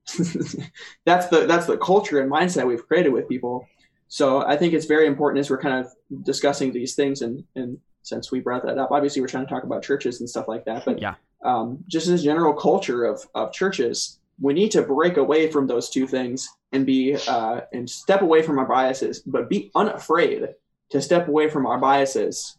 that's 1.06 1.28
the 1.28 1.46
that's 1.48 1.66
the 1.66 1.78
culture 1.78 2.20
and 2.22 2.32
mindset 2.32 2.66
we've 2.66 2.88
created 2.88 3.10
with 3.12 3.28
people 3.28 3.68
so 4.08 4.46
i 4.46 4.56
think 4.56 4.74
it's 4.74 4.86
very 4.86 5.06
important 5.08 5.40
as 5.40 5.50
we're 5.50 5.58
kind 5.58 5.86
of 5.86 5.92
discussing 6.24 6.72
these 6.72 6.96
things 6.96 7.22
and 7.22 7.44
and 7.56 7.78
since 8.04 8.32
we 8.32 8.40
brought 8.40 8.64
that 8.66 8.78
up 8.78 8.92
obviously 8.92 9.22
we're 9.22 9.28
trying 9.28 9.46
to 9.46 9.50
talk 9.50 9.64
about 9.64 9.84
churches 9.84 10.20
and 10.22 10.30
stuff 10.30 10.48
like 10.48 10.64
that 10.66 10.86
but 10.86 11.00
Yeah. 11.02 11.16
um, 11.44 11.84
just 11.88 12.08
as 12.08 12.24
general 12.24 12.54
culture 12.54 13.04
of 13.06 13.22
of 13.36 13.52
churches 13.52 14.20
we 14.40 14.54
need 14.54 14.70
to 14.72 14.82
break 14.84 15.18
away 15.18 15.52
from 15.52 15.68
those 15.68 15.90
two 15.90 16.06
things 16.08 16.48
and 16.72 16.86
be 16.86 17.18
uh, 17.28 17.62
and 17.74 17.90
step 17.90 18.22
away 18.22 18.42
from 18.44 18.60
our 18.60 18.66
biases 18.66 19.22
but 19.22 19.50
be 19.50 19.72
unafraid 19.76 20.50
to 20.90 21.02
step 21.02 21.28
away 21.28 21.50
from 21.50 21.66
our 21.66 21.80
biases 21.80 22.58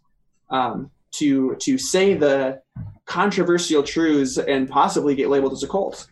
um, 0.50 0.90
to 1.12 1.54
to 1.56 1.78
say 1.78 2.14
the 2.14 2.60
controversial 3.06 3.82
truths 3.82 4.36
and 4.36 4.68
possibly 4.68 5.14
get 5.14 5.30
labeled 5.30 5.52
as 5.52 5.62
a 5.62 5.68
cult 5.68 6.08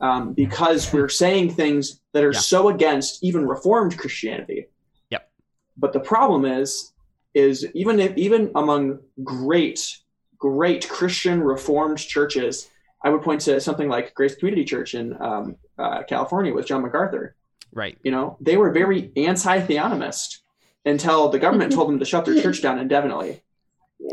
um, 0.00 0.32
because 0.32 0.92
we're 0.92 1.08
saying 1.08 1.50
things 1.50 2.00
that 2.12 2.24
are 2.24 2.32
Yeah. 2.32 2.38
so 2.38 2.68
against 2.68 3.22
even 3.24 3.46
reformed 3.46 3.96
christianity 3.98 4.66
Yep. 5.10 5.30
but 5.76 5.92
the 5.92 6.00
problem 6.00 6.44
is 6.44 6.92
is 7.34 7.66
even 7.74 8.00
if 8.00 8.16
even 8.16 8.50
among 8.54 9.00
great 9.22 9.98
great 10.38 10.88
christian 10.88 11.42
reformed 11.42 11.98
churches 11.98 12.70
i 13.04 13.10
would 13.10 13.22
point 13.22 13.40
to 13.42 13.60
something 13.60 13.88
like 13.88 14.14
grace 14.14 14.34
community 14.36 14.64
church 14.64 14.94
in 14.94 15.20
um, 15.20 15.56
uh, 15.78 16.02
california 16.04 16.52
with 16.54 16.66
john 16.66 16.82
macarthur 16.82 17.34
Right. 17.72 17.98
you 18.02 18.10
know 18.10 18.36
they 18.40 18.56
were 18.56 18.70
very 18.72 19.12
anti-theonomist 19.16 20.38
until 20.86 21.28
the 21.28 21.38
government 21.38 21.72
told 21.72 21.88
them 21.90 21.98
to 21.98 22.04
shut 22.04 22.24
their 22.24 22.40
church 22.42 22.62
down 22.62 22.78
indefinitely 22.78 23.42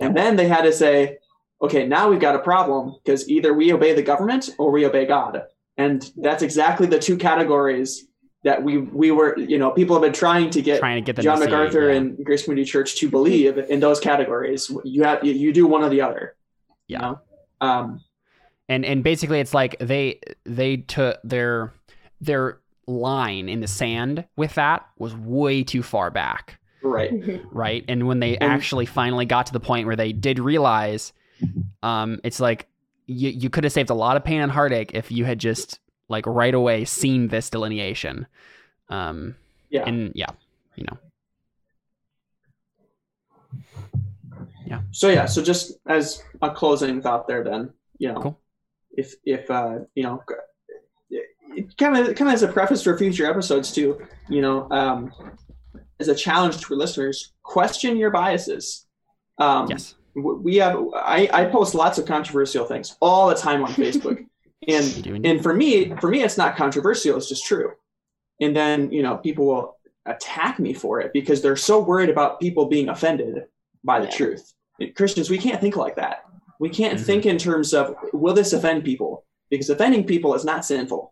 and 0.02 0.16
then 0.18 0.36
they 0.36 0.48
had 0.48 0.64
to 0.64 0.74
say 0.74 1.18
okay 1.62 1.88
now 1.88 2.10
we've 2.10 2.20
got 2.20 2.36
a 2.36 2.40
problem 2.40 2.96
because 3.04 3.30
either 3.30 3.54
we 3.54 3.72
obey 3.72 3.94
the 3.94 4.02
government 4.02 4.50
or 4.58 4.72
we 4.72 4.86
obey 4.86 5.06
god 5.06 5.44
and 5.78 6.12
that's 6.18 6.44
exactly 6.44 6.88
the 6.88 7.00
two 7.00 7.18
categories 7.18 8.06
that 8.44 8.62
we 8.64 8.78
we 8.78 9.12
were 9.12 9.38
you 9.40 9.58
know 9.58 9.72
people 9.72 9.96
have 9.96 10.04
been 10.04 10.14
trying 10.14 10.50
to 10.52 10.62
get 10.62 10.80
Trying 10.80 11.04
to 11.04 11.14
get 11.14 11.22
John 11.24 11.40
MacArthur 11.40 11.90
yeah. 11.92 11.98
and 11.98 12.24
Grace 12.24 12.44
Community 12.44 12.70
Church 12.70 12.96
to 12.98 13.10
believe 13.10 13.58
in 13.58 13.80
those 13.80 14.00
categories. 14.00 14.72
You 14.84 15.04
have 15.04 15.24
you, 15.24 15.34
you 15.34 15.52
do 15.52 15.66
one 15.68 15.84
or 15.84 15.90
the 15.90 16.02
other. 16.02 16.36
you 16.88 16.94
Yeah. 16.98 17.00
know? 17.02 17.20
Um, 17.62 18.02
and 18.70 18.86
and 18.86 19.04
basically 19.04 19.40
it's 19.40 19.54
like 19.54 19.76
they 19.80 20.20
they 20.46 20.78
took 20.78 21.20
their 21.24 21.74
their 22.22 22.60
line 22.88 23.50
in 23.50 23.62
the 23.62 23.68
sand 23.68 24.26
with 24.38 24.54
that 24.56 24.86
was 25.00 25.16
way 25.16 25.64
too 25.64 25.82
far 25.82 26.12
back 26.12 26.60
right. 26.84 27.12
right 27.52 27.84
and 27.88 28.08
when 28.08 28.20
they 28.20 28.38
And- 28.38 28.52
actually 28.52 28.86
finally 28.86 29.26
got 29.26 29.48
to 29.48 29.54
the 29.54 29.60
point 29.60 29.88
where 29.88 29.96
they 29.96 30.14
did 30.14 30.38
realize 30.38 31.12
um 31.82 32.20
it's 32.24 32.40
like 32.40 32.68
you 33.08 33.30
you 33.30 33.50
could 33.50 33.64
have 33.64 33.74
saved 33.74 33.90
a 33.90 33.94
lot 33.94 34.18
of 34.18 34.24
pain 34.24 34.42
and 34.42 34.52
heartache 34.52 34.92
if 34.94 35.12
you 35.12 35.26
had 35.26 35.40
just 35.40 35.80
like 36.10 36.26
right 36.26 36.54
away 36.54 36.86
seen 36.86 37.28
this 37.30 37.50
delineation 37.50 38.28
um 38.90 39.36
Yeah. 39.70 39.84
and 39.86 40.12
yeah 40.16 40.30
you 40.76 40.86
know 40.86 40.98
Yeah. 44.68 44.82
so 44.92 45.10
yeah. 45.10 45.26
So 45.28 45.44
just 45.44 45.74
as 45.88 46.24
a 46.42 46.50
closing 46.50 47.02
thought 47.02 47.28
there, 47.28 47.44
then 47.44 47.72
you 48.00 48.12
know, 48.12 48.20
Cool. 48.20 48.40
if 48.92 49.14
if 49.24 49.50
uh, 49.52 49.80
you 49.94 50.04
know, 50.04 50.24
kind 51.78 51.96
of 51.98 52.16
kind 52.16 52.28
of 52.30 52.34
as 52.34 52.42
a 52.44 52.48
preface 52.48 52.82
for 52.84 52.98
future 52.98 53.30
episodes 53.30 53.72
too, 53.72 54.02
you 54.28 54.42
know, 54.42 54.68
um, 54.72 55.12
as 56.00 56.08
a 56.08 56.16
challenge 56.16 56.60
to 56.62 56.74
our 56.74 56.78
listeners, 56.80 57.32
question 57.44 57.96
your 57.96 58.10
biases. 58.10 58.88
Um, 59.38 59.68
yes 59.70 59.94
we 60.16 60.56
have 60.58 60.78
I, 60.96 61.30
I 61.34 61.46
post 61.46 61.76
lots 61.76 61.98
of 61.98 62.06
controversial 62.06 62.66
things 62.66 62.96
all 63.02 63.28
the 63.30 63.36
time 63.36 63.64
on 63.64 63.72
Facebook, 63.84 64.26
and 64.68 65.26
and 65.26 65.44
for 65.44 65.54
me 65.54 65.94
for 66.02 66.10
me 66.10 66.24
it's 66.24 66.38
not 66.38 66.56
controversial 66.56 67.18
it's 67.18 67.30
just 67.30 67.46
true. 67.46 67.72
And 68.42 68.56
then 68.56 68.92
you 68.92 69.04
know 69.04 69.18
people 69.18 69.46
will 69.46 69.78
attack 70.06 70.60
me 70.60 70.74
for 70.74 71.02
it 71.02 71.12
because 71.14 71.42
they're 71.42 71.56
so 71.56 71.80
worried 71.80 72.10
about 72.10 72.40
people 72.40 72.66
being 72.66 72.90
offended 72.90 73.46
by 73.84 74.00
the 74.00 74.06
Yeah. 74.06 74.18
truth. 74.18 74.54
Christians 74.96 75.30
we 75.30 75.38
can't 75.38 75.62
think 75.62 75.76
like 75.76 75.96
that. 75.96 76.26
We 76.60 76.70
can't 76.70 77.00
Mhm. 77.00 77.06
think 77.06 77.26
in 77.26 77.38
terms 77.38 77.74
of 77.74 77.96
will 78.14 78.34
this 78.34 78.54
offend 78.54 78.84
people? 78.84 79.26
Because 79.50 79.70
offending 79.70 80.06
people 80.06 80.34
is 80.36 80.46
not 80.46 80.66
sinful. 80.66 81.12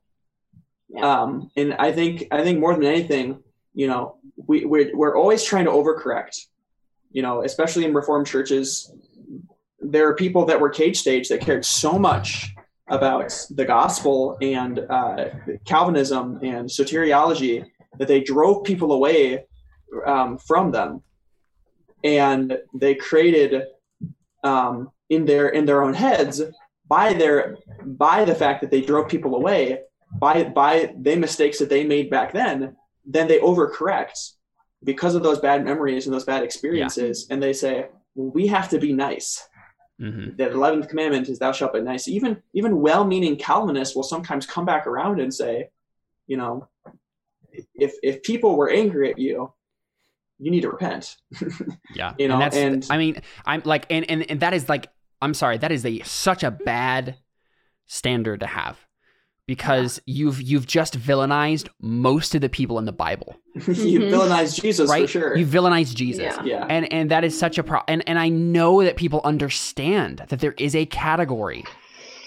Yeah. 0.89 1.21
um, 1.21 1.49
and 1.57 1.73
i 1.75 1.91
think 1.91 2.27
i 2.31 2.43
think 2.43 2.59
more 2.59 2.73
than 2.75 2.83
anything 2.83 3.41
you 3.73 3.87
know 3.87 4.17
we, 4.47 4.63
we're, 4.65 4.95
we're 4.95 5.17
always 5.17 5.43
trying 5.43 5.65
to 5.65 5.71
overcorrect 5.71 6.35
you 7.13 7.21
know 7.21 7.43
especially 7.43 7.85
in 7.85 7.93
reformed 7.93 8.27
churches 8.27 8.91
there 9.83 10.07
are 10.07 10.15
people 10.15 10.45
that 10.45 10.59
were 10.59 10.69
cage 10.69 10.99
stage 10.99 11.29
that 11.29 11.41
cared 11.41 11.65
so 11.65 11.99
much 11.99 12.53
about 12.87 13.33
the 13.51 13.65
gospel 13.65 14.37
and 14.41 14.79
uh, 14.89 15.25
Calvinism 15.65 16.39
and 16.41 16.69
soteriology 16.69 17.65
that 17.97 18.07
they 18.07 18.21
drove 18.21 18.63
people 18.63 18.91
away 18.93 19.45
um, 20.05 20.37
from 20.37 20.71
them, 20.71 21.01
and 22.03 22.57
they 22.73 22.95
created 22.95 23.63
um, 24.43 24.91
in 25.09 25.25
their 25.25 25.49
in 25.49 25.65
their 25.65 25.83
own 25.83 25.93
heads 25.93 26.41
by 26.87 27.13
their 27.13 27.57
by 27.85 28.25
the 28.25 28.35
fact 28.35 28.61
that 28.61 28.71
they 28.71 28.81
drove 28.81 29.07
people 29.07 29.35
away 29.35 29.79
by 30.13 30.43
by 30.43 30.93
the 30.99 31.15
mistakes 31.15 31.59
that 31.59 31.69
they 31.69 31.83
made 31.83 32.09
back 32.09 32.33
then. 32.33 32.75
Then 33.05 33.27
they 33.27 33.39
overcorrect 33.39 34.33
because 34.83 35.15
of 35.15 35.23
those 35.23 35.39
bad 35.39 35.63
memories 35.63 36.05
and 36.05 36.13
those 36.13 36.25
bad 36.25 36.43
experiences, 36.43 37.27
and 37.29 37.41
they 37.41 37.53
say, 37.53 37.87
well, 38.15 38.31
"We 38.31 38.47
have 38.47 38.69
to 38.69 38.79
be 38.79 38.93
nice." 38.93 39.47
Mhm. 40.01 40.35
the 40.37 40.49
eleventh 40.51 40.89
commandment 40.89 41.29
is 41.29 41.37
thou 41.39 41.51
shalt 41.51 41.73
be 41.73 41.79
nice. 41.81 42.07
Even 42.07 42.41
even 42.53 42.81
well-meaning 42.81 43.37
Calvinists 43.37 43.95
will 43.95 44.03
sometimes 44.03 44.45
come 44.47 44.65
back 44.65 44.87
around 44.87 45.21
and 45.21 45.31
say, 45.33 45.69
you 46.27 46.35
know, 46.35 46.67
if 47.75 47.93
if 48.01 48.23
people 48.23 48.55
were 48.57 48.69
angry 48.71 49.11
at 49.11 49.19
you, 49.19 49.53
you 50.39 50.49
need 50.51 50.61
to 50.61 50.69
repent. 50.69 51.15
Yeah, 51.95 52.13
You 52.19 52.27
know, 52.27 52.33
and 52.35 52.41
that's 52.41 52.57
and- 52.57 52.87
I 52.89 52.97
mean, 52.97 53.21
I'm 53.45 53.61
like, 53.65 53.85
and 53.91 54.09
and 54.09 54.29
and 54.29 54.39
that 54.39 54.53
is 54.53 54.67
like, 54.67 54.87
I'm 55.21 55.35
sorry, 55.35 55.59
that 55.59 55.71
is 55.71 55.85
a 55.85 55.99
such 56.01 56.43
a 56.43 56.49
bad 56.51 57.17
standard 57.85 58.39
to 58.39 58.47
have 58.47 58.79
because 59.47 60.01
you've 60.05 60.41
you've 60.41 60.65
just 60.67 60.97
villainized 60.97 61.67
most 61.81 62.33
of 62.35 62.41
the 62.41 62.49
people 62.49 62.79
in 62.79 62.85
the 62.85 62.91
Bible, 62.93 63.35
you 63.55 63.61
Mhm. 63.61 64.11
villainize 64.11 64.59
Jesus 64.61 64.89
right? 64.89 65.01
for 65.03 65.07
sure. 65.07 65.35
You 65.37 65.45
villainized 65.45 65.95
Jesus. 65.95 66.21
Yeah. 66.23 66.43
yeah. 66.43 66.65
And 66.69 66.91
and 66.93 67.11
that 67.11 67.23
is 67.23 67.37
such 67.37 67.57
a 67.57 67.63
pro 67.63 67.81
and, 67.87 68.07
and 68.07 68.17
I 68.19 68.29
know 68.29 68.83
that 68.83 68.95
people 68.97 69.21
understand 69.23 70.23
that 70.29 70.39
there 70.39 70.55
is 70.57 70.75
a 70.75 70.85
category 70.85 71.63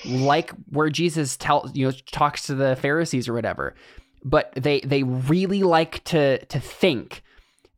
like 0.04 0.50
where 0.70 0.90
Jesus 0.90 1.36
tell 1.36 1.70
you 1.74 1.86
know 1.86 1.92
talks 2.12 2.46
to 2.46 2.54
the 2.54 2.76
Pharisees 2.76 3.28
or 3.28 3.32
whatever. 3.34 3.74
But 4.24 4.52
they 4.56 4.80
they 4.80 5.02
really 5.02 5.62
like 5.62 6.02
to 6.04 6.44
to 6.46 6.60
think 6.60 7.22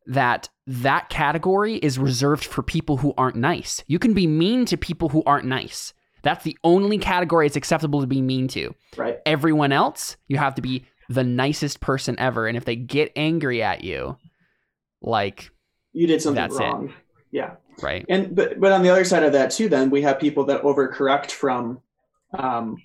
that 0.05 0.49
that 0.65 1.09
category 1.09 1.75
is 1.75 1.99
reserved 1.99 2.43
for 2.43 2.63
people 2.63 2.97
who 2.97 3.13
aren't 3.17 3.35
nice. 3.35 3.83
You 3.87 3.99
can 3.99 4.13
be 4.13 4.25
mean 4.27 4.65
to 4.65 4.77
people 4.77 5.09
who 5.09 5.21
aren't 5.25 5.45
nice. 5.45 5.93
That's 6.23 6.43
the 6.43 6.57
only 6.63 6.97
category 6.97 7.45
it's 7.47 7.55
acceptable 7.55 8.01
to 8.01 8.07
be 8.07 8.21
mean 8.21 8.47
to. 8.49 8.73
right. 8.97 9.19
Everyone 9.25 9.71
else, 9.71 10.17
you 10.27 10.37
have 10.37 10.55
to 10.55 10.61
be 10.61 10.85
the 11.09 11.23
nicest 11.23 11.79
person 11.81 12.15
ever. 12.19 12.47
And 12.47 12.55
if 12.57 12.65
they 12.65 12.75
get 12.75 13.11
angry 13.15 13.63
at 13.63 13.83
you, 13.83 14.17
like, 15.01 15.49
You 15.93 16.07
did 16.07 16.21
something 16.21 16.41
That's 16.41 16.55
it. 16.55 16.59
wrong. 16.63 16.93
Yeah. 17.31 17.55
right? 17.81 18.05
And 18.09 18.35
but 18.35 18.59
but 18.59 18.71
on 18.71 18.81
the 18.83 18.89
other 18.89 19.05
side 19.05 19.23
of 19.23 19.33
that 19.33 19.51
too, 19.51 19.69
then 19.69 19.89
we 19.89 20.01
have 20.01 20.19
people 20.19 20.45
that 20.45 20.61
overcorrect 20.63 21.31
from 21.31 21.79
um, 22.37 22.77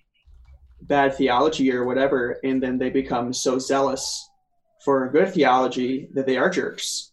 bad 0.83 1.15
theology 1.15 1.73
or 1.73 1.85
whatever, 1.85 2.39
and 2.45 2.63
then 2.63 2.79
they 2.79 2.91
become 2.91 3.33
so 3.33 3.59
zealous 3.59 4.29
for 4.85 5.09
good 5.11 5.33
theology 5.33 6.09
that 6.15 6.27
they 6.27 6.37
are 6.37 6.51
jerks. 6.51 7.11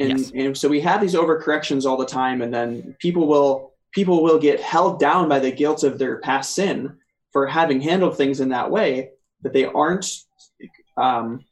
And 0.00 0.18
Yes. 0.18 0.32
and 0.34 0.56
so 0.58 0.68
we 0.68 0.80
have 0.80 1.00
these 1.00 1.14
overcorrections 1.14 1.84
all 1.86 1.96
the 1.96 2.06
time, 2.06 2.42
and 2.42 2.52
then 2.52 2.94
people 2.98 3.26
will 3.26 3.72
people 3.92 4.22
will 4.22 4.38
get 4.38 4.60
held 4.60 5.00
down 5.00 5.28
by 5.28 5.38
the 5.38 5.50
guilt 5.50 5.82
of 5.82 5.98
their 5.98 6.18
past 6.20 6.54
sin 6.54 6.98
for 7.32 7.46
having 7.46 7.80
handled 7.80 8.16
things 8.16 8.40
in 8.40 8.50
that 8.50 8.70
way 8.70 9.10
that 9.42 9.52
they 9.52 9.64
aren't 9.64 10.06
um, 10.96 11.44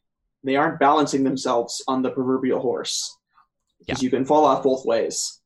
they 0.45 0.57
aren't 0.57 0.81
balancing 0.81 1.25
themselves 1.25 1.83
on 1.89 2.03
the 2.03 2.11
proverbial 2.11 2.61
horse 2.61 3.17
because 3.81 4.03
you 4.03 4.11
can 4.11 4.25
fall 4.25 4.45
off 4.45 4.63
both 4.63 4.85
ways. 4.85 5.41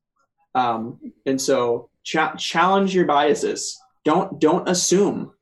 Um, 0.54 0.98
and 1.26 1.40
so 1.40 1.90
cha- 2.02 2.34
challenge 2.36 2.94
your 2.94 3.04
biases. 3.04 3.78
Don't 4.04 4.40
don't 4.40 4.68
assume 4.68 5.32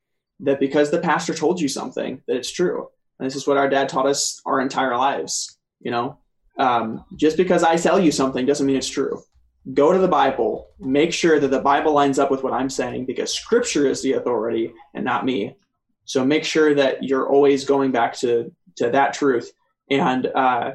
that 0.41 0.61
because 0.61 0.91
the 0.91 1.01
pastor 1.01 1.35
told 1.35 1.61
you 1.61 1.69
something 1.69 2.23
that 2.27 2.37
it's 2.37 2.53
true. 2.53 2.89
And 3.19 3.27
this 3.27 3.37
is 3.37 3.47
what 3.47 3.57
our 3.57 3.69
dad 3.69 3.89
taught 3.89 4.07
us 4.07 4.41
our 4.47 4.61
entire 4.61 4.97
lives. 4.97 5.59
You 5.81 5.93
know, 5.93 6.19
um, 6.59 7.05
just 7.17 7.37
because 7.37 7.63
I 7.63 7.77
tell 7.77 8.01
you 8.01 8.13
something 8.13 8.47
doesn't 8.47 8.67
mean 8.67 8.77
it's 8.77 8.89
true. 8.89 9.23
Go 9.75 9.93
to 9.93 9.99
the 9.99 10.09
Bible. 10.09 10.69
Make 10.79 11.13
sure 11.13 11.39
that 11.41 11.49
the 11.49 11.61
Bible 11.61 11.93
lines 11.93 12.19
up 12.19 12.31
with 12.31 12.43
what 12.43 12.53
I'm 12.53 12.71
saying 12.71 13.07
because 13.07 13.35
Scripture 13.35 13.87
is 13.87 14.03
the 14.03 14.13
authority 14.15 14.73
and 14.95 15.05
not 15.05 15.25
me. 15.25 15.57
So 16.05 16.25
make 16.25 16.45
sure 16.45 16.75
that 16.75 17.03
you're 17.03 17.29
always 17.29 17.65
going 17.65 17.93
back 17.93 18.15
to 18.19 18.51
to 18.77 18.91
that 18.91 19.13
truth 19.13 19.53
and 19.91 20.27
uh, 20.27 20.73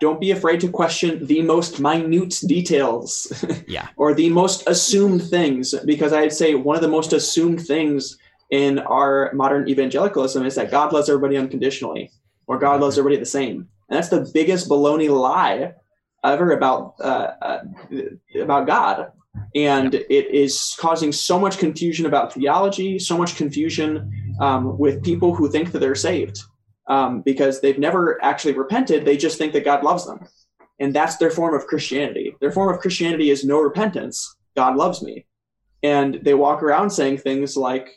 don't 0.00 0.20
be 0.20 0.30
afraid 0.30 0.60
to 0.60 0.68
question 0.70 1.26
the 1.26 1.42
most 1.42 1.78
minute 1.80 2.40
details 2.46 3.32
Yeah. 3.66 3.88
or 3.96 4.14
the 4.14 4.30
most 4.30 4.66
assumed 4.66 5.22
things 5.22 5.74
because 5.84 6.12
i'd 6.12 6.32
say 6.32 6.54
one 6.54 6.76
of 6.76 6.82
the 6.82 6.88
most 6.88 7.12
assumed 7.12 7.60
things 7.60 8.16
in 8.50 8.78
our 8.78 9.30
modern 9.34 9.68
evangelicalism 9.68 10.46
is 10.46 10.54
that 10.54 10.70
god 10.70 10.92
loves 10.92 11.10
everybody 11.10 11.36
unconditionally 11.36 12.10
or 12.46 12.58
god 12.58 12.80
loves 12.80 12.98
everybody 12.98 13.20
the 13.20 13.26
same 13.26 13.68
and 13.88 13.96
that's 13.96 14.08
the 14.08 14.30
biggest 14.32 14.68
baloney 14.68 15.10
lie 15.10 15.74
ever 16.32 16.52
about 16.52 16.94
uh, 17.00 17.32
uh, 17.42 17.60
about 18.40 18.66
god 18.66 19.12
and 19.54 19.94
it 19.94 20.30
is 20.34 20.76
causing 20.78 21.12
so 21.12 21.38
much 21.38 21.58
confusion 21.58 22.06
about 22.06 22.32
theology 22.32 22.98
so 22.98 23.16
much 23.16 23.36
confusion 23.36 24.10
um, 24.40 24.78
with 24.78 25.02
people 25.02 25.34
who 25.34 25.50
think 25.50 25.72
that 25.72 25.78
they're 25.78 25.94
saved 25.94 26.40
um, 26.88 27.20
because 27.20 27.60
they've 27.60 27.78
never 27.78 28.22
actually 28.24 28.54
repented. 28.54 29.04
They 29.04 29.16
just 29.16 29.38
think 29.38 29.52
that 29.52 29.64
God 29.64 29.84
loves 29.84 30.06
them. 30.06 30.26
And 30.80 30.94
that's 30.94 31.16
their 31.16 31.30
form 31.30 31.54
of 31.54 31.66
Christianity. 31.66 32.34
Their 32.40 32.52
form 32.52 32.72
of 32.72 32.80
Christianity 32.80 33.30
is 33.30 33.44
no 33.44 33.60
repentance. 33.60 34.36
God 34.56 34.76
loves 34.76 35.02
me. 35.02 35.26
And 35.82 36.20
they 36.22 36.34
walk 36.34 36.62
around 36.62 36.90
saying 36.90 37.18
things 37.18 37.56
like 37.56 37.88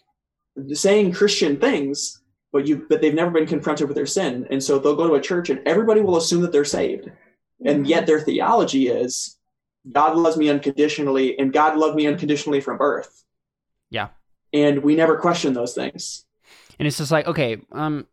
saying 0.74 1.14
Christian 1.14 1.60
things, 1.60 2.22
but 2.52 2.68
you 2.68 2.86
but 2.90 3.02
they've 3.02 3.14
never 3.14 3.32
been 3.32 3.48
confronted 3.48 3.88
with 3.88 3.96
their 3.96 4.06
sin. 4.06 4.46
And 4.52 4.62
so 4.62 4.78
they'll 4.78 4.96
go 4.96 5.08
to 5.08 5.16
a 5.16 5.22
church 5.22 5.50
and 5.50 5.66
everybody 5.66 6.02
will 6.02 6.18
assume 6.18 6.42
that 6.42 6.52
they're 6.52 6.66
saved. 6.66 7.10
And 7.66 7.88
yet 7.88 8.06
their 8.06 8.20
theology 8.20 8.88
is 8.88 9.38
God 9.90 10.16
loves 10.16 10.38
me 10.38 10.50
unconditionally 10.50 11.38
and 11.38 11.54
God 11.54 11.78
loved 11.78 11.96
me 11.96 12.08
unconditionally 12.08 12.62
from 12.62 12.78
birth. 12.78 13.24
Yeah. 13.90 14.10
And 14.54 14.84
we 14.84 14.96
never 14.96 15.18
question 15.18 15.54
those 15.54 15.74
things. 15.74 16.26
And 16.80 16.88
it's 16.88 16.98
just 16.98 17.12
like, 17.12 17.28
okay, 17.28 17.62
um, 17.72 18.08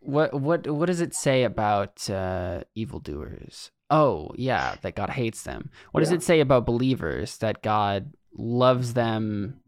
what 0.00 0.34
what 0.34 0.66
what 0.66 0.86
does 0.86 1.00
it 1.00 1.14
say 1.14 1.44
about 1.44 2.08
uh, 2.10 2.62
evildoers? 2.74 3.70
Oh, 3.90 4.30
yeah, 4.36 4.76
that 4.82 4.94
God 4.94 5.10
hates 5.10 5.42
them. 5.42 5.70
What 5.90 6.00
does 6.00 6.12
it 6.12 6.22
say 6.22 6.40
about 6.40 6.64
believers 6.64 7.36
that 7.38 7.62
God 7.62 8.14
loves 8.34 8.94
them 8.94 9.60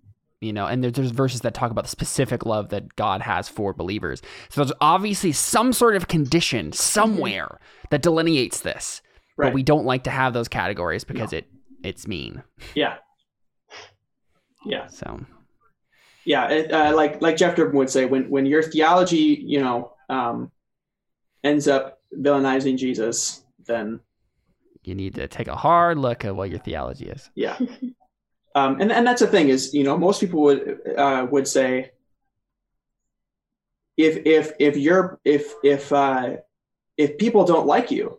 you 0.45 0.53
know, 0.53 0.67
and 0.67 0.83
there's, 0.85 0.93
there's 0.95 1.11
verses 1.11 1.41
that 1.43 1.55
talk 1.55 1.71
about 1.71 1.85
the 1.85 1.91
specific 1.91 2.45
love 2.47 2.69
that 2.71 2.95
God 2.97 3.23
has 3.23 3.49
for 3.49 3.73
believers. 3.73 4.21
So 4.51 4.63
there's 4.63 4.73
obviously 4.81 5.33
some 5.33 5.73
sort 5.73 5.97
of 5.97 6.09
condition 6.09 6.73
somewhere 6.73 7.59
that 7.91 8.03
delineates 8.03 8.61
this, 8.61 9.03
Right. 9.37 9.47
but 9.49 9.55
we 9.55 9.63
don't 9.63 9.85
like 9.85 10.05
to 10.05 10.11
have 10.11 10.33
those 10.35 10.49
categories 10.49 11.05
because 11.05 11.33
it 11.33 11.47
it's 11.83 12.07
mean. 12.07 12.43
yeah. 12.75 12.97
Yeah. 14.65 14.87
So 14.87 15.21
yeah, 16.25 16.49
it, 16.49 16.73
uh, 16.73 16.95
like 16.97 17.21
like 17.21 17.37
Jeff 17.37 17.55
Durbin 17.57 17.77
would 17.77 17.91
say, 17.91 18.07
when 18.07 18.31
when 18.31 18.47
your 18.47 18.63
theology, 18.63 19.43
you 19.45 19.61
know, 19.61 19.93
um, 20.09 20.51
ends 21.43 21.69
up 21.69 22.01
villainizing 22.17 22.79
Jesus, 22.79 23.45
then 23.67 24.01
you 24.83 24.95
need 24.95 25.15
to 25.17 25.29
take 25.29 25.49
a 25.49 25.55
hard 25.57 25.99
look 25.99 26.25
at 26.25 26.35
what 26.35 26.49
your 26.49 26.61
theology 26.61 27.07
is. 27.09 27.31
yeah, 27.35 27.59
um, 28.55 28.81
and 28.81 28.93
and 28.93 29.07
that's 29.07 29.21
the 29.21 29.27
thing 29.27 29.49
is, 29.49 29.75
you 29.75 29.85
know, 29.85 29.97
most 29.99 30.21
people 30.21 30.41
would 30.43 30.81
uh, 30.97 31.27
would 31.31 31.47
say, 31.49 31.91
if 33.97 34.19
if 34.27 34.53
if 34.59 34.77
you're 34.77 35.21
if 35.25 35.55
if 35.63 35.93
uh, 35.93 36.37
if 36.97 37.19
people 37.19 37.45
don't 37.45 37.67
like 37.67 37.91
you, 37.91 38.19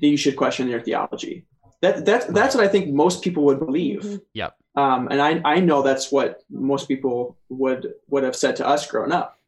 then 0.00 0.10
you 0.10 0.16
should 0.16 0.36
question 0.36 0.68
your 0.68 0.80
theology. 0.80 1.46
That 1.82 2.04
that's 2.04 2.26
that's 2.26 2.54
what 2.54 2.64
I 2.64 2.68
think 2.68 2.88
most 2.92 3.22
people 3.22 3.44
would 3.44 3.60
believe. 3.60 4.00
Mhm. 4.02 4.20
Yep. 4.34 4.54
Um, 4.76 5.08
and 5.10 5.20
I 5.20 5.40
I 5.44 5.60
know 5.60 5.82
that's 5.82 6.10
what 6.12 6.42
most 6.50 6.88
people 6.88 7.36
would 7.48 7.94
would 8.08 8.24
have 8.24 8.36
said 8.36 8.56
to 8.56 8.66
us 8.66 8.86
growing 8.86 9.12
up. 9.12 9.38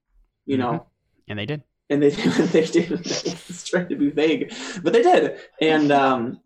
You 0.46 0.58
know, 0.58 0.86
And 1.28 1.38
they 1.38 1.46
did. 1.46 1.62
and 1.90 2.02
they 2.02 2.10
they 2.54 2.64
did. 2.66 2.90
it's 2.92 3.68
trying 3.68 3.88
to 3.88 3.96
be 3.96 4.10
vague, 4.10 4.52
but 4.82 4.92
they 4.92 5.02
did. 5.02 5.38
And 5.60 5.92
um, 5.92 6.40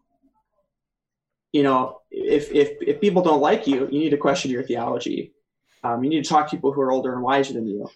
you 1.55 1.63
know, 1.63 2.01
if 2.11 2.51
if 2.51 2.83
if 2.83 3.01
people 3.01 3.23
don't 3.23 3.41
like 3.41 3.69
you, 3.69 3.89
you 3.89 4.01
need 4.01 4.11
to 4.11 4.17
question 4.17 4.51
your 4.51 4.65
theology. 4.65 5.33
Um, 5.85 6.03
you 6.03 6.11
need 6.11 6.25
to 6.25 6.29
talk 6.29 6.51
to 6.51 6.57
people 6.57 6.73
who 6.73 6.81
are 6.81 6.91
older 6.91 7.13
and 7.13 7.23
wiser 7.23 7.53
than 7.53 7.69
you, 7.69 7.89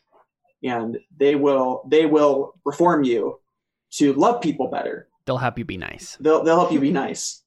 and 0.62 0.96
they 1.16 1.34
will 1.34 1.82
they 1.88 2.06
will 2.06 2.54
reform 2.64 3.02
you 3.02 3.40
to 3.94 4.12
love 4.12 4.40
people 4.40 4.68
better. 4.68 5.08
They'll 5.26 5.38
help 5.38 5.58
you 5.58 5.64
be 5.64 5.76
nice. 5.76 6.16
They'll 6.20 6.44
they'll 6.44 6.60
help 6.60 6.70
you 6.70 6.78
be 6.78 6.92
nice. 6.92 7.42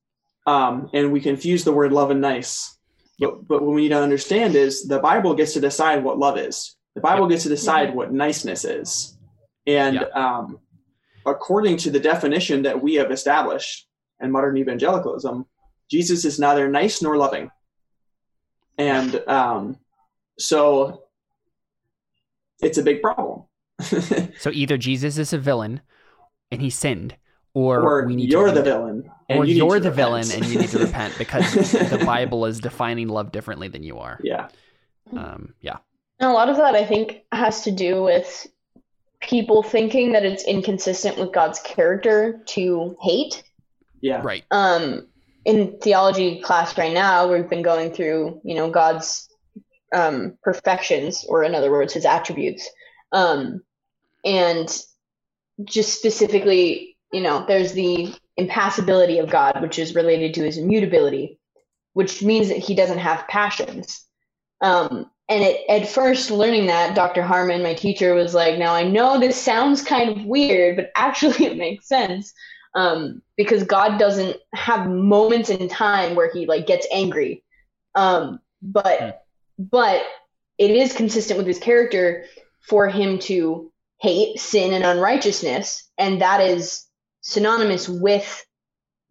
Um, 0.46 0.90
and 0.92 1.14
we 1.14 1.22
confuse 1.22 1.64
the 1.64 1.72
word 1.72 1.94
love 1.94 2.12
and 2.12 2.20
nice. 2.20 2.78
But, 3.18 3.48
but 3.48 3.62
what 3.62 3.74
we 3.74 3.84
need 3.84 3.90
to 3.90 4.04
understand 4.04 4.56
is 4.56 4.84
the 4.84 5.00
Bible 5.00 5.34
gets 5.34 5.54
to 5.54 5.62
decide 5.62 6.04
what 6.04 6.20
love 6.20 6.38
is. 6.38 6.76
The 6.94 7.02
Bible 7.02 7.28
gets 7.28 7.44
to 7.44 7.50
decide 7.50 7.96
what 7.96 8.12
niceness 8.12 8.66
is. 8.66 9.18
And 9.66 10.04
um, 10.14 10.60
according 11.26 11.78
to 11.78 11.90
the 11.90 12.02
definition 12.02 12.64
that 12.64 12.82
we 12.84 12.96
have 12.96 13.12
established 13.12 13.88
in 14.20 14.32
modern 14.32 14.58
evangelicalism, 14.58 15.46
Jesus 15.91 16.23
is 16.26 16.39
neither 16.39 16.69
nice 16.69 17.01
nor 17.01 17.18
loving. 17.18 17.51
And 18.77 19.22
um, 19.27 19.77
so 20.39 21.03
it's 22.61 22.77
a 22.77 22.84
big 22.84 23.01
problem. 23.01 23.43
So 24.39 24.49
either 24.51 24.77
Jesus 24.77 25.18
is 25.18 25.34
a 25.34 25.38
villain 25.38 25.81
and 26.51 26.61
he 26.61 26.69
sinned, 26.69 27.15
or, 27.53 27.81
or 27.81 28.05
we 28.07 28.15
need 28.15 28.31
you're 28.31 28.47
to 28.47 28.51
the 28.53 28.63
villain. 28.63 29.09
and 29.30 29.39
or 29.39 29.45
you 29.45 29.55
you're 29.55 29.80
the 29.80 29.91
repent. 29.91 29.95
villain 29.95 30.31
and 30.31 30.45
you 30.45 30.59
need 30.59 30.69
to 30.69 30.80
repent 30.80 31.15
because 31.18 31.51
the 31.72 32.01
Bible 32.05 32.45
is 32.45 32.59
defining 32.59 33.07
love 33.09 33.31
differently 33.31 33.68
than 33.68 33.84
you 33.84 33.97
are. 33.99 34.19
Yeah. 34.23 34.47
Um, 35.15 35.53
yeah. 35.61 35.77
And 36.19 36.30
a 36.30 36.34
lot 36.34 36.49
of 36.49 36.57
that, 36.57 36.76
I 36.76 36.85
think, 36.85 37.23
has 37.31 37.61
to 37.63 37.72
do 37.72 38.01
with 38.03 38.47
people 39.19 39.61
thinking 39.63 40.13
that 40.13 40.23
it's 40.26 40.45
inconsistent 40.45 41.18
with 41.18 41.31
God's 41.34 41.59
character 41.59 42.41
to 42.47 42.95
hate. 43.01 43.43
Yeah. 44.01 44.22
Right. 44.23 44.43
Um, 44.51 45.07
in 45.45 45.77
theology 45.80 46.41
class 46.41 46.77
right 46.77 46.93
now, 46.93 47.31
we've 47.31 47.49
been 47.49 47.63
going 47.63 47.91
through, 47.91 48.41
you 48.43 48.55
know, 48.55 48.69
God's 48.69 49.27
um, 49.93 50.38
perfections, 50.43 51.26
or 51.27 51.43
in 51.43 51.55
other 51.55 51.72
words, 51.72 51.93
his 51.93 52.05
attributes. 52.05 52.69
Um, 53.11 53.61
and 54.23 54.69
just 55.63 55.97
specifically, 55.97 56.97
you 57.11 57.22
know, 57.22 57.45
there's 57.47 57.73
the 57.73 58.13
impassibility 58.38 59.19
of 59.19 59.30
God, 59.30 59.61
which 59.61 59.80
is 59.80 59.95
related 59.95 60.34
to 60.35 60.43
his 60.43 60.57
immutability, 60.57 61.39
which 61.93 62.22
means 62.22 62.49
that 62.49 62.57
he 62.57 62.76
doesn't 62.76 62.99
have 62.99 63.27
passions. 63.27 64.05
Um, 64.61 65.09
and 65.27 65.43
it, 65.43 65.61
at 65.69 65.89
first, 65.89 66.30
learning 66.30 66.68
that, 66.68 66.95
Dr. 66.95 67.23
Harmon, 67.23 67.63
my 67.63 67.73
teacher, 67.73 68.13
was 68.13 68.34
like, 68.34 68.59
Now 68.59 68.73
I 68.73 68.84
know 68.84 69.19
this 69.19 69.41
sounds 69.41 69.81
kind 69.81 70.09
of 70.09 70.26
weird, 70.26 70.76
but 70.76 70.91
actually 70.95 71.45
it 71.45 71.57
makes 71.57 71.88
sense 71.88 72.34
um, 72.73 73.22
because 73.38 73.64
God 73.64 73.98
doesn't 73.98 74.38
have 74.53 74.89
moments 74.89 75.49
in 75.49 75.68
time 75.68 76.15
where 76.15 76.31
he 76.31 76.45
like 76.45 76.68
gets 76.68 76.88
angry. 76.91 77.43
Um, 77.95 78.39
but 78.61 78.99
Hmm. 78.99 79.10
but 79.57 80.02
it 80.57 80.72
is 80.72 80.93
consistent 80.93 81.38
with 81.38 81.48
his 81.48 81.60
character 81.60 82.26
for 82.61 82.88
him 82.88 83.19
to 83.19 83.72
hate 83.99 84.39
sin 84.39 84.73
and 84.73 84.84
unrighteousness, 84.84 85.89
and 85.98 86.22
that 86.22 86.41
is 86.41 86.85
synonymous 87.22 87.88
with 87.88 88.45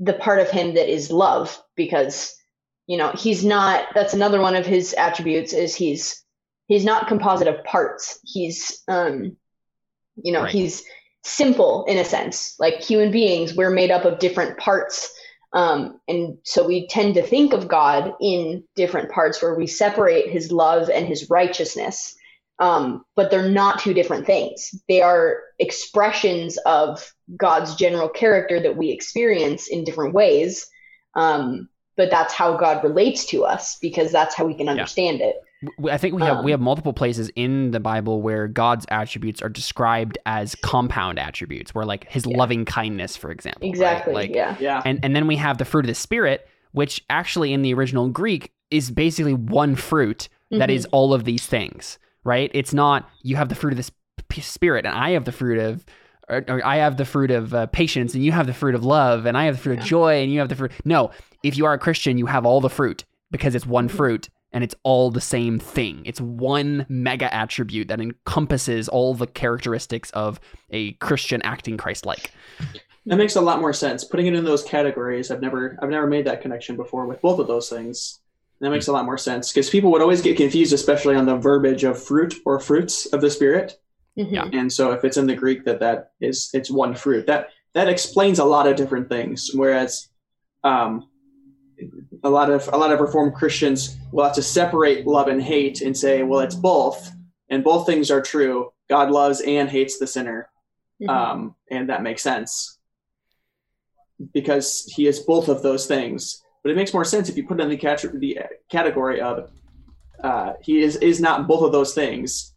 the 0.00 0.14
part 0.14 0.40
of 0.40 0.50
him 0.50 0.74
that 0.74 0.88
is 0.92 1.10
love 1.10 1.62
because 1.76 2.34
you 2.86 2.96
know 2.96 3.12
he's 3.12 3.44
not 3.44 3.86
that's 3.94 4.14
another 4.14 4.40
one 4.40 4.56
of 4.56 4.66
his 4.66 4.94
attributes 4.94 5.52
is 5.52 5.76
he's 5.76 6.24
he's 6.66 6.84
not 6.84 7.06
composite 7.06 7.46
of 7.46 7.62
parts 7.64 8.18
he's 8.24 8.82
um 8.88 9.36
you 10.16 10.32
know 10.32 10.42
Right. 10.42 10.52
he's 10.52 10.82
simple 11.22 11.84
in 11.86 11.98
a 11.98 12.04
sense. 12.04 12.56
Like 12.58 12.80
human 12.80 13.10
beings 13.10 13.54
we're 13.54 13.70
made 13.70 13.90
up 13.90 14.04
of 14.04 14.18
different 14.18 14.58
parts. 14.58 15.12
Um, 15.52 16.00
and 16.06 16.38
so 16.44 16.66
we 16.66 16.86
tend 16.86 17.14
to 17.14 17.22
think 17.22 17.52
of 17.52 17.68
god 17.68 18.14
in 18.20 18.62
different 18.76 19.10
parts 19.10 19.42
where 19.42 19.54
we 19.54 19.66
separate 19.66 20.30
his 20.30 20.52
love 20.52 20.88
and 20.88 21.06
his 21.06 21.28
righteousness. 21.28 22.14
Um, 22.60 23.04
but 23.16 23.30
they're 23.30 23.48
not 23.48 23.80
two 23.80 23.94
different 23.94 24.26
things. 24.26 24.74
They 24.86 25.00
are 25.00 25.38
expressions 25.58 26.58
of 26.58 27.12
god's 27.36 27.74
general 27.74 28.08
character 28.08 28.60
that 28.60 28.76
we 28.76 28.90
experience 28.90 29.66
in 29.68 29.84
different 29.84 30.14
ways. 30.14 30.68
Um, 31.14 31.68
but 31.96 32.10
that's 32.10 32.34
how 32.34 32.56
god 32.56 32.84
relates 32.84 33.26
to 33.26 33.44
us 33.44 33.78
because 33.80 34.12
that's 34.12 34.34
how 34.34 34.44
we 34.44 34.54
can 34.54 34.68
understand 34.68 35.20
it. 35.20 35.36
W- 35.36 35.49
I 35.86 35.98
think 35.98 36.14
we 36.14 36.22
have 36.22 36.38
we 36.44 36.52
Um, 36.52 36.58
have 36.58 36.60
multiple 36.60 36.92
places 36.92 37.30
in 37.36 37.70
the 37.72 37.80
Bible 37.80 38.22
where 38.22 38.48
God's 38.48 38.86
attributes 38.90 39.42
are 39.42 39.48
described 39.50 40.16
as 40.24 40.54
compound 40.54 41.18
attributes, 41.18 41.74
where 41.74 41.84
like 41.84 42.08
His 42.10 42.24
Yeah. 42.26 42.36
loving 42.38 42.64
kindness, 42.64 43.16
for 43.16 43.30
example. 43.30 43.60
right? 43.62 43.68
exactly 43.70 44.14
Like, 44.14 44.34
yeah 44.34 44.56
Yeah. 44.58 44.82
and 44.84 44.98
and 45.02 45.14
then 45.14 45.26
we 45.26 45.36
have 45.36 45.58
the 45.58 45.64
fruit 45.66 45.84
of 45.84 45.88
the 45.88 45.94
spirit, 45.94 46.48
which 46.72 47.04
actually 47.10 47.52
in 47.52 47.62
the 47.62 47.74
original 47.74 48.08
Greek 48.08 48.52
is 48.70 48.90
basically 48.90 49.34
one 49.34 49.74
fruit 49.74 50.28
that 50.50 50.68
Mhm. 50.70 50.74
is 50.74 50.86
all 50.86 51.12
of 51.12 51.24
these 51.24 51.46
things, 51.46 51.98
right? 52.24 52.50
It's 52.54 52.72
not 52.72 53.08
you 53.22 53.36
have 53.36 53.48
the 53.50 53.54
fruit 53.54 53.72
of 53.72 53.76
the 53.76 53.82
sp- 53.84 53.96
spirit 54.40 54.86
and 54.86 54.94
I 54.96 55.10
have 55.10 55.24
the 55.24 55.32
fruit 55.32 55.58
of 55.58 55.84
or, 56.28 56.44
or 56.48 56.64
I 56.64 56.76
have 56.76 56.96
the 56.96 57.04
fruit 57.04 57.32
of 57.32 57.52
uh, 57.52 57.66
patience 57.66 58.14
and 58.14 58.24
you 58.24 58.30
have 58.32 58.46
the 58.46 58.54
fruit 58.54 58.74
of 58.76 58.84
love 58.84 59.26
and 59.26 59.36
I 59.36 59.44
have 59.46 59.56
the 59.56 59.60
fruit 59.62 59.80
of 59.80 59.84
joy 59.84 60.22
and 60.22 60.32
you 60.32 60.38
have 60.38 60.48
the 60.48 60.54
fruit. 60.54 60.70
No, 60.84 61.10
if 61.42 61.58
you 61.58 61.66
are 61.66 61.72
a 61.74 61.78
Christian, 61.78 62.16
you 62.18 62.26
have 62.26 62.46
all 62.46 62.60
the 62.60 62.70
fruit 62.70 63.04
because 63.32 63.54
it's 63.56 63.66
one 63.66 63.88
Mhm. 63.88 63.92
fruit 63.92 64.28
and 64.52 64.64
it's 64.64 64.74
all 64.82 65.10
the 65.10 65.20
same 65.20 65.58
thing. 65.58 66.02
It's 66.04 66.20
one 66.20 66.86
mega 66.88 67.32
attribute 67.32 67.88
that 67.88 68.00
encompasses 68.00 68.88
all 68.88 69.14
the 69.14 69.26
characteristics 69.26 70.10
of 70.10 70.40
a 70.70 70.92
Christian 70.94 71.40
acting 71.42 71.76
Christ-like. 71.76 72.32
That 73.06 73.16
makes 73.16 73.36
a 73.36 73.40
lot 73.40 73.60
more 73.60 73.72
sense. 73.72 74.04
Putting 74.04 74.26
it 74.26 74.34
in 74.34 74.44
those 74.44 74.62
categories, 74.62 75.30
I've 75.30 75.40
never 75.40 75.78
I've 75.80 75.90
never 75.90 76.06
made 76.06 76.26
that 76.26 76.42
connection 76.42 76.76
before 76.76 77.06
with 77.06 77.20
both 77.22 77.38
of 77.38 77.46
those 77.46 77.68
things. 77.68 78.20
That 78.60 78.70
makes 78.70 78.88
a 78.88 78.92
lot 78.92 79.06
more 79.06 79.16
sense 79.16 79.50
because 79.50 79.70
people 79.70 79.90
would 79.90 80.02
always 80.02 80.20
get 80.20 80.36
confused, 80.36 80.74
especially 80.74 81.16
on 81.16 81.24
the 81.24 81.36
verbiage 81.36 81.82
of 81.82 82.00
fruit 82.02 82.34
or 82.44 82.60
fruits 82.60 83.06
of 83.06 83.22
the 83.22 83.30
spirit. 83.30 83.80
Mhm. 84.18 84.32
Yeah. 84.32 84.50
And 84.52 84.70
so, 84.70 84.92
if 84.92 85.02
it's 85.02 85.16
in 85.16 85.26
the 85.26 85.34
Greek 85.34 85.64
that 85.64 85.80
that 85.80 86.12
is 86.20 86.50
it's 86.52 86.70
one 86.70 86.94
fruit, 86.94 87.26
that 87.26 87.48
that 87.72 87.88
explains 87.88 88.38
a 88.38 88.44
lot 88.44 88.66
of 88.66 88.76
different 88.76 89.08
things. 89.08 89.50
Whereas, 89.54 90.08
um, 90.62 91.08
a 92.22 92.30
lot 92.30 92.50
of 92.50 92.68
a 92.72 92.76
lot 92.76 92.92
of 92.92 93.00
Reformed 93.00 93.34
Christians 93.34 93.96
will 94.12 94.24
have 94.24 94.34
to 94.34 94.42
separate 94.42 95.06
love 95.06 95.28
and 95.28 95.42
hate 95.42 95.80
and 95.80 95.96
say, 95.96 96.22
well, 96.22 96.40
it's 96.40 96.54
both, 96.54 97.10
and 97.48 97.64
both 97.64 97.86
things 97.86 98.10
are 98.10 98.20
true. 98.20 98.72
God 98.88 99.10
loves 99.10 99.40
and 99.40 99.68
hates 99.68 99.98
the 99.98 100.06
sinner 100.06 100.48
Mhm. 101.00 101.08
um, 101.08 101.54
and 101.70 101.88
that 101.88 102.02
makes 102.02 102.22
sense 102.22 102.78
because 104.34 104.84
he 104.94 105.06
is 105.06 105.20
both 105.20 105.48
of 105.48 105.62
those 105.62 105.86
things. 105.86 106.42
But 106.62 106.70
it 106.72 106.76
makes 106.76 106.92
more 106.92 107.04
sense 107.06 107.28
if 107.30 107.36
you 107.36 107.46
put 107.46 107.58
it 107.58 107.62
in 107.62 107.70
the, 107.70 107.76
cat- 107.76 108.04
the 108.14 108.38
category 108.68 109.20
of 109.20 109.50
uh, 110.22 110.52
he 110.60 110.82
is 110.82 110.96
is 110.96 111.20
not 111.20 111.48
both 111.48 111.62
of 111.62 111.72
those 111.72 111.94
things. 111.94 112.54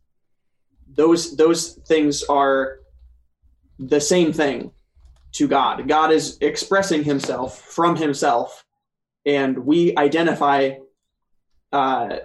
Those 0.95 1.37
those 1.37 1.75
things 1.87 2.23
are 2.23 2.79
the 3.79 4.01
same 4.01 4.33
thing 4.33 4.71
to 5.33 5.47
God. 5.47 5.87
God 5.87 6.11
is 6.11 6.37
expressing 6.41 7.03
Himself 7.05 7.61
from 7.61 7.95
Himself, 7.95 8.65
and 9.25 9.65
we 9.65 9.95
identify 9.97 10.71
uh, 11.71 12.17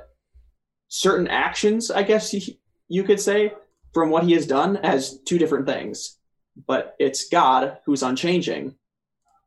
certain 0.89 1.29
actions. 1.29 1.91
I 1.91 2.03
guess 2.03 2.33
you, 2.35 2.55
you 2.89 3.05
could 3.05 3.21
say 3.21 3.53
from 3.95 4.11
what 4.11 4.25
He 4.25 4.33
has 4.33 4.47
done 4.47 4.77
as 4.79 5.19
two 5.21 5.39
different 5.39 5.67
things 5.67 6.19
but 6.67 6.97
it's 6.99 7.29
God 7.29 7.79
who's 7.85 8.03
unchanging. 8.03 8.75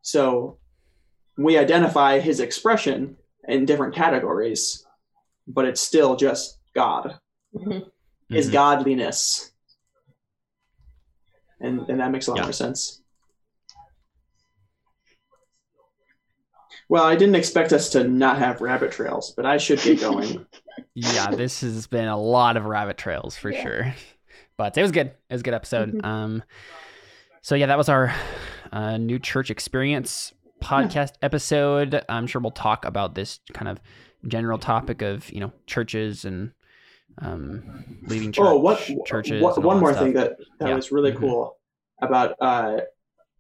So 0.01 0.59
we 1.37 1.57
identify 1.57 2.19
his 2.19 2.39
expression 2.39 3.17
in 3.47 3.65
different 3.65 3.93
categories, 3.95 4.85
but 5.47 5.65
it's 5.65 5.81
still 5.81 6.15
just 6.15 6.57
God. 6.73 7.19
Mhm. 7.53 7.91
Is 8.29 8.47
Mhm. 8.47 8.53
godliness, 8.53 9.51
and 11.59 11.81
and 11.89 11.99
that 11.99 12.11
makes 12.11 12.27
a 12.27 12.31
lot 12.31 12.37
Yeah. 12.37 12.43
more 12.43 12.53
sense. 12.53 13.00
Well, 16.91 17.05
I 17.05 17.15
didn't 17.15 17.35
expect 17.35 17.71
us 17.71 17.89
to 17.91 18.03
not 18.03 18.37
have 18.37 18.59
rabbit 18.59 18.91
trails, 18.91 19.31
but 19.33 19.45
I 19.45 19.55
should 19.55 19.79
get 19.81 20.01
going. 20.01 20.45
yeah, 20.93 21.31
this 21.31 21.61
has 21.61 21.87
been 21.87 22.09
a 22.09 22.19
lot 22.19 22.57
of 22.57 22.65
rabbit 22.65 22.97
trails 22.97 23.37
for 23.37 23.49
Yeah. 23.49 23.63
sure. 23.63 23.95
But 24.57 24.77
it 24.77 24.81
was 24.81 24.91
good. 24.91 25.07
It 25.07 25.15
was 25.33 25.39
a 25.39 25.43
good 25.45 25.53
episode. 25.53 25.93
Mhm. 25.93 26.03
Um, 26.05 26.43
so 27.41 27.55
yeah, 27.55 27.67
that 27.67 27.77
was 27.77 27.87
our 27.87 28.13
uh, 28.73 28.97
new 28.97 29.19
church 29.19 29.49
experience 29.49 30.33
podcast 30.61 31.13
episode. 31.21 32.03
I'm 32.09 32.27
sure 32.27 32.41
we'll 32.41 32.51
talk 32.51 32.83
about 32.83 33.15
this 33.15 33.39
kind 33.53 33.69
of 33.69 33.79
general 34.27 34.57
topic 34.57 35.01
of 35.01 35.31
you 35.31 35.39
know 35.39 35.53
churches 35.67 36.25
and 36.25 36.51
um, 37.19 37.85
leading 38.03 38.33
church, 38.33 38.45
oh, 38.45 38.57
what 38.57 38.79
churches. 39.05 39.41
what- 39.41 39.63
one 39.63 39.79
more 39.79 39.91
stuff. 39.93 40.03
thing 40.03 40.13
that 40.15 40.33
that 40.59 40.67
Yeah. 40.67 40.75
was 40.75 40.91
really 40.91 41.13
Mhm. 41.13 41.19
cool 41.19 41.57
about 42.01 42.35
uh, 42.41 42.81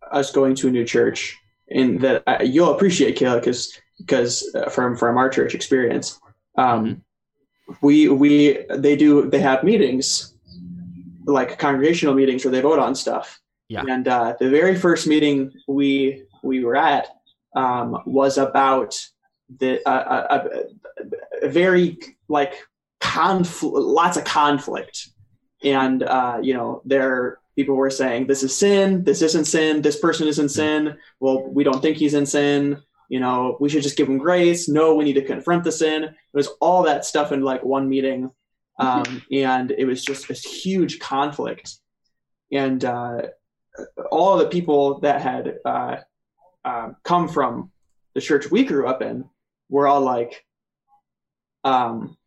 us 0.09 0.31
going 0.31 0.55
to 0.55 0.69
a 0.69 0.71
new 0.71 0.85
church, 0.85 1.37
and 1.73 2.01
that 2.01 2.23
uh, 2.27 2.43
you'll 2.43 2.73
appreciate, 2.73 3.17
Kayla, 3.17 3.39
because 3.39 3.79
because 3.97 4.49
uh, 4.55 4.69
from 4.69 4.95
from 4.95 5.17
our 5.17 5.29
church 5.29 5.55
experience, 5.55 6.19
um, 6.57 7.03
we 7.81 8.09
we 8.09 8.65
they 8.69 8.95
do 8.95 9.29
they 9.29 9.39
have 9.39 9.63
meetings 9.63 10.35
like 11.25 11.57
congregational 11.59 12.15
meetings 12.15 12.43
where 12.43 12.51
they 12.51 12.61
vote 12.61 12.79
on 12.79 12.95
stuff. 12.95 13.39
Yeah. 13.67 13.83
And 13.87 14.07
uh, 14.07 14.35
the 14.39 14.49
very 14.49 14.75
first 14.75 15.07
meeting 15.07 15.51
we 15.67 16.23
we 16.43 16.63
were 16.63 16.75
at 16.75 17.07
um, 17.55 18.01
was 18.05 18.37
about 18.37 18.99
the 19.59 19.87
uh, 19.87 20.25
a, 20.29 20.35
a, 20.35 21.45
a 21.45 21.49
very 21.49 21.97
like 22.27 22.53
conflict, 22.99 23.75
lots 23.75 24.17
of 24.17 24.25
conflict, 24.25 25.09
and 25.63 26.03
uh, 26.03 26.39
you 26.41 26.53
know 26.53 26.81
there 26.85 27.39
people 27.55 27.75
were 27.75 27.89
saying 27.89 28.27
this 28.27 28.43
is 28.43 28.57
sin, 28.57 29.03
this 29.03 29.21
isn't 29.21 29.45
sin, 29.45 29.81
this 29.81 29.99
person 29.99 30.27
is 30.27 30.39
in 30.39 30.49
sin. 30.49 30.97
Well, 31.19 31.47
we 31.47 31.63
don't 31.63 31.81
think 31.81 31.97
he's 31.97 32.13
in 32.13 32.25
sin. 32.25 32.81
You 33.09 33.19
know, 33.19 33.57
we 33.59 33.67
should 33.67 33.83
just 33.83 33.97
give 33.97 34.07
him 34.07 34.17
grace. 34.17 34.69
No, 34.69 34.95
we 34.95 35.03
need 35.03 35.13
to 35.13 35.25
confront 35.25 35.65
the 35.65 35.71
sin. 35.71 36.03
It 36.03 36.13
was 36.33 36.49
all 36.61 36.83
that 36.83 37.03
stuff 37.03 37.31
in 37.31 37.41
like 37.41 37.63
one 37.63 37.89
meeting, 37.89 38.31
um, 38.79 39.21
and 39.31 39.71
it 39.71 39.85
was 39.85 40.03
just 40.03 40.29
this 40.29 40.43
huge 40.43 40.99
conflict. 40.99 41.75
And 42.53 42.83
uh, 42.85 43.23
all 44.11 44.33
of 44.33 44.39
the 44.39 44.47
people 44.47 45.01
that 45.01 45.21
had 45.21 45.57
uh, 45.65 45.97
uh, 46.63 46.89
come 47.03 47.27
from 47.27 47.71
the 48.15 48.21
church 48.21 48.49
we 48.49 48.63
grew 48.63 48.87
up 48.87 49.01
in 49.01 49.25
were 49.69 49.87
all 49.87 50.01
like, 50.01 50.45
um, 51.65 52.17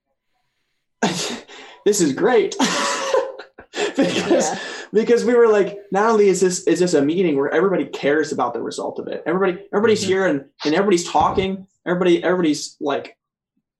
"This 1.01 2.03
is 2.03 2.13
great," 2.13 2.57
because 3.97 4.51
Yeah. 4.53 4.74
Because 4.95 5.25
we 5.25 5.35
were 5.35 5.49
like, 5.49 5.79
not 5.91 6.11
only 6.11 6.29
is 6.29 6.41
this 6.41 6.65
is 6.67 6.79
this 6.79 6.95
a 6.95 7.03
meeting 7.03 7.37
where 7.37 7.53
everybody 7.53 7.85
cares 7.87 8.33
about 8.33 8.55
the 8.55 8.63
result 8.63 8.99
of 8.99 9.09
it. 9.09 9.23
Everybody 9.27 9.67
everybody's 9.73 10.05
Mhm. 10.05 10.07
here 10.07 10.27
and 10.27 10.45
and 10.65 10.75
everybody's 10.75 11.11
talking. 11.11 11.67
Everybody 11.87 12.23
everybody's 12.23 12.77
like, 12.81 13.17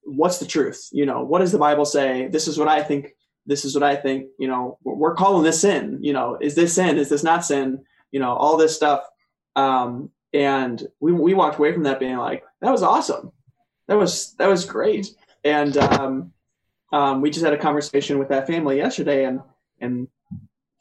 what's 0.03 0.39
the 0.39 0.47
truth? 0.47 0.89
You 0.93 1.07
know, 1.07 1.25
what 1.25 1.39
does 1.39 1.53
the 1.53 1.59
Bible 1.59 1.85
say? 1.85 2.29
This 2.29 2.49
is 2.49 2.59
what 2.59 2.69
I 2.69 2.83
think. 2.83 3.15
This 3.47 3.65
is 3.65 3.75
what 3.75 3.83
I 3.85 3.97
think. 3.97 4.27
You 4.39 4.49
know, 4.49 4.79
we're 4.83 4.95
we're 4.95 5.15
calling 5.15 5.45
this 5.45 5.61
sin. 5.61 5.99
You 6.03 6.13
know, 6.13 6.37
is 6.41 6.55
this 6.55 6.75
sin? 6.75 6.99
Is 6.99 7.09
this 7.09 7.23
not 7.23 7.45
sin? 7.45 7.85
You 8.11 8.21
know, 8.21 8.33
all 8.35 8.57
this 8.57 8.75
stuff. 8.75 9.05
Um, 9.57 10.11
and 10.33 10.83
we 11.01 11.13
we 11.13 11.35
walked 11.35 11.59
away 11.59 11.73
from 11.73 11.85
that 11.85 12.01
being 12.01 12.17
like, 12.17 12.43
that 12.61 12.73
was 12.73 12.83
awesome. 12.83 13.31
That 13.87 13.99
was 13.99 14.35
that 14.39 14.49
was 14.49 14.65
great. 14.65 15.15
And 15.45 15.77
um, 15.77 16.33
um, 16.93 17.21
we 17.21 17.31
just 17.31 17.45
had 17.45 17.55
a 17.55 17.59
conversation 17.59 18.19
with 18.19 18.31
that 18.31 18.47
family 18.47 18.79
yesterday, 18.79 19.27
and 19.27 19.41
and 19.81 20.09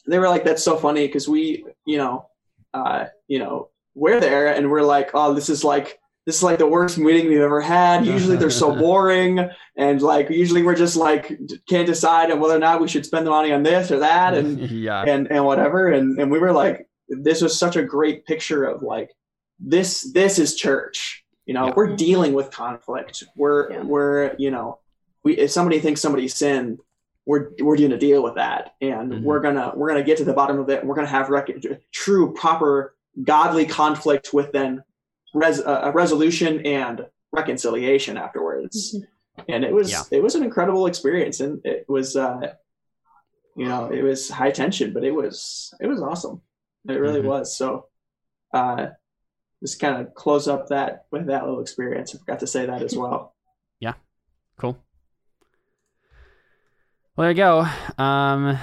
they 0.08 0.20
were 0.20 0.30
like, 0.30 0.44
"That's 0.44 0.64
so 0.64 0.78
funny," 0.78 1.08
because 1.08 1.28
we, 1.28 1.66
you 1.86 1.98
know, 1.98 2.28
uh, 2.74 3.06
you 3.28 3.40
know, 3.40 3.70
we're 3.96 4.20
there 4.20 4.48
and 4.54 4.70
we're 4.72 4.82
like, 4.82 5.12
"Oh, 5.14 5.34
this 5.34 5.50
is 5.50 5.64
like 5.64 6.00
this 6.26 6.38
is 6.38 6.44
like 6.44 6.58
the 6.58 6.68
worst 6.68 6.98
meeting 6.98 7.28
we've 7.28 7.40
ever 7.42 7.62
had." 7.62 8.06
Usually 8.16 8.36
they're 8.38 8.50
so 8.50 8.76
boring, 8.76 9.40
and 9.78 10.02
like 10.02 10.30
usually 10.30 10.64
we're 10.64 10.76
just 10.76 10.96
like 10.96 11.38
can't 11.70 11.88
decide 11.88 12.32
on 12.32 12.40
whether 12.40 12.56
or 12.56 12.60
not 12.60 12.82
we 12.82 12.88
should 12.88 13.06
spend 13.06 13.26
the 13.26 13.32
money 13.32 13.52
on 13.52 13.64
this 13.64 13.92
or 13.92 14.00
that, 14.00 14.34
and 14.34 14.60
yeah, 14.72 15.04
and 15.08 15.32
and 15.32 15.46
whatever. 15.46 15.92
And 15.92 16.20
and 16.20 16.32
we 16.32 16.40
were 16.40 16.52
like, 16.52 16.88
this 17.08 17.42
was 17.42 17.58
such 17.58 17.76
a 17.76 17.84
great 17.84 18.26
picture 18.26 18.64
of 18.66 18.82
like 18.84 19.12
this 19.60 20.12
this 20.14 20.40
is 20.40 20.56
church. 20.56 21.24
You 21.46 21.54
know, 21.54 21.68
Yeah. 21.68 21.74
we're 21.76 21.96
dealing 21.96 22.34
with 22.34 22.52
conflict. 22.52 23.24
We're 23.36 23.72
Yeah. 23.72 23.84
we're 23.84 24.36
you 24.38 24.50
know, 24.52 24.80
we 25.24 25.38
if 25.38 25.52
somebody 25.52 25.80
thinks 25.80 26.02
somebody's 26.02 26.34
sin, 26.36 26.80
we're 27.26 27.52
we're 27.62 27.78
going 27.78 27.92
to 27.92 27.98
deal 27.98 28.22
with 28.24 28.36
that, 28.36 28.76
and 28.82 29.12
Mhm. 29.12 29.24
we're 29.24 29.40
gonna 29.40 29.72
we're 29.76 29.88
gonna 29.88 30.04
get 30.04 30.18
to 30.18 30.26
the 30.26 30.34
bottom 30.34 30.60
of 30.60 30.70
it. 30.70 30.86
We're 30.86 30.96
gonna 30.96 31.08
have 31.08 31.30
rec- 31.30 31.50
true 31.92 32.34
proper 32.34 32.96
godly 33.24 33.66
conflict 33.66 34.34
with 34.34 34.52
then 34.52 34.84
res- 35.34 35.62
uh, 35.62 35.82
a 35.84 35.92
resolution 35.92 36.66
and 36.66 37.06
reconciliation 37.32 38.18
afterwards. 38.18 38.96
And 39.48 39.64
it 39.64 39.74
was 39.74 39.92
Yeah. 39.92 40.02
it 40.12 40.22
was 40.22 40.36
an 40.36 40.44
incredible 40.44 40.86
experience, 40.86 41.40
and 41.40 41.66
it 41.66 41.86
was 41.88 42.16
uh, 42.16 42.54
you 43.56 43.66
know 43.68 43.92
it 43.92 44.02
was 44.04 44.30
high 44.30 44.52
tension, 44.52 44.94
but 44.94 45.04
it 45.04 45.12
was 45.12 45.74
it 45.80 45.88
was 45.88 46.02
awesome. 46.02 46.42
It 46.90 46.94
really 46.96 47.22
Mhm. 47.22 47.26
was. 47.28 47.56
So 47.56 47.88
uh, 48.54 48.88
just 49.62 49.80
kind 49.80 50.00
of 50.06 50.14
close 50.14 50.48
up 50.48 50.68
that 50.68 51.06
with 51.10 51.28
that 51.28 51.46
little 51.46 51.62
experience. 51.62 52.14
I 52.14 52.20
forgot 52.20 52.40
to 52.42 52.48
say 52.48 52.66
that 52.66 52.82
as 52.84 52.96
well. 52.96 53.34
Yeah, 53.80 53.94
cool. 54.58 54.78
Well, 57.16 57.26
there 57.26 57.32
you 57.32 57.38
go. 57.38 57.68
Um, 58.04 58.58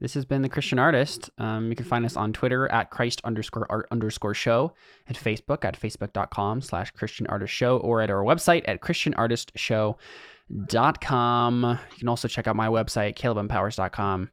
this 0.00 0.14
has 0.14 0.24
been 0.24 0.40
the 0.40 0.48
Christian 0.48 0.78
Artist. 0.78 1.28
Um, 1.36 1.68
you 1.68 1.76
can 1.76 1.84
find 1.84 2.06
us 2.06 2.16
on 2.16 2.32
Twitter 2.32 2.66
at 2.72 2.88
Christ 2.88 3.20
underscore 3.22 3.66
art 3.68 3.86
underscore 3.90 4.32
show, 4.32 4.72
at 5.08 5.16
Facebook 5.16 5.62
at 5.62 5.78
facebook.com 5.78 6.62
slash 6.62 6.90
Christian 6.92 7.26
Artist 7.26 7.52
Show, 7.52 7.76
or 7.76 8.00
at 8.00 8.08
our 8.08 8.24
website 8.24 8.62
at 8.66 8.80
christianartistshow.com. 8.80 11.78
You 11.92 11.98
can 11.98 12.08
also 12.08 12.28
check 12.28 12.46
out 12.46 12.56
my 12.56 12.68
website, 12.68 13.14
calebempowers.com. 13.16 14.30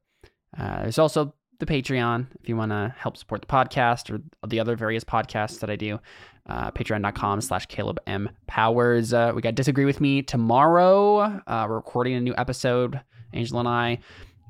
Uh, 0.58 0.82
there's 0.84 0.98
also 0.98 1.34
the 1.60 1.66
Patreon 1.66 2.28
if 2.40 2.48
you 2.48 2.56
want 2.56 2.72
to 2.72 2.96
help 2.98 3.18
support 3.18 3.42
the 3.42 3.48
podcast 3.48 4.10
or 4.14 4.22
the 4.48 4.62
other 4.62 4.78
various 4.78 5.04
podcasts 5.04 5.60
that 5.60 5.70
I 5.70 5.76
do. 5.76 6.00
Uh, 6.48 6.72
Patreon.com 6.72 7.42
slash 7.42 7.66
Caleb 7.66 8.00
M. 8.08 8.30
Powers. 8.48 9.12
Uh, 9.12 9.34
we 9.36 9.42
got 9.42 9.56
Disagree 9.56 9.84
With 9.84 10.00
Me 10.00 10.22
tomorrow. 10.22 11.42
Uh, 11.46 11.66
we're 11.68 11.76
recording 11.76 12.14
a 12.14 12.22
new 12.22 12.34
episode, 12.38 13.02
Angela 13.34 13.60
and 13.60 13.68
I, 13.70 14.00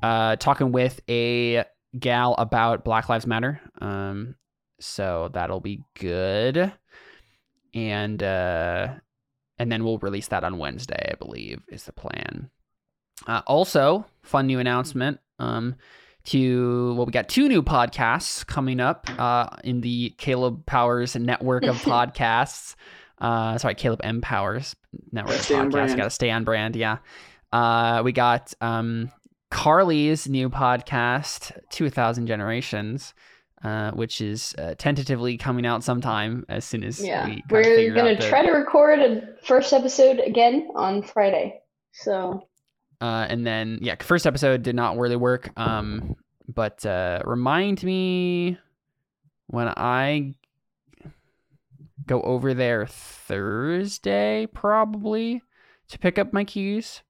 uh, 0.02 0.36
talking 0.36 0.72
with 0.72 1.00
a 1.08 1.64
gal 1.98 2.34
about 2.38 2.84
Black 2.84 3.08
Lives 3.08 3.26
Matter. 3.26 3.60
Um, 3.80 4.34
so 4.80 5.30
that'll 5.32 5.60
be 5.60 5.82
good. 5.98 6.72
And 7.74 8.22
uh, 8.22 8.94
and 9.58 9.70
then 9.72 9.84
we'll 9.84 9.98
release 9.98 10.28
that 10.28 10.44
on 10.44 10.58
Wednesday, 10.58 11.10
I 11.12 11.16
believe, 11.16 11.60
is 11.68 11.84
the 11.84 11.92
plan. 11.92 12.50
Uh, 13.26 13.42
also, 13.46 14.06
fun 14.22 14.46
new 14.46 14.58
announcement. 14.58 15.18
Um, 15.38 15.76
to 16.24 16.94
well, 16.94 17.06
we 17.06 17.12
got 17.12 17.28
two 17.28 17.48
new 17.48 17.62
podcasts 17.62 18.46
coming 18.46 18.80
up 18.80 19.08
uh, 19.18 19.48
in 19.64 19.80
the 19.80 20.10
Caleb 20.18 20.66
Powers 20.66 21.16
network 21.16 21.64
of 21.64 21.76
podcasts. 21.82 22.74
Uh, 23.18 23.58
sorry, 23.58 23.74
Caleb 23.74 24.00
M 24.04 24.20
Powers 24.20 24.76
network 25.10 25.36
of 25.36 25.42
Stay 25.42 25.56
on 25.56 25.72
podcasts. 25.72 25.96
Got 25.96 26.04
to 26.04 26.10
stay 26.10 26.30
on 26.30 26.44
brand. 26.44 26.76
Yeah. 26.76 26.98
Uh, 27.52 28.02
we 28.04 28.12
got 28.12 28.52
um, 28.60 29.10
Carly's 29.50 30.28
new 30.28 30.50
podcast, 30.50 31.58
Two 31.70 31.90
Thousand 31.90 32.26
Generations. 32.26 33.14
Uh, 33.64 33.90
which 33.90 34.20
is 34.20 34.54
uh, 34.56 34.72
tentatively 34.78 35.36
coming 35.36 35.66
out 35.66 35.82
sometime 35.82 36.46
as 36.48 36.64
soon 36.64 36.84
as 36.84 37.04
Yeah, 37.04 37.26
we 37.26 37.42
we're 37.50 37.92
gonna 37.92 38.10
out 38.12 38.20
the- 38.20 38.28
try 38.28 38.46
to 38.46 38.52
record 38.52 39.00
a 39.00 39.34
first 39.42 39.72
episode 39.72 40.20
again 40.20 40.68
on 40.76 41.02
Friday. 41.02 41.60
So 41.90 42.46
Uh, 43.00 43.26
and 43.28 43.44
then 43.44 43.80
yeah, 43.82 43.96
first 44.00 44.28
episode 44.28 44.62
did 44.62 44.76
not 44.76 44.96
really 44.96 45.16
work. 45.16 45.50
Um, 45.56 46.14
but 46.46 46.86
uh, 46.86 47.22
remind 47.24 47.82
me 47.82 48.58
when 49.48 49.66
I 49.76 50.34
go 52.06 52.22
over 52.22 52.54
there 52.54 52.86
Thursday, 52.86 54.46
probably 54.46 55.42
to 55.88 55.98
pick 55.98 56.16
up 56.16 56.32
my 56.32 56.44
keys. 56.44 57.02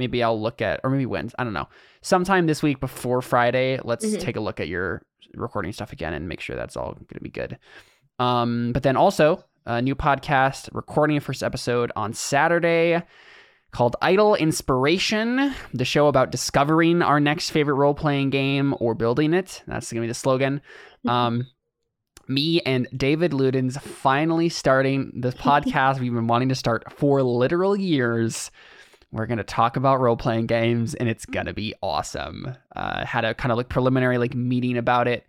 Maybe 0.00 0.22
I'll 0.24 0.40
look 0.40 0.60
at, 0.62 0.80
or 0.82 0.90
maybe 0.90 1.04
Wednesday. 1.06 1.36
I 1.38 1.44
don't 1.44 1.52
know. 1.52 1.68
Sometime 2.02 2.46
this 2.46 2.62
week 2.62 2.80
before 2.80 3.20
Friday, 3.22 3.78
let's 3.84 4.04
Mhm. 4.06 4.18
take 4.20 4.36
a 4.36 4.40
look 4.40 4.58
at 4.58 4.66
your 4.66 5.02
recording 5.34 5.72
stuff 5.72 5.92
again 5.92 6.14
and 6.14 6.26
make 6.28 6.40
sure 6.40 6.56
that's 6.56 6.76
all 6.76 6.94
going 6.94 7.06
to 7.14 7.20
be 7.20 7.28
good. 7.30 7.58
Um, 8.18 8.72
but 8.72 8.82
then 8.82 8.96
also 8.96 9.44
a 9.66 9.80
new 9.82 9.94
podcast, 9.94 10.68
recording 10.72 11.16
a 11.18 11.20
first 11.20 11.42
episode 11.42 11.92
on 11.94 12.12
Saturday 12.14 13.02
called 13.72 13.94
Idle 14.02 14.34
Inspiration, 14.34 15.54
the 15.74 15.84
show 15.84 16.08
about 16.08 16.32
discovering 16.32 17.02
our 17.02 17.20
next 17.20 17.50
favorite 17.50 17.74
role 17.74 17.94
playing 17.94 18.30
game 18.30 18.74
or 18.80 18.94
building 18.94 19.32
it. 19.34 19.62
That's 19.66 19.92
going 19.92 20.00
to 20.00 20.04
be 20.06 20.08
the 20.08 20.14
slogan. 20.14 20.60
Um, 21.06 21.46
me 22.26 22.60
and 22.62 22.86
David 22.96 23.32
Ludens 23.32 23.80
finally 23.80 24.48
starting 24.48 25.12
this 25.20 25.34
podcast 25.36 26.00
we've 26.00 26.12
been 26.14 26.26
wanting 26.26 26.48
to 26.48 26.54
start 26.54 26.84
for 26.92 27.22
literal 27.22 27.76
years. 27.76 28.50
We're 29.12 29.26
gonna 29.26 29.44
talk 29.44 29.76
about 29.76 30.00
role 30.00 30.16
playing 30.16 30.46
games, 30.46 30.94
and 30.94 31.08
it's 31.08 31.26
gonna 31.26 31.52
be 31.52 31.74
awesome. 31.82 32.54
Uh, 32.74 33.04
had 33.04 33.24
a 33.24 33.34
kind 33.34 33.50
of 33.50 33.58
like 33.58 33.68
preliminary 33.68 34.18
like 34.18 34.34
meeting 34.34 34.76
about 34.76 35.08
it 35.08 35.26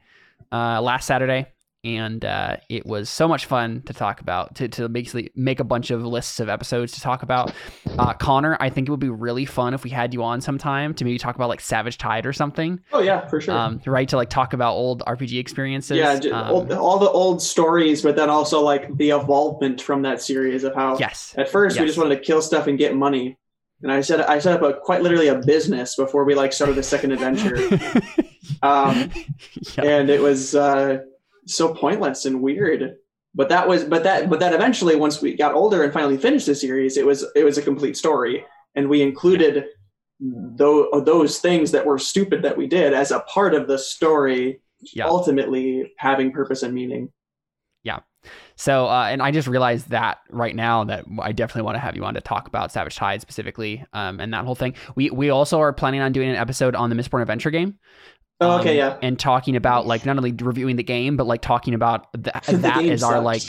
uh, 0.52 0.82
last 0.82 1.08
Saturday, 1.08 1.48
and 1.84 2.24
uh, 2.24 2.58
it 2.70 2.86
was 2.86 3.10
so 3.10 3.28
much 3.28 3.48
fun 3.48 3.82
to 3.88 3.94
talk 3.94 4.22
about. 4.22 4.54
To 4.56 4.68
to 4.68 4.88
basically 4.88 5.32
make 5.36 5.60
a 5.60 5.64
bunch 5.64 5.90
of 5.90 6.06
lists 6.06 6.40
of 6.40 6.48
episodes 6.48 6.92
to 6.94 7.02
talk 7.02 7.24
about. 7.24 7.54
Uh, 7.98 8.14
Connor, 8.14 8.56
I 8.60 8.70
think 8.70 8.88
it 8.88 8.92
would 8.92 9.00
be 9.00 9.10
really 9.10 9.46
fun 9.46 9.74
if 9.74 9.84
we 9.84 9.90
had 9.90 10.14
you 10.14 10.24
on 10.24 10.42
sometime 10.42 10.94
to 10.94 11.04
maybe 11.04 11.18
talk 11.18 11.36
about 11.36 11.50
like 11.50 11.60
Savage 11.60 11.98
Tide 11.98 12.28
or 12.28 12.34
something. 12.34 12.80
Oh 12.94 13.02
yeah, 13.02 13.28
for 13.28 13.42
sure. 13.42 13.56
Um, 13.56 13.82
right 13.88 14.08
to 14.10 14.16
like 14.16 14.30
talk 14.30 14.54
about 14.54 14.74
old 14.74 15.02
RPG 15.08 15.40
experiences. 15.40 15.98
yeah, 15.98 16.20
Um, 16.32 16.52
old, 16.52 16.72
all 16.72 17.00
the 17.00 17.10
old 17.10 17.42
stories, 17.42 18.04
but 18.04 18.16
then 18.16 18.30
also 18.30 18.62
like 18.62 18.96
the 18.98 19.10
evolvement 19.10 19.82
from 19.82 20.04
that 20.04 20.22
series 20.22 20.64
of 20.64 20.76
how 20.76 21.00
yes. 21.00 21.34
at 21.36 21.50
first 21.50 21.80
we 21.80 21.86
just 21.88 21.98
wanted 21.98 22.16
to 22.16 22.22
kill 22.22 22.44
stuff 22.44 22.68
and 22.68 22.78
get 22.78 22.96
money. 22.96 23.38
And 23.84 23.92
I 23.92 24.02
set 24.02 24.28
I 24.30 24.40
set 24.40 24.62
up 24.62 24.62
a 24.62 24.80
quite 24.80 25.02
literally 25.02 25.28
a 25.28 25.40
business 25.40 25.96
before 25.96 26.24
we 26.24 26.36
like 26.36 26.54
started 26.54 26.76
the 26.76 26.84
second 26.84 27.12
adventure. 27.12 27.58
Um, 28.64 29.10
Yeah. 29.78 29.84
and 29.86 30.10
it 30.10 30.22
was 30.22 30.54
uh, 30.56 31.00
so 31.48 31.74
pointless 31.74 32.26
and 32.26 32.42
weird. 32.42 32.98
But 33.34 33.50
that 33.50 33.68
was, 33.68 33.84
but 33.86 34.04
that, 34.04 34.30
but 34.30 34.40
that 34.42 34.54
eventually, 34.54 34.96
once 34.96 35.22
we 35.22 35.36
got 35.36 35.56
older 35.56 35.84
and 35.84 35.94
finally 35.94 36.18
finished 36.18 36.46
the 36.48 36.54
series, 36.54 36.98
it 36.98 37.06
was, 37.06 37.26
it 37.36 37.44
was 37.44 37.58
a 37.58 37.62
complete 37.62 37.96
story, 37.98 38.44
and 38.76 38.90
we 38.90 39.02
included 39.02 39.66
those 40.20 40.88
those 41.06 41.40
things 41.40 41.72
that 41.72 41.86
were 41.86 41.98
stupid 41.98 42.44
that 42.44 42.58
we 42.58 42.68
did 42.68 42.94
as 42.94 43.10
a 43.12 43.22
part 43.22 43.54
of 43.56 43.68
the 43.68 43.78
story, 43.80 44.62
Yeah. 44.94 45.08
ultimately 45.08 45.92
having 45.98 46.32
purpose 46.32 46.62
and 46.62 46.74
meaning. 46.74 47.12
So, 48.56 48.88
uh, 48.88 49.08
and 49.10 49.22
I 49.22 49.32
just 49.32 49.48
realized 49.48 49.90
that 49.90 50.20
right 50.30 50.56
now 50.56 50.84
that 50.84 51.06
I 51.22 51.32
definitely 51.32 51.64
want 51.64 51.76
to 51.76 51.80
have 51.80 51.96
you 51.96 52.04
on 52.06 52.14
to 52.14 52.22
talk 52.22 52.48
about 52.48 52.72
Savage 52.72 52.96
Tide 52.96 53.22
specifically, 53.22 53.84
um, 53.94 54.20
and 54.20 54.34
that 54.34 54.46
whole 54.46 54.56
thing. 54.56 54.76
We 54.96 55.10
we 55.10 55.30
also 55.30 55.60
are 55.60 55.74
planning 55.74 56.02
on 56.02 56.12
doing 56.12 56.30
an 56.30 56.36
episode 56.36 56.76
on 56.76 56.90
the 56.90 56.96
Mistborn 56.96 57.22
Adventure 57.22 57.50
game. 57.52 57.80
Oh, 58.40 58.60
okay, 58.60 58.80
um, 58.82 58.92
yeah. 58.92 58.98
and 59.08 59.20
talking 59.20 59.56
about 59.56 59.86
like 59.88 60.06
not 60.06 60.18
only 60.18 60.32
reviewing 60.34 60.76
the 60.76 60.84
game, 60.84 61.16
but 61.18 61.28
like 61.28 61.42
talking 61.42 61.74
about 61.74 62.08
th- 62.14 62.36
that 62.62 63.04
our 63.04 63.20
like 63.22 63.44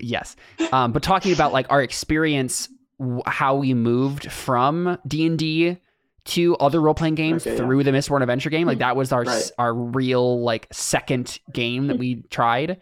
yes, 0.00 0.36
um, 0.72 0.92
but 0.92 1.02
talking 1.02 1.32
about 1.32 1.52
like 1.52 1.66
our 1.70 1.82
experience, 1.82 2.68
w- 2.98 3.22
how 3.26 3.56
we 3.56 3.74
moved 3.74 4.30
from 4.30 4.98
D 5.06 5.26
and 5.26 5.38
D 5.38 5.78
to 6.26 6.56
other 6.56 6.80
role 6.80 6.94
playing 6.94 7.14
games 7.16 7.42
Okay, 7.46 7.52
yeah. 7.52 7.58
through 7.58 7.82
the 7.84 7.90
Mistborn 7.90 8.22
Adventure 8.22 8.48
game. 8.50 8.66
Like 8.66 8.78
that 8.78 8.96
was 8.96 9.12
our 9.12 9.22
s 9.22 9.28
Right. 9.28 9.50
our 9.58 9.74
real 9.74 10.40
like 10.42 10.66
second 10.72 11.38
game 11.52 11.88
that 11.88 11.98
we 11.98 12.22
tried. 12.30 12.80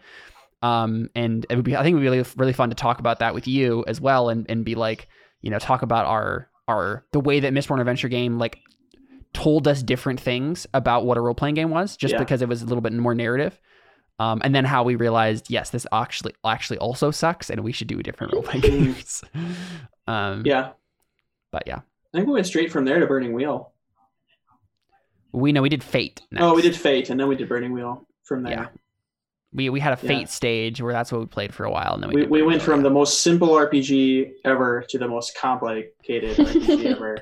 Um, 0.63 1.09
and 1.13 1.45
it 1.49 1.55
would 1.55 1.65
be 1.65 1.75
I 1.75 1.83
think 1.83 1.91
it 1.91 1.95
would 1.95 2.01
be 2.01 2.09
really, 2.09 2.25
really 2.37 2.53
fun 2.53 2.69
to 2.69 2.75
talk 2.75 2.99
about 2.99 3.19
that 3.19 3.33
with 3.35 3.47
you 3.47 3.83
as 3.87 3.99
well, 4.01 4.29
and 4.29 4.45
and 4.49 4.63
be 4.65 4.75
like 4.75 5.07
you 5.41 5.51
know 5.51 5.59
talk 5.59 5.81
about 5.81 6.05
our 6.05 6.49
our 6.67 7.05
the 7.11 7.19
way 7.19 7.41
that 7.41 7.53
Mistborn 7.53 7.79
Adventure 7.81 8.07
game 8.07 8.37
like 8.39 8.59
told 9.33 9.67
us 9.67 9.83
different 9.83 10.19
things 10.21 10.65
about 10.73 11.05
what 11.05 11.17
a 11.17 11.21
role 11.21 11.35
playing 11.35 11.55
game 11.55 11.69
was, 11.69 11.97
just 11.97 12.13
Yeah. 12.13 12.19
because 12.19 12.41
it 12.41 12.47
was 12.47 12.61
a 12.61 12.65
little 12.65 12.81
bit 12.81 12.93
more 12.93 13.13
narrative. 13.13 13.59
Um, 14.19 14.41
and 14.43 14.53
then 14.53 14.63
how 14.63 14.83
we 14.83 14.95
realized, 14.95 15.49
yes, 15.49 15.71
this 15.71 15.85
actually 15.91 16.33
actually 16.45 16.77
also 16.77 17.11
sucks, 17.11 17.49
and 17.49 17.61
we 17.61 17.71
should 17.73 17.87
do 17.87 18.01
different 18.03 18.31
role 18.31 18.43
playing 18.43 18.61
games. 18.93 19.23
um, 20.07 20.43
Yeah, 20.45 20.73
but 21.51 21.63
yeah, 21.65 21.77
I 22.13 22.17
think 22.17 22.27
we 22.27 22.33
went 22.33 22.45
straight 22.45 22.71
from 22.71 22.85
there 22.85 22.99
to 22.99 23.07
Burning 23.07 23.33
Wheel. 23.33 23.73
we 25.31 25.51
know 25.51 25.61
we 25.63 25.69
did 25.69 25.83
Fate. 25.83 26.21
Oh, 26.37 26.53
we 26.55 26.61
did 26.61 26.75
Fate, 26.75 27.09
and 27.09 27.19
then 27.19 27.27
we 27.27 27.35
did 27.35 27.49
Burning 27.49 27.73
Wheel 27.73 28.07
from 28.23 28.43
there. 28.43 28.53
Yeah. 28.53 28.67
We 29.53 29.69
we 29.69 29.79
had 29.79 29.93
a 29.93 30.01
Yeah. 30.01 30.07
Fate 30.07 30.29
stage 30.29 30.81
where 30.81 30.93
that's 30.93 31.11
what 31.11 31.21
we 31.21 31.27
played 31.27 31.53
for 31.53 31.63
a 31.65 31.71
while, 31.71 31.93
and 31.93 32.03
then 32.03 32.11
we 32.11 32.23
we, 32.23 32.41
we 32.41 32.43
went 32.43 32.61
from 32.61 32.79
yeah. 32.79 32.83
the 32.83 32.89
most 32.89 33.21
simple 33.21 33.49
RPG 33.49 34.31
ever 34.45 34.83
to 34.89 34.97
the 34.97 35.07
most 35.07 35.37
complicated 35.37 36.37
RPG 36.37 36.85
ever. 36.95 37.17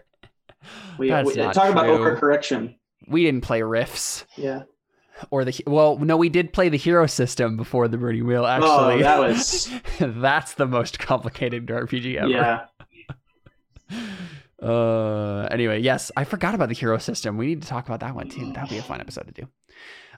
We, 0.98 1.10
That's 1.10 1.28
we 1.28 1.36
talk 1.36 1.70
about 1.72 1.86
true. 1.86 1.98
overcorrection. 1.98 2.76
we 3.08 3.24
didn't 3.24 3.42
play 3.42 3.62
Rifts. 3.64 4.26
Yeah. 4.38 4.64
or 5.32 5.44
the 5.44 5.60
well 5.68 5.98
no 5.98 6.16
we 6.18 6.30
did 6.30 6.54
play 6.54 6.70
the 6.70 6.78
hero 6.78 7.08
system 7.08 7.58
before 7.58 7.88
the 7.88 7.98
Burning 7.98 8.26
Wheel 8.28 8.46
actually. 8.46 8.70
Oh, 8.70 9.00
that 9.00 9.20
was 9.20 9.70
that's 10.00 10.54
the 10.54 10.68
most 10.68 11.00
complicated 11.00 11.66
RPG 11.68 12.16
ever. 12.18 12.30
yeah. 12.30 12.66
Uh, 14.62 15.48
anyway, 15.50 15.80
yes, 15.80 16.12
I 16.16 16.24
forgot 16.24 16.54
about 16.54 16.70
the 16.70 16.76
hero 16.76 17.00
system. 17.00 17.36
We 17.36 17.48
need 17.48 17.64
to 17.64 17.68
talk 17.68 17.88
about 17.88 18.02
that 18.02 18.14
one 18.14 18.30
too. 18.30 18.54
That'd 18.54 18.70
be 18.70 18.78
a 18.78 18.84
fun 18.84 19.02
episode 19.02 19.26
to 19.26 19.32
do. 19.34 19.48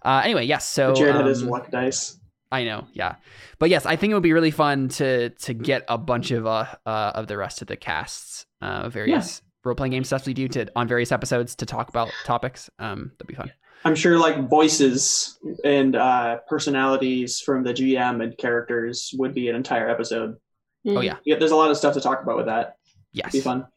Uh, 0.04 0.22
anyway, 0.24 0.46
yes. 0.46 0.68
So 0.68 0.94
Jared 0.94 1.16
had 1.16 1.26
his 1.26 1.44
um, 1.44 1.50
luck 1.50 1.72
dice. 1.72 2.18
I 2.52 2.66
know, 2.66 2.88
yeah, 2.94 3.16
but 3.58 3.70
yes, 3.70 3.86
I 3.86 3.96
think 3.96 4.12
it 4.12 4.14
would 4.14 4.24
be 4.24 4.34
really 4.34 4.52
fun 4.52 4.90
to 4.90 5.30
to 5.30 5.54
get 5.54 5.84
a 5.88 5.98
bunch 5.98 6.32
of 6.32 6.46
uh, 6.46 6.66
uh 6.86 7.12
of 7.16 7.28
the 7.28 7.38
rest 7.38 7.62
of 7.62 7.68
the 7.68 7.76
casts, 7.76 8.46
uh, 8.62 8.90
various 8.90 9.42
role 9.64 9.76
playing 9.76 9.92
game 9.92 10.04
stuff 10.04 10.26
we 10.26 10.34
do 10.34 10.48
to 10.50 10.68
on 10.76 10.88
various 10.88 11.12
episodes 11.12 11.56
to 11.56 11.66
talk 11.66 11.90
about 11.90 12.12
topics. 12.26 12.70
Um, 12.80 13.12
that'd 13.18 13.28
be 13.28 13.34
fun. 13.34 13.52
I'm 13.86 13.96
sure 13.96 14.18
like 14.18 14.48
voices 14.48 15.38
and 15.64 15.96
uh, 15.96 16.38
personalities 16.48 17.40
from 17.40 17.64
the 17.64 17.74
GM 17.74 18.24
and 18.24 18.38
characters 18.38 19.14
would 19.18 19.34
be 19.34 19.50
an 19.50 19.56
entire 19.56 19.90
episode. 19.90 20.38
Oh 20.86 21.02
yeah, 21.02 21.18
Yeah, 21.26 21.38
there's 21.38 21.52
a 21.52 21.56
lot 21.56 21.72
of 21.72 21.78
stuff 21.78 21.94
to 21.94 22.02
talk 22.02 22.22
about 22.24 22.38
with 22.38 22.48
that. 22.48 22.78
yes, 23.14 23.32
Be 23.32 23.40
fun. 23.40 23.68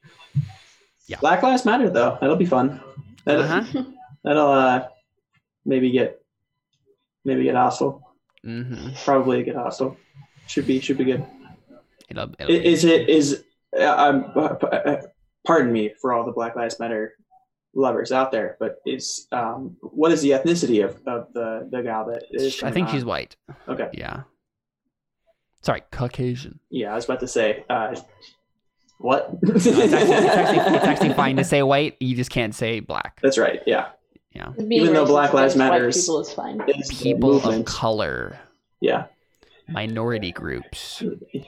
Yeah. 1.07 1.19
Black 1.21 1.43
Lives 1.43 1.65
Matter 1.65 1.89
though. 1.89 2.19
That'll 2.21 2.37
be 2.37 2.47
fun. 2.47 2.81
That'll, 3.25 3.45
Uh-huh. 3.45 3.85
that'll 4.25 4.51
uh, 4.51 4.89
maybe 5.67 5.91
get 5.91 6.23
maybe 7.25 7.43
get 7.45 7.55
hostile. 7.57 8.03
hmm 8.43 8.89
Probably 9.05 9.43
get 9.43 9.57
hostile. 9.57 9.97
Should 10.47 10.67
be 10.67 10.81
should 10.81 10.97
be 10.99 11.05
good. 11.05 11.27
It'll, 12.09 12.31
it'll 12.39 12.55
I- 12.55 12.59
be- 12.59 12.67
Is 12.67 12.85
it 12.85 13.09
is 13.11 13.45
uh, 13.79 13.85
um 13.97 14.33
uh, 14.35 14.41
uh, 14.67 15.03
pardon 15.45 15.73
me 15.73 15.93
for 16.01 16.13
all 16.15 16.25
the 16.25 16.33
Black 16.33 16.57
Lives 16.57 16.79
Matter 16.81 17.15
lovers 17.75 18.11
out 18.13 18.31
there, 18.33 18.57
but 18.61 18.77
is 18.87 19.27
um 19.33 19.77
what 19.83 20.13
is 20.13 20.23
the 20.23 20.31
ethnicity 20.31 20.83
of, 20.85 20.97
of 21.07 21.33
the 21.35 21.69
the 21.71 21.83
gal 21.83 22.07
that 22.07 22.23
is? 22.31 22.63
I 22.63 22.71
think 22.71 22.87
on? 22.89 22.95
she's 22.95 23.05
white. 23.05 23.37
okay. 23.69 23.91
Yeah. 23.93 24.23
Sorry, 25.63 25.83
Caucasian. 25.91 26.61
Yeah, 26.71 26.93
I 26.93 26.95
was 26.95 27.07
about 27.07 27.19
to 27.21 27.29
say 27.29 27.65
uh, 27.69 27.97
what? 28.99 29.33
No, 29.43 29.53
it's, 29.57 29.67
actually, 29.67 29.83
it's, 29.83 29.93
actually, 29.93 30.77
it's 30.77 30.85
actually 30.93 31.15
fine 31.15 31.37
to 31.37 31.45
say 31.45 31.61
white. 31.65 31.97
You 31.99 32.15
just 32.15 32.31
can't 32.31 32.55
say 32.55 32.79
black. 32.79 33.19
That's 33.21 33.37
right. 33.37 33.61
Yeah, 33.67 33.89
Yeah. 34.37 34.53
Being 34.57 34.73
Even 34.73 34.93
though 34.95 35.07
Black 35.07 35.33
Lives 35.33 35.57
Matter 35.57 35.91
people 35.91 36.21
is 36.21 36.33
fine. 36.33 36.63
It's 36.69 37.03
People 37.03 37.37
of 37.49 37.65
color, 37.65 38.39
Yeah, 38.81 39.07
minority 39.69 40.31
groups. 40.33 41.03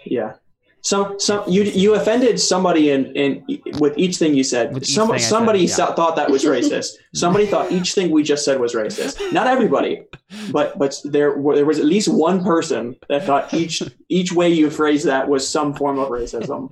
yeah. 0.05 0.35
Some 0.81 1.19
some 1.20 1.43
you 1.48 1.65
you 1.65 1.94
offended 1.97 2.39
somebody 2.40 2.90
in 2.90 3.06
in 3.16 3.44
with 3.78 3.98
each 3.98 4.16
thing 4.16 4.32
you 4.35 4.44
said. 4.44 4.73
With 4.73 4.85
each 4.85 4.94
Some, 4.94 5.09
thing 5.09 5.16
I 5.16 5.19
said, 5.19 5.28
somebody 5.28 5.59
yeah. 5.60 5.74
thought 5.97 6.16
that 6.16 6.31
was 6.31 6.44
racist. 6.44 6.93
somebody 7.15 7.47
thought 7.47 7.73
each 7.73 7.94
thing 7.94 8.10
we 8.10 8.23
just 8.23 8.44
said 8.44 8.60
was 8.60 8.74
racist. 8.74 9.20
Not 9.32 9.48
everybody, 9.48 10.05
but 10.52 10.78
but 10.78 10.94
there 11.05 11.36
were, 11.36 11.56
there 11.56 11.66
was 11.66 11.78
at 11.81 11.85
least 11.85 12.09
one 12.09 12.43
person 12.44 12.94
that 13.09 13.24
thought 13.24 13.52
each 13.52 13.82
each 14.09 14.32
way 14.32 14.48
you 14.51 14.70
phrased 14.70 15.05
that 15.06 15.28
was 15.28 15.47
some 15.47 15.74
form 15.74 15.98
of 15.98 16.09
racism. 16.09 16.70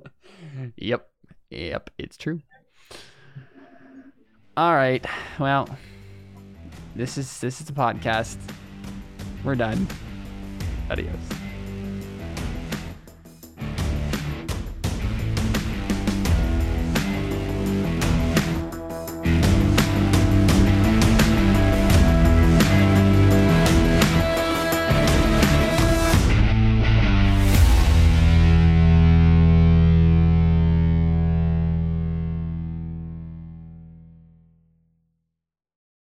Yep. 0.77 1.07
Yep. 1.51 1.89
It's 1.99 2.17
true. 2.17 2.41
All 4.55 4.73
right. 4.73 5.05
Well, 5.37 5.67
this 6.97 7.17
is 7.17 7.39
this 7.39 7.61
is 7.61 7.67
the 7.67 7.73
podcast. 7.73 8.37
We're 9.43 9.55
done. 9.55 9.87
Adios. 10.89 11.36